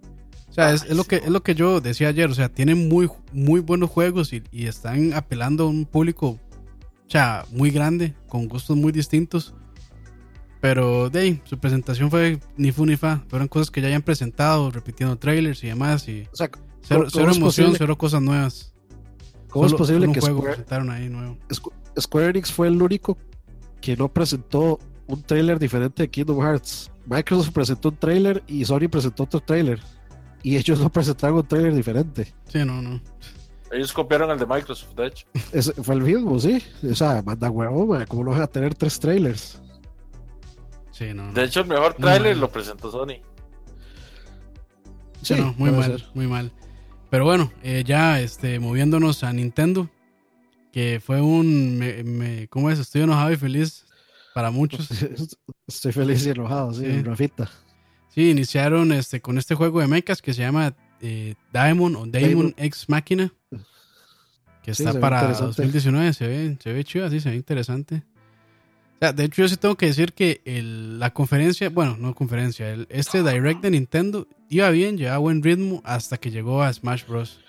O 0.50 0.52
sea, 0.52 0.74
es, 0.74 0.94
lo 0.94 1.04
que, 1.04 1.16
es 1.16 1.30
lo 1.30 1.42
que 1.42 1.54
yo 1.54 1.80
decía 1.80 2.08
ayer. 2.08 2.28
O 2.28 2.34
sea, 2.34 2.50
tienen 2.50 2.86
muy, 2.86 3.08
muy 3.32 3.60
buenos 3.60 3.88
juegos 3.88 4.34
y, 4.34 4.42
y 4.52 4.66
están 4.66 5.14
apelando 5.14 5.64
a 5.64 5.68
un 5.68 5.86
público 5.86 6.38
o 7.06 7.10
sea, 7.10 7.46
muy 7.50 7.70
grande, 7.70 8.12
con 8.28 8.48
gustos 8.48 8.76
muy 8.76 8.92
distintos. 8.92 9.54
Pero 10.60 11.08
de 11.08 11.40
su 11.44 11.56
presentación 11.58 12.10
fue 12.10 12.40
ni 12.58 12.72
fu 12.72 12.84
ni 12.84 12.98
fa. 12.98 13.24
Fueron 13.30 13.48
cosas 13.48 13.70
que 13.70 13.80
ya 13.80 13.88
hayan 13.88 14.02
presentado, 14.02 14.70
repitiendo 14.70 15.16
trailers 15.16 15.64
y 15.64 15.68
demás. 15.68 16.06
Y 16.08 16.28
o 16.30 16.36
sea, 16.36 16.50
cero, 16.82 17.08
emoción, 17.34 17.74
cero 17.74 17.96
cosas 17.96 18.20
nuevas. 18.20 18.74
¿Cómo 19.56 19.66
es 19.66 19.74
posible 19.74 20.12
que 20.12 20.20
juego 20.20 20.42
presentaron 20.42 20.90
ahí 20.90 21.08
nuevo? 21.08 21.38
Square 21.98 22.28
Enix 22.28 22.52
fue 22.52 22.68
el 22.68 22.82
único 22.82 23.16
que 23.80 23.96
no 23.96 24.08
presentó 24.08 24.78
un 25.06 25.22
trailer 25.22 25.58
diferente 25.58 26.02
de 26.02 26.10
Kingdom 26.10 26.42
Hearts. 26.42 26.90
Microsoft 27.06 27.52
presentó 27.52 27.88
un 27.88 27.96
trailer 27.96 28.42
y 28.46 28.64
Sony 28.66 28.88
presentó 28.90 29.22
otro 29.22 29.40
trailer. 29.40 29.80
Y 30.42 30.56
ellos 30.56 30.78
no 30.78 30.90
presentaron 30.92 31.38
un 31.38 31.46
trailer 31.46 31.74
diferente. 31.74 32.34
Sí, 32.48 32.64
no, 32.64 32.82
no. 32.82 33.00
Ellos 33.72 33.92
copiaron 33.92 34.30
el 34.30 34.38
de 34.38 34.46
Microsoft, 34.46 34.94
de 34.94 35.06
hecho. 35.06 35.26
fue 35.82 35.94
el 35.94 36.02
mismo, 36.02 36.38
sí. 36.38 36.62
O 36.88 36.94
sea, 36.94 37.22
manda 37.24 37.50
huevo, 37.50 37.96
¿cómo 38.08 38.24
no 38.24 38.30
vas 38.32 38.40
a 38.40 38.46
tener 38.46 38.74
tres 38.74 39.00
trailers? 39.00 39.60
Sí, 40.90 41.12
no, 41.14 41.32
De 41.32 41.44
hecho, 41.44 41.60
el 41.60 41.66
mejor 41.66 41.94
trailer 41.94 42.36
lo 42.36 42.50
presentó 42.50 42.90
Sony. 42.90 43.20
Sí, 45.22 45.34
muy 45.56 45.70
mal, 45.70 46.06
muy 46.14 46.26
mal. 46.26 46.52
Pero 47.10 47.24
bueno, 47.24 47.52
eh, 47.62 47.84
ya 47.86 48.20
este, 48.20 48.58
moviéndonos 48.58 49.22
a 49.22 49.32
Nintendo, 49.32 49.88
que 50.72 51.00
fue 51.04 51.20
un, 51.20 51.78
me, 51.78 52.48
¿cómo 52.48 52.70
es? 52.70 52.78
Estoy 52.78 53.02
enojado 53.02 53.32
y 53.32 53.36
feliz 53.36 53.86
para 54.34 54.50
muchos. 54.50 54.88
Estoy 55.66 55.92
feliz 55.92 56.26
y 56.26 56.30
enojado, 56.30 56.72
sí, 56.74 56.84
sí. 56.84 57.02
Rafita. 57.02 57.50
Sí, 58.08 58.30
iniciaron 58.30 58.92
este, 58.92 59.20
con 59.20 59.38
este 59.38 59.54
juego 59.54 59.80
de 59.80 59.86
mechas 59.86 60.20
que 60.20 60.34
se 60.34 60.42
llama 60.42 60.74
eh, 61.00 61.34
Diamond 61.52 61.96
o 61.96 62.06
Daemon 62.06 62.54
X 62.56 62.88
Máquina, 62.88 63.32
que 64.62 64.70
está 64.72 64.98
para 64.98 65.32
2019. 65.32 66.12
Se 66.12 66.26
ve, 66.26 66.58
se 66.62 66.72
ve 66.72 66.84
chido, 66.84 67.06
así 67.06 67.20
se 67.20 67.30
ve 67.30 67.36
interesante. 67.36 68.02
O 68.97 68.98
sea, 68.98 69.12
de 69.12 69.24
hecho, 69.24 69.43
yo 69.43 69.48
sí 69.48 69.56
tengo 69.56 69.77
que 69.77 69.86
decir 69.86 70.12
que 70.12 70.40
el, 70.44 70.98
la 70.98 71.12
conferencia, 71.12 71.68
bueno, 71.68 71.97
no 71.98 72.14
conferencia, 72.14 72.70
el, 72.70 72.86
este 72.90 73.23
Direct 73.23 73.60
de 73.60 73.70
Nintendo 73.70 74.27
iba 74.48 74.70
bien, 74.70 74.97
llevaba 74.97 75.18
buen 75.18 75.43
ritmo 75.43 75.82
hasta 75.85 76.16
que 76.16 76.31
llegó 76.31 76.62
a 76.62 76.73
Smash 76.73 77.06
Bros. 77.06 77.40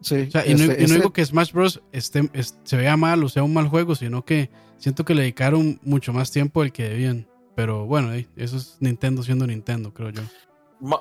Sí, 0.00 0.26
o 0.28 0.30
sea, 0.30 0.46
y, 0.46 0.54
no, 0.54 0.64
y, 0.64 0.86
no, 0.86 0.94
digo 0.94 1.12
que 1.12 1.24
Smash 1.24 1.52
Bros. 1.52 1.82
Esté, 1.92 2.30
se 2.62 2.76
vea 2.76 2.96
mal 2.96 3.24
o 3.24 3.28
sea 3.28 3.42
un 3.42 3.52
mal 3.52 3.68
juego, 3.68 3.94
sino 3.94 4.24
que 4.24 4.50
siento 4.78 5.04
que 5.04 5.14
le 5.14 5.22
dedicaron 5.22 5.80
mucho 5.82 6.12
más 6.12 6.30
tiempo 6.30 6.62
del 6.62 6.72
que 6.72 6.88
debían. 6.88 7.26
Pero 7.56 7.86
bueno, 7.86 8.12
eso 8.36 8.56
es 8.56 8.76
Nintendo 8.80 9.22
siendo 9.22 9.46
Nintendo, 9.46 9.92
creo 9.92 10.10
yo 10.10 10.22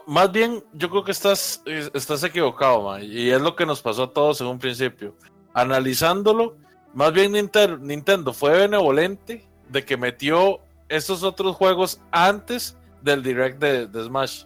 más 0.07 0.31
bien, 0.31 0.63
yo 0.73 0.89
creo 0.89 1.03
que 1.03 1.11
estás, 1.11 1.61
estás 1.65 2.23
equivocado, 2.23 2.83
man, 2.83 3.03
y 3.03 3.29
es 3.29 3.41
lo 3.41 3.55
que 3.55 3.65
nos 3.65 3.81
pasó 3.81 4.03
a 4.03 4.13
todos 4.13 4.39
en 4.41 4.47
un 4.47 4.59
principio. 4.59 5.15
Analizándolo, 5.53 6.55
más 6.93 7.13
bien 7.13 7.31
Nintendo 7.31 8.33
fue 8.33 8.57
benevolente 8.57 9.45
de 9.69 9.83
que 9.83 9.97
metió 9.97 10.59
estos 10.89 11.23
otros 11.23 11.55
juegos 11.55 11.99
antes 12.11 12.77
del 13.01 13.23
direct 13.23 13.59
de, 13.59 14.03
Smash. 14.03 14.45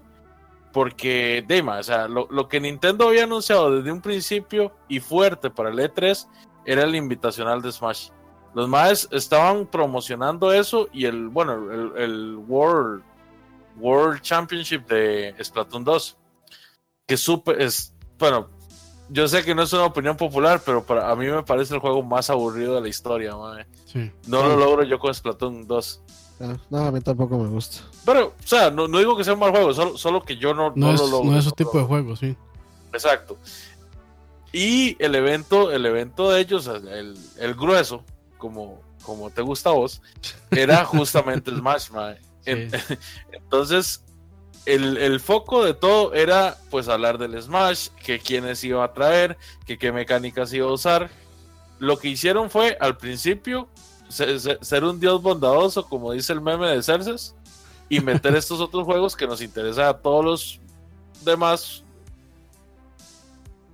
Porque, 0.72 1.44
Dima, 1.48 1.80
o 1.80 1.84
sea, 1.84 2.07
lo, 2.07 2.28
lo, 2.30 2.48
que 2.48 2.60
Nintendo 2.60 3.07
había 3.07 3.24
anunciado 3.24 3.76
desde 3.76 3.91
un 3.91 4.02
principio 4.02 4.72
y 4.88 4.99
fuerte 4.99 5.49
para 5.49 5.69
el 5.69 5.80
E3 5.80 6.28
era 6.65 6.84
el 6.84 6.95
invitacional 6.95 7.61
de 7.61 7.72
Smash. 7.72 8.10
Los 8.53 8.68
más 8.68 9.07
estaban 9.11 9.65
promocionando 9.65 10.53
eso 10.53 10.88
y 10.94 11.06
el, 11.06 11.30
bueno, 11.30 11.72
el, 11.72 11.91
el 11.98 12.36
World 12.48 13.03
World 13.80 14.22
Championship 14.22 14.88
de 14.88 15.36
Splatoon 15.41 15.84
2. 15.84 16.18
Que 17.07 17.18
súper 17.18 17.61
es, 17.61 17.94
bueno, 18.18 18.49
yo 19.10 19.28
sé 19.28 19.44
que 19.44 19.56
no 19.56 19.64
es 19.64 19.74
una 19.74 19.86
opinión 19.86 20.18
popular, 20.18 20.62
pero 20.66 20.84
para 20.84 21.10
a 21.10 21.16
mí 21.16 21.28
me 21.28 21.44
parece 21.44 21.74
el 21.74 21.80
juego 21.80 22.04
más 22.04 22.30
aburrido 22.30 22.76
de 22.76 22.82
la 22.82 22.88
historia, 22.88 23.32
No 23.32 24.44
lo 24.44 24.58
logro 24.58 24.84
yo 24.84 25.00
con 25.00 25.14
Splatoon 25.14 25.68
2. 25.68 26.02
Ah, 26.40 26.56
no, 26.70 26.78
a 26.86 26.92
mí 26.92 27.02
tampoco 27.02 27.38
me 27.38 27.50
gusta. 27.50 27.84
Pero, 28.06 28.28
o 28.28 28.48
sea, 28.48 28.70
no, 28.70 28.88
digo 28.88 29.18
que 29.18 29.24
sea 29.24 29.34
un 29.34 29.40
mal 29.40 29.52
juego, 29.52 29.98
solo, 29.98 30.22
que 30.22 30.38
yo 30.38 30.54
no, 30.54 30.72
no, 30.76 30.94
es, 30.94 31.00
lo 31.00 31.08
logro. 31.08 31.32
No 31.32 31.40
es 31.40 31.46
ese 31.46 31.56
tipo 31.56 31.78
de 31.78 31.86
juego, 31.86 32.16
sí. 32.16 32.36
Exacto. 32.94 33.38
Y 34.54 34.96
el 35.04 35.16
evento, 35.16 35.72
el 35.72 35.86
evento 35.86 36.32
de 36.32 36.42
ellos, 36.42 36.68
el, 36.68 37.18
el 37.40 37.56
grueso, 37.56 38.04
como, 38.38 38.82
como 39.02 39.30
te 39.30 39.42
gusta 39.42 39.72
a 39.72 39.74
vos, 39.74 40.02
era 40.52 40.86
justamente 40.86 41.52
Smash, 41.52 41.90
man. 41.92 42.18
Entonces, 43.32 44.04
el, 44.68 45.19
foco 45.19 45.64
de 45.64 45.73
todo 45.73 46.14
era 46.14 46.57
pues 46.69 46.88
hablar 46.88 47.18
del 47.18 47.41
Smash, 47.41 47.89
que 48.03 48.19
quiénes 48.19 48.64
iba 48.64 48.84
a 48.84 48.94
traer, 48.94 49.38
que 49.65 49.77
qué 49.77 49.91
mecánicas 49.91 50.52
iba 50.53 50.68
a 50.68 50.72
usar. 50.72 51.10
Lo 51.80 51.98
que 51.98 52.10
hicieron 52.10 52.49
fue 52.49 52.77
al 52.80 52.98
principio 52.98 53.68
ser, 54.10 54.84
un 54.84 54.99
dios 54.99 55.22
bondadoso, 55.22 55.85
como 55.88 56.11
dice 56.11 56.34
el 56.34 56.41
meme 56.41 56.68
de 56.68 56.84
Cerces, 56.84 57.35
y 57.89 57.99
meter 57.99 58.35
estos 58.35 58.60
otros 58.60 58.84
juegos 58.84 59.15
que 59.15 59.27
nos 59.27 59.41
interesan 59.41 59.85
a 59.85 59.94
todos 59.94 60.26
los 60.26 60.60
demás, 61.23 61.84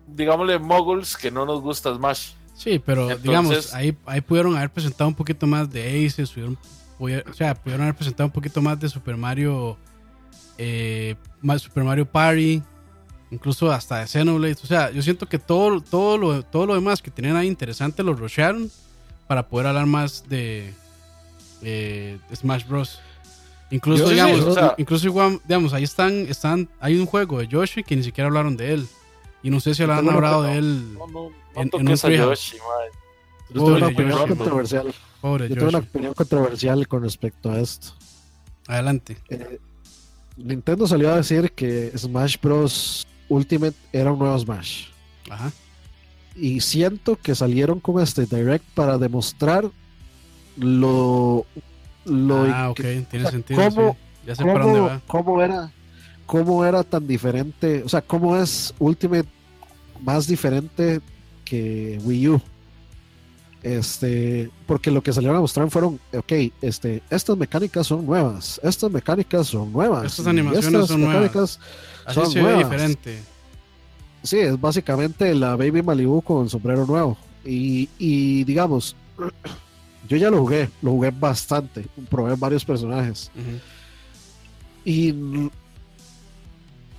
digámosle, 0.07 0.59
moguls 0.59 1.17
que 1.17 1.31
no 1.31 1.45
nos 1.45 1.61
gusta 1.61 1.93
Smash. 1.95 2.31
Sí, 2.55 2.79
pero 2.79 3.07
digamos, 3.17 3.73
ahí, 3.73 3.97
ahí 4.05 4.21
pudieron 4.21 4.55
haber 4.55 4.69
presentado 4.69 5.07
un 5.07 5.15
poquito 5.15 5.47
más 5.47 5.69
de 5.69 6.05
Ace, 6.05 6.25
subieron 6.25 6.57
o 6.99 7.33
sea, 7.33 7.55
pudieron 7.55 7.83
haber 7.83 7.95
presentado 7.95 8.27
un 8.27 8.31
poquito 8.31 8.61
más 8.61 8.79
de 8.79 8.87
Super 8.87 9.17
Mario, 9.17 9.77
eh, 10.57 11.15
Super 11.57 11.83
Mario 11.83 12.05
Party, 12.05 12.61
incluso 13.31 13.71
hasta 13.71 13.99
de 13.99 14.07
Xenoblade. 14.07 14.57
O 14.63 14.67
sea, 14.67 14.91
yo 14.91 15.01
siento 15.01 15.27
que 15.27 15.39
todo, 15.39 15.81
todo, 15.81 16.17
lo, 16.17 16.43
todo 16.43 16.65
lo 16.65 16.75
demás 16.75 17.01
que 17.01 17.11
tenían 17.11 17.35
ahí 17.35 17.47
interesante 17.47 18.03
lo 18.03 18.13
rushearon 18.13 18.71
para 19.27 19.47
poder 19.47 19.67
hablar 19.67 19.85
más 19.85 20.27
de, 20.29 20.73
Smash 22.35 22.67
Bros. 22.67 22.99
Incluso, 23.71 24.07
digamos, 24.09 24.57
incluso 24.77 25.07
igual, 25.07 25.41
digamos, 25.47 25.73
ahí 25.73 25.83
están, 25.83 26.13
están, 26.29 26.69
hay 26.79 26.99
un 26.99 27.07
juego 27.07 27.39
de 27.39 27.47
Yoshi 27.47 27.83
que 27.83 27.95
ni 27.95 28.03
siquiera 28.03 28.27
hablaron 28.27 28.55
de 28.55 28.73
él. 28.73 28.87
Y 29.41 29.49
no 29.49 29.59
sé 29.59 29.73
si 29.73 29.85
lo 29.85 29.93
han 29.93 30.07
hablado 30.07 30.43
de 30.43 30.57
él 30.57 30.97
en, 31.55 31.69
en 31.73 31.87
un 31.87 31.95
Yoshi, 31.95 32.57
Yo 33.49 33.53
tengo 33.53 33.75
una 33.75 33.87
opinión 33.87 34.27
controversial. 34.27 34.93
Yo 35.23 35.37
tengo 35.37 35.69
una 35.69 35.79
opinión 35.79 36.13
controversial 36.13 36.87
con 36.87 37.03
respecto 37.03 37.51
a 37.51 37.59
esto. 37.59 37.93
Adelante. 38.67 39.17
Eh, 39.29 39.59
Nintendo 40.37 40.87
salió 40.87 41.11
a 41.11 41.17
decir 41.17 41.51
que 41.51 41.91
Smash 41.97 42.37
Bros. 42.41 43.07
Ultimate 43.29 43.75
era 43.91 44.11
un 44.11 44.19
nuevo 44.19 44.37
Smash. 44.37 44.87
Ajá. 45.29 45.51
Y 46.35 46.61
siento 46.61 47.15
que 47.15 47.35
salieron 47.35 47.79
con 47.79 48.01
este 48.01 48.25
direct 48.25 48.65
para 48.73 48.97
demostrar 48.97 49.69
lo. 50.57 51.45
lo 52.05 52.43
ah, 52.43 52.71
ok, 52.71 52.81
tiene 53.09 53.29
sentido. 53.29 53.69
Cómo, 53.69 53.97
Ya 54.25 54.35
sé 54.35 54.43
para 54.43 54.65
dónde 54.65 54.79
va. 54.79 55.01
Cómo 55.07 55.41
era, 55.41 55.71
cómo 56.25 56.65
era 56.65 56.83
tan 56.83 57.07
diferente. 57.07 57.83
O 57.83 57.89
sea, 57.89 58.01
cómo 58.01 58.35
es 58.35 58.73
Ultimate 58.79 59.27
más 60.01 60.27
diferente 60.27 61.01
que 61.45 61.99
Wii 62.03 62.29
U. 62.29 62.41
Este, 63.63 64.51
porque 64.67 64.91
lo 64.91 65.01
que 65.01 65.13
salieron 65.13 65.37
a 65.37 65.39
mostrar 65.39 65.69
fueron, 65.71 65.97
ok, 66.13 66.33
este, 66.61 67.01
estas 67.09 67.37
mecánicas 67.37 67.87
son 67.87 68.05
nuevas, 68.05 68.59
estas 68.61 68.91
mecánicas 68.91 69.47
son 69.47 69.71
nuevas. 69.71 70.05
Estas 70.05 70.27
animaciones 70.27 70.87
son 70.87 71.01
mecánicas 71.01 71.59
nuevas. 72.05 72.31
son 72.33 72.41
nuevas. 72.41 72.69
diferente. 72.69 73.19
Sí, 74.21 74.39
es 74.39 74.59
básicamente 74.59 75.33
la 75.33 75.55
Baby 75.55 75.81
Malibu 75.81 76.21
con 76.21 76.49
sombrero 76.49 76.85
nuevo. 76.85 77.17
Y, 77.45 77.87
y, 77.97 78.43
digamos, 78.43 78.97
yo 80.09 80.17
ya 80.17 80.29
lo 80.29 80.39
jugué, 80.39 80.69
lo 80.81 80.91
jugué 80.91 81.11
bastante, 81.11 81.85
probé 82.09 82.35
varios 82.35 82.65
personajes. 82.65 83.31
Y, 84.83 85.13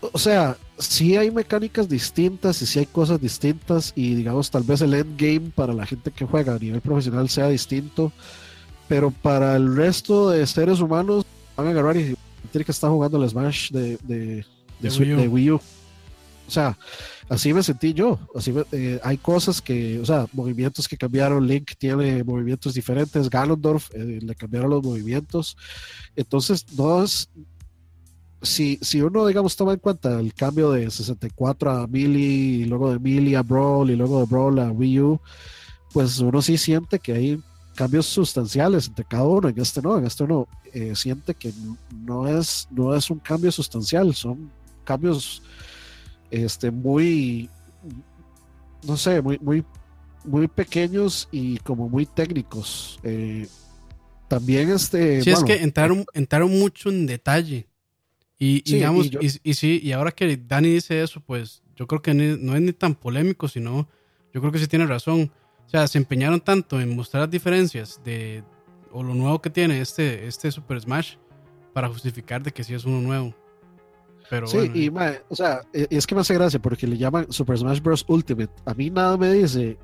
o 0.00 0.18
sea, 0.18 0.56
sí 0.78 1.16
hay 1.16 1.30
mecánicas 1.30 1.88
distintas 1.88 2.60
y 2.62 2.66
sí 2.66 2.80
hay 2.80 2.86
cosas 2.86 3.20
distintas 3.20 3.92
y 3.94 4.14
digamos 4.14 4.50
tal 4.50 4.62
vez 4.62 4.80
el 4.80 4.94
endgame 4.94 5.50
para 5.54 5.72
la 5.72 5.86
gente 5.86 6.10
que 6.10 6.24
juega 6.24 6.54
a 6.54 6.58
nivel 6.58 6.80
profesional 6.80 7.28
sea 7.28 7.48
distinto, 7.48 8.12
pero 8.88 9.10
para 9.10 9.56
el 9.56 9.76
resto 9.76 10.30
de 10.30 10.46
seres 10.46 10.80
humanos 10.80 11.24
van 11.56 11.68
a 11.68 11.70
agarrar 11.70 11.96
y 11.96 12.16
sentir 12.42 12.64
que 12.64 12.72
está 12.72 12.88
jugando 12.88 13.22
el 13.22 13.28
Smash 13.28 13.70
de, 13.70 13.98
de, 14.02 14.44
Wii 15.28 15.50
U. 15.52 15.56
o 15.56 16.50
sea, 16.50 16.76
así 17.28 17.52
me 17.52 17.62
sentí 17.62 17.94
yo. 17.94 18.18
Así 18.34 18.52
eh, 18.72 19.00
hay 19.02 19.16
cosas 19.16 19.60
que, 19.62 19.98
o 19.98 20.04
sea, 20.04 20.26
movimientos 20.32 20.88
que 20.88 20.96
cambiaron. 20.96 21.46
Link 21.46 21.72
tiene 21.78 22.22
movimientos 22.22 22.74
diferentes. 22.74 23.30
Ganondorf 23.30 23.90
eh, 23.94 24.18
le 24.22 24.34
cambiaron 24.34 24.70
los 24.70 24.82
movimientos. 24.82 25.56
Entonces, 26.16 26.66
no 26.76 27.02
es. 27.02 27.28
Si, 28.44 28.78
si 28.82 29.00
uno, 29.00 29.26
digamos, 29.26 29.56
toma 29.56 29.72
en 29.72 29.78
cuenta 29.78 30.20
el 30.20 30.34
cambio 30.34 30.70
de 30.70 30.90
64 30.90 31.70
a 31.70 31.86
Melee, 31.86 32.20
y 32.20 32.64
luego 32.64 32.92
de 32.92 32.98
Melee 32.98 33.36
a 33.36 33.42
Brawl, 33.42 33.90
y 33.90 33.96
luego 33.96 34.20
de 34.20 34.26
Brawl 34.26 34.58
a 34.58 34.70
Wii 34.70 35.00
U, 35.00 35.20
pues 35.92 36.18
uno 36.18 36.42
sí 36.42 36.58
siente 36.58 36.98
que 36.98 37.12
hay 37.12 37.42
cambios 37.74 38.06
sustanciales 38.06 38.88
entre 38.88 39.04
cada 39.04 39.24
uno. 39.24 39.48
En 39.48 39.58
este 39.60 39.82
no, 39.82 39.98
en 39.98 40.06
este 40.06 40.24
uno 40.24 40.46
eh, 40.72 40.94
siente 40.94 41.34
que 41.34 41.52
no 42.04 42.26
es, 42.28 42.68
no 42.70 42.94
es 42.94 43.10
un 43.10 43.18
cambio 43.18 43.50
sustancial, 43.52 44.14
son 44.14 44.50
cambios 44.84 45.42
este, 46.30 46.70
muy, 46.70 47.48
no 48.86 48.96
sé, 48.96 49.20
muy, 49.22 49.38
muy, 49.38 49.64
muy 50.24 50.48
pequeños 50.48 51.28
y 51.30 51.58
como 51.58 51.88
muy 51.88 52.06
técnicos. 52.06 52.98
Eh, 53.02 53.48
también 54.28 54.70
este... 54.70 55.22
Sí, 55.22 55.30
es 55.30 55.44
que 55.44 55.62
entraron, 55.62 56.04
entraron 56.12 56.50
mucho 56.58 56.90
en 56.90 57.06
detalle. 57.06 57.68
Y, 58.46 58.62
digamos, 58.62 59.10
y, 59.20 59.54
sí, 59.54 59.80
y 59.82 59.92
ahora 59.92 60.10
que 60.10 60.36
Dani 60.36 60.68
dice 60.68 61.02
eso, 61.02 61.20
pues 61.20 61.62
yo 61.76 61.86
creo 61.86 62.02
que 62.02 62.14
no 62.14 62.54
es 62.54 62.62
ni 62.62 62.72
tan 62.72 62.94
polémico, 62.94 63.48
sino 63.48 63.88
yo 64.32 64.40
creo 64.40 64.52
que 64.52 64.58
sí 64.58 64.66
tiene 64.66 64.86
razón. 64.86 65.30
O 65.66 65.68
sea, 65.68 65.86
se 65.88 65.98
empeñaron 65.98 66.40
tanto 66.40 66.80
en 66.80 66.94
mostrar 66.94 67.22
las 67.22 67.30
diferencias 67.30 68.00
de, 68.04 68.44
o 68.92 69.02
lo 69.02 69.14
nuevo 69.14 69.40
que 69.40 69.50
tiene 69.50 69.80
este, 69.80 70.26
este 70.26 70.50
Super 70.50 70.80
Smash 70.80 71.14
para 71.72 71.88
justificar 71.88 72.42
de 72.42 72.52
que 72.52 72.64
sí 72.64 72.74
es 72.74 72.84
uno 72.84 73.00
nuevo 73.00 73.34
sí, 74.46 74.70
y 74.74 74.88
o 75.28 75.36
sea, 75.36 75.62
e, 75.72 75.86
es 75.90 76.06
que 76.06 76.14
me 76.14 76.22
hace 76.22 76.34
gracia 76.34 76.60
porque 76.60 76.86
le 76.86 76.96
llaman 76.96 77.26
Super 77.30 77.58
Smash 77.58 77.80
Bros. 77.80 78.04
Ultimate. 78.08 78.52
A 78.64 78.74
mí 78.74 78.90
nada 78.90 79.16
me 79.16 79.32
dice, 79.32 79.78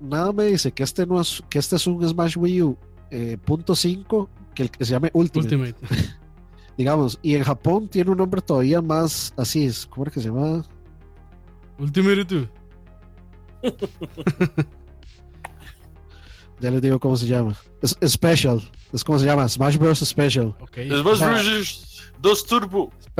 nada 0.00 0.32
me 0.32 0.44
dice 0.44 0.72
que 0.72 0.82
este 0.82 1.06
no 1.06 1.20
es, 1.20 1.42
que 1.48 1.58
este 1.58 1.76
es 1.76 1.86
un 1.86 2.06
Smash 2.06 2.36
Wii 2.36 2.62
U 2.62 2.76
eh, 3.10 3.38
punto 3.44 3.74
5 3.74 4.28
que 4.54 4.64
el 4.64 4.70
que 4.70 4.84
se 4.84 4.92
llame 4.92 5.10
Ultimate. 5.12 5.74
Digamos, 6.78 7.18
y 7.22 7.34
en 7.34 7.42
Japón 7.42 7.88
tiene 7.88 8.12
un 8.12 8.18
nombre 8.18 8.40
todavía 8.40 8.80
más 8.80 9.34
así, 9.36 9.66
es, 9.66 9.84
¿cómo 9.84 10.06
es 10.06 10.12
que 10.12 10.20
se 10.20 10.28
llama? 10.28 10.64
Ultimate 11.76 12.48
ya 16.60 16.70
les 16.70 16.80
digo 16.80 17.00
cómo 17.00 17.16
se 17.16 17.26
llama. 17.26 17.56
Es, 17.82 17.96
Special. 18.06 18.62
Es 18.92 19.02
como 19.02 19.18
se 19.18 19.26
llama, 19.26 19.48
Smash 19.48 19.76
Bros. 19.76 19.98
Special. 19.98 20.54
Smash 20.72 21.02
Bros. 21.02 22.12
Dos 22.20 22.46
Turbo. 22.46 22.92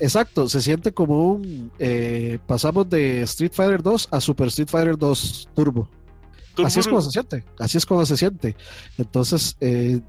exacto, 0.00 0.48
se 0.48 0.62
siente 0.62 0.92
como 0.92 1.32
un. 1.32 1.72
Eh, 1.80 2.38
pasamos 2.46 2.88
de 2.88 3.22
Street 3.22 3.52
Fighter 3.52 3.82
2 3.82 4.08
a 4.12 4.20
Super 4.20 4.46
Street 4.46 4.68
Fighter 4.68 4.96
2 4.96 5.48
Turbo. 5.54 5.88
Así 6.64 6.78
es 6.78 6.86
como 6.86 7.02
se 7.02 7.10
siente. 7.10 7.44
Así 7.58 7.78
es 7.78 7.84
como 7.84 8.06
se 8.06 8.16
siente. 8.16 8.56
Entonces, 8.96 9.56
eh, 9.60 10.00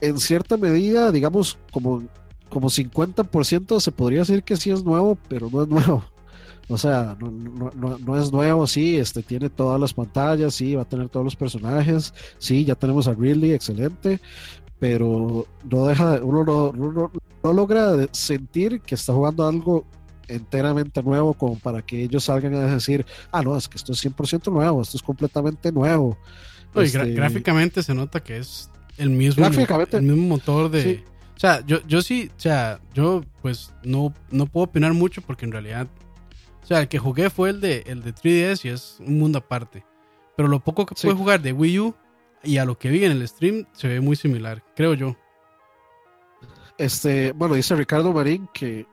en 0.00 0.18
cierta 0.18 0.56
medida, 0.56 1.12
digamos, 1.12 1.58
como, 1.72 2.02
como 2.48 2.68
50% 2.68 3.80
se 3.80 3.92
podría 3.92 4.20
decir 4.20 4.42
que 4.42 4.56
sí 4.56 4.70
es 4.70 4.84
nuevo, 4.84 5.18
pero 5.28 5.48
no 5.50 5.62
es 5.62 5.68
nuevo. 5.68 6.04
O 6.70 6.76
sea, 6.76 7.16
no, 7.18 7.30
no, 7.74 7.98
no, 7.98 8.20
es 8.20 8.30
nuevo, 8.30 8.66
sí, 8.66 8.98
este, 8.98 9.22
tiene 9.22 9.48
todas 9.48 9.80
las 9.80 9.94
pantallas, 9.94 10.54
sí, 10.54 10.74
va 10.74 10.82
a 10.82 10.88
tener 10.88 11.08
todos 11.08 11.24
los 11.24 11.34
personajes, 11.34 12.12
sí, 12.36 12.64
ya 12.66 12.74
tenemos 12.74 13.08
a 13.08 13.14
Ridley, 13.14 13.52
excelente, 13.52 14.20
pero 14.78 15.46
no 15.64 15.86
deja, 15.86 16.20
uno 16.22 16.44
no, 16.44 17.10
no, 17.42 17.52
logra 17.54 18.06
sentir 18.12 18.82
que 18.82 18.96
está 18.96 19.14
jugando 19.14 19.48
algo 19.48 19.86
enteramente 20.28 21.02
nuevo 21.02 21.32
como 21.32 21.58
para 21.58 21.80
que 21.80 22.02
ellos 22.02 22.24
salgan 22.24 22.54
a 22.54 22.74
decir, 22.74 23.06
ah, 23.32 23.40
no, 23.40 23.56
es 23.56 23.66
que 23.66 23.78
esto 23.78 23.92
es 23.92 24.04
100% 24.04 24.52
nuevo, 24.52 24.82
esto 24.82 24.98
es 24.98 25.02
completamente 25.02 25.72
nuevo. 25.72 26.18
Este, 26.74 27.14
gráficamente 27.14 27.82
se 27.82 27.94
nota 27.94 28.20
que 28.20 28.36
es 28.36 28.70
el 28.98 29.10
mismo, 29.10 29.46
el 29.46 30.02
mismo 30.02 30.28
motor 30.28 30.70
de... 30.70 31.04
O 31.36 31.40
sea, 31.40 31.64
yo, 31.64 31.78
yo 31.86 32.02
sí, 32.02 32.30
o 32.36 32.40
sea, 32.40 32.80
yo 32.94 33.22
pues 33.42 33.72
no, 33.84 34.12
no 34.30 34.46
puedo 34.46 34.64
opinar 34.64 34.92
mucho 34.92 35.22
porque 35.22 35.46
en 35.46 35.52
realidad, 35.52 35.86
o 36.62 36.66
sea, 36.66 36.80
el 36.80 36.88
que 36.88 36.98
jugué 36.98 37.30
fue 37.30 37.50
el 37.50 37.60
de, 37.60 37.84
el 37.86 38.02
de 38.02 38.12
3DS 38.12 38.64
y 38.64 38.68
es 38.70 38.96
un 38.98 39.20
mundo 39.20 39.38
aparte. 39.38 39.84
Pero 40.36 40.48
lo 40.48 40.58
poco 40.58 40.84
que 40.84 40.96
pude 40.96 41.14
jugar 41.14 41.40
de 41.40 41.52
Wii 41.52 41.78
U 41.78 41.94
y 42.42 42.58
a 42.58 42.64
lo 42.64 42.76
que 42.76 42.88
vi 42.88 43.04
en 43.04 43.12
el 43.12 43.28
stream 43.28 43.66
se 43.72 43.86
ve 43.86 44.00
muy 44.00 44.16
similar, 44.16 44.64
creo 44.74 44.94
yo. 44.94 45.16
Este, 46.76 47.32
bueno, 47.32 47.54
dice 47.54 47.76
Ricardo 47.76 48.12
Marín 48.12 48.48
que, 48.52 48.86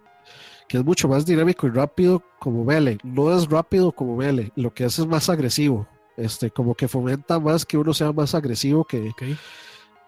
que 0.68 0.78
es 0.78 0.86
mucho 0.86 1.08
más 1.08 1.26
dinámico 1.26 1.68
y 1.68 1.72
rápido 1.72 2.24
como 2.40 2.64
Vele. 2.64 2.98
No 3.04 3.36
es 3.36 3.48
rápido 3.48 3.92
como 3.92 4.18
Vele, 4.18 4.52
lo 4.56 4.74
que 4.74 4.86
hace 4.86 5.02
es 5.02 5.08
más 5.08 5.30
agresivo. 5.30 5.88
Este, 6.18 6.50
como 6.50 6.76
que 6.76 6.88
fomenta 6.88 7.40
más 7.40 7.66
que 7.66 7.78
uno 7.78 7.94
sea 7.94 8.12
más 8.12 8.36
agresivo 8.36 8.86
que, 8.86 9.14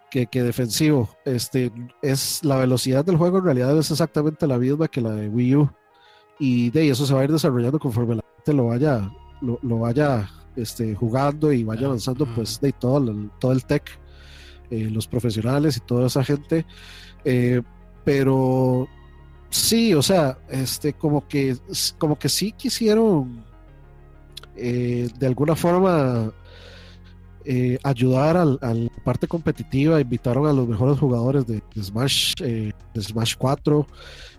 que, 0.10 0.28
defensivo. 0.44 1.10
Este, 1.26 1.72
es 2.02 2.44
la 2.44 2.58
velocidad 2.58 3.06
del 3.06 3.18
juego 3.18 3.40
en 3.40 3.46
realidad 3.46 3.78
es 3.78 3.92
exactamente 3.92 4.48
la 4.48 4.58
misma 4.58 4.88
que 4.88 5.02
la 5.02 5.12
de 5.12 5.30
Wii 5.30 5.56
U. 5.56 5.70
Y 6.40 6.70
de 6.70 6.90
eso 6.90 7.06
se 7.06 7.14
va 7.14 7.22
a 7.22 7.24
ir 7.24 7.32
desarrollando 7.32 7.80
conforme 7.80 8.16
la 8.16 8.24
gente 8.38 8.54
lo 8.54 8.68
vaya, 8.68 9.12
lo, 9.42 9.60
lo 9.64 9.80
vaya 9.80 10.30
este, 10.56 10.96
jugando 10.96 11.52
y 11.52 11.64
vaya 11.64 11.88
avanzando, 11.88 12.26
pues 12.36 12.60
de 12.62 12.72
todo, 12.72 13.12
el, 13.12 13.32
todo 13.40 13.52
el 13.52 13.66
tech, 13.66 13.84
eh, 14.70 14.90
los 14.92 15.08
profesionales 15.08 15.78
y 15.78 15.80
toda 15.82 16.08
esa 16.08 16.24
gente. 16.24 16.66
Eh, 17.26 17.62
pero 18.04 18.88
sí, 19.50 19.94
o 19.94 20.02
sea, 20.02 20.38
este, 20.50 20.94
como 20.94 21.28
que, 21.28 21.58
como 21.98 22.18
que 22.18 22.30
sí 22.30 22.52
quisieron 22.52 23.44
eh, 24.56 25.10
de 25.18 25.28
alguna 25.28 25.56
forma 25.56 26.32
ayudar 27.84 28.38
a 28.38 28.45
la 28.45 28.90
parte 29.03 29.28
competitiva, 29.28 30.02
invitaron 30.02 30.48
a 30.48 30.53
los 30.53 30.68
mejores 30.68 30.99
jugadores 30.99 31.45
de, 31.48 31.61
Smash, 31.82 32.34
de 32.36 32.74
Smash 33.02 33.36
4, 33.38 33.88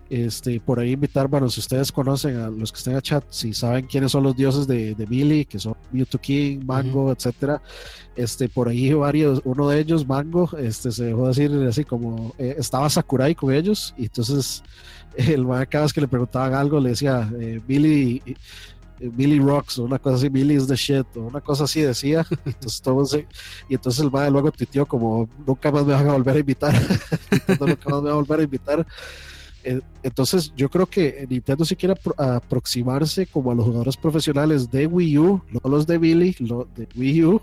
este, 0.09 0.59
por 0.59 0.79
ahí 0.79 0.93
invitar, 0.93 1.27
bueno, 1.27 1.49
si 1.49 1.59
ustedes 1.59 1.91
conocen 1.91 2.37
a 2.37 2.49
los 2.49 2.71
que 2.71 2.79
estén 2.79 2.95
en 2.95 3.01
chat, 3.01 3.23
si 3.29 3.53
saben 3.53 3.85
quiénes 3.85 4.11
son 4.11 4.23
los 4.23 4.35
dioses 4.35 4.65
de, 4.65 4.95
de 4.95 5.05
Billy, 5.05 5.45
que 5.45 5.59
son 5.59 5.75
Mewtwo 5.91 6.19
King, 6.19 6.61
Mango, 6.65 7.11
etcétera, 7.11 7.61
este, 8.15 8.49
por 8.49 8.69
ahí 8.69 8.91
varios, 8.93 9.39
uno 9.43 9.69
de 9.69 9.79
ellos, 9.79 10.07
Mango, 10.07 10.49
este, 10.57 10.91
se 10.91 11.05
dejó 11.05 11.27
decir 11.27 11.51
así 11.69 11.83
como, 11.83 12.33
eh, 12.39 12.55
estaba 12.57 12.89
Sakurai 12.89 13.35
con 13.35 13.53
ellos, 13.53 13.93
y 13.97 14.05
entonces 14.05 14.63
el 15.15 15.45
man 15.45 15.67
cada 15.69 15.83
vez 15.83 15.93
que 15.93 16.01
le 16.01 16.07
preguntaban 16.07 16.55
algo 16.55 16.79
le 16.79 16.89
decía, 16.89 17.29
eh, 17.39 17.61
Billy, 17.67 18.23
eh, 18.25 18.33
Billy 18.99 19.39
Rocks, 19.39 19.79
o 19.79 19.83
una 19.83 19.99
cosa 19.99 20.15
así, 20.17 20.29
Billy 20.29 20.55
is 20.55 20.67
the 20.67 20.75
shit, 20.75 21.05
o 21.15 21.21
una 21.21 21.41
cosa 21.41 21.63
así 21.63 21.81
decía. 21.81 22.25
Entonces, 22.45 22.81
todo 22.81 23.03
y 23.69 23.75
entonces 23.75 24.03
el 24.03 24.11
man 24.11 24.31
luego 24.31 24.51
tuiteó 24.51 24.85
como, 24.85 25.29
nunca 25.45 25.71
más 25.71 25.85
me 25.85 25.93
van 25.93 26.09
a 26.09 26.13
volver 26.13 26.35
a 26.35 26.39
invitar, 26.39 26.73
nunca 27.59 27.89
más 27.89 28.01
me 28.01 28.09
van 28.09 28.13
a 28.13 28.15
volver 28.15 28.39
a 28.41 28.43
invitar. 28.43 28.85
Entonces 30.03 30.53
yo 30.55 30.69
creo 30.69 30.85
que 30.85 31.27
Nintendo 31.29 31.65
si 31.65 31.75
quiere 31.75 31.93
aproximarse 32.17 33.27
como 33.27 33.51
a 33.51 33.55
los 33.55 33.65
jugadores 33.65 33.97
profesionales 33.97 34.71
de 34.71 34.87
Wii 34.87 35.17
U, 35.17 35.41
no 35.51 35.69
los 35.69 35.85
de 35.85 35.97
Billy, 35.97 36.35
los 36.39 36.73
de 36.75 36.87
Wii 36.95 37.25
U, 37.25 37.41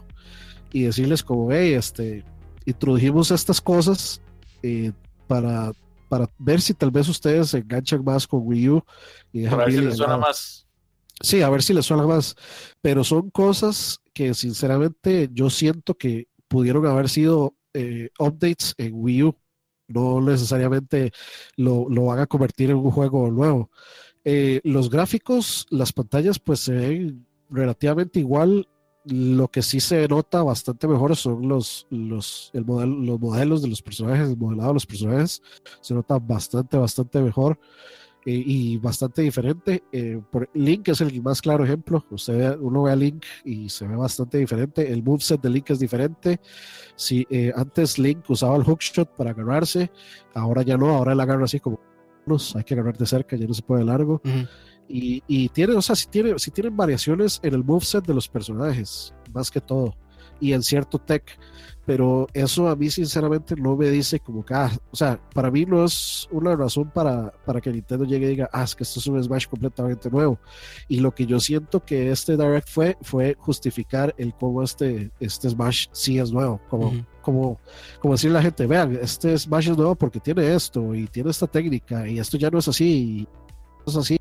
y 0.72 0.82
decirles 0.82 1.22
como, 1.22 1.52
hey, 1.52 1.74
este, 1.74 2.24
introdujimos 2.64 3.30
estas 3.30 3.60
cosas 3.60 4.20
eh, 4.62 4.92
para, 5.26 5.72
para 6.08 6.28
ver 6.38 6.60
si 6.60 6.74
tal 6.74 6.90
vez 6.90 7.08
ustedes 7.08 7.50
se 7.50 7.58
enganchan 7.58 8.04
más 8.04 8.26
con 8.26 8.40
Wii 8.44 8.68
U. 8.70 8.84
Y 9.32 9.46
a 9.46 9.54
ver 9.54 9.72
si 9.72 9.80
les 9.80 9.96
suena 9.96 10.16
más. 10.16 10.65
Sí, 11.20 11.42
a 11.42 11.50
ver 11.50 11.62
si 11.62 11.72
les 11.74 11.86
suena 11.86 12.06
más. 12.06 12.36
Pero 12.80 13.04
son 13.04 13.30
cosas 13.30 14.00
que 14.12 14.34
sinceramente 14.34 15.28
yo 15.32 15.50
siento 15.50 15.94
que 15.94 16.28
pudieron 16.48 16.86
haber 16.86 17.08
sido 17.08 17.54
eh, 17.74 18.10
updates 18.18 18.74
en 18.78 18.92
Wii 18.94 19.22
U 19.24 19.36
no 19.88 20.20
necesariamente 20.20 21.12
lo, 21.56 21.86
van 21.88 22.20
a 22.20 22.26
convertir 22.26 22.70
en 22.70 22.76
un 22.76 22.90
juego 22.90 23.30
nuevo. 23.30 23.70
Eh, 24.24 24.60
los 24.64 24.90
gráficos, 24.90 25.66
las 25.70 25.92
pantallas, 25.92 26.38
pues 26.38 26.60
se 26.60 26.72
ven 26.72 27.26
relativamente 27.50 28.20
igual. 28.20 28.68
Lo 29.04 29.48
que 29.48 29.62
sí 29.62 29.78
se 29.78 30.08
nota 30.08 30.42
bastante 30.42 30.88
mejor 30.88 31.14
son 31.14 31.48
los, 31.48 31.86
los, 31.90 32.50
el 32.54 32.64
modelo, 32.64 32.96
los 32.96 33.20
modelos 33.20 33.62
de 33.62 33.68
los 33.68 33.80
personajes, 33.80 34.28
el 34.28 34.36
modelado 34.36 34.70
de 34.70 34.74
los 34.74 34.86
personajes. 34.86 35.42
Se 35.80 35.94
nota 35.94 36.18
bastante, 36.18 36.76
bastante 36.76 37.20
mejor. 37.20 37.58
Eh, 38.26 38.42
y 38.44 38.76
bastante 38.78 39.22
diferente. 39.22 39.84
Eh, 39.92 40.20
por, 40.32 40.50
Link 40.54 40.88
es 40.88 41.00
el 41.00 41.22
más 41.22 41.40
claro 41.40 41.64
ejemplo. 41.64 42.04
Usted 42.10 42.58
uno 42.58 42.82
ve 42.82 42.90
a 42.90 42.96
Link 42.96 43.24
y 43.44 43.68
se 43.68 43.86
ve 43.86 43.94
bastante 43.94 44.38
diferente. 44.38 44.92
El 44.92 45.04
moveset 45.04 45.40
de 45.40 45.48
Link 45.48 45.70
es 45.70 45.78
diferente. 45.78 46.40
Si 46.96 47.24
eh, 47.30 47.52
antes 47.54 48.00
Link 48.00 48.28
usaba 48.28 48.56
el 48.56 48.64
hookshot 48.64 49.14
para 49.16 49.30
agarrarse, 49.30 49.92
ahora 50.34 50.62
ya 50.62 50.76
no. 50.76 50.88
Ahora 50.88 51.12
él 51.12 51.20
agarra 51.20 51.44
así 51.44 51.60
como 51.60 51.78
hay 52.56 52.64
que 52.64 52.74
agarrar 52.74 52.98
de 52.98 53.06
cerca, 53.06 53.36
ya 53.36 53.46
no 53.46 53.54
se 53.54 53.62
puede 53.62 53.82
de 53.82 53.86
largo. 53.86 54.20
y, 54.88 55.48
tiene, 55.50 55.74
o 55.74 55.82
sea, 55.82 55.94
si 55.94 56.08
tiene, 56.08 56.36
si 56.40 56.50
tienen 56.50 56.76
variaciones 56.76 57.38
en 57.44 57.54
el 57.54 57.62
moveset 57.62 58.04
de 58.04 58.14
los 58.14 58.28
personajes, 58.28 59.14
más 59.32 59.52
que 59.52 59.60
todo. 59.60 59.94
Y 60.40 60.52
en 60.52 60.62
cierto 60.62 60.98
tech 60.98 61.38
pero 61.86 62.26
eso 62.34 62.68
a 62.68 62.74
mí 62.74 62.90
sinceramente 62.90 63.54
no 63.54 63.76
me 63.76 63.88
dice 63.88 64.18
como 64.18 64.44
que, 64.44 64.52
ah, 64.54 64.72
o 64.90 64.96
sea, 64.96 65.20
para 65.32 65.52
mí 65.52 65.64
no 65.64 65.84
es 65.84 66.28
una 66.32 66.56
razón 66.56 66.90
para, 66.90 67.30
para 67.44 67.60
que 67.60 67.70
Nintendo 67.70 68.04
llegue 68.04 68.26
y 68.26 68.30
diga, 68.30 68.50
ah, 68.52 68.64
es 68.64 68.74
que 68.74 68.82
esto 68.82 68.98
es 68.98 69.06
un 69.06 69.22
Smash 69.22 69.46
completamente 69.46 70.10
nuevo. 70.10 70.36
Y 70.88 70.98
lo 70.98 71.14
que 71.14 71.26
yo 71.26 71.38
siento 71.38 71.84
que 71.84 72.10
este 72.10 72.36
Direct 72.36 72.68
fue, 72.68 72.98
fue 73.02 73.36
justificar 73.38 74.12
el 74.18 74.34
cómo 74.34 74.64
este, 74.64 75.12
este 75.20 75.48
Smash 75.48 75.86
sí 75.92 76.18
es 76.18 76.32
nuevo, 76.32 76.60
como, 76.68 76.92
como, 77.22 77.60
como 78.00 78.14
decirle 78.14 78.38
a 78.38 78.40
la 78.40 78.46
gente, 78.46 78.66
vean, 78.66 78.98
este 79.00 79.38
Smash 79.38 79.70
es 79.70 79.76
nuevo 79.76 79.94
porque 79.94 80.18
tiene 80.18 80.56
esto 80.56 80.92
y 80.92 81.06
tiene 81.06 81.30
esta 81.30 81.46
técnica 81.46 82.08
y 82.08 82.18
esto 82.18 82.36
ya 82.36 82.50
no 82.50 82.58
es 82.58 82.66
así, 82.66 82.84
y 83.20 83.28
es 83.86 83.96
así. 83.96 84.18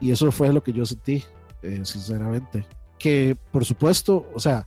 Y 0.00 0.10
eso 0.10 0.30
fue 0.30 0.52
lo 0.52 0.62
que 0.62 0.72
yo 0.74 0.84
sentí, 0.84 1.24
eh, 1.62 1.80
sinceramente. 1.84 2.66
Que 2.98 3.38
por 3.50 3.64
supuesto, 3.64 4.26
o 4.34 4.40
sea, 4.40 4.66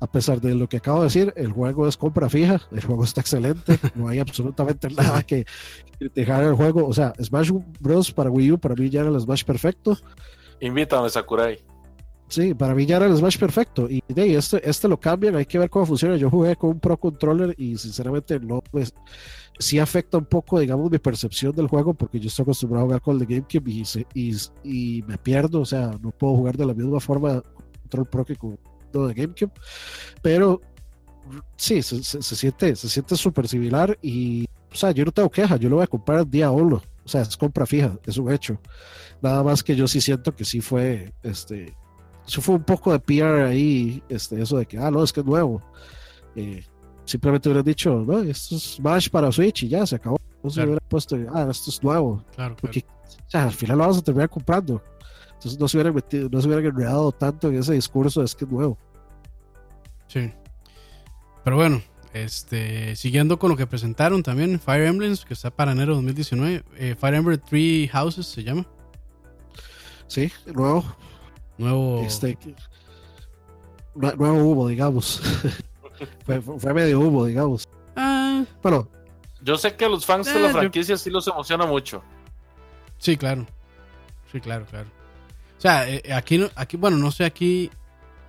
a 0.00 0.06
pesar 0.06 0.40
de 0.40 0.54
lo 0.54 0.68
que 0.68 0.76
acabo 0.76 1.00
de 1.00 1.04
decir, 1.04 1.32
el 1.36 1.52
juego 1.52 1.88
es 1.88 1.96
compra 1.96 2.28
fija, 2.28 2.60
el 2.70 2.84
juego 2.84 3.04
está 3.04 3.20
excelente, 3.20 3.78
no 3.94 4.08
hay 4.08 4.20
absolutamente 4.20 4.88
nada 4.90 5.22
que 5.22 5.44
dejar 6.14 6.44
el 6.44 6.54
juego. 6.54 6.86
O 6.86 6.92
sea, 6.92 7.12
Smash 7.20 7.50
Bros. 7.80 8.12
para 8.12 8.30
Wii 8.30 8.52
U, 8.52 8.58
para 8.58 8.74
mí 8.74 8.88
ya 8.88 9.00
era 9.00 9.10
el 9.10 9.20
Smash 9.20 9.44
perfecto. 9.44 9.96
Invítame, 10.60 11.08
Sakurai. 11.10 11.58
Sí, 12.28 12.52
para 12.52 12.74
mí 12.74 12.84
ya 12.84 12.96
era 12.96 13.06
el 13.06 13.16
Smash 13.16 13.38
perfecto. 13.38 13.88
Y 13.88 14.02
de 14.06 14.36
este, 14.36 14.68
este 14.68 14.86
lo 14.86 15.00
cambian, 15.00 15.34
hay 15.34 15.46
que 15.46 15.58
ver 15.58 15.70
cómo 15.70 15.86
funciona. 15.86 16.16
Yo 16.16 16.30
jugué 16.30 16.54
con 16.56 16.70
un 16.70 16.80
Pro 16.80 16.96
Controller 16.96 17.54
y 17.56 17.76
sinceramente 17.78 18.38
no, 18.38 18.60
pues 18.70 18.94
sí 19.58 19.78
afecta 19.78 20.18
un 20.18 20.26
poco, 20.26 20.60
digamos, 20.60 20.90
mi 20.90 20.98
percepción 20.98 21.54
del 21.56 21.68
juego 21.68 21.94
porque 21.94 22.20
yo 22.20 22.28
estoy 22.28 22.44
acostumbrado 22.44 22.84
a 22.84 22.86
jugar 22.86 23.00
con 23.00 23.20
el 23.20 23.26
GameCube 23.26 23.70
y, 24.14 24.36
y, 24.62 25.02
me 25.02 25.18
pierdo, 25.18 25.62
o 25.62 25.64
sea, 25.64 25.90
no 26.00 26.10
puedo 26.10 26.36
jugar 26.36 26.56
de 26.56 26.66
la 26.66 26.74
misma 26.74 27.00
forma 27.00 27.42
Control 27.82 28.06
Pro 28.06 28.24
que 28.24 28.36
con 28.36 28.58
de 28.92 29.14
GameCube, 29.14 29.52
pero 30.22 30.60
sí, 31.56 31.82
se, 31.82 32.02
siente 32.02 32.74
se 32.76 32.88
siente 32.88 33.16
súper 33.16 33.48
similar 33.48 33.98
y, 34.02 34.46
o 34.72 34.74
sea, 34.74 34.90
yo 34.92 35.04
no 35.04 35.12
tengo 35.12 35.30
queja, 35.30 35.56
yo 35.56 35.68
lo 35.68 35.76
voy 35.76 35.84
a 35.84 35.88
comprar 35.88 36.26
día 36.26 36.50
uno, 36.50 36.82
o 37.04 37.08
sea, 37.08 37.22
es 37.22 37.36
compra 37.36 37.66
fija, 37.66 37.98
es 38.04 38.16
un 38.18 38.32
hecho. 38.32 38.60
Nada 39.20 39.42
más 39.42 39.62
que 39.62 39.74
yo 39.74 39.88
sí 39.88 40.00
siento 40.00 40.34
que 40.34 40.44
sí 40.44 40.60
fue, 40.60 41.12
este, 41.22 41.74
eso 42.26 42.40
fue 42.42 42.54
un 42.54 42.64
poco 42.64 42.92
de 42.92 43.00
PR 43.00 43.46
ahí, 43.46 44.02
este, 44.08 44.40
eso 44.40 44.58
de 44.58 44.66
que, 44.66 44.78
ah, 44.78 44.90
no, 44.90 45.02
es 45.02 45.12
que 45.12 45.20
es 45.20 45.26
nuevo. 45.26 45.62
Eh, 46.36 46.62
simplemente 47.04 47.48
hubieran 47.48 47.64
dicho, 47.64 48.04
no, 48.06 48.20
esto 48.20 48.56
es 48.56 48.74
Smash 48.76 49.08
para 49.08 49.32
Switch 49.32 49.64
y 49.64 49.68
ya 49.68 49.86
se 49.86 49.96
acabó. 49.96 50.18
No 50.42 50.50
se 50.50 50.62
hubiera 50.62 50.80
puesto, 50.80 51.16
ah, 51.32 51.48
esto 51.50 51.70
es 51.70 51.82
nuevo. 51.82 52.24
Claro, 52.34 52.56
Porque, 52.60 52.84
o 53.04 53.30
sea, 53.30 53.44
al 53.44 53.52
final 53.52 53.78
lo 53.78 53.84
vamos 53.84 53.98
a 53.98 54.02
terminar 54.02 54.28
comprando. 54.28 54.82
Entonces 55.34 55.58
no 55.58 55.68
se 55.68 55.76
hubieran 55.76 55.94
metido, 55.94 56.28
no 56.30 56.40
se 56.40 56.46
hubieran 56.48 56.66
enredado 56.66 57.12
tanto 57.12 57.48
en 57.48 57.56
ese 57.56 57.74
discurso, 57.74 58.22
es 58.22 58.34
que 58.34 58.44
es 58.44 58.50
nuevo. 58.50 58.78
Sí. 60.06 60.32
Pero 61.44 61.56
bueno, 61.56 61.82
este, 62.12 62.96
siguiendo 62.96 63.38
con 63.38 63.50
lo 63.50 63.56
que 63.56 63.66
presentaron 63.66 64.22
también, 64.22 64.58
Fire 64.58 64.86
Emblems, 64.86 65.24
que 65.24 65.34
está 65.34 65.50
para 65.50 65.72
enero 65.72 65.92
de 65.92 65.96
2019. 65.96 66.64
Eh, 66.76 66.96
Fire 66.98 67.14
Emblem 67.14 67.40
Three 67.40 67.88
Houses 67.88 68.26
se 68.26 68.42
llama. 68.42 68.66
Sí, 70.06 70.32
nuevo. 70.46 70.84
Nuevo. 71.58 72.02
Este, 72.02 72.38
nuevo 73.94 74.44
humo, 74.44 74.68
digamos. 74.68 75.20
fue, 76.24 76.74
medio 76.74 77.00
humo, 77.00 77.26
digamos. 77.26 77.68
Ah. 77.96 78.44
Bueno. 78.62 78.88
Yo 79.40 79.56
sé 79.56 79.76
que 79.76 79.84
a 79.84 79.88
los 79.88 80.04
fans 80.04 80.32
de 80.32 80.40
la 80.40 80.48
eh, 80.48 80.52
franquicia 80.52 80.96
sí 80.96 81.10
los 81.10 81.26
emociona 81.26 81.66
mucho. 81.66 82.02
Sí, 82.98 83.16
claro. 83.16 83.46
Sí, 84.32 84.40
claro, 84.40 84.66
claro. 84.66 84.88
O 85.56 85.60
sea, 85.60 85.88
eh, 85.88 86.02
aquí, 86.12 86.44
aquí, 86.54 86.76
bueno, 86.76 86.96
no 86.96 87.10
sé 87.10 87.24
aquí 87.24 87.70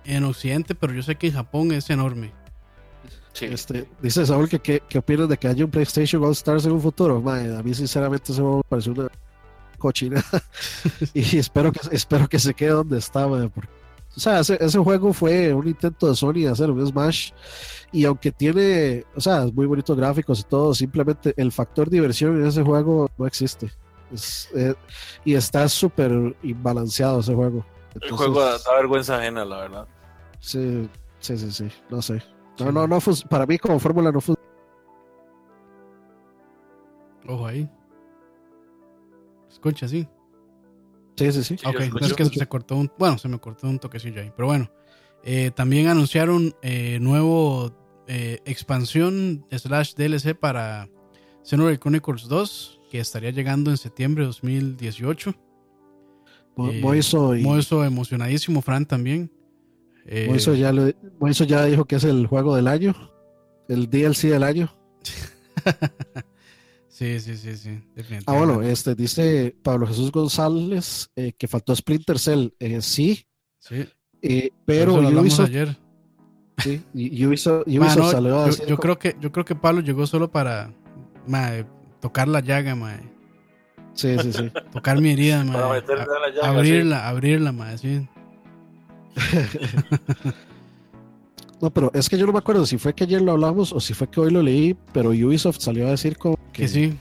en 0.04 0.24
Occidente, 0.24 0.74
pero 0.74 0.92
yo 0.92 1.02
sé 1.02 1.16
que 1.16 1.28
en 1.28 1.34
Japón 1.34 1.72
es 1.72 1.90
enorme. 1.90 2.32
Sí. 3.32 3.46
Este, 3.46 3.88
dice 4.02 4.26
Saúl 4.26 4.48
que 4.48 4.58
qué 4.58 4.98
opinas 4.98 5.28
de 5.28 5.36
que 5.36 5.46
haya 5.46 5.64
un 5.64 5.70
PlayStation 5.70 6.22
All 6.24 6.32
Stars 6.32 6.64
en 6.66 6.72
un 6.72 6.80
futuro. 6.80 7.22
a 7.28 7.62
mí 7.62 7.74
sinceramente 7.74 8.32
eso 8.32 8.56
me 8.56 8.62
parece 8.68 8.90
una 8.90 9.08
cochina 9.78 10.22
y 11.14 11.38
espero 11.38 11.72
que 11.72 11.80
espero 11.92 12.28
que 12.28 12.38
se 12.38 12.54
quede 12.54 12.70
donde 12.70 12.98
estaba. 12.98 13.48
O 14.16 14.20
sea, 14.20 14.40
ese, 14.40 14.58
ese, 14.60 14.78
juego 14.78 15.12
fue 15.12 15.54
un 15.54 15.68
intento 15.68 16.08
de 16.08 16.16
Sony 16.16 16.42
de 16.42 16.48
hacer 16.48 16.70
un 16.70 16.84
Smash 16.86 17.30
y 17.92 18.04
aunque 18.04 18.32
tiene, 18.32 19.04
o 19.14 19.20
sea, 19.20 19.46
muy 19.52 19.66
bonitos 19.66 19.96
gráficos 19.96 20.40
y 20.40 20.42
todo, 20.44 20.74
simplemente 20.74 21.34
el 21.36 21.52
factor 21.52 21.88
diversión 21.90 22.40
en 22.40 22.46
ese 22.46 22.62
juego 22.62 23.10
no 23.18 23.26
existe. 23.26 23.70
Eh, 24.54 24.74
y 25.24 25.34
está 25.34 25.68
súper 25.68 26.36
imbalanceado 26.42 27.20
ese 27.20 27.34
juego. 27.34 27.64
el 28.00 28.10
juego 28.10 28.40
da, 28.40 28.58
vergüenza 28.76 29.16
ajena, 29.18 29.44
la 29.44 29.56
verdad. 29.60 29.88
Sí, 30.40 30.88
sí, 31.20 31.38
sí, 31.38 31.50
sí. 31.50 31.68
No 31.88 32.02
sé. 32.02 32.22
No, 32.58 32.72
no, 32.72 32.86
no, 32.86 32.98
para 33.28 33.46
mí 33.46 33.58
como 33.58 33.78
fórmula 33.78 34.12
no 34.12 34.20
funciona. 34.20 34.48
Ojo 37.26 37.46
ahí. 37.46 37.68
Escucha, 39.48 39.88
sí. 39.88 40.08
Sí, 41.20 41.32
sí, 41.32 41.44
sí. 41.44 41.66
Ok, 41.66 41.80
es 42.00 42.14
que 42.14 42.24
se 42.24 42.46
cortó 42.46 42.76
un. 42.76 42.90
Bueno, 42.98 43.18
se 43.18 43.28
me 43.28 43.38
cortó 43.38 43.68
un 43.68 43.78
toquecillo 43.78 44.20
ahí. 44.20 44.32
Pero 44.34 44.48
bueno. 44.48 44.70
Eh, 45.22 45.50
también 45.54 45.88
anunciaron 45.88 46.54
eh, 46.62 46.98
nuevo 47.00 47.76
expansión 48.06 49.46
slash 49.50 49.94
DLC 49.94 50.34
para 50.34 50.88
Xenoblade 51.44 51.78
Chronicles 51.78 52.26
2 52.26 52.80
que 52.90 52.98
estaría 52.98 53.30
llegando 53.30 53.70
en 53.70 53.76
septiembre 53.76 54.24
de 54.24 54.26
2018. 54.26 55.30
Eh, 56.58 56.80
Moiso, 56.82 57.84
emocionadísimo, 57.84 58.60
Fran 58.60 58.84
también. 58.84 59.30
Eh, 60.04 60.26
Moiso, 60.28 60.54
ya 60.54 60.72
ya 61.46 61.64
dijo 61.64 61.84
que 61.84 61.96
es 61.96 62.04
el 62.04 62.26
juego 62.26 62.56
del 62.56 62.66
año, 62.66 62.94
el 63.68 63.88
DLC 63.88 64.28
del 64.28 64.42
año. 64.42 64.74
sí, 67.00 67.20
sí, 67.20 67.36
sí, 67.36 67.56
sí. 67.56 67.80
Ah, 68.26 68.34
bueno, 68.36 68.60
este 68.62 68.94
dice 68.94 69.56
Pablo 69.62 69.86
Jesús 69.86 70.12
González 70.12 71.10
eh, 71.16 71.32
que 71.32 71.48
faltó 71.48 71.74
Splinter 71.74 72.18
Cell. 72.18 72.48
Eh, 72.58 72.82
sí. 72.82 73.24
Sí. 73.58 73.88
pero 74.66 74.94
Ubisoft, 74.94 75.48
ayer. 75.48 75.76
Sí, 76.58 76.82
Ubisoft, 76.94 77.66
Ubisoft 77.66 78.10
salió 78.10 78.48
yo, 78.50 78.66
yo 78.66 78.76
creo 78.76 78.98
que 78.98 79.16
yo 79.18 79.32
creo 79.32 79.44
que 79.44 79.54
Pablo 79.54 79.80
llegó 79.80 80.06
solo 80.06 80.30
para 80.30 80.72
tocar 82.00 82.28
la 82.28 82.40
llaga, 82.40 82.74
mae. 82.74 83.00
Sí, 83.94 84.16
sí, 84.18 84.32
sí. 84.32 84.52
Tocar 84.72 85.00
mi 85.00 85.12
herida, 85.12 85.42
mae. 85.44 85.82
abrirla, 86.42 87.08
abrirla, 87.08 87.52
mae, 87.52 87.78
sí. 87.78 88.08
no, 91.60 91.70
pero 91.70 91.90
es 91.94 92.08
que 92.08 92.16
yo 92.16 92.26
no 92.26 92.32
me 92.32 92.38
acuerdo 92.38 92.64
si 92.66 92.78
fue 92.78 92.94
que 92.94 93.04
ayer 93.04 93.20
lo 93.20 93.32
hablamos 93.32 93.72
o 93.72 93.80
si 93.80 93.92
fue 93.94 94.08
que 94.08 94.20
hoy 94.20 94.30
lo 94.30 94.42
leí, 94.42 94.76
pero 94.92 95.10
Ubisoft 95.10 95.60
salió 95.60 95.86
a 95.86 95.90
decir 95.90 96.16
como 96.16 96.38
que, 96.52 96.68
sí. 96.68 96.96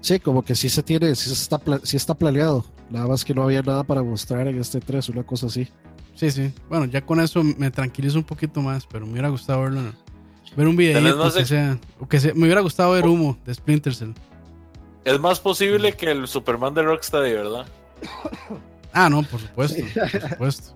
Sí, 0.00 0.20
como 0.20 0.42
que 0.44 0.54
sí 0.54 0.68
se 0.68 0.82
tiene, 0.82 1.14
sí, 1.14 1.32
está, 1.32 1.60
sí 1.82 1.96
está 1.96 2.14
planeado. 2.14 2.64
Nada 2.90 3.08
más 3.08 3.24
que 3.24 3.34
no 3.34 3.42
había 3.42 3.62
nada 3.62 3.82
para 3.82 4.02
mostrar 4.02 4.46
en 4.46 4.60
este 4.60 4.80
3, 4.80 5.08
una 5.08 5.24
cosa 5.24 5.46
así. 5.46 5.66
Sí, 6.14 6.30
sí. 6.30 6.52
Bueno, 6.68 6.84
ya 6.84 7.04
con 7.04 7.20
eso 7.20 7.42
me 7.42 7.70
tranquilizo 7.70 8.18
un 8.18 8.24
poquito 8.24 8.60
más, 8.62 8.86
pero 8.86 9.04
me 9.04 9.12
hubiera 9.12 9.28
gustado 9.28 9.62
verlo. 9.62 9.80
Ver 10.56 10.68
un 10.68 10.76
video 10.76 11.32
que 11.32 11.44
sea, 11.44 11.78
o 11.98 12.08
que 12.08 12.18
me 12.34 12.44
hubiera 12.44 12.60
gustado 12.60 12.92
ver 12.92 13.04
humo 13.04 13.36
de 13.44 13.52
Splinter 13.52 13.94
Cell. 13.94 14.12
Es 15.04 15.20
más 15.20 15.40
posible 15.40 15.92
que 15.92 16.10
el 16.10 16.26
Superman 16.26 16.72
de 16.72 16.82
Rocksteady, 16.82 17.32
¿verdad? 17.32 17.66
Ah, 18.92 19.10
no, 19.10 19.22
por 19.24 19.40
supuesto, 19.40 19.82
por 19.94 20.20
supuesto. 20.30 20.75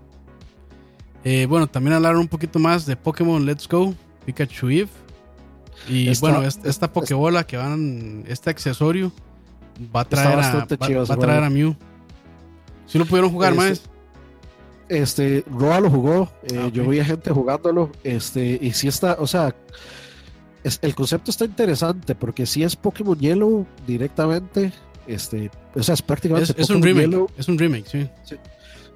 Eh, 1.25 1.47
bueno, 1.47 1.67
también 1.67 1.95
hablaron 1.95 2.21
un 2.21 2.29
poquito 2.29 2.59
más 2.59 2.87
de 2.87 2.97
Pokémon 2.97 3.45
Let's 3.45 3.69
Go, 3.69 3.95
Pikachu 4.25 4.69
Eve. 4.71 4.89
Y 5.89 6.17
bueno, 6.21 6.43
esta, 6.43 6.93
Pokébola 6.93 7.45
que 7.45 7.57
van, 7.57 8.25
este 8.29 8.51
accesorio 8.51 9.13
va 9.95 10.03
a 10.03 10.05
traer, 10.05 10.39
a, 10.39 10.53
va, 10.53 11.15
a, 11.15 11.17
traer 11.17 11.43
a 11.43 11.51
Mew. 11.51 11.75
Si 12.87 12.99
lo 12.99 13.07
pudieron 13.07 13.31
jugar 13.31 13.55
más. 13.55 13.83
Este, 14.89 15.45
Roa 15.49 15.79
lo 15.79 15.89
jugó, 15.89 16.29
eh, 16.43 16.61
ah, 16.61 16.69
yo 16.73 16.85
vi 16.89 16.99
a 16.99 17.05
gente 17.05 17.31
jugándolo, 17.31 17.93
este, 18.03 18.59
y 18.61 18.73
si 18.73 18.89
está, 18.89 19.17
o 19.21 19.27
sea, 19.29 19.55
el 20.65 20.95
concepto 20.97 21.31
está 21.31 21.45
interesante 21.45 22.17
porque 22.17 22.45
si 22.45 22.65
es 22.65 22.75
Pokémon 22.75 23.17
Yellow 23.17 23.65
directamente, 23.87 24.73
este, 25.07 25.49
o 25.77 25.83
sea, 25.85 25.95
es 25.95 26.03
prácticamente 26.03 26.61
es, 26.61 26.71
un 26.71 26.83
remake, 26.83 27.33
es 27.39 27.47
un 27.47 27.57
remake, 27.57 27.87
sí. 27.87 28.09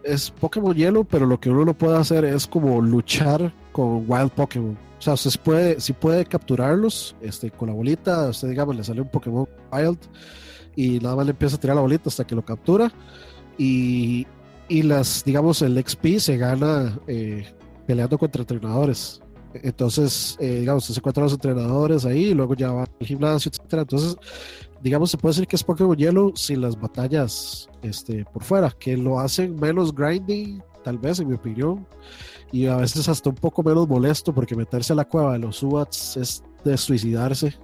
Es 0.04 0.30
Pokémon 0.30 0.74
Yellow, 0.74 1.04
pero 1.04 1.26
lo 1.26 1.40
que 1.40 1.50
uno 1.50 1.64
lo 1.64 1.74
puede 1.74 1.96
hacer 1.96 2.24
es 2.24 2.46
como 2.46 2.80
luchar 2.80 3.52
con 3.72 4.04
Wild 4.06 4.30
Pokémon. 4.30 4.76
O 4.98 5.02
sea, 5.02 5.14
usted 5.14 5.30
puede, 5.42 5.80
si 5.80 5.92
puede 5.92 6.24
capturarlos, 6.24 7.16
este, 7.20 7.50
con 7.50 7.68
la 7.68 7.74
bolita, 7.74 8.28
usted 8.28 8.48
digamos 8.48 8.76
le 8.76 8.84
sale 8.84 9.00
un 9.00 9.08
Pokémon 9.08 9.48
Wild 9.72 9.98
y 10.76 10.98
nada 11.00 11.16
más 11.16 11.26
le 11.26 11.30
empieza 11.32 11.56
a 11.56 11.60
tirar 11.60 11.76
la 11.76 11.82
bolita 11.82 12.08
hasta 12.08 12.26
que 12.26 12.34
lo 12.34 12.44
captura 12.44 12.92
y 13.58 14.26
y 14.68 14.82
las, 14.82 15.24
digamos, 15.24 15.62
el 15.62 15.82
XP 15.82 16.18
se 16.18 16.36
gana 16.36 16.98
eh, 17.06 17.46
peleando 17.86 18.18
contra 18.18 18.42
entrenadores. 18.42 19.20
Entonces, 19.52 20.36
eh, 20.40 20.60
digamos, 20.60 20.84
se 20.84 20.98
encuentran 20.98 21.24
los 21.24 21.34
entrenadores 21.34 22.04
ahí, 22.04 22.26
y 22.26 22.34
luego 22.34 22.54
ya 22.54 22.72
va 22.72 22.82
al 22.82 23.06
gimnasio, 23.06 23.50
etcétera. 23.50 23.82
Entonces, 23.82 24.16
digamos, 24.84 25.10
se 25.10 25.16
puede 25.16 25.32
decir 25.32 25.48
que 25.48 25.56
es 25.56 25.64
Pokémon 25.64 25.96
Yellow 25.96 26.32
sin 26.36 26.60
las 26.60 26.78
batallas 26.78 27.70
este, 27.80 28.26
por 28.26 28.44
fuera, 28.44 28.70
que 28.70 28.98
lo 28.98 29.18
hacen 29.18 29.58
menos 29.58 29.94
grinding, 29.94 30.62
tal 30.84 30.98
vez, 30.98 31.18
en 31.20 31.28
mi 31.28 31.34
opinión. 31.34 31.86
Y 32.52 32.66
a 32.66 32.76
veces 32.76 33.08
hasta 33.08 33.30
un 33.30 33.34
poco 33.34 33.62
menos 33.62 33.88
molesto, 33.88 34.34
porque 34.34 34.54
meterse 34.54 34.92
a 34.92 34.96
la 34.96 35.06
cueva 35.06 35.32
de 35.32 35.38
los 35.38 35.56
subats 35.56 36.18
es 36.18 36.44
de 36.64 36.76
suicidarse. 36.76 37.58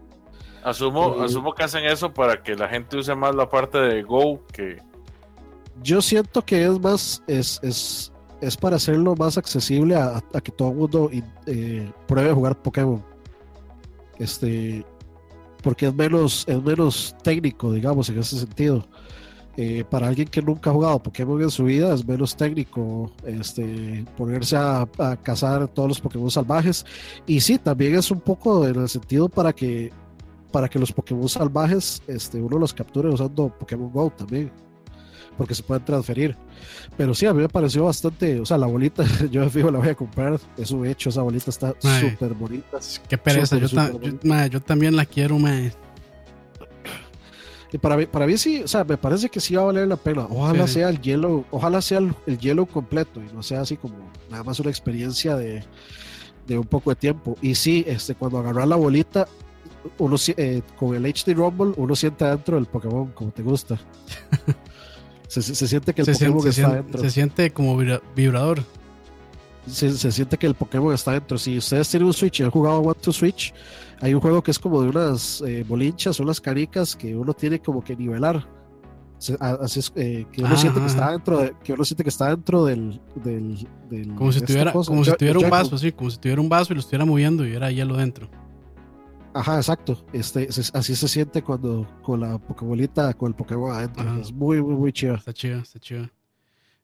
Asumo, 0.64 1.16
Eh, 1.18 1.26
asumo 1.26 1.54
que 1.54 1.62
hacen 1.62 1.84
eso 1.84 2.10
para 2.10 2.42
que 2.42 2.54
la 2.54 2.66
gente 2.68 2.96
use 2.96 3.14
más 3.14 3.34
la 3.34 3.48
parte 3.48 3.76
de 3.76 4.02
Go 4.02 4.40
que. 4.50 4.78
Yo 5.82 6.00
siento 6.00 6.42
que 6.42 6.64
es 6.64 6.80
más, 6.80 7.22
es, 7.26 7.60
es, 7.62 8.12
es 8.40 8.56
para 8.56 8.76
hacerlo 8.76 9.14
más 9.14 9.36
accesible 9.36 9.94
a, 9.94 10.22
a 10.32 10.40
que 10.40 10.52
todo 10.52 10.70
el 10.70 10.76
mundo 10.76 11.10
eh, 11.46 11.92
pruebe 12.08 12.30
a 12.30 12.34
jugar 12.34 12.62
Pokémon. 12.62 13.04
Este, 14.18 14.84
porque 15.62 15.86
es 15.86 15.94
menos, 15.94 16.44
es 16.46 16.62
menos 16.62 17.14
técnico, 17.22 17.72
digamos, 17.72 18.08
en 18.08 18.18
ese 18.18 18.38
sentido. 18.38 18.86
Eh, 19.56 19.84
para 19.90 20.08
alguien 20.08 20.28
que 20.28 20.40
nunca 20.40 20.70
ha 20.70 20.72
jugado 20.72 21.02
Pokémon 21.02 21.42
en 21.42 21.50
su 21.50 21.64
vida, 21.64 21.92
es 21.92 22.06
menos 22.06 22.36
técnico 22.36 23.10
este, 23.26 24.04
ponerse 24.16 24.56
a, 24.56 24.88
a 24.98 25.16
cazar 25.16 25.68
todos 25.68 25.88
los 25.88 26.00
Pokémon 26.00 26.30
salvajes. 26.30 26.86
Y 27.26 27.40
sí, 27.40 27.58
también 27.58 27.96
es 27.96 28.10
un 28.10 28.20
poco 28.20 28.66
en 28.66 28.80
el 28.80 28.88
sentido 28.88 29.28
para 29.28 29.52
que, 29.52 29.92
para 30.52 30.68
que 30.68 30.78
los 30.78 30.92
Pokémon 30.92 31.28
salvajes 31.28 32.02
este, 32.06 32.40
uno 32.40 32.58
los 32.58 32.72
capture 32.72 33.08
usando 33.08 33.48
Pokémon 33.58 33.92
Go 33.92 34.10
también 34.10 34.50
porque 35.40 35.54
se 35.54 35.62
pueden 35.62 35.82
transferir. 35.86 36.36
Pero 36.98 37.14
sí, 37.14 37.24
a 37.24 37.32
mí 37.32 37.40
me 37.40 37.48
pareció 37.48 37.86
bastante, 37.86 38.38
o 38.40 38.44
sea, 38.44 38.58
la 38.58 38.66
bolita, 38.66 39.04
yo 39.30 39.40
me 39.40 39.48
fijo, 39.48 39.70
la 39.70 39.78
voy 39.78 39.88
a 39.88 39.94
comprar, 39.94 40.38
es 40.58 40.70
un 40.70 40.86
hecho, 40.86 41.08
esa 41.08 41.22
bolita 41.22 41.48
está 41.48 41.74
súper 41.80 42.34
bonita. 42.34 42.76
Qué 43.08 43.16
pereza. 43.16 43.56
Súper, 43.56 43.62
yo, 43.70 43.74
ta- 43.74 43.88
súper 43.90 44.12
yo- 44.12 44.18
mae, 44.28 44.50
yo 44.50 44.60
también 44.60 44.94
la 44.94 45.06
quiero, 45.06 45.38
mae. 45.38 45.72
Y 47.72 47.78
para 47.78 47.96
mí, 47.96 48.04
para 48.04 48.26
mí 48.26 48.36
sí, 48.36 48.62
o 48.64 48.68
sea, 48.68 48.84
me 48.84 48.98
parece 48.98 49.30
que 49.30 49.40
sí 49.40 49.54
va 49.54 49.62
a 49.62 49.66
valer 49.66 49.88
la 49.88 49.96
pena. 49.96 50.26
Ojalá 50.28 50.66
Sí, 50.66 50.74
sea 50.74 50.90
el 50.90 51.00
hielo, 51.00 51.46
ojalá 51.50 51.80
sea 51.80 51.98
el, 52.00 52.14
el 52.26 52.38
hielo 52.38 52.66
completo 52.66 53.22
y 53.22 53.32
no 53.34 53.42
sea 53.42 53.62
así 53.62 53.78
como 53.78 53.94
nada 54.30 54.44
más 54.44 54.60
una 54.60 54.68
experiencia 54.68 55.36
de, 55.36 55.64
de 56.46 56.58
un 56.58 56.66
poco 56.66 56.90
de 56.90 56.96
tiempo. 56.96 57.38
Y 57.40 57.54
sí, 57.54 57.82
este, 57.86 58.14
cuando 58.14 58.38
agarrar 58.40 58.68
la 58.68 58.76
bolita, 58.76 59.26
uno 59.96 60.16
eh, 60.36 60.60
con 60.78 60.94
el 60.94 61.06
HD 61.06 61.32
Rumble, 61.32 61.72
uno 61.78 61.96
siente 61.96 62.26
adentro 62.26 62.56
del 62.56 62.66
Pokémon 62.66 63.06
como 63.12 63.30
te 63.30 63.42
gusta. 63.42 63.78
se, 65.30 65.42
se- 65.42 65.54
se 65.54 65.68
siente 65.68 65.94
que 65.94 66.02
el 66.02 66.06
Se 66.06 66.12
Pokémon 66.12 66.40
siente, 66.42 66.60
está 66.60 66.74
dentro. 66.74 67.00
se 67.02 67.10
siente 67.10 67.50
como 67.52 67.76
vibra- 67.78 68.02
vibrador. 68.16 68.64
se, 69.66 69.92
se 69.92 70.10
siente 70.10 70.36
que 70.38 70.46
el 70.46 70.54
Pokémon 70.54 70.92
está 70.92 71.12
dentro. 71.12 71.38
Si 71.38 71.56
ustedes 71.58 71.88
tienen 71.88 72.06
un 72.08 72.12
Switch 72.14 72.40
y 72.40 72.42
han 72.42 72.50
jugado 72.50 72.80
One 72.80 72.98
to 73.00 73.12
Switch, 73.12 73.54
hay 74.00 74.14
un 74.14 74.20
juego 74.20 74.42
que 74.42 74.50
es 74.50 74.58
como 74.58 74.82
de 74.82 74.88
unas 74.88 75.42
eh, 75.46 75.64
bolinchas, 75.68 76.18
unas 76.18 76.40
canicas 76.40 76.96
que 76.96 77.14
uno 77.14 77.32
tiene 77.34 77.60
como 77.60 77.82
que 77.84 77.94
nivelar. 77.94 78.44
Se- 79.18 79.36
a- 79.38 79.58
Así 79.62 79.80
es, 79.80 79.92
eh, 79.96 80.26
que 80.32 80.40
uno 80.42 80.54
Ah, 80.54 80.56
siente 80.56 80.80
que 80.80 80.86
está 80.86 81.10
dentro 81.12 81.38
de, 81.38 81.52
que 81.62 81.72
uno 81.74 81.84
siente 81.84 82.02
que 82.02 82.08
está 82.08 82.30
dentro 82.30 82.64
del, 82.64 83.00
del, 83.16 83.68
del- 83.90 84.14
Como 84.14 84.32
si 84.32 84.40
tuviera, 84.40 84.72
como 84.72 85.04
si 85.04 85.12
tuviera 85.12 85.38
un 85.38 85.50
vaso, 85.50 85.76
así, 85.76 85.92
como 85.92 86.10
si 86.10 86.16
tuviera 86.18 86.40
un 86.40 86.48
vaso 86.48 86.72
y 86.72 86.76
lo 86.76 86.80
estuviera 86.80 87.04
moviendo 87.04 87.46
y 87.46 87.52
era 87.54 87.70
hielo 87.70 87.96
dentro. 87.96 88.28
Ajá, 89.32 89.56
exacto. 89.56 90.04
Este, 90.12 90.50
se- 90.52 90.76
así 90.76 90.96
se 90.96 91.06
siente 91.08 91.42
cuando 91.42 91.86
con 92.02 92.20
la 92.20 92.38
Pokébolita, 92.38 93.14
con 93.14 93.28
el 93.28 93.34
Pokémon 93.34 93.70
adentro. 93.72 94.02
Ajá. 94.02 94.20
Es 94.20 94.32
muy, 94.32 94.60
muy, 94.62 94.74
muy 94.74 94.92
chido. 94.92 95.14
Está 95.14 95.32
chido, 95.32 95.60
está 95.60 95.78
chido. 95.78 96.08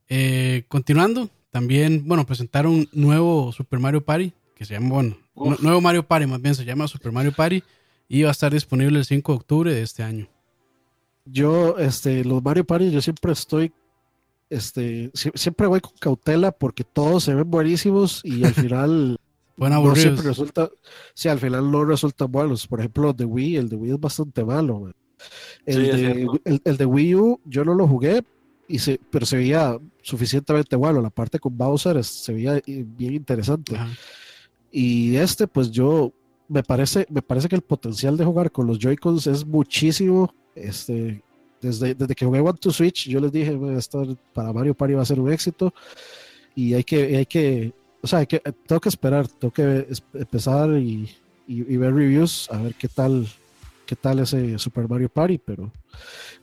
Eh, 0.08 0.64
continuando, 0.68 1.28
también, 1.50 2.04
bueno, 2.06 2.24
presentaron 2.24 2.72
un 2.74 2.88
nuevo 2.92 3.50
Super 3.52 3.80
Mario 3.80 4.04
Party, 4.04 4.32
que 4.54 4.64
se 4.64 4.74
llama, 4.74 4.88
bueno, 4.90 5.16
Uf. 5.34 5.60
nuevo 5.60 5.80
Mario 5.80 6.06
Party 6.06 6.26
más 6.26 6.40
bien, 6.40 6.54
se 6.54 6.64
llama 6.64 6.86
Super 6.86 7.10
Mario 7.12 7.32
Party 7.32 7.62
y 8.08 8.22
va 8.22 8.28
a 8.28 8.32
estar 8.32 8.52
disponible 8.52 8.98
el 8.98 9.04
5 9.04 9.32
de 9.32 9.36
octubre 9.36 9.74
de 9.74 9.82
este 9.82 10.02
año. 10.04 10.28
Yo, 11.24 11.76
este, 11.78 12.24
los 12.24 12.42
Mario 12.44 12.64
Party, 12.64 12.92
yo 12.92 13.02
siempre 13.02 13.32
estoy, 13.32 13.72
este, 14.48 15.10
sie- 15.12 15.32
siempre 15.36 15.66
voy 15.66 15.80
con 15.80 15.92
cautela 15.98 16.52
porque 16.52 16.84
todos 16.84 17.24
se 17.24 17.34
ven 17.34 17.50
buenísimos 17.50 18.20
y 18.24 18.44
al 18.44 18.54
final 18.70 19.18
Pueden 19.56 19.72
no 19.72 19.78
aburridos. 19.78 20.00
siempre 20.02 20.24
resulta, 20.28 20.70
sí, 21.14 21.28
al 21.28 21.38
final 21.38 21.70
no 21.70 21.84
resultan 21.84 22.30
buenos. 22.30 22.66
Por 22.66 22.80
ejemplo, 22.80 23.04
los 23.04 23.16
de 23.16 23.24
Wii, 23.24 23.56
el 23.56 23.68
de 23.68 23.76
Wii 23.76 23.92
es 23.92 24.00
bastante 24.00 24.44
malo. 24.44 24.80
man. 24.80 24.94
El, 25.64 25.74
Sí, 25.74 25.80
de, 26.02 26.26
el, 26.44 26.60
el 26.64 26.76
de 26.76 26.84
Wii 26.86 27.14
U, 27.14 27.40
yo 27.44 27.64
no 27.64 27.74
lo 27.74 27.88
jugué, 27.88 28.22
y 28.68 28.78
se, 28.78 29.00
pero 29.10 29.24
se 29.24 29.36
veía 29.36 29.78
suficientemente 30.02 30.76
bueno. 30.76 31.00
La 31.00 31.10
parte 31.10 31.38
con 31.38 31.56
Bowser 31.56 31.96
es- 31.96 32.06
se 32.06 32.34
veía 32.34 32.56
eh, 32.58 32.62
bien 32.86 33.14
interesante. 33.14 33.76
Ajá. 33.76 33.88
Y 34.70 35.16
este, 35.16 35.46
pues 35.46 35.70
yo, 35.70 36.12
me 36.48 36.62
parece, 36.62 37.06
me 37.08 37.22
parece 37.22 37.48
que 37.48 37.56
el 37.56 37.62
potencial 37.62 38.16
de 38.16 38.24
jugar 38.24 38.52
con 38.52 38.66
los 38.66 38.78
Joy-Cons 38.78 39.26
es 39.26 39.46
muchísimo. 39.46 40.34
Este, 40.54 41.22
desde, 41.62 41.94
desde 41.94 42.14
que 42.14 42.26
jugué 42.26 42.40
One 42.40 42.58
to 42.60 42.70
Switch, 42.70 43.08
yo 43.08 43.20
les 43.20 43.32
dije, 43.32 43.54
"Bueno, 43.54 43.78
esto 43.78 44.16
para 44.34 44.52
Mario 44.52 44.74
Party 44.74 44.94
va 44.94 45.02
a 45.02 45.06
ser 45.06 45.18
un 45.18 45.32
éxito. 45.32 45.72
Y 46.54 46.74
hay 46.74 46.84
que, 46.84 47.16
hay 47.16 47.26
que, 47.26 47.72
o 48.02 48.06
sea, 48.06 48.20
hay 48.20 48.26
que, 48.26 48.40
tengo 48.66 48.80
que 48.80 48.88
esperar, 48.88 49.26
tengo 49.28 49.52
que 49.52 49.86
empezar 50.14 50.70
y, 50.78 51.10
y- 51.48 51.72
y 51.74 51.76
ver 51.76 51.94
reviews, 51.94 52.48
a 52.50 52.58
ver 52.58 52.74
qué 52.74 52.88
tal, 52.88 53.26
qué 53.86 53.96
tal 53.96 54.18
ese 54.20 54.58
Super 54.58 54.88
Mario 54.88 55.08
Party, 55.08 55.38
pero 55.38 55.72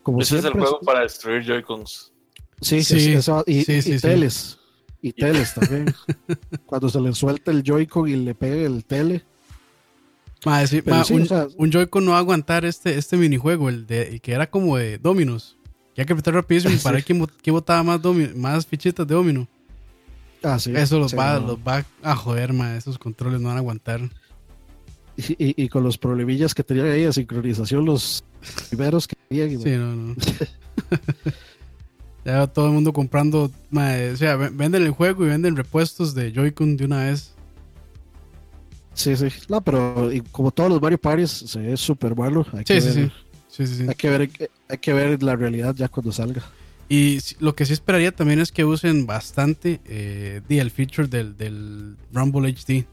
como 0.02 0.22
Ese 0.22 0.38
es 0.40 0.46
el 0.46 0.54
juego 0.54 0.80
para 0.82 1.02
destruir 1.02 1.44
Joy-Cons. 1.44 2.12
sí, 2.62 2.84
Sí, 2.84 2.96
es- 3.14 3.20
eso- 3.20 3.44
y, 3.48 3.64
sí, 3.64 3.74
y- 3.74 3.82
sí, 3.82 3.90
y 3.92 4.00
sí. 4.00 4.02
teles, 4.02 4.60
y 5.02 5.14
teles 5.14 5.54
también. 5.54 5.94
Cuando 6.66 6.90
se 6.90 7.00
le 7.02 7.14
suelta 7.14 7.52
el 7.52 7.64
Joy-Con 7.64 8.10
y 8.10 8.16
le 8.16 8.36
pegue 8.36 8.66
el 8.66 8.84
tele. 8.86 9.24
Ma, 10.46 10.66
sí, 10.68 10.82
Pero 10.82 10.98
ma, 10.98 11.04
sí, 11.06 11.14
un, 11.14 11.22
o 11.22 11.26
sea- 11.26 11.48
un 11.58 11.72
Joy-Con 11.72 12.04
no 12.04 12.12
va 12.12 12.18
a 12.18 12.20
aguantar 12.20 12.66
este, 12.66 12.98
este 12.98 13.16
minijuego, 13.16 13.70
el 13.70 13.88
de 13.88 14.10
el 14.10 14.22
que 14.22 14.34
era 14.34 14.50
como 14.50 14.76
de 14.78 14.98
Dominos. 14.98 15.58
Que 15.96 16.02
hay 16.02 16.06
que 16.08 16.14
apretar 16.14 16.34
rapidísimo 16.34 16.76
para 16.84 16.96
ver 16.96 17.04
quién, 17.06 17.20
bot- 17.22 17.32
quién 17.42 17.54
botaba 17.54 17.82
más, 17.84 18.02
domi- 18.02 18.34
más 18.34 18.66
fichitas 18.66 19.08
de 19.08 19.14
Domino. 19.16 19.48
Ah, 20.44 20.60
sí, 20.60 20.74
Eso 20.76 21.00
los, 21.00 21.12
sí, 21.12 21.18
va, 21.18 21.40
no. 21.40 21.48
los 21.48 21.58
va 21.58 21.86
a 22.02 22.16
joder, 22.16 22.54
ma. 22.54 22.76
Esos 22.76 22.98
controles 23.00 23.40
no 23.42 23.48
van 23.48 23.58
a 23.58 23.62
aguantar. 23.62 24.02
Y, 25.16 25.34
y- 25.34 25.64
y 25.64 25.70
con 25.70 25.84
los 25.84 25.98
problemillas 25.98 26.54
que 26.54 26.64
tenían 26.64 26.88
ahí 26.88 27.04
de 27.04 27.14
sincronización, 27.14 27.86
los 27.86 28.24
primeros 28.70 29.08
que 29.08 29.16
tenían. 29.30 29.62
Sí, 29.62 29.70
no, 29.78 29.96
no. 29.96 30.16
ya 32.26 32.48
todo 32.48 32.68
el 32.68 32.74
mundo 32.74 32.94
comprando. 32.94 33.52
ma, 33.70 33.92
o 34.14 34.18
sea, 34.18 34.36
ve- 34.36 34.50
venden 34.52 34.84
el 34.84 34.92
juego 34.92 35.26
y 35.26 35.30
venden 35.30 35.56
repuestos 35.56 36.14
de 36.16 36.32
Joy-Con 36.32 36.78
de 36.78 36.86
una 36.86 37.06
vez. 37.06 37.34
sí, 38.94 39.16
sí. 39.16 39.28
No, 39.50 39.62
pero 39.62 40.12
y 40.12 40.22
como 40.22 40.52
todos 40.52 40.70
los 40.70 40.82
Mario 40.82 40.98
Parties, 40.98 41.32
se 41.32 41.60
ve 41.60 41.78
súper 41.78 42.16
malo. 42.16 42.46
Hay, 42.54 42.60
Sí, 42.60 42.66
que 42.66 42.82
sí, 42.82 42.88
ver, 42.88 42.96
sí. 42.96 43.12
Sí, 43.50 43.68
sí, 43.68 43.76
sí. 43.76 43.86
Hay, 43.88 43.96
que 43.96 44.10
ver, 44.10 44.30
hay 44.68 44.78
que 44.80 44.94
ver 44.94 45.22
la 45.22 45.36
realidad 45.36 45.76
ya 45.76 45.88
cuando 45.88 46.12
salga. 46.12 46.42
Y 46.90 47.20
lo 47.40 47.56
que 47.56 47.66
sí 47.66 47.74
esperaría 47.74 48.12
también 48.14 48.40
es 48.40 48.52
que 48.52 48.66
usen 48.66 49.06
bastante 49.06 49.80
eh, 49.86 50.42
el 50.50 50.70
feature 50.72 51.08
del, 51.08 51.36
del 51.38 51.96
Rumble 52.12 52.50
HD. 52.50 52.86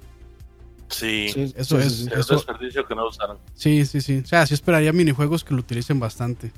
Sí, 0.88 1.28
Sí, 1.32 1.52
Eso 1.56 1.80
sí, 1.80 1.86
es- 1.86 1.92
sí, 1.92 2.04
sí. 2.04 2.10
es 2.12 2.18
eso- 2.20 2.34
desperdicio 2.34 2.86
que 2.86 2.94
no 2.94 3.06
usaron. 3.08 3.38
Sí, 3.54 3.84
sí, 3.86 4.00
sí. 4.00 4.18
O 4.24 4.26
sea, 4.26 4.46
sí 4.46 4.54
esperaría 4.54 4.92
minijuegos 4.92 5.44
que 5.44 5.54
lo 5.54 5.60
utilicen 5.60 6.00
bastante. 6.00 6.50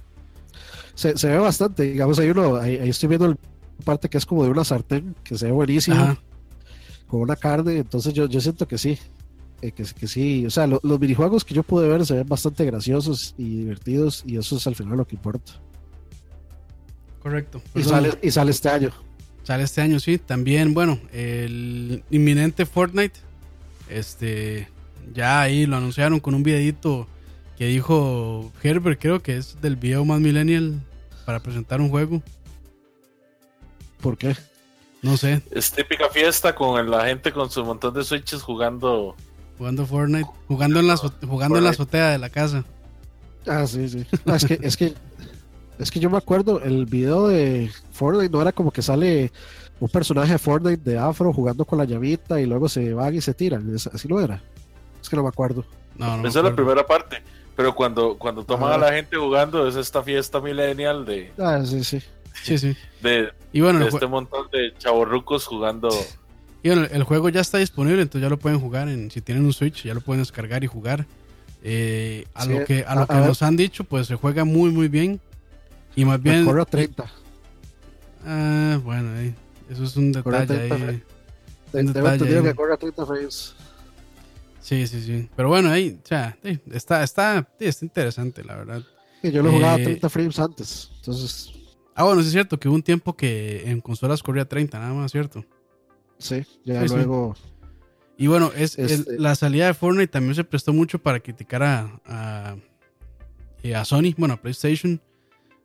Se, 0.94 1.16
se 1.18 1.28
ve 1.28 1.38
bastante. 1.38 1.82
Digamos, 1.84 2.18
hay 2.18 2.30
uno, 2.30 2.56
ahí, 2.56 2.76
ahí 2.76 2.88
estoy 2.90 3.09
viendo 3.09 3.26
el 3.26 3.36
parte 3.84 4.09
que 4.09 4.18
es 4.18 4.26
como 4.26 4.44
de 4.44 4.50
una 4.50 4.64
sartén, 4.64 5.14
que 5.24 5.36
se 5.36 5.46
ve 5.46 5.52
buenísimo, 5.52 5.96
Ajá. 5.96 6.18
con 7.09 7.20
una 7.20 7.36
carne. 7.36 7.76
Entonces 7.78 8.14
yo, 8.14 8.26
yo 8.26 8.40
siento 8.40 8.66
que 8.68 8.78
sí. 8.78 8.98
eh, 9.60 9.72
que, 9.72 9.84
que 9.84 10.06
sí. 10.06 10.46
O 10.46 10.50
sea, 10.50 10.66
lo- 10.66 10.80
los 10.82 10.98
minijuegos 11.00 11.44
que 11.44 11.54
yo 11.54 11.62
pude 11.62 11.88
ver 11.88 12.04
se 12.06 12.14
ven 12.14 12.28
bastante 12.28 12.64
graciosos 12.64 13.34
y 13.38 13.59
divertidos. 13.59 14.22
Y 14.26 14.36
eso 14.38 14.56
es 14.56 14.66
al 14.66 14.74
final 14.76 14.96
lo 14.96 15.06
que 15.06 15.16
importa. 15.16 15.52
Correcto. 17.22 17.62
Y 17.74 17.84
sale, 17.84 18.18
y 18.20 18.30
sale 18.30 18.50
este 18.50 18.68
año. 18.68 18.90
Sale 19.44 19.62
este 19.62 19.80
año, 19.80 20.00
sí. 20.00 20.18
También, 20.18 20.74
bueno, 20.74 20.98
el 21.12 22.02
inminente 22.10 22.66
Fortnite. 22.66 23.18
Este. 23.88 24.68
Ya 25.14 25.40
ahí 25.40 25.66
lo 25.66 25.76
anunciaron 25.76 26.20
con 26.20 26.34
un 26.34 26.42
videito 26.42 27.06
que 27.58 27.66
dijo 27.66 28.52
Herbert, 28.62 29.00
creo 29.00 29.22
que 29.22 29.36
es 29.36 29.60
del 29.60 29.76
video 29.76 30.04
más 30.04 30.20
millennial 30.20 30.80
para 31.26 31.40
presentar 31.40 31.80
un 31.80 31.90
juego. 31.90 32.22
¿Por 34.00 34.16
qué? 34.16 34.36
No 35.02 35.16
sé, 35.16 35.42
Es 35.50 35.72
típica 35.72 36.08
fiesta 36.08 36.54
con 36.54 36.88
la 36.90 37.06
gente 37.06 37.32
con 37.32 37.50
su 37.50 37.64
montón 37.64 37.92
de 37.94 38.04
switches 38.04 38.42
jugando. 38.42 39.16
jugando 39.58 39.84
Fortnite, 39.84 40.30
jugando 40.46 40.80
en 40.80 40.86
la, 40.86 40.96
jugando 40.96 41.58
en 41.58 41.64
la 41.64 41.70
azotea 41.70 42.10
de 42.10 42.18
la 42.18 42.30
casa. 42.30 42.64
Ah, 43.46 43.66
sí, 43.66 43.88
sí. 43.88 44.06
Ah, 44.26 44.36
es 44.36 44.44
que, 44.44 44.58
es 44.62 44.76
que, 44.76 44.94
es 45.78 45.90
que 45.90 46.00
yo 46.00 46.10
me 46.10 46.18
acuerdo, 46.18 46.60
el 46.62 46.86
video 46.86 47.28
de 47.28 47.70
Fortnite 47.92 48.30
no 48.30 48.42
era 48.42 48.52
como 48.52 48.70
que 48.70 48.82
sale 48.82 49.32
un 49.80 49.88
personaje 49.88 50.32
de 50.32 50.38
Fortnite 50.38 50.90
de 50.90 50.98
afro 50.98 51.32
jugando 51.32 51.64
con 51.64 51.78
la 51.78 51.84
llavita 51.84 52.40
y 52.40 52.46
luego 52.46 52.68
se 52.68 52.92
van 52.94 53.14
y 53.14 53.20
se 53.20 53.34
tiran. 53.34 53.74
Es- 53.74 53.86
así 53.88 54.06
no 54.08 54.20
era. 54.20 54.42
Es 55.02 55.08
que 55.08 55.16
no 55.16 55.22
me 55.22 55.28
acuerdo. 55.28 55.64
No, 55.96 56.16
no. 56.16 56.22
me 56.22 56.28
Esa 56.28 56.38
es 56.40 56.44
la 56.44 56.54
primera 56.54 56.86
parte. 56.86 57.22
Pero 57.56 57.74
cuando, 57.74 58.16
cuando 58.16 58.44
toman 58.44 58.72
a 58.72 58.78
la 58.78 58.92
gente 58.92 59.16
jugando, 59.16 59.66
es 59.68 59.76
esta 59.76 60.02
fiesta 60.02 60.40
millennial 60.40 61.04
de, 61.04 61.32
Ah, 61.38 61.60
sí, 61.66 61.84
sí. 61.84 62.00
Sí, 62.42 62.56
sí. 62.56 62.74
de, 63.02 63.28
Y 63.52 63.60
bueno, 63.60 63.80
de 63.80 63.88
este 63.88 64.06
montón 64.06 64.46
de 64.50 64.72
chavorrucos 64.78 65.44
jugando. 65.46 65.90
y 66.62 66.68
bueno, 66.70 66.86
el 66.90 67.02
juego 67.02 67.28
ya 67.28 67.40
está 67.42 67.58
disponible, 67.58 68.00
entonces 68.00 68.22
ya 68.22 68.30
lo 68.30 68.38
pueden 68.38 68.58
jugar. 68.58 68.88
En, 68.88 69.10
si 69.10 69.20
tienen 69.20 69.44
un 69.44 69.52
Switch, 69.52 69.82
ya 69.84 69.92
lo 69.92 70.00
pueden 70.00 70.22
descargar 70.22 70.64
y 70.64 70.66
jugar. 70.66 71.04
Eh, 71.62 72.24
a 72.34 72.44
Sí, 72.44 72.50
lo 72.54 72.64
que, 72.64 72.84
a 72.86 72.94
lo 72.94 73.02
a- 73.02 73.06
que 73.06 73.14
ver. 73.16 73.26
nos 73.26 73.42
han 73.42 73.56
dicho, 73.56 73.84
pues 73.84 74.06
se 74.06 74.14
juega 74.16 74.44
muy, 74.44 74.70
muy 74.70 74.88
bien. 74.88 75.20
Y 75.94 76.05
más 76.05 76.23
bien. 76.23 76.44
corre 76.44 76.62
a 76.62 76.64
30. 76.64 77.05
Ah, 78.24 78.81
bueno, 78.82 79.12
ahí. 79.19 79.35
Eso 79.70 79.85
es 79.85 79.97
un 79.97 80.12
detalle 80.12 80.73
ahí. 80.73 81.02
Tengo 81.73 82.44
que 82.44 82.55
corre 82.55 82.74
a 82.74 82.77
30 82.77 83.06
frames. 83.06 83.55
Sí, 84.60 84.86
sí, 84.86 85.02
sí. 85.02 85.28
Pero 85.35 85.48
bueno, 85.48 85.70
ahí, 85.70 85.98
o 86.02 86.06
sea, 86.06 86.39
está, 86.70 87.02
está, 87.02 87.48
está 87.59 87.85
interesante, 87.85 88.44
la 88.44 88.56
verdad. 88.56 88.82
yo 89.23 89.43
lo 89.43 89.51
jugaba 89.51 89.74
a 89.74 89.77
30 89.77 90.09
frames 90.09 90.39
antes. 90.39 90.90
Entonces. 90.97 91.52
Ah, 91.94 92.05
bueno, 92.05 92.20
sí 92.23 92.28
es 92.28 92.32
cierto 92.32 92.59
que 92.59 92.69
hubo 92.69 92.77
un 92.77 92.82
tiempo 92.82 93.16
que 93.16 93.69
en 93.69 93.81
consolas 93.81 94.23
corría 94.23 94.47
30, 94.47 94.78
nada 94.78 94.94
más, 94.94 95.10
¿cierto? 95.10 95.44
Sí, 96.19 96.44
ya 96.64 96.85
luego. 96.85 97.35
Y 98.16 98.28
bueno, 98.28 98.52
es, 98.55 98.78
este 98.78 99.19
la 99.19 99.35
salida 99.35 99.66
de 99.66 99.74
Fortnite 99.74 100.06
también 100.06 100.35
se 100.35 100.44
prestó 100.44 100.73
mucho 100.73 101.01
para 101.01 101.19
criticar 101.19 101.62
a, 101.62 102.01
a, 102.06 102.56
eh, 103.62 103.74
a 103.74 103.85
Sony, 103.85 104.14
bueno, 104.16 104.35
a 104.35 104.36
PlayStation, 104.36 105.01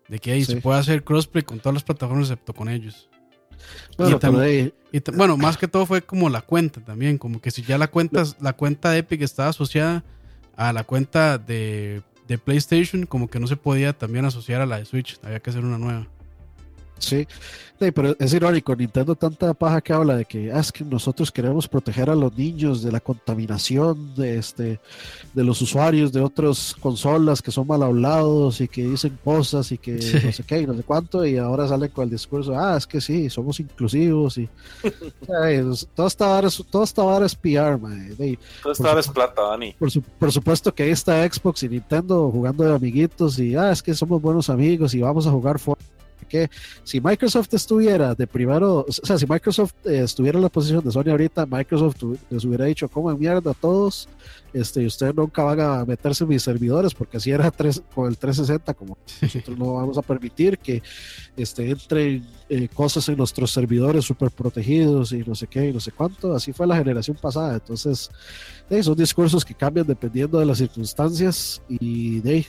de 0.08 0.20
que 0.20 0.32
ahí 0.32 0.46
se 0.46 0.58
puede 0.58 0.80
hacer 0.80 1.04
crossplay 1.04 1.44
con 1.44 1.60
todas 1.60 1.74
las 1.74 1.84
plataformas 1.84 2.30
excepto 2.30 2.54
con 2.54 2.70
ellos. 2.70 3.10
Bueno, 3.98 4.20
bueno, 5.16 5.38
más 5.38 5.58
que 5.58 5.68
todo 5.68 5.86
fue 5.86 6.02
como 6.02 6.30
la 6.30 6.42
cuenta 6.42 6.80
también, 6.82 7.18
como 7.18 7.42
que 7.42 7.52
si 7.52 7.64
ya 7.64 7.78
la 7.78 7.88
cuenta, 7.88 8.24
la 8.40 8.54
cuenta 8.54 8.92
de 8.92 9.00
Epic 9.00 9.22
estaba 9.22 9.50
asociada 9.50 10.04
a 10.56 10.72
la 10.74 10.84
cuenta 10.84 11.38
de, 11.38 12.02
de 12.28 12.38
PlayStation, 12.38 13.06
como 13.06 13.30
que 13.30 13.40
no 13.40 13.48
se 13.48 13.58
podía 13.58 13.94
también 13.94 14.26
asociar 14.26 14.62
a 14.62 14.66
la 14.66 14.78
de 14.78 14.86
Switch, 14.86 15.20
había 15.24 15.40
que 15.40 15.50
hacer 15.50 15.66
una 15.66 15.78
nueva. 15.78 16.08
Sí, 17.00 17.28
pero 17.94 18.16
es 18.18 18.34
irónico, 18.34 18.76
Nintendo 18.76 19.16
tanta 19.16 19.54
paja 19.54 19.82
que 19.82 19.94
habla 19.94 20.16
de 20.16 20.26
que, 20.26 20.52
ah, 20.52 20.60
es 20.60 20.72
que 20.72 20.84
nosotros 20.84 21.32
queremos 21.32 21.68
proteger 21.68 22.10
a 22.10 22.16
los 22.16 22.36
niños 22.36 22.82
de 22.82 22.92
la 22.92 23.00
contaminación 23.00 24.16
de, 24.16 24.40
este, 24.40 24.80
de 25.34 25.44
los 25.44 25.62
usuarios 25.62 26.12
de 26.12 26.22
otras 26.22 26.76
consolas 26.80 27.40
que 27.40 27.52
son 27.52 27.68
mal 27.68 27.84
hablados 27.84 28.62
y 28.62 28.68
que 28.68 28.84
dicen 28.84 29.20
cosas 29.24 29.72
y 29.72 29.78
que 29.78 29.92
no 30.24 30.32
sé 30.32 30.44
qué 30.44 30.62
y 30.62 30.66
no 30.66 30.74
sé 30.74 30.82
cuánto, 30.82 31.24
y 31.24 31.38
ahora 31.38 31.68
salen 31.68 31.92
con 31.92 32.06
el 32.06 32.10
discurso, 32.10 32.58
ah, 32.58 32.78
es 32.78 32.88
que 32.88 33.00
sí, 33.00 33.30
somos 33.30 33.60
inclusivos 33.60 34.40
y 34.40 34.50
todo 35.96 36.08
esta 36.08 36.28
vara 36.28 36.50
todo 36.72 36.84
esta 36.84 37.26
es 37.26 37.36
PR, 37.36 37.80
todo 38.64 38.72
esta 38.72 39.00
es 39.00 39.08
plata, 39.10 39.42
Dani. 39.44 39.74
Por, 39.74 39.90
por 40.18 40.32
supuesto 40.32 40.74
que 40.74 40.84
ahí 40.84 40.90
está 40.90 41.32
Xbox 41.32 41.62
y 41.62 41.70
Nintendo 41.70 42.32
jugando 42.32 42.64
de 42.64 42.74
amiguitos 42.74 43.38
y, 43.38 43.56
ah, 43.56 43.72
es 43.72 43.84
que 43.84 43.94
somos 43.94 44.20
buenos 44.20 44.50
amigos 44.50 44.96
y 44.96 45.02
vamos 45.02 45.28
a 45.28 45.32
jugar 45.32 45.60
Fortnite 45.60 45.97
que 46.28 46.50
si 46.84 47.02
Microsoft 47.02 47.54
estuviera 47.54 48.16
de 48.16 48.28
primero, 48.28 48.86
o 48.88 48.92
sea, 48.92 49.18
si 49.18 49.26
Microsoft 49.26 49.74
eh, 49.86 50.02
estuviera 50.04 50.38
en 50.38 50.44
la 50.44 50.50
posición 50.50 50.84
de 50.84 50.92
Sony 50.92 51.10
ahorita, 51.10 51.46
Microsoft 51.46 52.04
les 52.30 52.46
hubiera 52.46 52.66
dicho, 52.66 52.88
como 52.90 53.16
mierda 53.18 53.52
a 53.52 53.54
todos, 53.54 54.08
este, 54.54 54.86
ustedes 54.86 55.16
nunca 55.16 55.44
van 55.44 55.60
a 55.60 55.86
meterse 55.86 56.24
en 56.24 56.30
mis 56.30 56.44
servidores, 56.44 56.94
porque 56.94 57.18
así 57.18 57.32
era 57.32 57.52
tres, 57.52 57.82
con 57.94 58.08
el 58.08 58.18
360, 58.18 58.74
como 58.74 58.98
nosotros 59.22 59.58
no 59.58 59.74
vamos 59.74 59.98
a 59.98 60.02
permitir 60.02 60.58
que 60.58 60.82
este, 61.36 61.70
entren 61.70 62.26
eh, 62.50 62.68
cosas 62.74 63.08
en 63.10 63.18
nuestros 63.18 63.52
servidores 63.52 64.06
súper 64.06 64.32
protegidos 64.32 65.12
y 65.12 65.20
no 65.20 65.36
sé 65.36 65.48
qué 65.48 65.70
y 65.70 65.74
no 65.74 65.80
sé 65.80 65.92
cuánto, 65.92 66.34
así 66.34 66.54
fue 66.54 66.68
la 66.68 66.78
generación 66.78 67.18
pasada, 67.22 67.56
entonces 67.56 68.10
son 68.82 68.96
discursos 68.96 69.46
que 69.46 69.54
cambian 69.54 69.88
dependiendo 69.88 70.40
de 70.40 70.46
las 70.46 70.58
circunstancias 70.58 71.62
y 71.70 72.20
de 72.20 72.46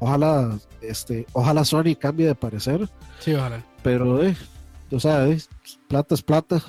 ojalá 0.00 0.58
este 0.80 1.26
ojalá 1.32 1.64
Sony 1.64 1.94
cambie 1.98 2.26
de 2.26 2.34
parecer 2.34 2.88
sí 3.20 3.34
ojalá. 3.34 3.64
pero 3.82 4.22
eh, 4.24 4.36
o 4.90 4.98
sea 4.98 5.28
eh, 5.28 5.38
plata 5.88 6.14
es 6.14 6.22
plata 6.22 6.62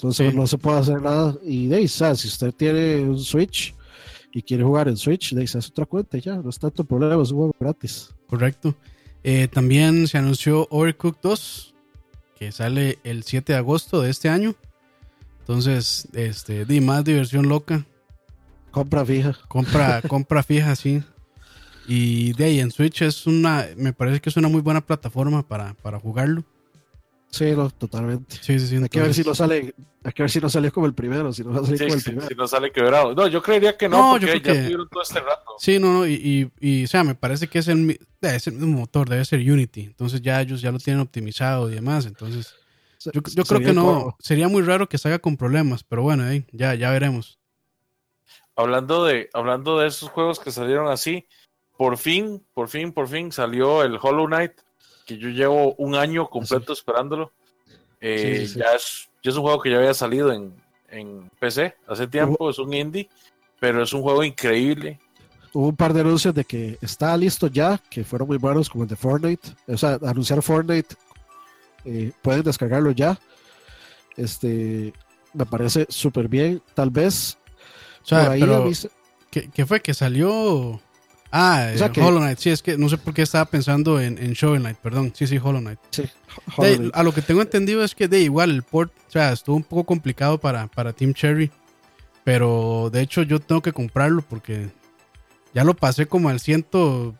entonces 0.00 0.34
no 0.34 0.46
se 0.46 0.56
puede 0.56 0.78
hacer 0.78 1.02
nada 1.02 1.36
y 1.44 1.66
de 1.66 1.86
si 1.86 2.02
usted 2.26 2.52
tiene 2.54 3.00
un 3.00 3.18
Switch 3.18 3.74
y 4.32 4.40
quiere 4.40 4.64
jugar 4.64 4.88
en 4.88 4.96
Switch 4.96 5.34
de 5.34 5.44
es 5.44 5.54
otra 5.68 5.84
cuenta 5.84 6.16
ya 6.16 6.36
no 6.36 6.48
es 6.48 6.58
tanto 6.58 6.84
problema 6.84 7.22
es 7.22 7.30
un 7.32 7.36
juego 7.36 7.56
gratis. 7.60 8.14
Correcto. 8.26 8.74
Eh, 9.22 9.48
también 9.48 10.08
se 10.08 10.16
anunció 10.16 10.66
Overcooked 10.70 11.20
2 11.22 11.74
que 12.38 12.50
sale 12.50 12.98
el 13.04 13.24
7 13.24 13.52
de 13.52 13.58
agosto 13.58 14.00
de 14.00 14.08
este 14.10 14.30
año. 14.30 14.54
Entonces 15.40 16.08
este 16.14 16.64
de 16.64 16.80
más 16.80 17.04
diversión 17.04 17.48
loca. 17.48 17.84
Compra 18.70 19.04
fija. 19.04 19.36
Compra 19.48 20.00
compra 20.08 20.42
fija 20.42 20.74
sí 20.76 21.02
y 21.86 22.32
de 22.34 22.44
ahí 22.44 22.60
en 22.60 22.70
Switch 22.70 23.02
es 23.02 23.26
una, 23.26 23.66
me 23.76 23.92
parece 23.92 24.20
que 24.20 24.30
es 24.30 24.36
una 24.36 24.48
muy 24.48 24.60
buena 24.60 24.80
plataforma 24.80 25.46
para, 25.46 25.74
para 25.74 25.98
jugarlo. 25.98 26.44
Sí, 27.30 27.54
totalmente. 27.78 28.36
Sí, 28.40 28.58
sí, 28.58 28.66
sí. 28.66 28.76
Hay 28.76 28.88
que 28.88 29.00
ver 29.00 29.14
si 29.14 29.22
no 29.22 29.34
sale, 29.34 29.74
hay 30.02 30.12
que 30.12 30.22
ver 30.24 30.30
si 30.30 30.40
no 30.40 30.50
sale 30.50 30.72
como 30.72 30.86
el 30.86 30.94
primero, 30.94 31.32
si 31.32 31.44
no 31.44 31.52
va 31.52 31.60
a 31.60 31.64
salir 31.64 31.80
como 31.80 31.94
el 31.94 32.02
primero. 32.02 32.28
Si 32.28 32.34
no 32.34 32.48
sale 32.48 32.72
quebrado. 32.72 33.14
No, 33.14 33.28
yo 33.28 33.40
creería 33.40 33.76
que 33.76 33.88
no, 33.88 34.12
porque 34.12 34.40
ya 34.40 34.52
tuvieron 34.62 34.88
todo 34.88 35.02
este 35.02 35.20
rato. 35.20 35.52
Sí, 35.58 35.78
no, 35.78 35.92
no, 35.92 36.06
y, 36.08 36.50
y, 36.58 36.84
o 36.84 36.88
sea, 36.88 37.04
me 37.04 37.14
parece 37.14 37.46
que 37.46 37.60
es 37.60 37.68
el, 37.68 38.00
es 38.20 38.46
el 38.48 38.54
mismo 38.54 38.80
motor, 38.80 39.08
debe 39.08 39.24
ser 39.24 39.38
Unity. 39.38 39.82
Entonces 39.82 40.20
ya 40.20 40.40
ellos 40.40 40.60
ya 40.60 40.72
lo 40.72 40.78
tienen 40.78 41.00
optimizado 41.00 41.70
y 41.70 41.74
demás. 41.76 42.04
Entonces, 42.06 42.52
yo, 43.12 43.22
yo 43.34 43.44
creo 43.44 43.60
que 43.60 43.72
no, 43.72 44.16
sería 44.18 44.48
muy 44.48 44.62
raro 44.62 44.88
que 44.88 44.98
salga 44.98 45.20
con 45.20 45.36
problemas, 45.36 45.84
pero 45.84 46.02
bueno, 46.02 46.24
ahí, 46.24 46.44
ya, 46.50 46.74
ya 46.74 46.90
veremos. 46.90 47.38
Hablando 48.56 49.04
de, 49.04 49.30
hablando 49.32 49.78
de 49.78 49.86
esos 49.86 50.10
juegos 50.10 50.40
que 50.40 50.50
salieron 50.50 50.88
así, 50.88 51.28
por 51.80 51.96
fin, 51.96 52.44
por 52.52 52.68
fin, 52.68 52.92
por 52.92 53.08
fin 53.08 53.32
salió 53.32 53.82
el 53.82 53.98
Hollow 53.98 54.26
Knight, 54.26 54.52
que 55.06 55.16
yo 55.16 55.30
llevo 55.30 55.74
un 55.76 55.94
año 55.94 56.28
completo 56.28 56.74
esperándolo. 56.74 57.32
Eh, 58.02 58.46
ya, 58.54 58.74
es, 58.74 59.08
un 59.34 59.40
juego 59.40 59.62
que 59.62 59.70
ya 59.70 59.78
había 59.78 59.94
salido 59.94 60.30
en, 60.30 60.52
PC 61.38 61.74
hace 61.88 62.06
tiempo, 62.06 62.50
es 62.50 62.58
un 62.58 62.74
indie, 62.74 63.08
pero 63.58 63.82
es 63.82 63.94
un 63.94 64.02
juego 64.02 64.22
increíble. 64.22 65.00
Hubo 65.54 65.68
un 65.68 65.76
par 65.76 65.94
de 65.94 66.02
anuncios 66.02 66.34
de 66.34 66.44
que 66.44 66.76
está 66.82 67.16
listo 67.16 67.46
ya, 67.46 67.80
que 67.88 68.04
fueron 68.04 68.28
muy 68.28 68.36
buenos, 68.36 68.68
como 68.68 68.84
el 68.84 68.90
de 68.90 68.96
Fortnite. 68.96 69.48
O 69.66 69.78
sea, 69.78 69.98
anunciar 70.06 70.42
Fortnite, 70.42 70.94
eh, 71.86 72.12
pueden 72.20 72.42
descargarlo 72.42 72.90
ya. 72.90 73.18
Este, 74.18 74.92
me 75.32 75.46
parece 75.46 75.86
súper 75.88 76.28
bien. 76.28 76.60
Tal 76.74 76.90
vez. 76.90 77.38
O 78.02 78.06
sea, 78.06 78.34
¿qué, 79.30 79.64
fue? 79.64 79.80
¿Que 79.80 79.94
salió 79.94 80.78
Ah, 81.32 81.70
Hollow 81.96 82.18
Knight, 82.18 82.38
sí, 82.38 82.50
es 82.50 82.60
que 82.60 82.76
no 82.76 82.88
sé 82.88 82.98
por 82.98 83.14
qué 83.14 83.22
estaba 83.22 83.44
pensando 83.44 84.00
en, 84.00 84.18
en 84.18 84.32
Shovel 84.32 84.62
Knight, 84.62 84.78
perdón. 84.78 85.12
Sí, 85.14 85.26
sí, 85.26 85.38
Hollow 85.38 85.60
Knight. 85.60 85.78
Sí, 85.90 86.02
a 86.92 87.02
lo 87.02 87.14
que 87.14 87.22
tengo 87.22 87.40
entendido 87.40 87.84
es 87.84 87.94
que 87.94 88.08
de 88.08 88.20
igual 88.20 88.50
el 88.50 88.62
port, 88.64 88.92
o 89.08 89.10
sea, 89.10 89.32
estuvo 89.32 89.56
un 89.56 89.62
poco 89.62 89.84
complicado 89.84 90.38
para, 90.38 90.66
para 90.66 90.92
Team 90.92 91.14
Cherry. 91.14 91.50
Pero 92.24 92.90
de 92.92 93.00
hecho 93.00 93.22
yo 93.22 93.40
tengo 93.40 93.62
que 93.62 93.72
comprarlo 93.72 94.22
porque 94.22 94.70
ya 95.54 95.64
lo 95.64 95.74
pasé 95.74 96.06
como 96.06 96.28
al 96.28 96.40
ciento, 96.40 97.14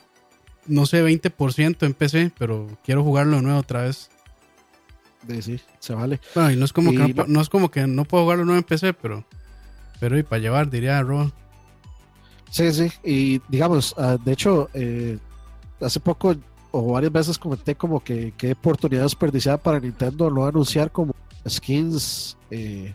no 0.66 0.86
sé, 0.86 1.04
20% 1.04 1.86
en 1.86 1.94
PC, 1.94 2.32
pero 2.38 2.66
quiero 2.84 3.02
jugarlo 3.02 3.36
de 3.36 3.42
nuevo 3.42 3.58
otra 3.58 3.82
vez. 3.82 4.10
De, 5.22 5.42
sí, 5.42 5.60
se 5.78 5.94
vale. 5.94 6.20
Bueno, 6.34 6.50
y 6.50 6.56
no 6.56 6.64
es 6.64 6.72
como, 6.72 6.90
que 6.92 7.14
no, 7.26 7.40
es 7.40 7.48
como 7.48 7.70
que 7.70 7.86
no 7.86 8.04
puedo 8.04 8.24
jugarlo 8.24 8.42
de 8.42 8.46
nuevo 8.46 8.58
en 8.58 8.64
PC, 8.64 8.94
pero, 8.94 9.24
pero 9.98 10.18
y 10.18 10.22
para 10.22 10.40
llevar, 10.40 10.70
diría 10.70 11.02
Roa. 11.02 11.30
Sí, 12.50 12.72
sí, 12.72 12.90
y 13.04 13.40
digamos, 13.48 13.94
ah, 13.96 14.16
de 14.22 14.32
hecho, 14.32 14.68
eh, 14.74 15.18
hace 15.80 16.00
poco 16.00 16.34
o 16.72 16.92
varias 16.92 17.12
veces 17.12 17.38
comenté 17.38 17.74
como 17.74 18.00
que 18.02 18.32
qué 18.36 18.52
oportunidad 18.52 19.02
desperdiciada 19.02 19.58
para 19.58 19.80
Nintendo 19.80 20.30
no 20.30 20.46
anunciar 20.46 20.90
como 20.92 21.14
skins 21.48 22.36
eh, 22.50 22.94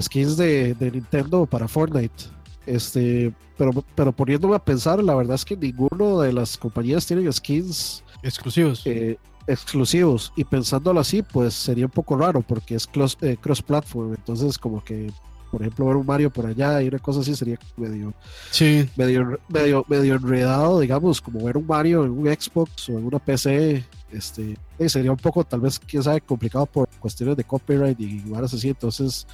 skins 0.00 0.36
de, 0.36 0.76
Nintendo 0.80 1.46
para 1.46 1.68
Fortnite. 1.68 2.24
Este, 2.66 3.32
pero, 3.56 3.84
pero 3.94 4.12
poniéndome 4.12 4.56
a 4.56 4.64
pensar, 4.64 5.02
la 5.02 5.14
verdad 5.14 5.34
es 5.34 5.44
que 5.44 5.56
ninguno 5.56 6.20
de 6.20 6.32
las 6.32 6.56
compañías 6.56 7.06
tienen 7.06 7.30
skins 7.32 8.04
exclusivos. 8.22 8.82
Eh, 8.86 9.18
exclusivos. 9.46 10.32
Y 10.36 10.44
pensándolo 10.44 11.00
así, 11.00 11.22
pues 11.22 11.54
sería 11.54 11.86
un 11.86 11.90
poco 11.90 12.16
raro 12.16 12.42
porque 12.42 12.74
es 12.74 12.86
cross-platform. 12.86 14.14
entonces, 14.14 14.58
como 14.58 14.82
que 14.82 15.10
por 15.50 15.62
ejemplo, 15.62 15.86
ver 15.86 15.96
un 15.96 16.06
Mario 16.06 16.30
por 16.30 16.46
allá 16.46 16.80
y 16.80 16.88
una 16.88 16.98
cosa 16.98 17.20
así 17.20 17.34
sería 17.34 17.58
medio, 17.76 18.14
sí. 18.50 18.88
medio, 18.96 19.38
medio, 19.48 19.84
medio 19.88 20.14
enredado, 20.14 20.80
digamos, 20.80 21.20
como 21.20 21.44
ver 21.44 21.56
un 21.56 21.66
Mario 21.66 22.04
en 22.04 22.10
un 22.10 22.26
Xbox 22.26 22.88
o 22.88 22.98
en 22.98 23.04
una 23.04 23.18
PC, 23.18 23.84
este, 24.12 24.56
sería 24.86 25.10
un 25.10 25.16
poco, 25.16 25.44
tal 25.44 25.60
vez, 25.60 25.78
quién 25.78 26.02
sabe, 26.02 26.20
complicado 26.20 26.66
por 26.66 26.88
cuestiones 26.98 27.36
de 27.36 27.44
copyright 27.44 27.98
y 28.00 28.20
cosas 28.20 28.54
así. 28.54 28.68
Entonces, 28.68 29.26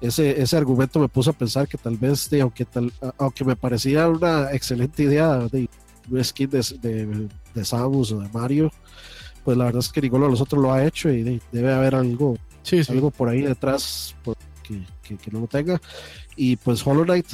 ese, 0.00 0.40
ese 0.40 0.56
argumento 0.56 0.98
me 0.98 1.08
puso 1.08 1.30
a 1.30 1.32
pensar 1.32 1.68
que 1.68 1.78
tal 1.78 1.96
vez, 1.96 2.28
de, 2.28 2.40
aunque, 2.40 2.64
tal, 2.64 2.92
aunque 3.18 3.44
me 3.44 3.56
parecía 3.56 4.08
una 4.08 4.52
excelente 4.52 5.04
idea 5.04 5.38
de 5.48 5.68
un 6.10 6.24
skin 6.24 6.50
de, 6.50 6.64
de, 6.80 7.28
de 7.54 7.64
Samus 7.64 8.10
o 8.12 8.18
de 8.20 8.28
Mario, 8.30 8.72
pues 9.44 9.56
la 9.56 9.64
verdad 9.64 9.80
es 9.80 9.90
que 9.90 10.00
ninguno 10.00 10.26
de 10.26 10.32
los 10.32 10.40
otros 10.40 10.62
lo 10.62 10.72
ha 10.72 10.84
hecho 10.84 11.10
y 11.10 11.40
debe 11.50 11.72
haber 11.72 11.94
algo, 11.94 12.36
algo 12.88 13.10
por 13.10 13.28
ahí 13.28 13.42
detrás. 13.42 14.14
Por, 14.24 14.36
que, 15.02 15.30
no 15.30 15.40
lo 15.40 15.46
tenga. 15.46 15.80
Y 16.36 16.56
pues 16.56 16.86
Hollow 16.86 17.04
Knight, 17.04 17.26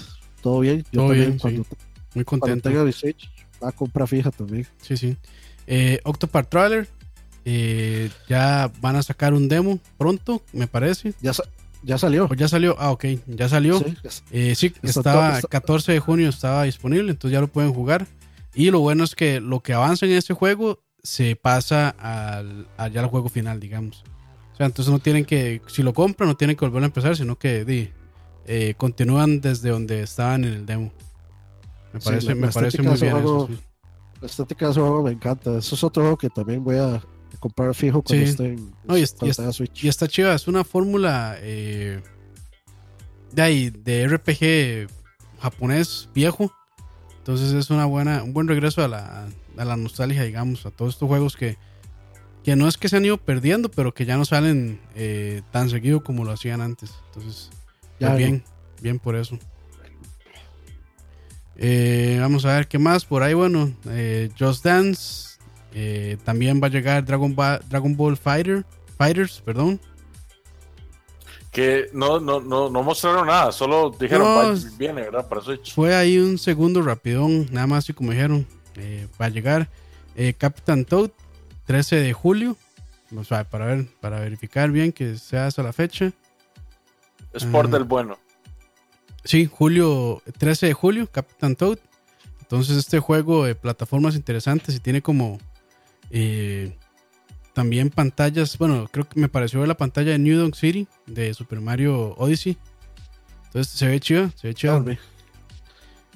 todo 0.43 0.61
bien. 0.61 0.85
Yo 0.93 1.07
también, 1.07 1.39
cuando, 1.39 1.67
muy 2.15 2.25
contento. 2.25 2.69
tenga 2.69 2.85
mi 2.85 2.93
Switch, 2.93 3.31
va 3.63 3.69
a 3.69 3.73
comprar 3.73 4.09
fija 4.09 4.31
también. 4.31 4.67
Sí, 4.81 4.97
sí. 4.97 5.17
Eh, 5.67 6.01
Octopart 6.05 6.49
Trailer, 6.49 6.89
eh, 7.45 8.11
ya 8.29 8.71
van 8.81 8.97
a 8.97 9.03
sacar 9.03 9.35
un 9.35 9.49
demo 9.49 9.79
pronto, 9.97 10.43
me 10.53 10.67
parece. 10.67 11.15
Ya, 11.21 11.33
ya 11.83 11.99
salió. 11.99 12.29
ya 12.35 12.49
salió, 12.49 12.77
ah, 12.79 12.91
ok, 12.91 13.05
ya 13.27 13.49
salió. 13.49 13.79
Sí, 13.79 13.95
eh, 14.33 14.55
estaba, 14.83 15.41
14 15.41 15.93
de 15.93 16.01
junio 16.01 16.29
estaba 16.29 16.65
disponible, 16.65 17.11
entonces 17.11 17.35
ya 17.35 17.41
lo 17.41 17.49
pueden 17.49 17.73
jugar. 17.73 18.07
Y 18.55 18.71
lo 18.71 18.81
bueno 18.81 19.05
es 19.05 19.15
que 19.15 19.41
lo 19.41 19.61
que 19.61 19.75
avanza 19.75 20.07
en 20.07 20.13
este 20.13 20.35
juego 20.35 20.81
se 21.03 21.37
pasa 21.37 21.91
al, 21.91 22.67
al, 22.77 22.97
al 22.97 23.07
juego 23.07 23.29
final, 23.29 23.61
digamos. 23.61 24.05
Sea, 24.59 24.67
entonces 24.67 24.93
no 24.93 24.99
tienen 24.99 25.25
que, 25.25 25.63
si 25.69 25.83
lo 25.83 25.95
compran, 25.95 26.29
no 26.29 26.37
tienen 26.37 26.57
que 26.57 26.65
volver 26.65 26.83
a 26.83 26.87
empezar, 26.87 27.17
sino 27.17 27.39
que 27.39 27.65
di, 27.65 27.91
eh, 28.45 28.75
continúan 28.77 29.41
desde 29.41 29.71
donde 29.71 30.03
estaban 30.03 30.45
en 30.45 30.53
el 30.53 30.67
demo. 30.67 30.93
Me 31.93 32.01
parece, 32.01 32.35
me 32.35 32.49
parece 32.49 32.83
muy 32.83 32.99
bien 32.99 33.17
eso. 33.17 33.49
La 34.21 34.27
estética 34.27 34.67
de 34.67 34.73
ese 34.73 34.81
juego 34.81 35.03
me 35.03 35.13
encanta. 35.13 35.57
Eso 35.59 35.75
es 35.75 35.85
otro 35.85 36.03
juego 36.03 36.17
que 36.17 36.29
también 36.29 36.65
voy 36.65 36.77
a 36.77 37.01
comprar 37.39 37.73
fijo 37.75 38.03
cuando 38.03 38.25
esté 38.25 38.47
en, 38.55 38.73
no, 38.85 38.99
y, 38.99 39.07
Switch. 39.07 39.85
Y 39.85 39.89
está 39.89 40.09
chiva, 40.09 40.35
es 40.35 40.49
una 40.49 40.65
fórmula 40.65 41.37
eh, 41.39 42.03
de 43.33 43.43
ahí, 43.43 43.71
de 43.71 44.09
RPG 44.09 44.91
japonés 45.41 46.09
viejo. 46.15 46.53
Entonces 47.19 47.53
es 47.53 47.71
una 47.71 47.85
buena, 47.85 48.25
un 48.25 48.33
buen 48.33 48.49
regreso 48.49 48.83
a 48.83 48.89
la, 48.89 49.29
a 49.57 49.65
la 49.65 49.77
nostalgia, 49.77 50.25
digamos, 50.25 50.67
a 50.67 50.71
todos 50.71 50.95
estos 50.95 51.09
juegos 51.09 51.37
que, 51.37 51.59
que 52.49 52.57
no 52.57 52.67
es 52.67 52.79
que 52.79 52.89
se 52.89 52.97
han 52.97 53.05
ido 53.05 53.19
perdiendo, 53.19 53.69
pero 53.69 53.93
que 53.93 54.07
ya 54.07 54.17
no 54.17 54.25
salen 54.25 54.81
eh, 54.95 55.43
tan 55.53 55.69
seguido 55.69 56.03
como 56.03 56.25
lo 56.25 56.33
hacían 56.33 56.63
antes. 56.63 56.95
Entonces, 57.09 57.51
ya 58.01 58.07
pues 58.07 58.17
bien, 58.17 58.43
bien 58.81 58.99
por 58.99 59.17
eso. 59.17 59.39
Eh, 61.57 62.17
vamos 62.19 62.47
a 62.47 62.57
ver 62.57 62.67
qué 62.67 62.79
más 62.79 63.05
por 63.05 63.23
ahí. 63.23 63.35
Bueno, 63.35 63.71
eh, 63.91 64.31
Just 64.39 64.65
Dance. 64.65 65.37
Eh, 65.75 66.17
también 66.25 66.59
va 66.63 66.69
a 66.69 66.71
llegar 66.71 67.05
Dragon, 67.05 67.37
Dragon 67.69 67.95
Ball 67.95 68.17
Fighter, 68.17 68.65
Fighters, 68.97 69.43
perdón. 69.45 69.79
Que 71.53 71.91
no, 71.93 72.19
no, 72.19 72.41
no, 72.41 72.71
no 72.71 72.83
mostraron 72.83 73.27
nada, 73.27 73.53
solo 73.53 73.95
dijeron 74.01 74.59
viene, 74.79 75.03
¿verdad? 75.03 75.29
Para 75.29 75.43
Switch. 75.43 75.75
Fue 75.75 75.95
ahí 75.95 76.17
un 76.17 76.39
segundo 76.39 76.81
rapidón, 76.81 77.47
nada 77.53 77.67
más 77.67 77.91
y 77.91 77.93
como 77.93 78.13
dijeron, 78.13 78.47
va 79.21 79.27
a 79.27 79.29
llegar 79.29 79.69
Captain 80.39 80.87
Toad, 80.87 81.11
13 81.69 81.97
de 81.97 82.13
julio. 82.15 82.57
Para 83.51 83.67
ver, 83.67 83.87
para 84.01 84.21
verificar 84.21 84.71
bien 84.71 84.91
que 84.91 85.17
sea 85.19 85.49
esa 85.49 85.63
la 85.63 85.75
fecha. 85.75 86.13
Sport 87.35 87.71
del 87.71 87.85
bueno. 87.85 88.19
Sí, 89.23 89.49
julio, 89.53 90.23
13 90.39 90.67
de 90.67 90.73
julio, 90.73 91.09
Captain 91.13 91.55
Toad. 91.57 91.79
Entonces 92.41 92.79
este 92.79 92.99
juego 93.01 93.45
de 93.45 93.55
plataformas 93.55 94.15
interesantes 94.15 94.75
y 94.75 94.81
tiene 94.81 95.03
como 95.03 95.39
eh, 96.11 96.75
también 97.53 97.91
pantallas, 97.91 98.57
bueno, 98.57 98.89
creo 98.91 99.07
que 99.07 99.21
me 99.21 99.29
pareció 99.29 99.59
ver 99.59 99.69
la 99.69 99.77
pantalla 99.77 100.13
de 100.13 100.19
New 100.19 100.39
Donk 100.39 100.55
City 100.55 100.89
de 101.07 101.35
Super 101.35 101.61
Mario 101.61 102.15
Odyssey. 102.17 102.57
Entonces 103.45 103.75
se 103.75 103.87
ve 103.87 104.01
chido, 104.01 104.31
se 104.37 104.49
ve 104.49 104.55
chido. 104.55 104.83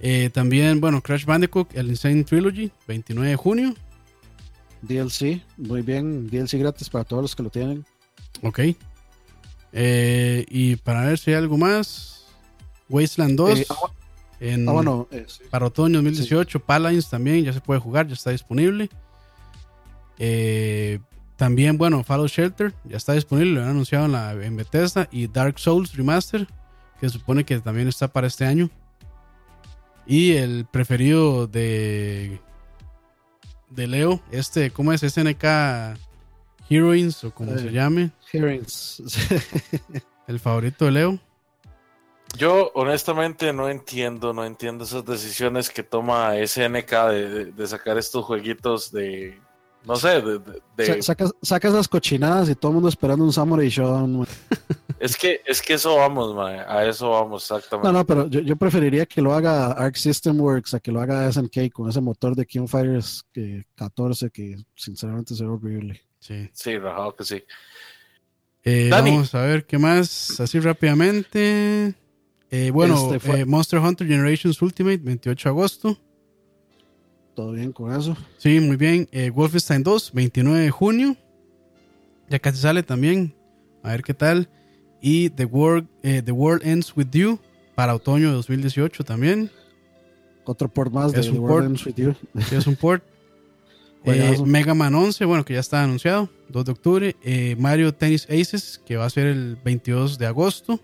Eh, 0.01 0.31
también, 0.33 0.81
bueno, 0.81 1.03
Crash 1.03 1.27
Bandicoot, 1.27 1.75
el 1.75 1.89
Insane 1.91 2.25
Trilogy, 2.25 2.71
29 2.89 3.29
de 3.29 3.37
junio. 3.37 3.75
DLC, 4.83 5.41
muy 5.57 5.83
bien, 5.83 6.29
DLC 6.29 6.59
gratis 6.59 6.91
para 6.91 7.05
todos 7.05 7.23
los 7.23 7.37
que 7.37 7.43
lo 7.43 7.51
tienen. 7.51 7.85
Ok. 8.43 8.61
Eh, 9.73 10.45
y 10.49 10.77
para 10.77 11.05
ver 11.05 11.19
si 11.19 11.31
hay 11.31 11.37
algo 11.37 11.57
más, 11.57 12.27
Wasteland 12.89 13.37
2. 13.37 13.59
Eh, 13.61 13.67
ah, 13.71 13.75
en, 14.41 14.69
ah, 14.69 15.07
eh, 15.13 15.27
Para 15.51 15.67
otoño 15.67 15.95
2018. 16.03 16.61
Paladins 16.61 17.09
también 17.09 17.45
ya 17.45 17.53
se 17.53 17.61
puede 17.61 17.81
jugar, 17.81 18.09
ya 18.09 18.15
está 18.15 18.31
disponible. 18.31 18.91
También, 21.37 21.77
bueno, 21.77 22.05
Fallout 22.05 22.31
Shelter 22.31 22.73
ya 22.85 22.97
está 22.97 23.15
disponible, 23.15 23.55
lo 23.55 23.63
han 23.63 23.71
anunciado 23.71 24.05
en, 24.07 24.13
la, 24.13 24.33
en 24.33 24.57
Bethesda. 24.57 25.09
Y 25.11 25.27
Dark 25.27 25.59
Souls 25.59 25.97
Remaster, 25.97 26.47
que 27.01 27.09
se 27.09 27.19
supone 27.19 27.45
que 27.45 27.59
también 27.61 27.89
está 27.89 28.09
para 28.09 28.27
este 28.27 28.45
año. 28.45 28.71
Y 30.07 30.33
el 30.33 30.67
preferido 30.67 31.47
de, 31.47 32.41
de 33.75 33.87
Leo, 33.87 34.21
este, 34.31 34.71
¿cómo 34.71 34.93
es? 34.93 35.01
SNK 35.01 35.45
Heroines 36.69 37.25
o 37.25 37.35
como 37.35 37.57
se 37.59 37.71
llame. 37.71 38.11
Heroines. 38.33 39.03
el 40.27 40.41
favorito 40.41 40.85
de 40.87 40.91
Leo. 40.91 41.19
Yo 42.37 42.71
honestamente 42.75 43.53
no 43.53 43.69
entiendo, 43.69 44.33
no 44.33 44.45
entiendo 44.45 44.85
esas 44.85 45.05
decisiones 45.05 45.69
que 45.69 45.83
toma 45.83 46.35
SNK 46.35 46.91
de, 47.55 47.67
sacar 47.67 47.99
estos 47.99 48.25
jueguitos 48.25 48.91
de, 48.91 49.39
no 49.85 49.97
sé, 49.97 50.23
de... 50.77 51.03
Sacas, 51.03 51.33
esas 51.43 51.89
cochinadas 51.89 52.49
y 52.49 52.55
todo 52.55 52.71
el 52.71 52.75
mundo 52.75 52.89
esperando 52.89 53.25
un 53.25 53.33
Samurai 53.33 53.69
Shodown. 53.69 54.27
es 54.99 55.17
que, 55.17 55.41
es 55.45 55.61
que 55.61 55.75
eso 55.75 55.97
vamos, 55.97 56.37
a 56.39 56.87
eso 56.87 57.11
vamos 57.11 57.43
exactamente. 57.43 57.87
No, 57.87 57.93
no, 57.93 58.07
pero 58.07 58.29
yo, 58.29 58.57
preferiría 58.57 59.07
que 59.07 59.21
lo 59.21 59.35
haga 59.35 59.73
Arc 59.73 59.97
System 59.97 60.41
Works 60.41 60.75
a 60.75 60.81
que 60.81 60.93
lo 60.93 61.01
haga 61.01 61.31
SNK 61.31 61.73
con 61.73 61.89
ese 61.89 62.01
motor 62.01 62.37
de 62.37 62.47
King 62.47 62.67
Fighters 62.67 63.25
que 63.33 63.65
14 63.75 64.31
que 64.31 64.57
sinceramente 64.75 65.35
se 65.35 65.45
ve 65.45 65.51
horrible. 65.51 66.01
Sí, 66.21 66.49
sí, 66.53 66.79
rajado 66.79 67.17
que 67.17 67.25
sí. 67.25 67.43
Eh, 68.65 68.89
vamos 68.91 69.35
a 69.35 69.43
ver 69.43 69.67
qué 69.67 69.79
más, 69.79 70.39
así 70.39 70.61
rápidamente. 70.61 71.95
Eh, 72.51 72.71
bueno, 72.71 73.15
este 73.15 73.41
eh, 73.41 73.45
Monster 73.45 73.81
Hunter 73.81 74.07
Generations 74.07 74.61
Ultimate, 74.63 74.99
28 74.99 75.49
de 75.49 75.51
agosto. 75.51 75.99
Todo 77.35 77.53
bien 77.53 77.73
con 77.73 77.93
eso. 77.93 78.17
Sí, 78.39 78.61
muy 78.61 78.77
bien. 78.77 79.09
Eh, 79.13 79.31
Wolfenstein 79.31 79.83
2, 79.83 80.13
29 80.13 80.61
de 80.61 80.71
junio. 80.71 81.17
Ya 82.29 82.39
casi 82.39 82.59
sale 82.59 82.83
también. 82.83 83.35
A 83.83 83.91
ver 83.91 84.03
qué 84.03 84.15
tal. 84.15 84.49
Y 85.01 85.31
The 85.31 85.47
World, 85.47 85.89
The 86.03 86.33
World 86.33 86.67
Ends 86.67 86.97
With 86.97 87.09
You 87.13 87.39
para 87.75 87.95
otoño 87.95 88.29
de 88.29 88.35
2018 88.35 89.05
también. 89.05 89.51
Otro 90.45 90.69
port 90.69 90.93
más 90.93 91.13
de 91.13 91.23
The 91.23 91.31
World 91.31 91.71
Ends 91.71 91.87
With 91.87 91.95
You. 91.97 92.15
Sí, 92.49 92.55
es 92.55 92.67
un 92.67 92.77
port. 92.77 93.03
Mega 94.45 94.75
Man 94.75 94.95
11, 94.95 95.25
bueno, 95.25 95.45
que 95.45 95.55
ya 95.55 95.61
está 95.61 95.83
anunciado, 95.83 96.29
2 96.49 96.65
de 96.65 96.73
octubre. 96.73 97.17
Mario 97.59 97.95
Tennis 97.95 98.25
Aces, 98.25 98.81
que 98.85 98.97
va 98.97 99.07
a 99.07 99.11
ser 99.11 99.27
el 99.27 99.57
22 99.57 100.19
de 100.19 100.27
agosto. 100.27 100.81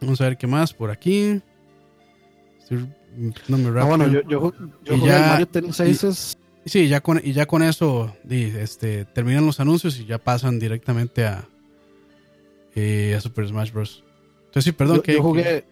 Vamos 0.00 0.20
a 0.20 0.24
ver 0.24 0.36
qué 0.36 0.46
más 0.46 0.72
por 0.72 0.90
aquí. 0.90 1.40
No 3.48 3.58
me 3.58 3.80
ah, 3.80 3.84
bueno, 3.84 4.06
yo, 4.08 4.22
yo, 4.22 4.52
yo 4.84 4.98
jugué 4.98 5.10
ya, 5.10 5.26
Mario 5.28 5.48
Tennis 5.48 5.80
Aces. 5.80 6.38
Y, 6.64 6.70
sí, 6.70 6.88
ya 6.88 7.00
con, 7.00 7.20
y 7.22 7.32
ya 7.32 7.46
con 7.46 7.62
eso 7.62 8.14
este, 8.28 9.04
terminan 9.04 9.46
los 9.46 9.60
anuncios 9.60 9.98
y 9.98 10.06
ya 10.06 10.18
pasan 10.18 10.58
directamente 10.58 11.26
a, 11.26 11.48
eh, 12.74 13.14
a 13.16 13.20
Super 13.20 13.46
Smash 13.46 13.72
Bros. 13.72 14.04
Entonces 14.46 14.64
sí, 14.64 14.72
perdón. 14.72 15.00
que, 15.00 15.14
yo 15.14 15.22
jugué... 15.22 15.64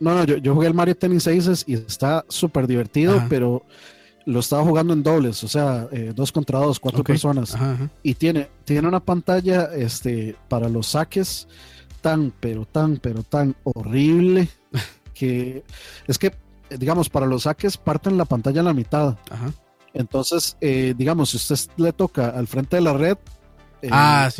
no, 0.00 0.14
no, 0.14 0.24
yo, 0.24 0.54
jugué 0.54 0.66
el 0.68 0.74
Mario 0.74 0.96
Tennis 0.96 1.26
Aces 1.26 1.64
y 1.66 1.74
está 1.74 2.24
súper 2.28 2.66
divertido, 2.66 3.22
pero 3.28 3.64
lo 4.26 4.40
estaba 4.40 4.62
jugando 4.62 4.92
en 4.92 5.02
dobles, 5.02 5.42
o 5.44 5.48
sea, 5.48 5.88
eh, 5.92 6.12
dos 6.14 6.32
contra 6.32 6.58
dos, 6.58 6.78
cuatro 6.78 7.02
personas. 7.02 7.56
Y 8.02 8.14
tiene, 8.14 8.48
tiene 8.64 8.86
una 8.86 9.00
pantalla 9.00 9.70
este, 9.74 10.36
para 10.48 10.68
los 10.68 10.88
saques 10.88 11.48
tan, 12.00 12.32
pero 12.40 12.66
tan, 12.66 12.96
pero 12.96 13.22
tan 13.22 13.54
horrible 13.64 14.48
que 15.20 15.64
es 16.06 16.18
que, 16.18 16.32
digamos, 16.70 17.10
para 17.10 17.26
los 17.26 17.42
saques 17.42 17.76
parten 17.76 18.16
la 18.16 18.24
pantalla 18.24 18.62
a 18.62 18.64
la 18.64 18.72
mitad. 18.72 19.18
Entonces, 19.92 20.56
eh, 20.62 20.94
digamos, 20.96 21.30
si 21.30 21.36
usted 21.36 21.72
le 21.76 21.92
toca 21.92 22.30
al 22.30 22.46
frente 22.46 22.76
de 22.76 22.82
la 22.82 22.94
red, 22.94 23.18
eh, 23.82 23.90
ah, 23.92 24.30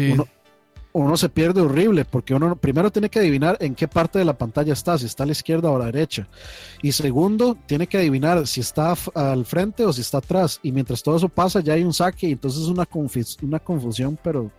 uno, 0.93 1.16
se 1.19 1.28
pierde 1.28 1.61
horrible 1.61 2.05
porque 2.05 2.35
uno 2.35 2.57
primero 2.57 2.90
tiene 2.90 3.11
que 3.11 3.19
adivinar 3.19 3.59
en 3.61 3.74
qué 3.74 3.86
parte 3.89 4.19
de 4.19 4.24
la 4.24 4.39
pantalla 4.39 4.73
está, 4.73 4.97
si 4.97 5.05
está 5.05 5.24
a 5.24 5.27
la 5.27 5.32
izquierda 5.32 5.70
o 5.70 5.77
a 5.77 5.81
la 5.81 5.85
derecha. 5.86 6.27
Y 6.82 6.93
segundo, 6.93 7.59
tiene 7.66 7.86
que 7.86 7.98
adivinar 7.98 8.47
si 8.47 8.61
está 8.61 8.94
al 9.15 9.44
frente 9.44 9.85
o 9.85 9.93
si 9.93 10.01
está 10.01 10.19
atrás. 10.19 10.61
Y 10.62 10.73
mientras 10.73 11.02
todo 11.02 11.16
eso 11.16 11.28
pasa, 11.28 11.61
ya 11.61 11.74
hay 11.74 11.85
un 11.85 11.93
saque 11.93 12.28
y 12.28 12.32
entonces 12.32 12.62
es 12.62 12.69
una, 12.69 12.89
una 13.43 13.59
confusión, 13.59 14.19
pero 14.23 14.51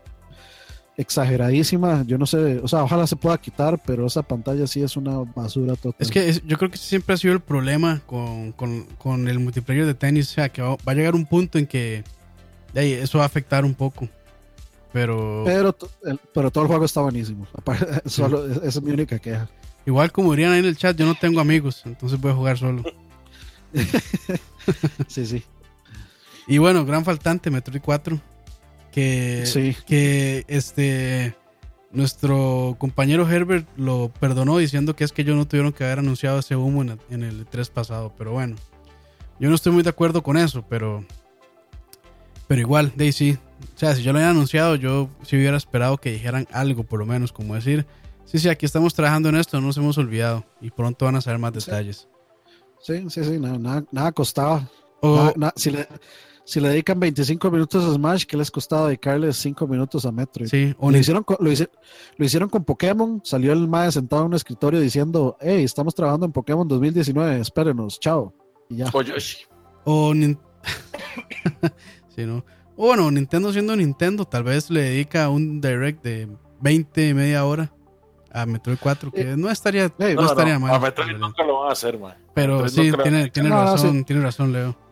exageradísima. 1.02 2.04
Yo 2.06 2.18
no 2.18 2.26
sé, 2.26 2.60
o 2.64 2.68
sea, 2.68 2.84
ojalá 2.84 3.08
se 3.08 3.16
pueda 3.16 3.38
quitar, 3.38 3.82
pero 3.86 4.06
esa 4.06 4.22
pantalla 4.22 4.68
sí 4.68 4.82
es 4.82 4.96
una 4.96 5.18
basura 5.36 5.76
total. 5.76 5.96
Es 6.00 6.12
que 6.12 6.42
yo 6.46 6.58
creo 6.58 6.72
que 6.72 6.78
siempre 6.78 7.16
ha 7.16 7.18
sido 7.18 7.34
el 7.34 7.40
problema 7.40 8.02
con, 8.06 9.28
el 9.28 9.40
multiplayer 9.40 9.86
de 9.86 9.94
tenis, 9.94 10.30
o 10.32 10.34
sea, 10.34 10.50
que 10.50 10.62
va, 10.62 10.78
a 10.86 10.94
llegar 10.94 11.16
un 11.16 11.26
punto 11.26 11.58
en 11.58 11.68
que 11.68 12.04
eso 12.74 13.18
va 13.18 13.26
a 13.26 13.28
afectar 13.28 13.66
un 13.66 13.74
poco. 13.74 14.08
Pero... 14.94 15.44
Pero, 15.46 15.76
pero 16.34 16.52
todo 16.52 16.66
el 16.66 16.68
juego 16.68 16.86
está 16.86 17.02
buenísimo. 17.02 17.48
Solo, 18.06 18.46
esa 18.46 18.68
es 18.68 18.82
mi 18.82 18.92
única 18.92 19.20
queja. 19.20 19.50
Igual 19.86 20.12
como 20.12 20.32
dirían 20.32 20.52
ahí 20.52 20.60
en 20.60 20.66
el 20.66 20.78
chat, 20.78 20.96
yo 20.96 21.06
no 21.06 21.16
tengo 21.16 21.40
amigos, 21.40 21.82
entonces 21.86 22.22
voy 22.22 22.32
a 22.32 22.36
jugar 22.36 22.58
solo. 22.58 22.84
sí, 25.08 25.26
sí. 25.26 25.44
Y 26.46 26.60
bueno, 26.60 26.86
gran 26.86 27.04
faltante, 27.04 27.50
Metroid 27.50 27.82
4 27.82 28.31
que, 28.92 29.76
que 29.86 30.46
este 30.48 31.36
nuestro 31.92 32.76
compañero 32.80 33.30
Herbert 33.30 33.68
lo 33.78 34.12
perdonó 34.20 34.58
diciendo 34.58 34.96
que 34.96 35.04
es 35.04 35.12
que 35.12 35.24
ellos 35.24 35.36
no 35.36 35.48
tuvieron 35.48 35.74
que 35.74 35.84
haber 35.84 36.00
anunciado 36.00 36.40
ese 36.40 36.56
humo 36.56 36.84
en, 37.10 37.24
el 37.24 37.46
3 37.46 37.70
pasado. 37.70 38.14
Pero 38.18 38.32
bueno, 38.34 38.56
yo 39.40 39.50
no 39.50 39.56
estoy 39.56 39.74
muy 39.74 39.84
de 39.84 39.90
acuerdo 39.90 40.24
con 40.24 40.38
eso, 40.38 40.64
pero, 40.68 41.06
pero 42.48 42.62
igual, 42.62 42.94
Daisy. 42.96 43.38
O 43.76 43.78
sea, 43.78 43.96
si 43.96 44.04
yo 44.04 44.12
lo 44.12 44.18
hubiera 44.18 44.32
anunciado, 44.32 44.76
yo 44.76 45.10
sí 45.24 45.36
hubiera 45.36 45.58
esperado 45.58 45.98
que 45.98 46.12
dijeran 46.12 46.48
algo, 46.52 46.84
por 46.84 47.00
lo 47.00 47.06
menos, 47.06 47.32
como 47.32 47.56
decir, 47.56 47.86
sí, 48.26 48.40
sí, 48.40 48.50
aquí 48.50 48.66
estamos 48.66 48.94
trabajando 48.94 49.30
en 49.30 49.36
esto, 49.36 49.60
no 49.60 49.68
nos 49.68 49.78
hemos 49.78 49.98
olvidado 49.98 50.46
y 50.62 50.72
pronto 50.72 51.06
van 51.06 51.16
a 51.16 51.22
saber 51.22 51.40
más 51.40 51.54
detalles. 51.54 52.08
Sí, 52.82 53.06
sí, 53.10 53.24
sí, 53.24 53.40
nada, 53.40 53.84
nada, 53.92 54.12
costaba. 54.12 54.68
si 55.56 55.70
le 55.70 55.88
si 56.52 56.60
le 56.60 56.68
dedican 56.68 57.00
25 57.00 57.50
minutos 57.50 57.86
a 57.86 57.94
Smash, 57.94 58.26
¿qué 58.26 58.36
les 58.36 58.52
costaba 58.52 58.88
dedicarle 58.88 59.32
5 59.32 59.68
minutos 59.68 60.06
a 60.06 60.12
Metroid? 60.12 60.50
Sí, 60.50 60.76
lo, 60.82 60.98
hicieron 60.98 61.24
con, 61.24 61.38
lo, 61.40 61.50
hicieron 62.26 62.50
con 62.50 62.66
Pokémon, 62.66 63.22
salió 63.24 63.54
el 63.54 63.70
mae 63.70 63.90
sentado 63.90 64.24
en 64.24 64.28
un 64.28 64.34
escritorio 64.34 64.82
diciendo, 64.82 65.38
hey, 65.40 65.64
estamos 65.64 65.96
trabajando 65.96 66.26
en 66.26 66.34
Pokémon 66.34 66.68
2019, 66.68 67.40
espérenos, 67.40 68.02
chao. 68.02 68.34
Y 68.68 68.76
ya. 68.76 68.92
O 69.86 70.12
sí, 72.16 72.26
¿no? 72.26 72.44
bueno, 72.76 73.10
Nintendo 73.12 73.54
siendo 73.54 73.74
Nintendo, 73.74 74.26
tal 74.26 74.44
vez 74.44 74.70
le 74.70 74.82
dedica 74.82 75.30
un 75.30 75.62
direct 75.62 76.04
de 76.04 76.28
20, 76.60 77.14
media 77.14 77.46
hora 77.46 77.72
a 78.30 78.46
Metroid 78.46 78.78
4, 78.78 79.10
que 79.10 79.22
eh, 79.22 79.38
no 79.38 79.50
estaría, 79.50 79.90
no, 79.98 80.26
estaría 80.26 80.60
mal. 80.60 80.76
A 80.76 80.80
Metroid 80.80 81.16
nunca 81.16 81.46
lo 81.46 81.62
van 81.62 81.70
a 81.70 81.72
hacer, 81.72 81.98
man. 81.98 82.18
Pero 82.34 82.68
sí, 82.68 82.92
tiene, 83.02 83.30
tiene 83.30 83.50
razón, 83.52 84.04
tiene 84.04 84.22
razón, 84.22 84.52
Leo. 84.52 84.91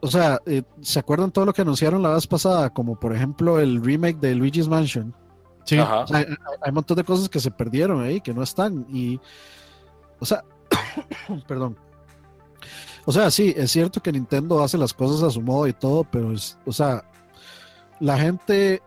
O 0.00 0.08
sea, 0.08 0.40
eh, 0.46 0.62
¿se 0.80 0.98
acuerdan 0.98 1.30
todo 1.30 1.44
lo 1.44 1.52
que 1.52 1.62
anunciaron 1.62 2.02
la 2.02 2.14
vez 2.14 2.26
pasada? 2.26 2.70
Como 2.70 2.98
por 2.98 3.14
ejemplo 3.14 3.58
el 3.58 3.82
remake 3.82 4.18
de 4.18 4.34
Luigi's 4.34 4.68
Mansion. 4.68 5.14
Sí. 5.64 5.76
hay, 5.76 6.24
un 6.66 6.74
montón 6.74 6.96
de 6.96 7.04
cosas 7.04 7.28
que 7.28 7.40
se 7.40 7.50
perdieron 7.50 8.02
ahí, 8.02 8.20
que 8.20 8.32
no 8.32 8.42
están. 8.42 8.86
Y, 8.90 9.20
o 10.18 10.24
sea, 10.24 10.44
perdón. 11.46 11.76
O 13.04 13.12
sea, 13.12 13.30
sí, 13.30 13.54
es 13.56 13.70
cierto 13.70 14.02
que 14.02 14.12
Nintendo 14.12 14.62
hace 14.62 14.78
las 14.78 14.92
cosas 14.92 15.22
a 15.22 15.30
su 15.30 15.40
modo 15.40 15.66
y 15.66 15.72
todo, 15.72 16.04
pero 16.04 16.32
es, 16.32 16.58
o 16.66 16.72
sea, 16.72 17.04
la 18.00 18.18
gente 18.18 18.82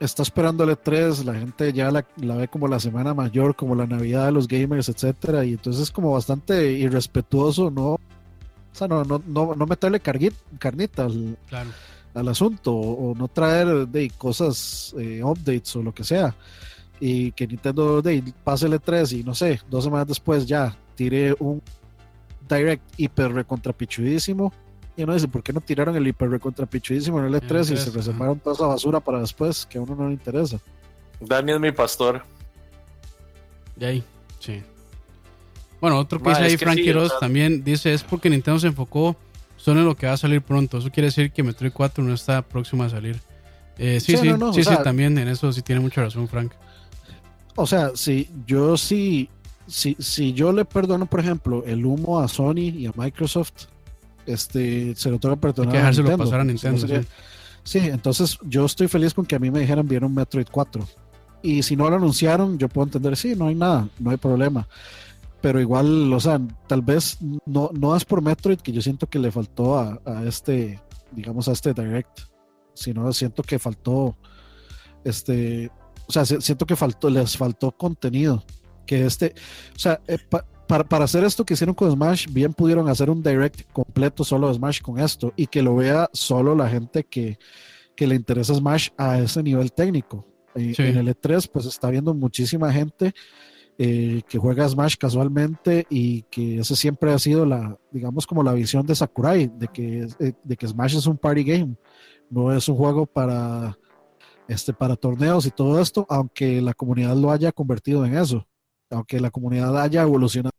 está 0.00 0.22
esperando 0.22 0.64
el 0.64 0.70
E3, 0.70 1.24
la 1.24 1.34
gente 1.34 1.72
ya 1.72 1.90
la, 1.90 2.04
ve 2.16 2.48
como 2.48 2.66
la 2.66 2.80
semana 2.80 3.14
mayor, 3.14 3.54
como 3.54 3.74
la 3.74 3.86
Navidad 3.86 4.26
de 4.26 4.32
los 4.32 4.48
gamers, 4.48 4.88
etcétera, 4.88 5.44
y 5.44 5.52
entonces 5.52 5.82
es 5.82 5.90
como 5.90 6.12
bastante 6.12 6.72
irrespetuoso, 6.72 7.70
¿no? 7.70 7.98
O 8.72 8.74
sea, 8.74 8.88
no, 8.88 9.04
no, 9.04 9.22
no, 9.26 9.54
no 9.54 9.66
meterle 9.66 10.00
carnita 10.00 11.04
al, 11.04 11.36
al 12.14 12.28
asunto, 12.28 12.74
o, 12.74 13.14
no 13.14 13.28
traer 13.28 13.86
de 13.88 14.10
cosas, 14.10 14.94
eh, 14.98 15.22
updates 15.22 15.76
o 15.76 15.82
lo 15.82 15.92
que 15.94 16.04
sea. 16.04 16.34
Y 17.00 17.32
que 17.32 17.46
Nintendo 17.46 18.00
de, 18.00 18.32
pase 18.44 18.66
el 18.66 18.74
E3 18.74 19.20
y 19.20 19.24
no 19.24 19.34
sé, 19.34 19.60
dos 19.68 19.84
semanas 19.84 20.06
después 20.06 20.46
ya 20.46 20.76
tire 20.94 21.34
un 21.38 21.60
Direct 22.48 22.82
hiper 22.96 23.32
recontrapichudísimo. 23.32 24.52
Y 24.96 25.04
uno 25.04 25.14
dice, 25.14 25.26
¿por 25.26 25.42
qué 25.42 25.52
no 25.52 25.60
tiraron 25.60 25.96
el 25.96 26.06
hiper 26.06 26.28
recontrapichudísimo 26.28 27.18
en 27.18 27.26
el 27.26 27.40
E3 27.40 27.72
y 27.72 27.76
se 27.76 27.90
reservaron 27.90 28.38
toda 28.38 28.54
esa 28.54 28.66
basura 28.66 29.00
para 29.00 29.20
después 29.20 29.66
que 29.66 29.78
a 29.78 29.80
uno 29.80 29.94
no 29.94 30.08
le 30.08 30.14
interesa? 30.14 30.58
Dani 31.20 31.52
es 31.52 31.60
mi 31.60 31.72
pastor. 31.72 32.22
De 33.76 33.86
ahí, 33.86 34.04
sí. 34.38 34.62
Bueno, 35.82 35.98
otro 35.98 36.22
que 36.22 36.28
dice 36.28 36.42
ahí, 36.42 36.56
Frankie 36.56 36.92
Ross, 36.92 37.12
también 37.18 37.64
dice, 37.64 37.92
es 37.92 38.04
porque 38.04 38.30
Nintendo 38.30 38.60
se 38.60 38.68
enfocó 38.68 39.16
solo 39.56 39.80
en 39.80 39.86
lo 39.86 39.96
que 39.96 40.06
va 40.06 40.12
a 40.12 40.16
salir 40.16 40.40
pronto. 40.40 40.78
Eso 40.78 40.90
quiere 40.92 41.08
decir 41.08 41.32
que 41.32 41.42
Metroid 41.42 41.72
4 41.72 42.04
no 42.04 42.14
está 42.14 42.40
próximo 42.42 42.84
a 42.84 42.88
salir. 42.88 43.20
Eh, 43.78 43.98
sí, 43.98 44.16
sí, 44.16 44.30
sí, 44.54 44.62
sí, 44.62 44.74
también 44.84 45.18
en 45.18 45.26
eso 45.26 45.52
sí 45.52 45.60
tiene 45.60 45.80
mucha 45.80 46.02
razón, 46.02 46.28
Frank. 46.28 46.52
O 47.56 47.66
sea, 47.66 47.90
sí, 47.96 48.30
yo 48.46 48.76
sí, 48.76 49.28
si, 49.66 49.96
si 49.98 50.32
yo 50.32 50.52
le 50.52 50.64
perdono, 50.64 51.06
por 51.06 51.18
ejemplo, 51.18 51.64
el 51.66 51.84
humo 51.84 52.20
a 52.20 52.28
Sony 52.28 52.70
y 52.76 52.86
a 52.86 52.92
Microsoft, 52.94 53.64
este, 54.24 54.94
se 54.94 55.10
lo 55.10 55.18
tengo 55.18 55.34
que 55.34 55.40
perdonar. 55.40 55.76
a 55.84 55.90
Nintendo. 55.90 56.16
pasar 56.16 56.40
a 56.40 56.44
Nintendo. 56.44 56.86
sí. 57.64 57.78
entonces 57.78 58.38
yo 58.44 58.66
estoy 58.66 58.86
feliz 58.86 59.14
con 59.14 59.26
que 59.26 59.34
a 59.34 59.40
mí 59.40 59.50
me 59.50 59.58
dijeran 59.58 59.88
vieron 59.88 60.14
Metroid 60.14 60.46
4. 60.48 60.86
Y 61.42 61.64
si 61.64 61.74
no 61.74 61.90
lo 61.90 61.96
anunciaron, 61.96 62.56
yo 62.56 62.68
puedo 62.68 62.86
entender, 62.86 63.16
sí, 63.16 63.34
no 63.34 63.48
hay 63.48 63.56
nada, 63.56 63.88
no 63.98 64.10
hay 64.10 64.16
problema. 64.16 64.68
Pero 65.42 65.60
igual, 65.60 66.12
o 66.12 66.20
sea, 66.20 66.40
tal 66.68 66.82
vez 66.82 67.18
no, 67.44 67.70
no 67.72 67.94
es 67.96 68.04
por 68.04 68.22
Metroid 68.22 68.60
que 68.60 68.72
yo 68.72 68.80
siento 68.80 69.08
que 69.08 69.18
le 69.18 69.30
faltó 69.30 69.76
a, 69.76 70.00
a 70.06 70.24
este, 70.24 70.80
digamos, 71.10 71.48
a 71.48 71.52
este 71.52 71.74
Direct, 71.74 72.20
sino 72.74 73.12
siento 73.12 73.42
que 73.42 73.58
faltó, 73.58 74.16
este, 75.04 75.70
o 76.06 76.12
sea, 76.12 76.24
siento 76.24 76.64
que 76.64 76.76
faltó, 76.76 77.10
les 77.10 77.36
faltó 77.36 77.72
contenido 77.72 78.44
que 78.86 79.06
este, 79.06 79.34
o 79.74 79.78
sea, 79.78 80.00
eh, 80.06 80.18
para, 80.66 80.84
para, 80.84 81.04
hacer 81.04 81.24
esto 81.24 81.44
que 81.44 81.54
hicieron 81.54 81.74
con 81.74 81.90
Smash, 81.90 82.26
bien 82.30 82.52
pudieron 82.52 82.88
hacer 82.88 83.10
un 83.10 83.22
direct 83.22 83.70
completo 83.72 84.24
solo 84.24 84.48
de 84.48 84.54
Smash 84.54 84.80
con 84.80 84.98
esto 84.98 85.32
y 85.36 85.46
que 85.46 85.62
lo 85.62 85.76
vea 85.76 86.08
solo 86.12 86.54
la 86.54 86.68
gente 86.68 87.04
que, 87.04 87.38
que 87.96 88.06
le 88.06 88.14
interesa 88.14 88.54
Smash 88.54 88.90
a 88.96 89.18
ese 89.18 89.42
nivel 89.42 89.72
técnico. 89.72 90.26
En 90.54 90.98
el 90.98 91.08
E3, 91.08 91.48
pues 91.50 91.64
está 91.64 91.88
viendo 91.88 92.12
muchísima 92.12 92.70
gente 92.70 93.14
eh, 93.78 94.22
que 94.28 94.38
juega 94.38 94.68
Smash 94.68 94.96
casualmente 94.96 95.86
y 95.88 96.22
que 96.22 96.58
esa 96.58 96.76
siempre 96.76 97.12
ha 97.12 97.18
sido 97.18 97.46
la, 97.46 97.78
digamos, 97.90 98.26
como 98.26 98.42
la 98.42 98.52
visión 98.52 98.86
de 98.86 98.94
Sakurai, 98.94 99.50
de 99.58 99.68
que, 99.68 100.06
eh, 100.20 100.32
de 100.42 100.56
que 100.56 100.68
Smash 100.68 100.96
es 100.96 101.06
un 101.06 101.18
party 101.18 101.44
game, 101.44 101.76
no 102.30 102.52
es 102.52 102.68
un 102.68 102.76
juego 102.76 103.06
para, 103.06 103.78
este, 104.48 104.72
para 104.72 104.96
torneos 104.96 105.46
y 105.46 105.50
todo 105.50 105.80
esto, 105.80 106.06
aunque 106.08 106.60
la 106.60 106.74
comunidad 106.74 107.16
lo 107.16 107.30
haya 107.30 107.52
convertido 107.52 108.04
en 108.04 108.16
eso 108.16 108.46
aunque 108.92 109.20
la 109.20 109.30
comunidad 109.30 109.76
haya 109.80 110.02
evolucionado. 110.02 110.52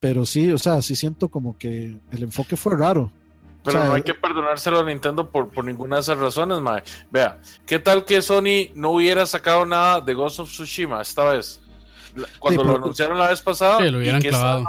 Pero 0.00 0.24
sí, 0.24 0.50
o 0.52 0.58
sea, 0.58 0.80
sí 0.82 0.94
siento 0.94 1.28
como 1.28 1.58
que 1.58 1.98
el 2.10 2.22
enfoque 2.22 2.56
fue 2.56 2.76
raro. 2.76 3.12
Pero 3.64 3.84
no 3.84 3.94
hay 3.94 4.02
que 4.02 4.14
perdonárselo 4.14 4.80
a 4.80 4.84
Nintendo 4.84 5.28
por, 5.28 5.48
por 5.48 5.64
ninguna 5.64 5.96
de 5.96 6.02
esas 6.02 6.18
razones, 6.18 6.60
mae. 6.60 6.82
Vea, 7.10 7.38
¿qué 7.66 7.78
tal 7.78 8.04
que 8.04 8.22
Sony 8.22 8.70
no 8.74 8.90
hubiera 8.92 9.26
sacado 9.26 9.66
nada 9.66 10.00
de 10.00 10.14
Ghost 10.14 10.40
of 10.40 10.48
Tsushima 10.48 11.02
esta 11.02 11.24
vez? 11.24 11.60
Cuando 12.38 12.64
lo 12.64 12.76
anunciaron 12.76 13.18
la 13.18 13.28
vez 13.28 13.42
pasada, 13.42 13.80
lo 13.80 13.98
hubieran 13.98 14.20
clavado. 14.20 14.64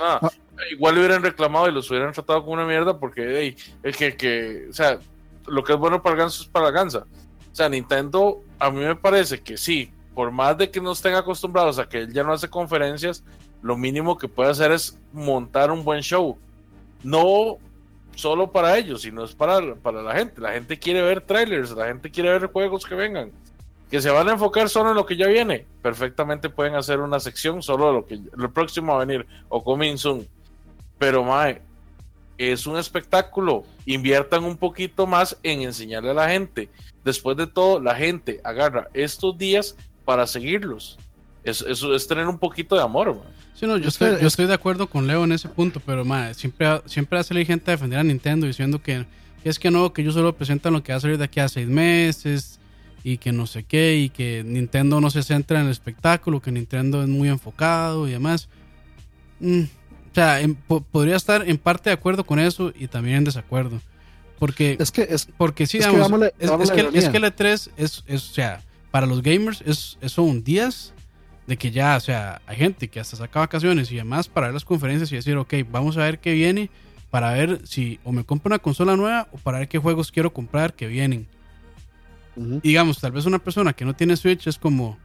Ah. 0.00 0.30
Igual 0.70 0.94
le 0.94 1.00
hubieran 1.00 1.22
reclamado 1.22 1.68
y 1.68 1.72
los 1.72 1.88
hubieran 1.90 2.12
tratado 2.12 2.40
como 2.40 2.54
una 2.54 2.66
mierda 2.66 2.98
porque 2.98 3.56
el 3.82 3.96
que, 3.96 4.16
que, 4.16 4.66
o 4.70 4.72
sea, 4.72 4.98
lo 5.46 5.62
que 5.62 5.72
es 5.72 5.78
bueno 5.78 6.02
para 6.02 6.14
el 6.14 6.20
ganso 6.20 6.42
es 6.42 6.48
para 6.48 6.66
la 6.66 6.70
gansa. 6.72 7.06
O 7.50 7.54
sea, 7.54 7.68
Nintendo, 7.68 8.42
a 8.58 8.70
mí 8.70 8.80
me 8.80 8.96
parece 8.96 9.40
que 9.40 9.56
sí, 9.56 9.90
por 10.14 10.30
más 10.30 10.58
de 10.58 10.70
que 10.70 10.80
no 10.80 10.92
estén 10.92 11.14
acostumbrados 11.14 11.78
a 11.78 11.88
que 11.88 11.98
él 11.98 12.12
ya 12.12 12.24
no 12.24 12.32
hace 12.32 12.48
conferencias, 12.48 13.22
lo 13.62 13.76
mínimo 13.76 14.18
que 14.18 14.28
puede 14.28 14.50
hacer 14.50 14.72
es 14.72 14.98
montar 15.12 15.70
un 15.70 15.84
buen 15.84 16.02
show. 16.02 16.38
No 17.02 17.58
solo 18.18 18.50
para 18.50 18.76
ellos, 18.76 19.02
sino 19.02 19.22
es 19.22 19.32
para, 19.32 19.76
para 19.76 20.02
la 20.02 20.12
gente. 20.14 20.40
La 20.40 20.52
gente 20.52 20.76
quiere 20.76 21.02
ver 21.02 21.20
trailers, 21.20 21.70
la 21.70 21.86
gente 21.86 22.10
quiere 22.10 22.30
ver 22.30 22.50
juegos 22.50 22.84
que 22.84 22.96
vengan. 22.96 23.30
Que 23.88 24.02
se 24.02 24.10
van 24.10 24.28
a 24.28 24.32
enfocar 24.32 24.68
solo 24.68 24.90
en 24.90 24.96
lo 24.96 25.06
que 25.06 25.16
ya 25.16 25.28
viene. 25.28 25.66
Perfectamente 25.82 26.50
pueden 26.50 26.74
hacer 26.74 26.98
una 26.98 27.20
sección 27.20 27.62
solo 27.62 27.86
de 27.86 27.92
lo 27.92 28.06
que 28.06 28.18
lo 28.34 28.52
próximo 28.52 28.92
a 28.92 29.04
venir 29.04 29.24
o 29.48 29.62
coming. 29.62 29.96
Pero 30.98 31.22
mae, 31.22 31.62
es 32.36 32.66
un 32.66 32.76
espectáculo. 32.76 33.64
Inviertan 33.86 34.42
un 34.42 34.56
poquito 34.56 35.06
más 35.06 35.38
en 35.44 35.62
enseñarle 35.62 36.10
a 36.10 36.14
la 36.14 36.28
gente. 36.28 36.68
Después 37.04 37.36
de 37.36 37.46
todo, 37.46 37.80
la 37.80 37.94
gente 37.94 38.40
agarra 38.42 38.88
estos 38.94 39.38
días 39.38 39.76
para 40.04 40.26
seguirlos. 40.26 40.98
Eso 41.48 41.66
es, 41.68 41.82
es, 41.82 42.06
tener 42.06 42.26
un 42.26 42.38
poquito 42.38 42.76
de 42.76 42.82
amor, 42.82 43.20
Sí, 43.54 43.66
no, 43.66 43.76
yo, 43.76 43.88
estoy, 43.88 44.20
yo 44.20 44.28
estoy 44.28 44.46
de 44.46 44.54
acuerdo 44.54 44.88
con 44.88 45.08
Leo 45.08 45.24
en 45.24 45.32
ese 45.32 45.48
punto, 45.48 45.82
pero 45.84 46.04
ma, 46.04 46.32
siempre, 46.32 46.80
siempre 46.86 47.18
hace 47.18 47.34
la 47.34 47.44
gente 47.44 47.70
a 47.70 47.74
defender 47.74 47.98
a 47.98 48.04
Nintendo 48.04 48.46
diciendo 48.46 48.80
que, 48.80 49.04
es 49.42 49.58
que 49.58 49.70
no, 49.72 49.92
que 49.92 50.02
ellos 50.02 50.14
solo 50.14 50.36
presentan 50.36 50.74
lo 50.74 50.84
que 50.84 50.92
va 50.92 50.98
a 50.98 51.00
salir 51.00 51.18
de 51.18 51.24
aquí 51.24 51.40
a 51.40 51.48
seis 51.48 51.66
meses 51.66 52.60
y 53.02 53.18
que 53.18 53.32
no 53.32 53.46
sé 53.46 53.64
qué, 53.64 53.96
y 53.96 54.10
que 54.10 54.44
Nintendo 54.44 55.00
no 55.00 55.10
se 55.10 55.24
centra 55.24 55.58
en 55.58 55.66
el 55.66 55.72
espectáculo, 55.72 56.40
que 56.40 56.52
Nintendo 56.52 57.02
es 57.02 57.08
muy 57.08 57.28
enfocado 57.28 58.06
y 58.06 58.12
demás. 58.12 58.48
Mm, 59.40 59.62
o 59.62 60.14
sea, 60.14 60.40
podría 60.92 61.16
estar 61.16 61.48
en 61.48 61.58
parte 61.58 61.90
de 61.90 61.94
acuerdo 61.94 62.24
con 62.24 62.38
eso 62.38 62.72
y 62.78 62.86
también 62.86 63.16
en 63.16 63.24
desacuerdo. 63.24 63.80
Porque 64.38 64.76
es 64.78 64.92
que 64.92 65.06
es 65.10 65.26
porque 65.36 65.66
sí, 65.66 65.78
es, 65.78 65.86
que, 65.86 65.96
es, 65.96 66.70
que, 66.70 66.98
es, 66.98 67.08
que, 67.08 67.16
el 67.16 67.24
E3 67.24 67.70
es, 67.76 68.04
es, 68.06 68.30
o 68.30 68.34
sea, 68.34 68.62
para 68.90 69.06
los 69.06 69.22
gamers 69.22 69.62
es, 69.66 69.98
son 70.06 70.26
un 70.26 70.44
días 70.44 70.94
de 71.48 71.56
que 71.56 71.70
ya, 71.70 71.96
o 71.96 72.00
sea, 72.00 72.42
hay 72.46 72.58
gente 72.58 72.88
que 72.88 73.00
hasta 73.00 73.16
saca 73.16 73.40
vacaciones 73.40 73.90
y 73.90 73.96
demás 73.96 74.28
para 74.28 74.48
ver 74.48 74.54
las 74.54 74.66
conferencias 74.66 75.10
y 75.10 75.16
decir, 75.16 75.34
ok, 75.38 75.54
vamos 75.70 75.96
a 75.96 76.04
ver 76.04 76.18
qué 76.18 76.34
viene 76.34 76.68
para 77.10 77.32
ver 77.32 77.62
si 77.64 77.98
o 78.04 78.12
me 78.12 78.22
compro 78.22 78.50
una 78.50 78.58
consola 78.58 78.96
nueva 78.96 79.28
o 79.32 79.38
para 79.38 79.60
ver 79.60 79.68
qué 79.68 79.78
juegos 79.78 80.12
quiero 80.12 80.30
comprar 80.30 80.74
que 80.74 80.86
vienen. 80.86 81.26
digamos, 82.36 83.00
tal 83.00 83.12
vez 83.12 83.24
una 83.24 83.38
persona 83.38 83.72
que 83.72 83.86
no 83.86 83.96
tiene 83.96 84.18
Switch 84.18 84.46
es 84.46 84.58
como, 84.58 84.98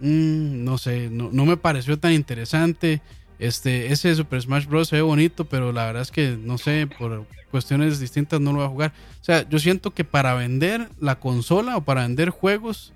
mm, 0.00 0.64
no 0.64 0.78
sé, 0.78 1.08
no, 1.10 1.30
no, 1.32 1.46
me 1.46 1.56
pareció 1.56 1.96
tan 1.96 2.12
interesante. 2.12 3.00
Este, 3.38 3.92
ese 3.92 4.12
Super 4.16 4.42
Smash 4.42 4.66
Bros. 4.66 4.88
se 4.88 4.96
ve 4.96 5.02
bonito, 5.02 5.44
pero 5.44 5.70
la 5.70 5.86
verdad 5.86 6.02
es 6.02 6.10
que 6.10 6.36
no 6.36 6.58
sé, 6.58 6.88
por 6.98 7.24
cuestiones 7.52 8.00
distintas 8.00 8.40
no 8.40 8.52
lo 8.52 8.58
va 8.58 8.64
a 8.64 8.68
jugar. 8.68 8.92
O 9.20 9.24
sea, 9.24 9.48
yo 9.48 9.60
siento 9.60 9.92
que 9.92 10.02
para 10.02 10.34
vender 10.34 10.88
la 11.00 11.20
consola 11.20 11.76
o 11.76 11.84
para 11.84 12.02
vender 12.02 12.30
juegos, 12.30 12.92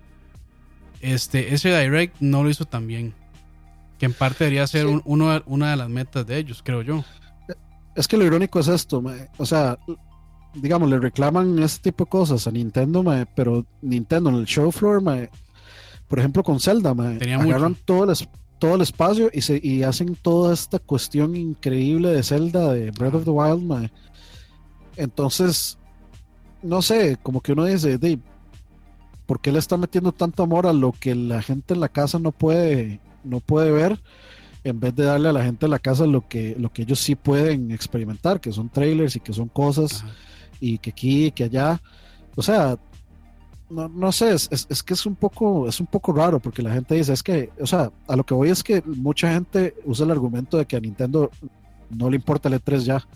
este, 1.01 1.55
ese 1.55 1.77
Direct 1.79 2.17
no 2.21 2.43
lo 2.43 2.51
hizo 2.51 2.65
tan 2.65 2.87
bien. 2.87 3.15
Que 3.99 4.07
en 4.07 4.13
parte 4.13 4.45
debería 4.45 4.67
ser 4.67 4.87
uno, 4.87 5.43
una 5.47 5.71
de 5.71 5.77
las 5.77 5.89
metas 5.89 6.27
de 6.27 6.37
ellos, 6.37 6.63
creo 6.63 6.83
yo. 6.83 7.05
Es 7.95 8.07
que 8.07 8.19
lo 8.19 8.25
irónico 8.25 8.61
es 8.61 8.69
esto, 8.69 9.03
o 9.39 9.47
sea, 9.47 9.79
digamos, 10.55 10.91
le 10.91 10.99
reclaman 10.99 11.59
este 11.61 11.91
tipo 11.91 12.05
de 12.05 12.11
cosas 12.11 12.47
a 12.47 12.51
Nintendo, 12.51 13.03
pero 13.35 13.65
Nintendo 13.81 14.29
en 14.29 14.37
el 14.37 14.45
show 14.45 14.71
floor, 14.71 15.03
por 16.07 16.19
ejemplo, 16.19 16.43
con 16.43 16.61
Zelda, 16.61 16.95
Tenía 17.19 17.37
agarran 17.37 17.75
todo 17.75 18.11
el 18.11 18.17
todo 18.59 18.77
el 18.77 18.81
espacio 18.81 19.31
y, 19.33 19.43
se, 19.43 19.61
y 19.63 19.83
hacen 19.83 20.15
toda 20.17 20.55
esta 20.55 20.79
cuestión 20.79 21.37
increíble 21.37 22.09
de 22.09 22.23
Zelda, 22.23 22.73
de 22.73 22.91
Breath 22.91 23.15
of 23.15 23.25
the 23.25 23.31
Wild, 23.31 23.91
entonces, 24.97 25.79
no 26.63 26.81
sé, 26.81 27.19
como 27.23 27.41
que 27.41 27.53
uno 27.53 27.65
dice, 27.67 27.99
Dave, 27.99 28.21
¿por 29.27 29.41
qué 29.41 29.53
le 29.53 29.59
está 29.59 29.77
metiendo 29.77 30.13
tanto 30.13 30.43
amor 30.43 30.67
a 30.67 30.73
lo 30.73 30.93
que 30.93 31.15
la 31.15 31.43
gente 31.43 31.75
en 31.75 31.81
la 31.81 31.89
casa 31.89 32.19
no 32.19 32.33
puede, 32.33 33.01
no 33.25 33.41
puede 33.41 33.71
ver? 33.71 34.01
En 34.65 34.81
vez 34.81 34.95
de 34.97 35.05
darle 35.05 35.29
a 35.29 35.33
la 35.33 35.45
gente 35.45 35.67
en 35.67 35.71
la 35.71 35.79
casa 35.79 36.07
lo 36.07 36.27
que, 36.27 36.57
lo 36.59 36.73
que 36.73 36.83
ellos 36.83 36.99
sí 36.99 37.15
pueden 37.15 37.71
experimentar, 37.71 38.41
que 38.41 38.53
son 38.53 38.69
trailers 38.69 39.17
y 39.17 39.21
que 39.21 39.33
son 39.33 39.49
cosas, 39.49 40.05
y 40.61 40.79
que 40.79 40.91
aquí 40.91 41.27
y 41.27 41.31
que 41.31 41.45
allá. 41.45 41.81
O 42.35 42.43
sea, 42.43 42.77
no, 43.69 43.89
no 43.89 44.13
sé, 44.13 44.33
es, 44.33 44.49
es, 44.51 44.83
que 44.83 44.95
es 44.95 45.07
un 45.07 45.17
poco, 45.17 45.69
es 45.69 45.81
un 45.81 45.87
poco 45.87 46.13
raro 46.13 46.41
porque 46.41 46.63
la 46.63 46.73
gente 46.73 46.95
dice, 46.95 47.13
es 47.13 47.23
que, 47.23 47.51
o 47.61 47.67
sea, 47.67 47.91
a 48.07 48.17
lo 48.17 48.25
que 48.25 48.35
voy 48.35 48.51
es 48.51 48.63
que 48.63 48.83
mucha 48.85 49.33
gente 49.33 49.75
usa 49.85 50.05
el 50.05 50.13
argumento 50.13 50.57
de 50.57 50.67
que 50.67 50.77
a 50.77 50.81
Nintendo 50.81 51.31
no 51.91 52.11
le 52.11 52.17
importa 52.17 52.49
el 52.49 52.55
E3 52.55 52.79
ya. 52.81 53.07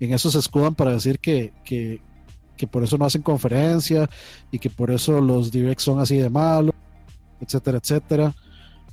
En 0.00 0.12
eso 0.12 0.30
se 0.30 0.38
escudan 0.38 0.74
para 0.74 0.92
decir 0.92 1.18
que, 1.18 1.52
que, 1.64 2.00
que 2.62 2.68
por 2.68 2.84
eso 2.84 2.96
no 2.96 3.04
hacen 3.04 3.22
conferencia 3.22 4.08
y 4.52 4.60
que 4.60 4.70
por 4.70 4.92
eso 4.92 5.20
los 5.20 5.50
directs 5.50 5.82
son 5.82 5.98
así 5.98 6.16
de 6.16 6.30
malos, 6.30 6.76
etcétera, 7.40 7.78
etcétera. 7.78 8.32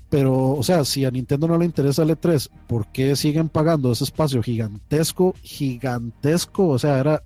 Pero, 0.09 0.53
o 0.53 0.63
sea, 0.63 0.83
si 0.83 1.05
a 1.05 1.11
Nintendo 1.11 1.47
no 1.47 1.55
le 1.55 1.65
interesa 1.65 2.01
el 2.01 2.09
E3, 2.09 2.49
¿por 2.65 2.87
qué 2.87 3.15
siguen 3.15 3.47
pagando 3.47 3.91
ese 3.91 4.05
espacio 4.05 4.41
gigantesco, 4.41 5.35
gigantesco? 5.43 6.69
O 6.69 6.79
sea, 6.79 6.97
era 6.97 7.21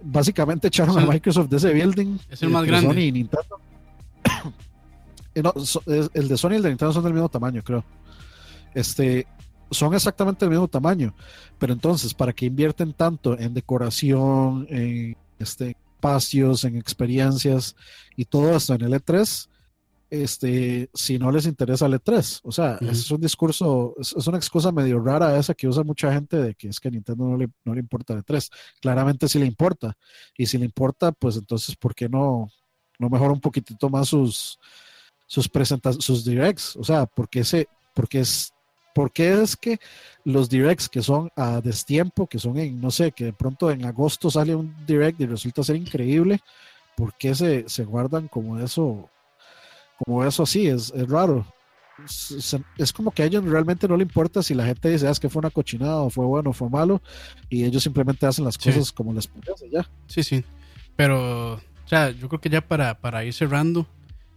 básicamente 0.00 0.68
echaron 0.68 0.96
a 0.96 1.06
Microsoft 1.06 1.48
de 1.48 1.56
ese 1.56 1.72
building. 1.72 2.18
Es 2.30 2.40
el 2.44 2.50
más 2.50 2.64
grande. 2.64 2.86
Sony 2.86 3.00
y 3.00 3.10
Nintendo. 3.12 3.60
el 6.14 6.28
de 6.28 6.36
Sony 6.36 6.52
y 6.52 6.54
el 6.54 6.62
de 6.62 6.68
Nintendo 6.68 6.92
son 6.92 7.02
del 7.02 7.14
mismo 7.14 7.28
tamaño, 7.28 7.64
creo. 7.64 7.84
Este, 8.74 9.26
son 9.72 9.92
exactamente 9.92 10.44
del 10.44 10.50
mismo 10.50 10.68
tamaño. 10.68 11.16
Pero 11.58 11.72
entonces, 11.72 12.14
¿para 12.14 12.32
qué 12.32 12.46
invierten 12.46 12.92
tanto 12.92 13.36
en 13.36 13.54
decoración, 13.54 14.68
en 14.70 15.16
este, 15.38 15.76
espacios, 15.96 16.64
en 16.64 16.76
experiencias 16.76 17.76
y 18.16 18.24
todo 18.24 18.56
esto 18.56 18.74
en 18.74 18.82
el 18.82 18.92
E3? 18.92 19.48
este, 20.22 20.90
si 20.94 21.18
no 21.18 21.32
les 21.32 21.46
interesa 21.46 21.86
el 21.86 21.94
E3. 21.94 22.40
O 22.44 22.52
sea, 22.52 22.78
es 22.80 23.10
un 23.10 23.20
discurso, 23.20 23.94
es, 23.98 24.14
una 24.26 24.36
excusa 24.36 24.70
medio 24.70 25.00
rara 25.00 25.36
esa 25.36 25.54
que 25.54 25.66
usa 25.66 25.82
mucha 25.82 26.12
gente 26.12 26.36
de 26.36 26.54
que 26.54 26.68
es 26.68 26.78
que 26.78 26.88
a 26.88 26.90
Nintendo 26.90 27.24
no 27.24 27.36
le, 27.36 27.48
no 27.64 27.74
le 27.74 27.80
importa 27.80 28.14
el 28.14 28.24
E3. 28.24 28.48
Claramente 28.80 29.28
sí 29.28 29.38
le 29.38 29.46
importa. 29.46 29.96
Y 30.36 30.46
si 30.46 30.58
le 30.58 30.66
importa, 30.66 31.10
pues 31.12 31.36
entonces, 31.36 31.74
¿por 31.76 31.94
qué 31.94 32.08
no, 32.08 32.48
no 32.98 33.08
mejora 33.08 33.32
un 33.32 33.40
poquitito 33.40 33.88
más 33.90 34.08
sus, 34.08 34.58
sus 35.26 35.48
presentaciones, 35.48 36.04
sus 36.04 36.24
directs? 36.24 36.76
O 36.76 36.84
sea, 36.84 37.06
porque 37.06 37.40
ese, 37.40 37.66
porque 37.92 38.20
es, 38.20 38.53
porque 38.94 39.42
es 39.42 39.56
que 39.56 39.78
los 40.24 40.48
directs 40.48 40.88
que 40.88 41.02
son 41.02 41.30
a 41.36 41.60
destiempo, 41.60 42.26
que 42.26 42.38
son 42.38 42.58
en, 42.58 42.80
no 42.80 42.90
sé, 42.90 43.12
que 43.12 43.26
de 43.26 43.32
pronto 43.32 43.70
en 43.70 43.84
agosto 43.84 44.30
sale 44.30 44.54
un 44.54 44.74
direct 44.86 45.20
y 45.20 45.26
resulta 45.26 45.62
ser 45.62 45.76
increíble, 45.76 46.40
¿por 46.96 47.14
qué 47.14 47.34
se, 47.34 47.68
se 47.68 47.84
guardan 47.84 48.28
como 48.28 48.58
eso 48.58 49.10
como 49.98 50.24
eso 50.24 50.42
así, 50.42 50.66
es, 50.66 50.92
es 50.94 51.08
raro. 51.08 51.46
Es, 52.76 52.92
como 52.92 53.12
que 53.12 53.22
a 53.22 53.26
ellos 53.26 53.44
realmente 53.44 53.86
no 53.86 53.96
le 53.96 54.02
importa 54.02 54.42
si 54.42 54.52
la 54.52 54.66
gente 54.66 54.90
dice, 54.90 55.06
ah, 55.06 55.12
es 55.12 55.20
que 55.20 55.28
fue 55.28 55.40
una 55.40 55.50
cochinada 55.50 55.98
o 55.98 56.10
fue 56.10 56.26
bueno 56.26 56.50
o 56.50 56.52
fue 56.52 56.68
malo, 56.68 57.00
y 57.48 57.64
ellos 57.64 57.84
simplemente 57.84 58.26
hacen 58.26 58.44
las 58.44 58.58
cosas 58.58 58.90
como 58.90 59.12
les 59.12 59.28
parece 59.28 59.70
ya. 59.70 59.88
Sí, 60.08 60.24
sí. 60.24 60.44
Pero, 60.96 61.54
o 61.54 61.88
sea, 61.88 62.10
yo 62.10 62.28
creo 62.28 62.40
que 62.40 62.50
ya 62.50 62.60
para, 62.60 63.00
para 63.00 63.24
ir 63.24 63.32
cerrando, 63.32 63.86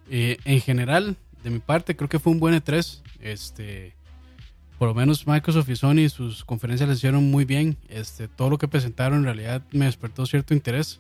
eh, 0.10 0.38
en 0.46 0.62
general, 0.62 1.18
de 1.44 1.50
mi 1.50 1.60
parte, 1.60 1.96
creo 1.96 2.10
que 2.10 2.20
fue 2.20 2.32
un 2.32 2.40
buen 2.40 2.54
E3. 2.54 3.02
Este, 3.22 3.96
por 4.78 4.88
lo 4.88 4.94
menos 4.94 5.26
Microsoft 5.26 5.70
y 5.70 5.76
Sony, 5.76 6.10
sus 6.10 6.46
conferencias 6.46 6.88
les 6.88 7.00
hicieron 7.00 7.30
muy 7.32 7.46
bien. 7.46 7.78
Este, 7.90 8.28
todo 8.28 8.50
lo 8.50 8.58
que 8.58 8.68
presentaron 8.68 9.20
en 9.20 9.24
realidad 9.26 9.64
me 9.72 9.86
despertó 9.86 10.26
cierto 10.26 10.54
interés. 10.54 11.00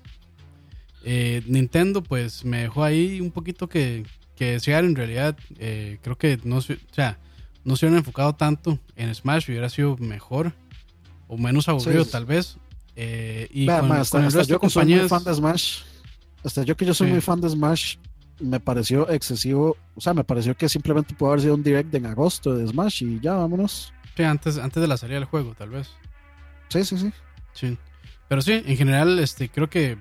Eh, 1.04 1.44
Nintendo, 1.46 2.02
pues 2.02 2.44
me 2.44 2.62
dejó 2.62 2.84
ahí 2.84 3.22
un 3.22 3.32
poquito 3.32 3.70
que, 3.70 4.06
que 4.36 4.54
desear 4.54 4.84
en 4.84 4.96
realidad. 4.96 5.38
Eh, 5.60 6.00
creo 6.02 6.18
que 6.18 6.40
no 6.44 6.62
se, 6.62 6.74
o 6.74 6.94
sea, 6.94 7.20
no 7.64 7.76
se 7.76 7.86
hubieran 7.86 8.00
enfocado 8.00 8.34
tanto 8.34 8.80
en 8.96 9.14
Smash, 9.14 9.50
hubiera 9.50 9.70
sido 9.70 9.96
mejor 9.98 10.54
o 11.28 11.38
menos 11.38 11.68
aburrido 11.70 12.06
tal 12.06 12.26
vez. 12.26 12.58
Eh, 12.96 13.48
y 13.52 13.68
con, 13.68 13.92
hasta, 13.92 14.28
yo 14.44 14.60
que 14.60 14.70
soy 14.70 14.86
muy 14.86 15.08
fan 15.08 15.24
de 15.24 15.36
Smash, 15.36 15.82
hasta 16.44 16.64
yo 16.64 16.76
que 16.76 16.86
yo 16.86 16.94
soy 16.96 17.12
muy 17.12 17.22
fan 17.22 17.40
de 17.42 17.50
Smash, 17.50 17.98
me 18.40 18.60
pareció 18.60 19.10
excesivo, 19.10 19.78
o 19.96 20.02
sea, 20.02 20.14
me 20.14 20.24
pareció 20.24 20.56
que 20.56 20.70
simplemente 20.70 21.14
pudo 21.16 21.30
haber 21.30 21.42
sido 21.42 21.56
un 21.56 21.64
direct 21.64 21.94
en 21.94 22.06
agosto 22.06 22.56
de 22.56 22.68
Smash 22.68 23.04
y 23.04 23.20
ya, 23.20 23.34
vámonos. 23.34 23.94
Sí, 24.16 24.24
antes, 24.24 24.58
antes 24.58 24.82
de 24.82 24.88
la 24.88 24.98
salida 24.98 25.16
del 25.16 25.26
juego, 25.26 25.54
tal 25.56 25.70
vez. 25.70 25.90
Sí, 26.70 26.84
sí, 26.84 26.98
sí. 26.98 27.12
Sí. 27.54 27.78
Pero 28.28 28.42
sí, 28.42 28.64
en 28.66 28.78
general, 28.78 29.20
este, 29.20 29.50
creo 29.50 29.70
que 29.70 29.98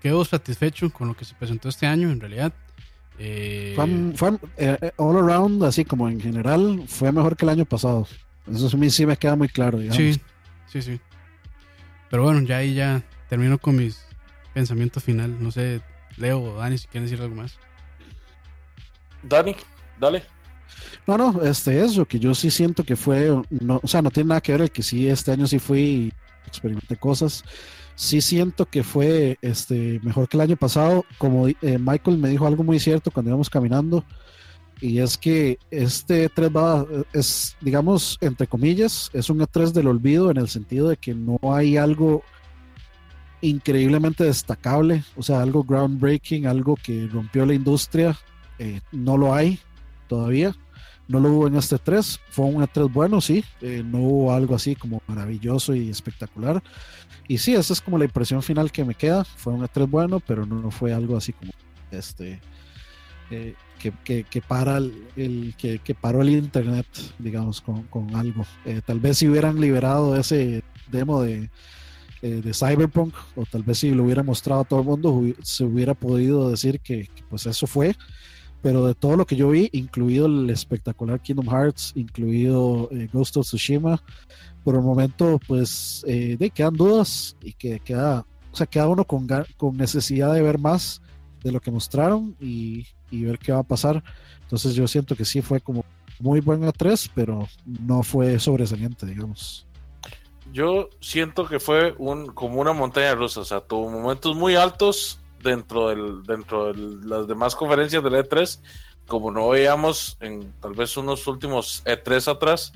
quedo 0.00 0.24
satisfecho 0.24 0.90
con 0.90 1.08
lo 1.08 1.16
que 1.16 1.24
se 1.24 1.34
presentó 1.34 1.68
este 1.68 1.86
año, 1.86 2.10
en 2.10 2.20
realidad. 2.20 2.52
Eh, 3.18 3.74
fue, 4.14 4.38
eh, 4.56 4.78
eh, 4.80 4.92
all 4.96 5.16
around, 5.16 5.62
así 5.64 5.84
como 5.84 6.08
en 6.08 6.20
general, 6.20 6.84
fue 6.86 7.10
mejor 7.10 7.36
que 7.36 7.44
el 7.44 7.50
año 7.50 7.64
pasado. 7.64 8.06
Eso 8.50 8.70
a 8.72 8.78
mí 8.78 8.90
sí 8.90 9.04
me 9.04 9.16
queda 9.16 9.36
muy 9.36 9.48
claro. 9.48 9.78
Sí, 9.92 10.20
sí, 10.66 10.82
sí. 10.82 11.00
Pero 12.10 12.22
bueno, 12.22 12.40
ya 12.42 12.58
ahí 12.58 12.74
ya 12.74 13.02
termino 13.28 13.58
con 13.58 13.76
mis 13.76 14.04
pensamientos 14.54 15.02
final. 15.04 15.42
No 15.42 15.50
sé, 15.50 15.82
Leo 16.16 16.40
o 16.40 16.58
Dani, 16.58 16.78
si 16.78 16.86
quieren 16.86 17.08
decir 17.08 17.20
algo 17.22 17.34
más. 17.34 17.58
Dani, 19.22 19.54
dale. 19.98 20.22
No, 21.06 21.16
no, 21.16 21.42
este, 21.42 21.82
eso, 21.82 22.04
que 22.04 22.18
yo 22.18 22.34
sí 22.34 22.50
siento 22.50 22.84
que 22.84 22.96
fue, 22.96 23.34
no, 23.50 23.80
o 23.82 23.88
sea, 23.88 24.02
no 24.02 24.10
tiene 24.10 24.28
nada 24.28 24.40
que 24.40 24.52
ver 24.52 24.62
el 24.62 24.70
que 24.70 24.82
sí, 24.82 25.08
este 25.08 25.32
año 25.32 25.46
sí 25.46 25.58
fui 25.58 25.80
y 25.80 26.12
experimenté 26.46 26.96
cosas 26.96 27.44
sí 27.98 28.20
siento 28.20 28.64
que 28.64 28.84
fue 28.84 29.38
este, 29.42 30.00
mejor 30.04 30.28
que 30.28 30.36
el 30.36 30.42
año 30.42 30.56
pasado. 30.56 31.04
Como 31.18 31.48
eh, 31.48 31.56
Michael 31.62 32.16
me 32.18 32.28
dijo 32.28 32.46
algo 32.46 32.62
muy 32.62 32.78
cierto 32.78 33.10
cuando 33.10 33.30
íbamos 33.30 33.50
caminando, 33.50 34.04
y 34.80 35.00
es 35.00 35.18
que 35.18 35.58
este 35.72 36.30
E3 36.30 36.56
va, 36.56 36.86
es, 37.12 37.56
digamos, 37.60 38.16
entre 38.20 38.46
comillas, 38.46 39.10
es 39.12 39.28
un 39.28 39.40
E3 39.40 39.72
del 39.72 39.88
olvido 39.88 40.30
en 40.30 40.36
el 40.36 40.48
sentido 40.48 40.88
de 40.88 40.96
que 40.96 41.12
no 41.12 41.40
hay 41.52 41.76
algo 41.76 42.22
increíblemente 43.40 44.22
destacable, 44.22 45.02
o 45.16 45.22
sea, 45.24 45.42
algo 45.42 45.64
groundbreaking, 45.64 46.46
algo 46.46 46.76
que 46.76 47.08
rompió 47.12 47.44
la 47.44 47.54
industria, 47.54 48.16
eh, 48.58 48.80
no 48.92 49.16
lo 49.16 49.34
hay 49.34 49.58
todavía. 50.08 50.54
No 51.06 51.20
lo 51.20 51.32
hubo 51.32 51.46
en 51.46 51.56
este 51.56 51.78
3, 51.78 52.20
fue 52.28 52.44
un 52.44 52.62
E3 52.62 52.92
bueno, 52.92 53.22
sí, 53.22 53.42
eh, 53.62 53.82
no 53.82 53.98
hubo 53.98 54.32
algo 54.34 54.54
así 54.54 54.76
como 54.76 55.00
maravilloso 55.06 55.74
y 55.74 55.88
espectacular, 55.88 56.62
y 57.26 57.38
sí, 57.38 57.54
esa 57.54 57.72
es 57.72 57.80
como 57.80 57.96
la 57.96 58.04
impresión 58.04 58.42
final 58.42 58.70
que 58.70 58.84
me 58.84 58.94
queda. 58.94 59.24
Fue 59.24 59.54
un 59.54 59.62
E3 59.62 59.88
bueno, 59.88 60.20
pero 60.20 60.44
no, 60.44 60.70
fue 60.70 60.92
algo 60.92 61.16
así 61.16 61.32
como 61.32 61.52
este 61.90 62.40
eh, 63.30 63.54
que, 63.78 64.24
que, 64.24 64.42
para 64.42 64.76
el, 64.76 65.54
que, 65.56 65.78
que, 65.78 65.94
paró 65.94 66.20
el 66.20 66.28
internet, 66.28 66.86
digamos, 67.18 67.62
con, 67.62 67.84
con 67.84 68.14
algo. 68.14 68.44
Tal 68.84 69.00
vez 69.00 69.16
si 69.16 69.28
hubieran 69.28 69.58
liberado 69.60 70.14
ese 70.14 70.62
demo 70.90 71.22
de, 71.22 71.50
Cyberpunk, 72.52 73.14
o 73.36 73.44
tal 73.46 73.62
vez 73.62 73.78
si 73.78 73.90
lo 73.90 74.04
hubiera 74.04 74.22
mostrado 74.22 74.62
a 74.62 74.64
todo 74.64 74.80
el 74.80 74.86
mundo, 74.86 75.22
se 75.42 75.64
hubiera 75.64 75.94
podido 75.94 76.50
decir 76.50 76.80
que, 76.80 77.08
pues 77.28 77.46
eso 77.46 77.66
fue. 77.66 77.94
Pero 78.62 78.86
de 78.86 78.94
todo 78.94 79.16
lo 79.16 79.24
que 79.24 79.36
yo 79.36 79.50
vi, 79.50 79.70
incluido 79.72 80.26
el 80.26 80.50
espectacular 80.50 81.20
Kingdom 81.20 81.48
Hearts, 81.48 81.92
incluido 81.94 82.88
Ghost 83.12 83.36
of 83.36 83.46
Tsushima, 83.46 84.02
por 84.64 84.74
el 84.74 84.82
momento, 84.82 85.40
pues, 85.46 86.04
eh, 86.06 86.36
de 86.38 86.50
quedan 86.50 86.74
dudas 86.74 87.36
y 87.40 87.52
que 87.52 87.80
queda, 87.80 88.26
o 88.52 88.56
sea, 88.56 88.66
queda 88.66 88.88
uno 88.88 89.04
con, 89.04 89.26
con 89.56 89.76
necesidad 89.76 90.34
de 90.34 90.42
ver 90.42 90.58
más 90.58 91.00
de 91.42 91.52
lo 91.52 91.60
que 91.60 91.70
mostraron 91.70 92.36
y, 92.40 92.86
y, 93.10 93.24
ver 93.24 93.38
qué 93.38 93.52
va 93.52 93.60
a 93.60 93.62
pasar. 93.62 94.02
Entonces 94.42 94.74
yo 94.74 94.88
siento 94.88 95.14
que 95.14 95.24
sí 95.24 95.40
fue 95.40 95.60
como 95.60 95.84
muy 96.20 96.40
buen 96.40 96.62
A3, 96.62 97.10
pero 97.14 97.48
no 97.64 98.02
fue 98.02 98.38
sobresaliente, 98.38 99.06
digamos. 99.06 99.66
Yo 100.52 100.88
siento 101.00 101.46
que 101.46 101.60
fue 101.60 101.94
un, 101.98 102.26
como 102.26 102.60
una 102.60 102.72
montaña 102.72 103.14
rusa, 103.14 103.40
o 103.40 103.44
sea, 103.44 103.60
tuvo 103.60 103.90
momentos 103.90 104.34
muy 104.34 104.56
altos 104.56 105.20
dentro, 105.42 105.88
del, 105.88 106.22
dentro 106.24 106.72
de 106.72 107.06
las 107.06 107.26
demás 107.26 107.54
conferencias 107.54 108.02
del 108.02 108.14
E3, 108.14 108.60
como 109.06 109.30
no 109.30 109.48
veíamos 109.48 110.16
en 110.20 110.52
tal 110.60 110.74
vez 110.74 110.96
unos 110.96 111.26
últimos 111.26 111.82
E3 111.84 112.30
atrás, 112.30 112.72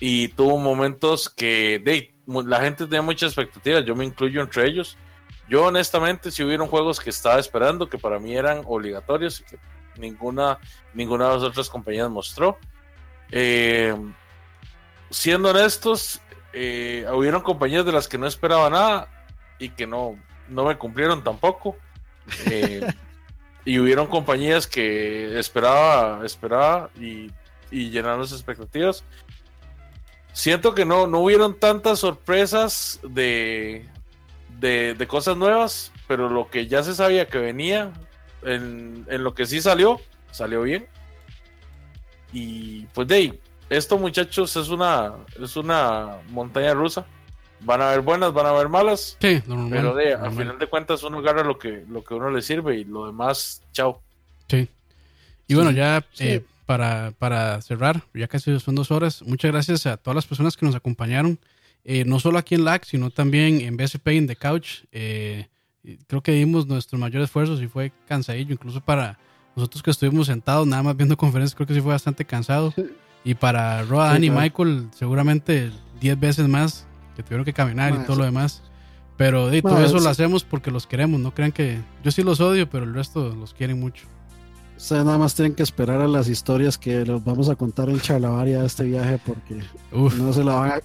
y 0.00 0.28
tuvo 0.28 0.58
momentos 0.58 1.30
que 1.30 1.80
de, 1.84 2.14
la 2.26 2.60
gente 2.60 2.84
tenía 2.84 3.02
muchas 3.02 3.32
expectativas, 3.32 3.84
yo 3.84 3.94
me 3.94 4.04
incluyo 4.04 4.42
entre 4.42 4.66
ellos. 4.66 4.96
Yo 5.48 5.64
honestamente 5.66 6.30
si 6.30 6.42
hubieron 6.42 6.68
juegos 6.68 7.00
que 7.00 7.10
estaba 7.10 7.38
esperando, 7.38 7.88
que 7.88 7.98
para 7.98 8.18
mí 8.18 8.34
eran 8.36 8.62
obligatorios 8.66 9.40
y 9.40 9.44
que 9.44 9.58
ninguna, 9.96 10.58
ninguna 10.94 11.28
de 11.28 11.34
las 11.34 11.42
otras 11.42 11.68
compañías 11.68 12.10
mostró. 12.10 12.58
Eh, 13.30 13.94
siendo 15.10 15.50
honestos, 15.50 16.20
eh, 16.52 17.06
hubieron 17.12 17.42
compañías 17.42 17.84
de 17.84 17.92
las 17.92 18.08
que 18.08 18.18
no 18.18 18.26
esperaba 18.26 18.70
nada 18.70 19.08
y 19.58 19.70
que 19.70 19.86
no, 19.86 20.16
no 20.48 20.64
me 20.64 20.76
cumplieron 20.76 21.22
tampoco. 21.22 21.76
Eh, 22.46 22.86
y 23.64 23.78
hubieron 23.78 24.06
compañías 24.06 24.66
que 24.66 25.38
esperaba, 25.38 26.24
esperaba 26.24 26.90
y, 27.00 27.30
y 27.70 27.90
llenaron 27.90 28.20
las 28.20 28.32
expectativas 28.32 29.04
siento 30.34 30.74
que 30.74 30.84
no, 30.84 31.06
no 31.06 31.20
hubieron 31.20 31.58
tantas 31.58 32.00
sorpresas 32.00 33.00
de, 33.02 33.88
de, 34.60 34.94
de, 34.94 35.06
cosas 35.06 35.38
nuevas, 35.38 35.92
pero 36.06 36.28
lo 36.28 36.50
que 36.50 36.66
ya 36.66 36.82
se 36.82 36.94
sabía 36.94 37.28
que 37.28 37.38
venía, 37.38 37.92
en, 38.42 39.06
en 39.08 39.24
lo 39.24 39.34
que 39.34 39.46
sí 39.46 39.62
salió, 39.62 40.00
salió 40.30 40.62
bien. 40.62 40.86
Y 42.32 42.84
pues 42.86 43.08
de 43.08 43.14
ahí, 43.14 43.40
esto 43.70 43.96
muchachos 43.96 44.56
es 44.56 44.68
una, 44.68 45.14
es 45.40 45.56
una 45.56 46.18
montaña 46.28 46.74
rusa. 46.74 47.06
Van 47.64 47.80
a 47.80 47.88
haber 47.88 48.02
buenas, 48.02 48.32
van 48.32 48.46
a 48.46 48.50
haber 48.50 48.68
malas. 48.68 49.16
Sí, 49.20 49.42
pero 49.70 49.94
de, 49.94 50.14
al 50.14 50.32
final 50.32 50.58
de 50.58 50.66
cuentas 50.66 51.02
uno 51.02 51.18
agarra 51.18 51.42
lo 51.42 51.58
que, 51.58 51.84
lo 51.88 52.04
que 52.04 52.14
uno 52.14 52.30
le 52.30 52.42
sirve 52.42 52.76
y 52.76 52.84
lo 52.84 53.06
demás, 53.06 53.62
chao. 53.72 54.02
Sí. 54.48 54.68
Y 55.46 55.54
bueno, 55.54 55.70
ya 55.70 56.04
eh, 56.18 56.42
para, 56.66 57.12
para 57.18 57.60
cerrar, 57.62 58.02
ya 58.14 58.28
casi 58.28 58.58
son 58.60 58.74
dos 58.74 58.90
horas, 58.90 59.22
muchas 59.22 59.52
gracias 59.52 59.86
a 59.86 59.96
todas 59.96 60.14
las 60.14 60.26
personas 60.26 60.56
que 60.56 60.66
nos 60.66 60.74
acompañaron, 60.74 61.38
eh, 61.84 62.04
no 62.04 62.20
solo 62.20 62.38
aquí 62.38 62.54
en 62.54 62.64
LAC, 62.64 62.84
sino 62.84 63.10
también 63.10 63.60
en 63.60 63.76
BSP 63.76 64.08
in 64.08 64.26
the 64.26 64.36
Couch. 64.36 64.84
Eh, 64.92 65.48
creo 66.06 66.22
que 66.22 66.32
dimos 66.32 66.66
nuestro 66.66 66.98
mayor 66.98 67.22
esfuerzo, 67.22 67.60
y 67.62 67.68
fue 67.68 67.92
cansadillo, 68.06 68.52
incluso 68.52 68.80
para 68.80 69.18
nosotros 69.54 69.82
que 69.82 69.90
estuvimos 69.90 70.26
sentados 70.26 70.66
nada 70.66 70.82
más 70.82 70.96
viendo 70.96 71.16
conferencias, 71.18 71.54
creo 71.54 71.66
que 71.66 71.74
sí 71.74 71.80
fue 71.80 71.92
bastante 71.92 72.24
cansado. 72.24 72.74
Y 73.24 73.34
para 73.34 73.82
Roa, 73.84 74.18
y 74.18 74.28
Michael, 74.28 74.88
seguramente 74.94 75.70
10 76.00 76.20
veces 76.20 76.46
más 76.46 76.86
que 77.14 77.22
tuvieron 77.22 77.44
que 77.44 77.52
caminar 77.52 77.94
y 77.94 78.06
todo 78.06 78.16
lo 78.16 78.24
demás. 78.24 78.62
Pero 79.16 79.48
de, 79.48 79.62
todo 79.62 79.84
eso 79.84 80.00
lo 80.00 80.08
hacemos 80.08 80.42
porque 80.42 80.70
los 80.70 80.86
queremos, 80.86 81.20
no 81.20 81.32
crean 81.32 81.52
que 81.52 81.78
yo 82.02 82.10
sí 82.10 82.22
los 82.22 82.40
odio, 82.40 82.68
pero 82.68 82.84
el 82.84 82.94
resto 82.94 83.34
los 83.34 83.54
quieren 83.54 83.78
mucho. 83.78 84.06
Ustedes 84.76 85.04
nada 85.04 85.18
más 85.18 85.36
tienen 85.36 85.54
que 85.54 85.62
esperar 85.62 86.00
a 86.00 86.08
las 86.08 86.28
historias 86.28 86.76
que 86.76 87.06
los 87.06 87.22
vamos 87.22 87.48
a 87.48 87.54
contar 87.54 87.88
en 87.88 88.00
Charlavaria 88.00 88.60
de 88.60 88.66
este 88.66 88.82
viaje 88.82 89.20
porque 89.24 89.62
no 89.92 90.32
se 90.32 90.42
la 90.42 90.54
van 90.54 90.70
a, 90.72 90.80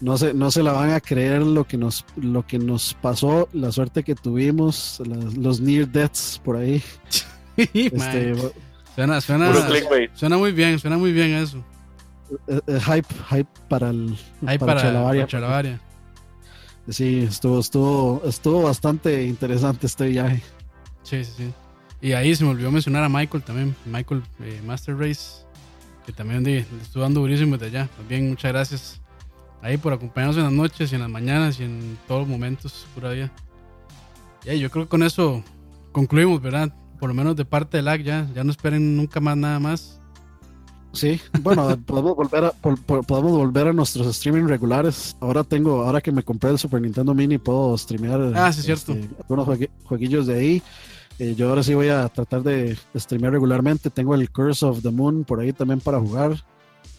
no 0.00 0.18
se, 0.18 0.34
no 0.34 0.50
se 0.50 0.62
la 0.62 0.72
van 0.72 0.90
a 0.90 1.00
creer 1.00 1.42
lo 1.42 1.64
que 1.66 1.78
nos 1.78 2.04
lo 2.16 2.46
que 2.46 2.58
nos 2.58 2.92
pasó, 3.00 3.48
la 3.54 3.72
suerte 3.72 4.02
que 4.02 4.14
tuvimos, 4.14 5.02
los 5.36 5.60
near 5.60 5.88
deaths 5.88 6.38
por 6.44 6.56
ahí. 6.56 6.82
este, 7.56 8.34
suena, 8.94 9.20
suena, 9.22 9.52
suena 10.12 10.36
muy 10.36 10.52
bien, 10.52 10.78
suena 10.78 10.98
muy 10.98 11.12
bien 11.12 11.30
eso. 11.30 11.64
Eh, 12.46 12.60
eh, 12.66 12.80
hype, 12.80 13.08
hype 13.28 13.50
para 13.68 13.90
el 13.90 14.16
hype 14.40 14.58
para, 14.58 15.26
Chalabaria. 15.26 15.80
Sí, 16.88 17.24
estuvo, 17.28 17.60
estuvo, 17.60 18.22
estuvo 18.24 18.62
bastante 18.62 19.24
interesante 19.24 19.86
este 19.86 20.08
viaje. 20.08 20.42
Sí, 21.02 21.24
sí, 21.24 21.32
sí. 21.36 21.52
Y 22.00 22.12
ahí 22.12 22.34
se 22.34 22.44
me 22.44 22.50
olvidó 22.50 22.70
mencionar 22.70 23.04
a 23.04 23.08
Michael 23.08 23.42
también, 23.42 23.76
Michael 23.84 24.22
eh, 24.40 24.60
Master 24.64 24.96
Race, 24.96 25.44
que 26.06 26.12
también 26.12 26.46
estuvo 26.46 27.02
dando 27.02 27.20
durísimo 27.20 27.58
de 27.58 27.66
allá. 27.66 27.88
También 27.96 28.28
muchas 28.28 28.52
gracias 28.52 29.00
ahí 29.62 29.76
por 29.76 29.92
acompañarnos 29.92 30.38
en 30.38 30.44
las 30.44 30.52
noches 30.52 30.92
y 30.92 30.94
en 30.94 31.02
las 31.02 31.10
mañanas 31.10 31.60
y 31.60 31.64
en 31.64 31.98
todos 32.08 32.22
los 32.22 32.28
momentos, 32.28 32.86
pura 32.94 33.10
día. 33.10 33.30
Y 34.44 34.58
yo 34.58 34.70
creo 34.70 34.84
que 34.84 34.88
con 34.88 35.02
eso 35.02 35.44
concluimos, 35.92 36.40
¿verdad? 36.40 36.74
Por 36.98 37.10
lo 37.10 37.14
menos 37.14 37.36
de 37.36 37.44
parte 37.44 37.76
del 37.76 37.86
LAG 37.86 38.02
ya, 38.02 38.28
ya 38.34 38.44
no 38.44 38.50
esperen 38.50 38.96
nunca 38.96 39.20
más 39.20 39.36
nada 39.36 39.60
más. 39.60 39.99
Sí, 40.92 41.20
bueno, 41.42 41.76
podemos 41.86 42.16
volver 42.16 42.44
a 42.46 42.50
podemos 42.50 43.32
volver 43.32 43.68
a 43.68 43.72
nuestros 43.72 44.06
streaming 44.08 44.44
regulares. 44.44 45.16
Ahora 45.20 45.44
tengo, 45.44 45.82
ahora 45.82 46.00
que 46.00 46.12
me 46.12 46.22
compré 46.22 46.50
el 46.50 46.58
Super 46.58 46.80
Nintendo 46.80 47.14
Mini, 47.14 47.38
puedo 47.38 47.76
streamear 47.78 48.32
ah, 48.34 48.52
sí, 48.52 48.62
cierto. 48.62 48.92
Este, 48.92 49.08
algunos 49.18 49.58
jueguillos 49.84 50.26
de 50.26 50.34
ahí. 50.34 50.62
Eh, 51.18 51.34
yo 51.36 51.50
ahora 51.50 51.62
sí 51.62 51.74
voy 51.74 51.88
a 51.88 52.08
tratar 52.08 52.42
de 52.42 52.76
streamear 52.96 53.32
regularmente. 53.32 53.90
Tengo 53.90 54.14
el 54.14 54.30
Curse 54.30 54.66
of 54.66 54.82
the 54.82 54.90
Moon 54.90 55.24
por 55.24 55.40
ahí 55.40 55.52
también 55.52 55.80
para 55.80 56.00
jugar. 56.00 56.42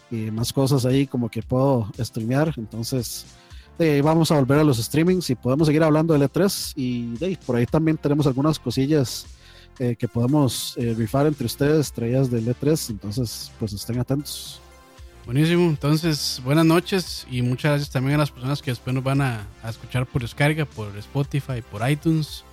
Y 0.10 0.30
más 0.30 0.54
cosas 0.54 0.86
ahí 0.86 1.08
como 1.08 1.30
que 1.30 1.42
puedo 1.42 1.92
streamear. 2.00 2.54
Entonces, 2.58 3.26
de 3.80 3.94
ahí 3.94 4.02
vamos 4.02 4.32
a 4.32 4.36
volver 4.36 4.60
a 4.60 4.64
los 4.64 4.78
streamings 4.78 5.30
y 5.30 5.36
podemos 5.36 5.68
seguir 5.68 5.84
hablando 5.84 6.14
de 6.14 6.30
L3. 6.30 6.74
Y 6.76 7.16
de 7.16 7.26
ahí, 7.28 7.38
por 7.46 7.56
ahí 7.56 7.66
también 7.66 7.98
tenemos 7.98 8.28
algunas 8.28 8.60
cosillas 8.60 9.26
eh, 9.82 9.96
que 9.96 10.08
podemos 10.08 10.76
eh, 10.78 10.94
rifar 10.96 11.26
entre 11.26 11.46
ustedes, 11.48 11.92
traídas 11.92 12.30
de 12.30 12.40
L3. 12.42 12.92
Entonces, 12.92 13.52
pues 13.58 13.74
estén 13.74 14.00
atentos. 14.00 14.62
Buenísimo, 15.26 15.70
entonces 15.70 16.42
buenas 16.44 16.66
noches 16.66 17.28
y 17.30 17.42
muchas 17.42 17.72
gracias 17.72 17.90
también 17.92 18.16
a 18.16 18.20
las 18.20 18.32
personas 18.32 18.62
que 18.62 18.72
después 18.72 18.94
nos 18.94 19.04
van 19.04 19.22
a, 19.22 19.48
a 19.64 19.70
escuchar 19.70 20.06
por 20.06 20.22
descarga, 20.22 20.66
por 20.66 20.96
Spotify, 20.98 21.62
por 21.72 21.88
iTunes. 21.90 22.44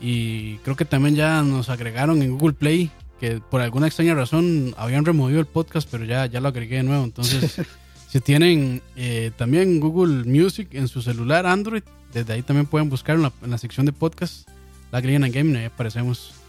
Y 0.00 0.58
creo 0.58 0.76
que 0.76 0.84
también 0.84 1.16
ya 1.16 1.42
nos 1.42 1.68
agregaron 1.68 2.22
en 2.22 2.38
Google 2.38 2.54
Play, 2.54 2.90
que 3.18 3.40
por 3.40 3.60
alguna 3.60 3.88
extraña 3.88 4.14
razón 4.14 4.74
habían 4.76 5.04
removido 5.04 5.40
el 5.40 5.46
podcast, 5.46 5.88
pero 5.90 6.04
ya, 6.04 6.26
ya 6.26 6.40
lo 6.40 6.48
agregué 6.48 6.76
de 6.76 6.82
nuevo. 6.84 7.02
Entonces, 7.02 7.60
si 8.08 8.20
tienen 8.20 8.82
eh, 8.94 9.32
también 9.36 9.80
Google 9.80 10.24
Music 10.24 10.68
en 10.72 10.86
su 10.86 11.02
celular 11.02 11.46
Android, 11.46 11.82
desde 12.12 12.34
ahí 12.34 12.42
también 12.42 12.66
pueden 12.66 12.88
buscar 12.88 13.16
en 13.16 13.50
la, 13.50 13.58
sección 13.58 13.86
de 13.86 13.92
podcast, 13.92 14.48
la 14.90 15.00
Green 15.00 15.24
and 15.24 15.34
Gaming, 15.34 15.56
ahí 15.56 15.64
aparecemos. 15.64 16.41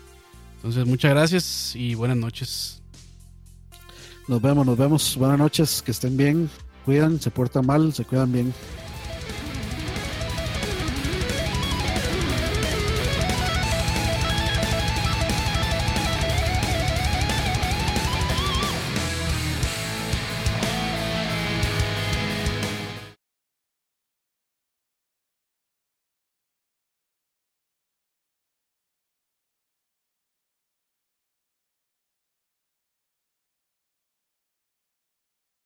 Entonces, 0.64 0.86
muchas 0.86 1.12
gracias 1.12 1.76
y 1.76 1.94
buenas 1.94 2.16
noches. 2.16 2.82
Nos 4.30 4.42
vemos, 4.42 4.66
nos 4.66 4.78
vemos. 4.78 5.18
Buenas 5.18 5.38
noches, 5.38 5.82
que 5.82 5.92
estén 5.92 6.16
bien, 6.16 6.50
cuidan, 6.86 7.20
se 7.20 7.30
portan 7.32 7.66
mal, 7.66 7.94
se 7.94 8.06
cuidan 8.06 8.32
bien. 8.32 8.54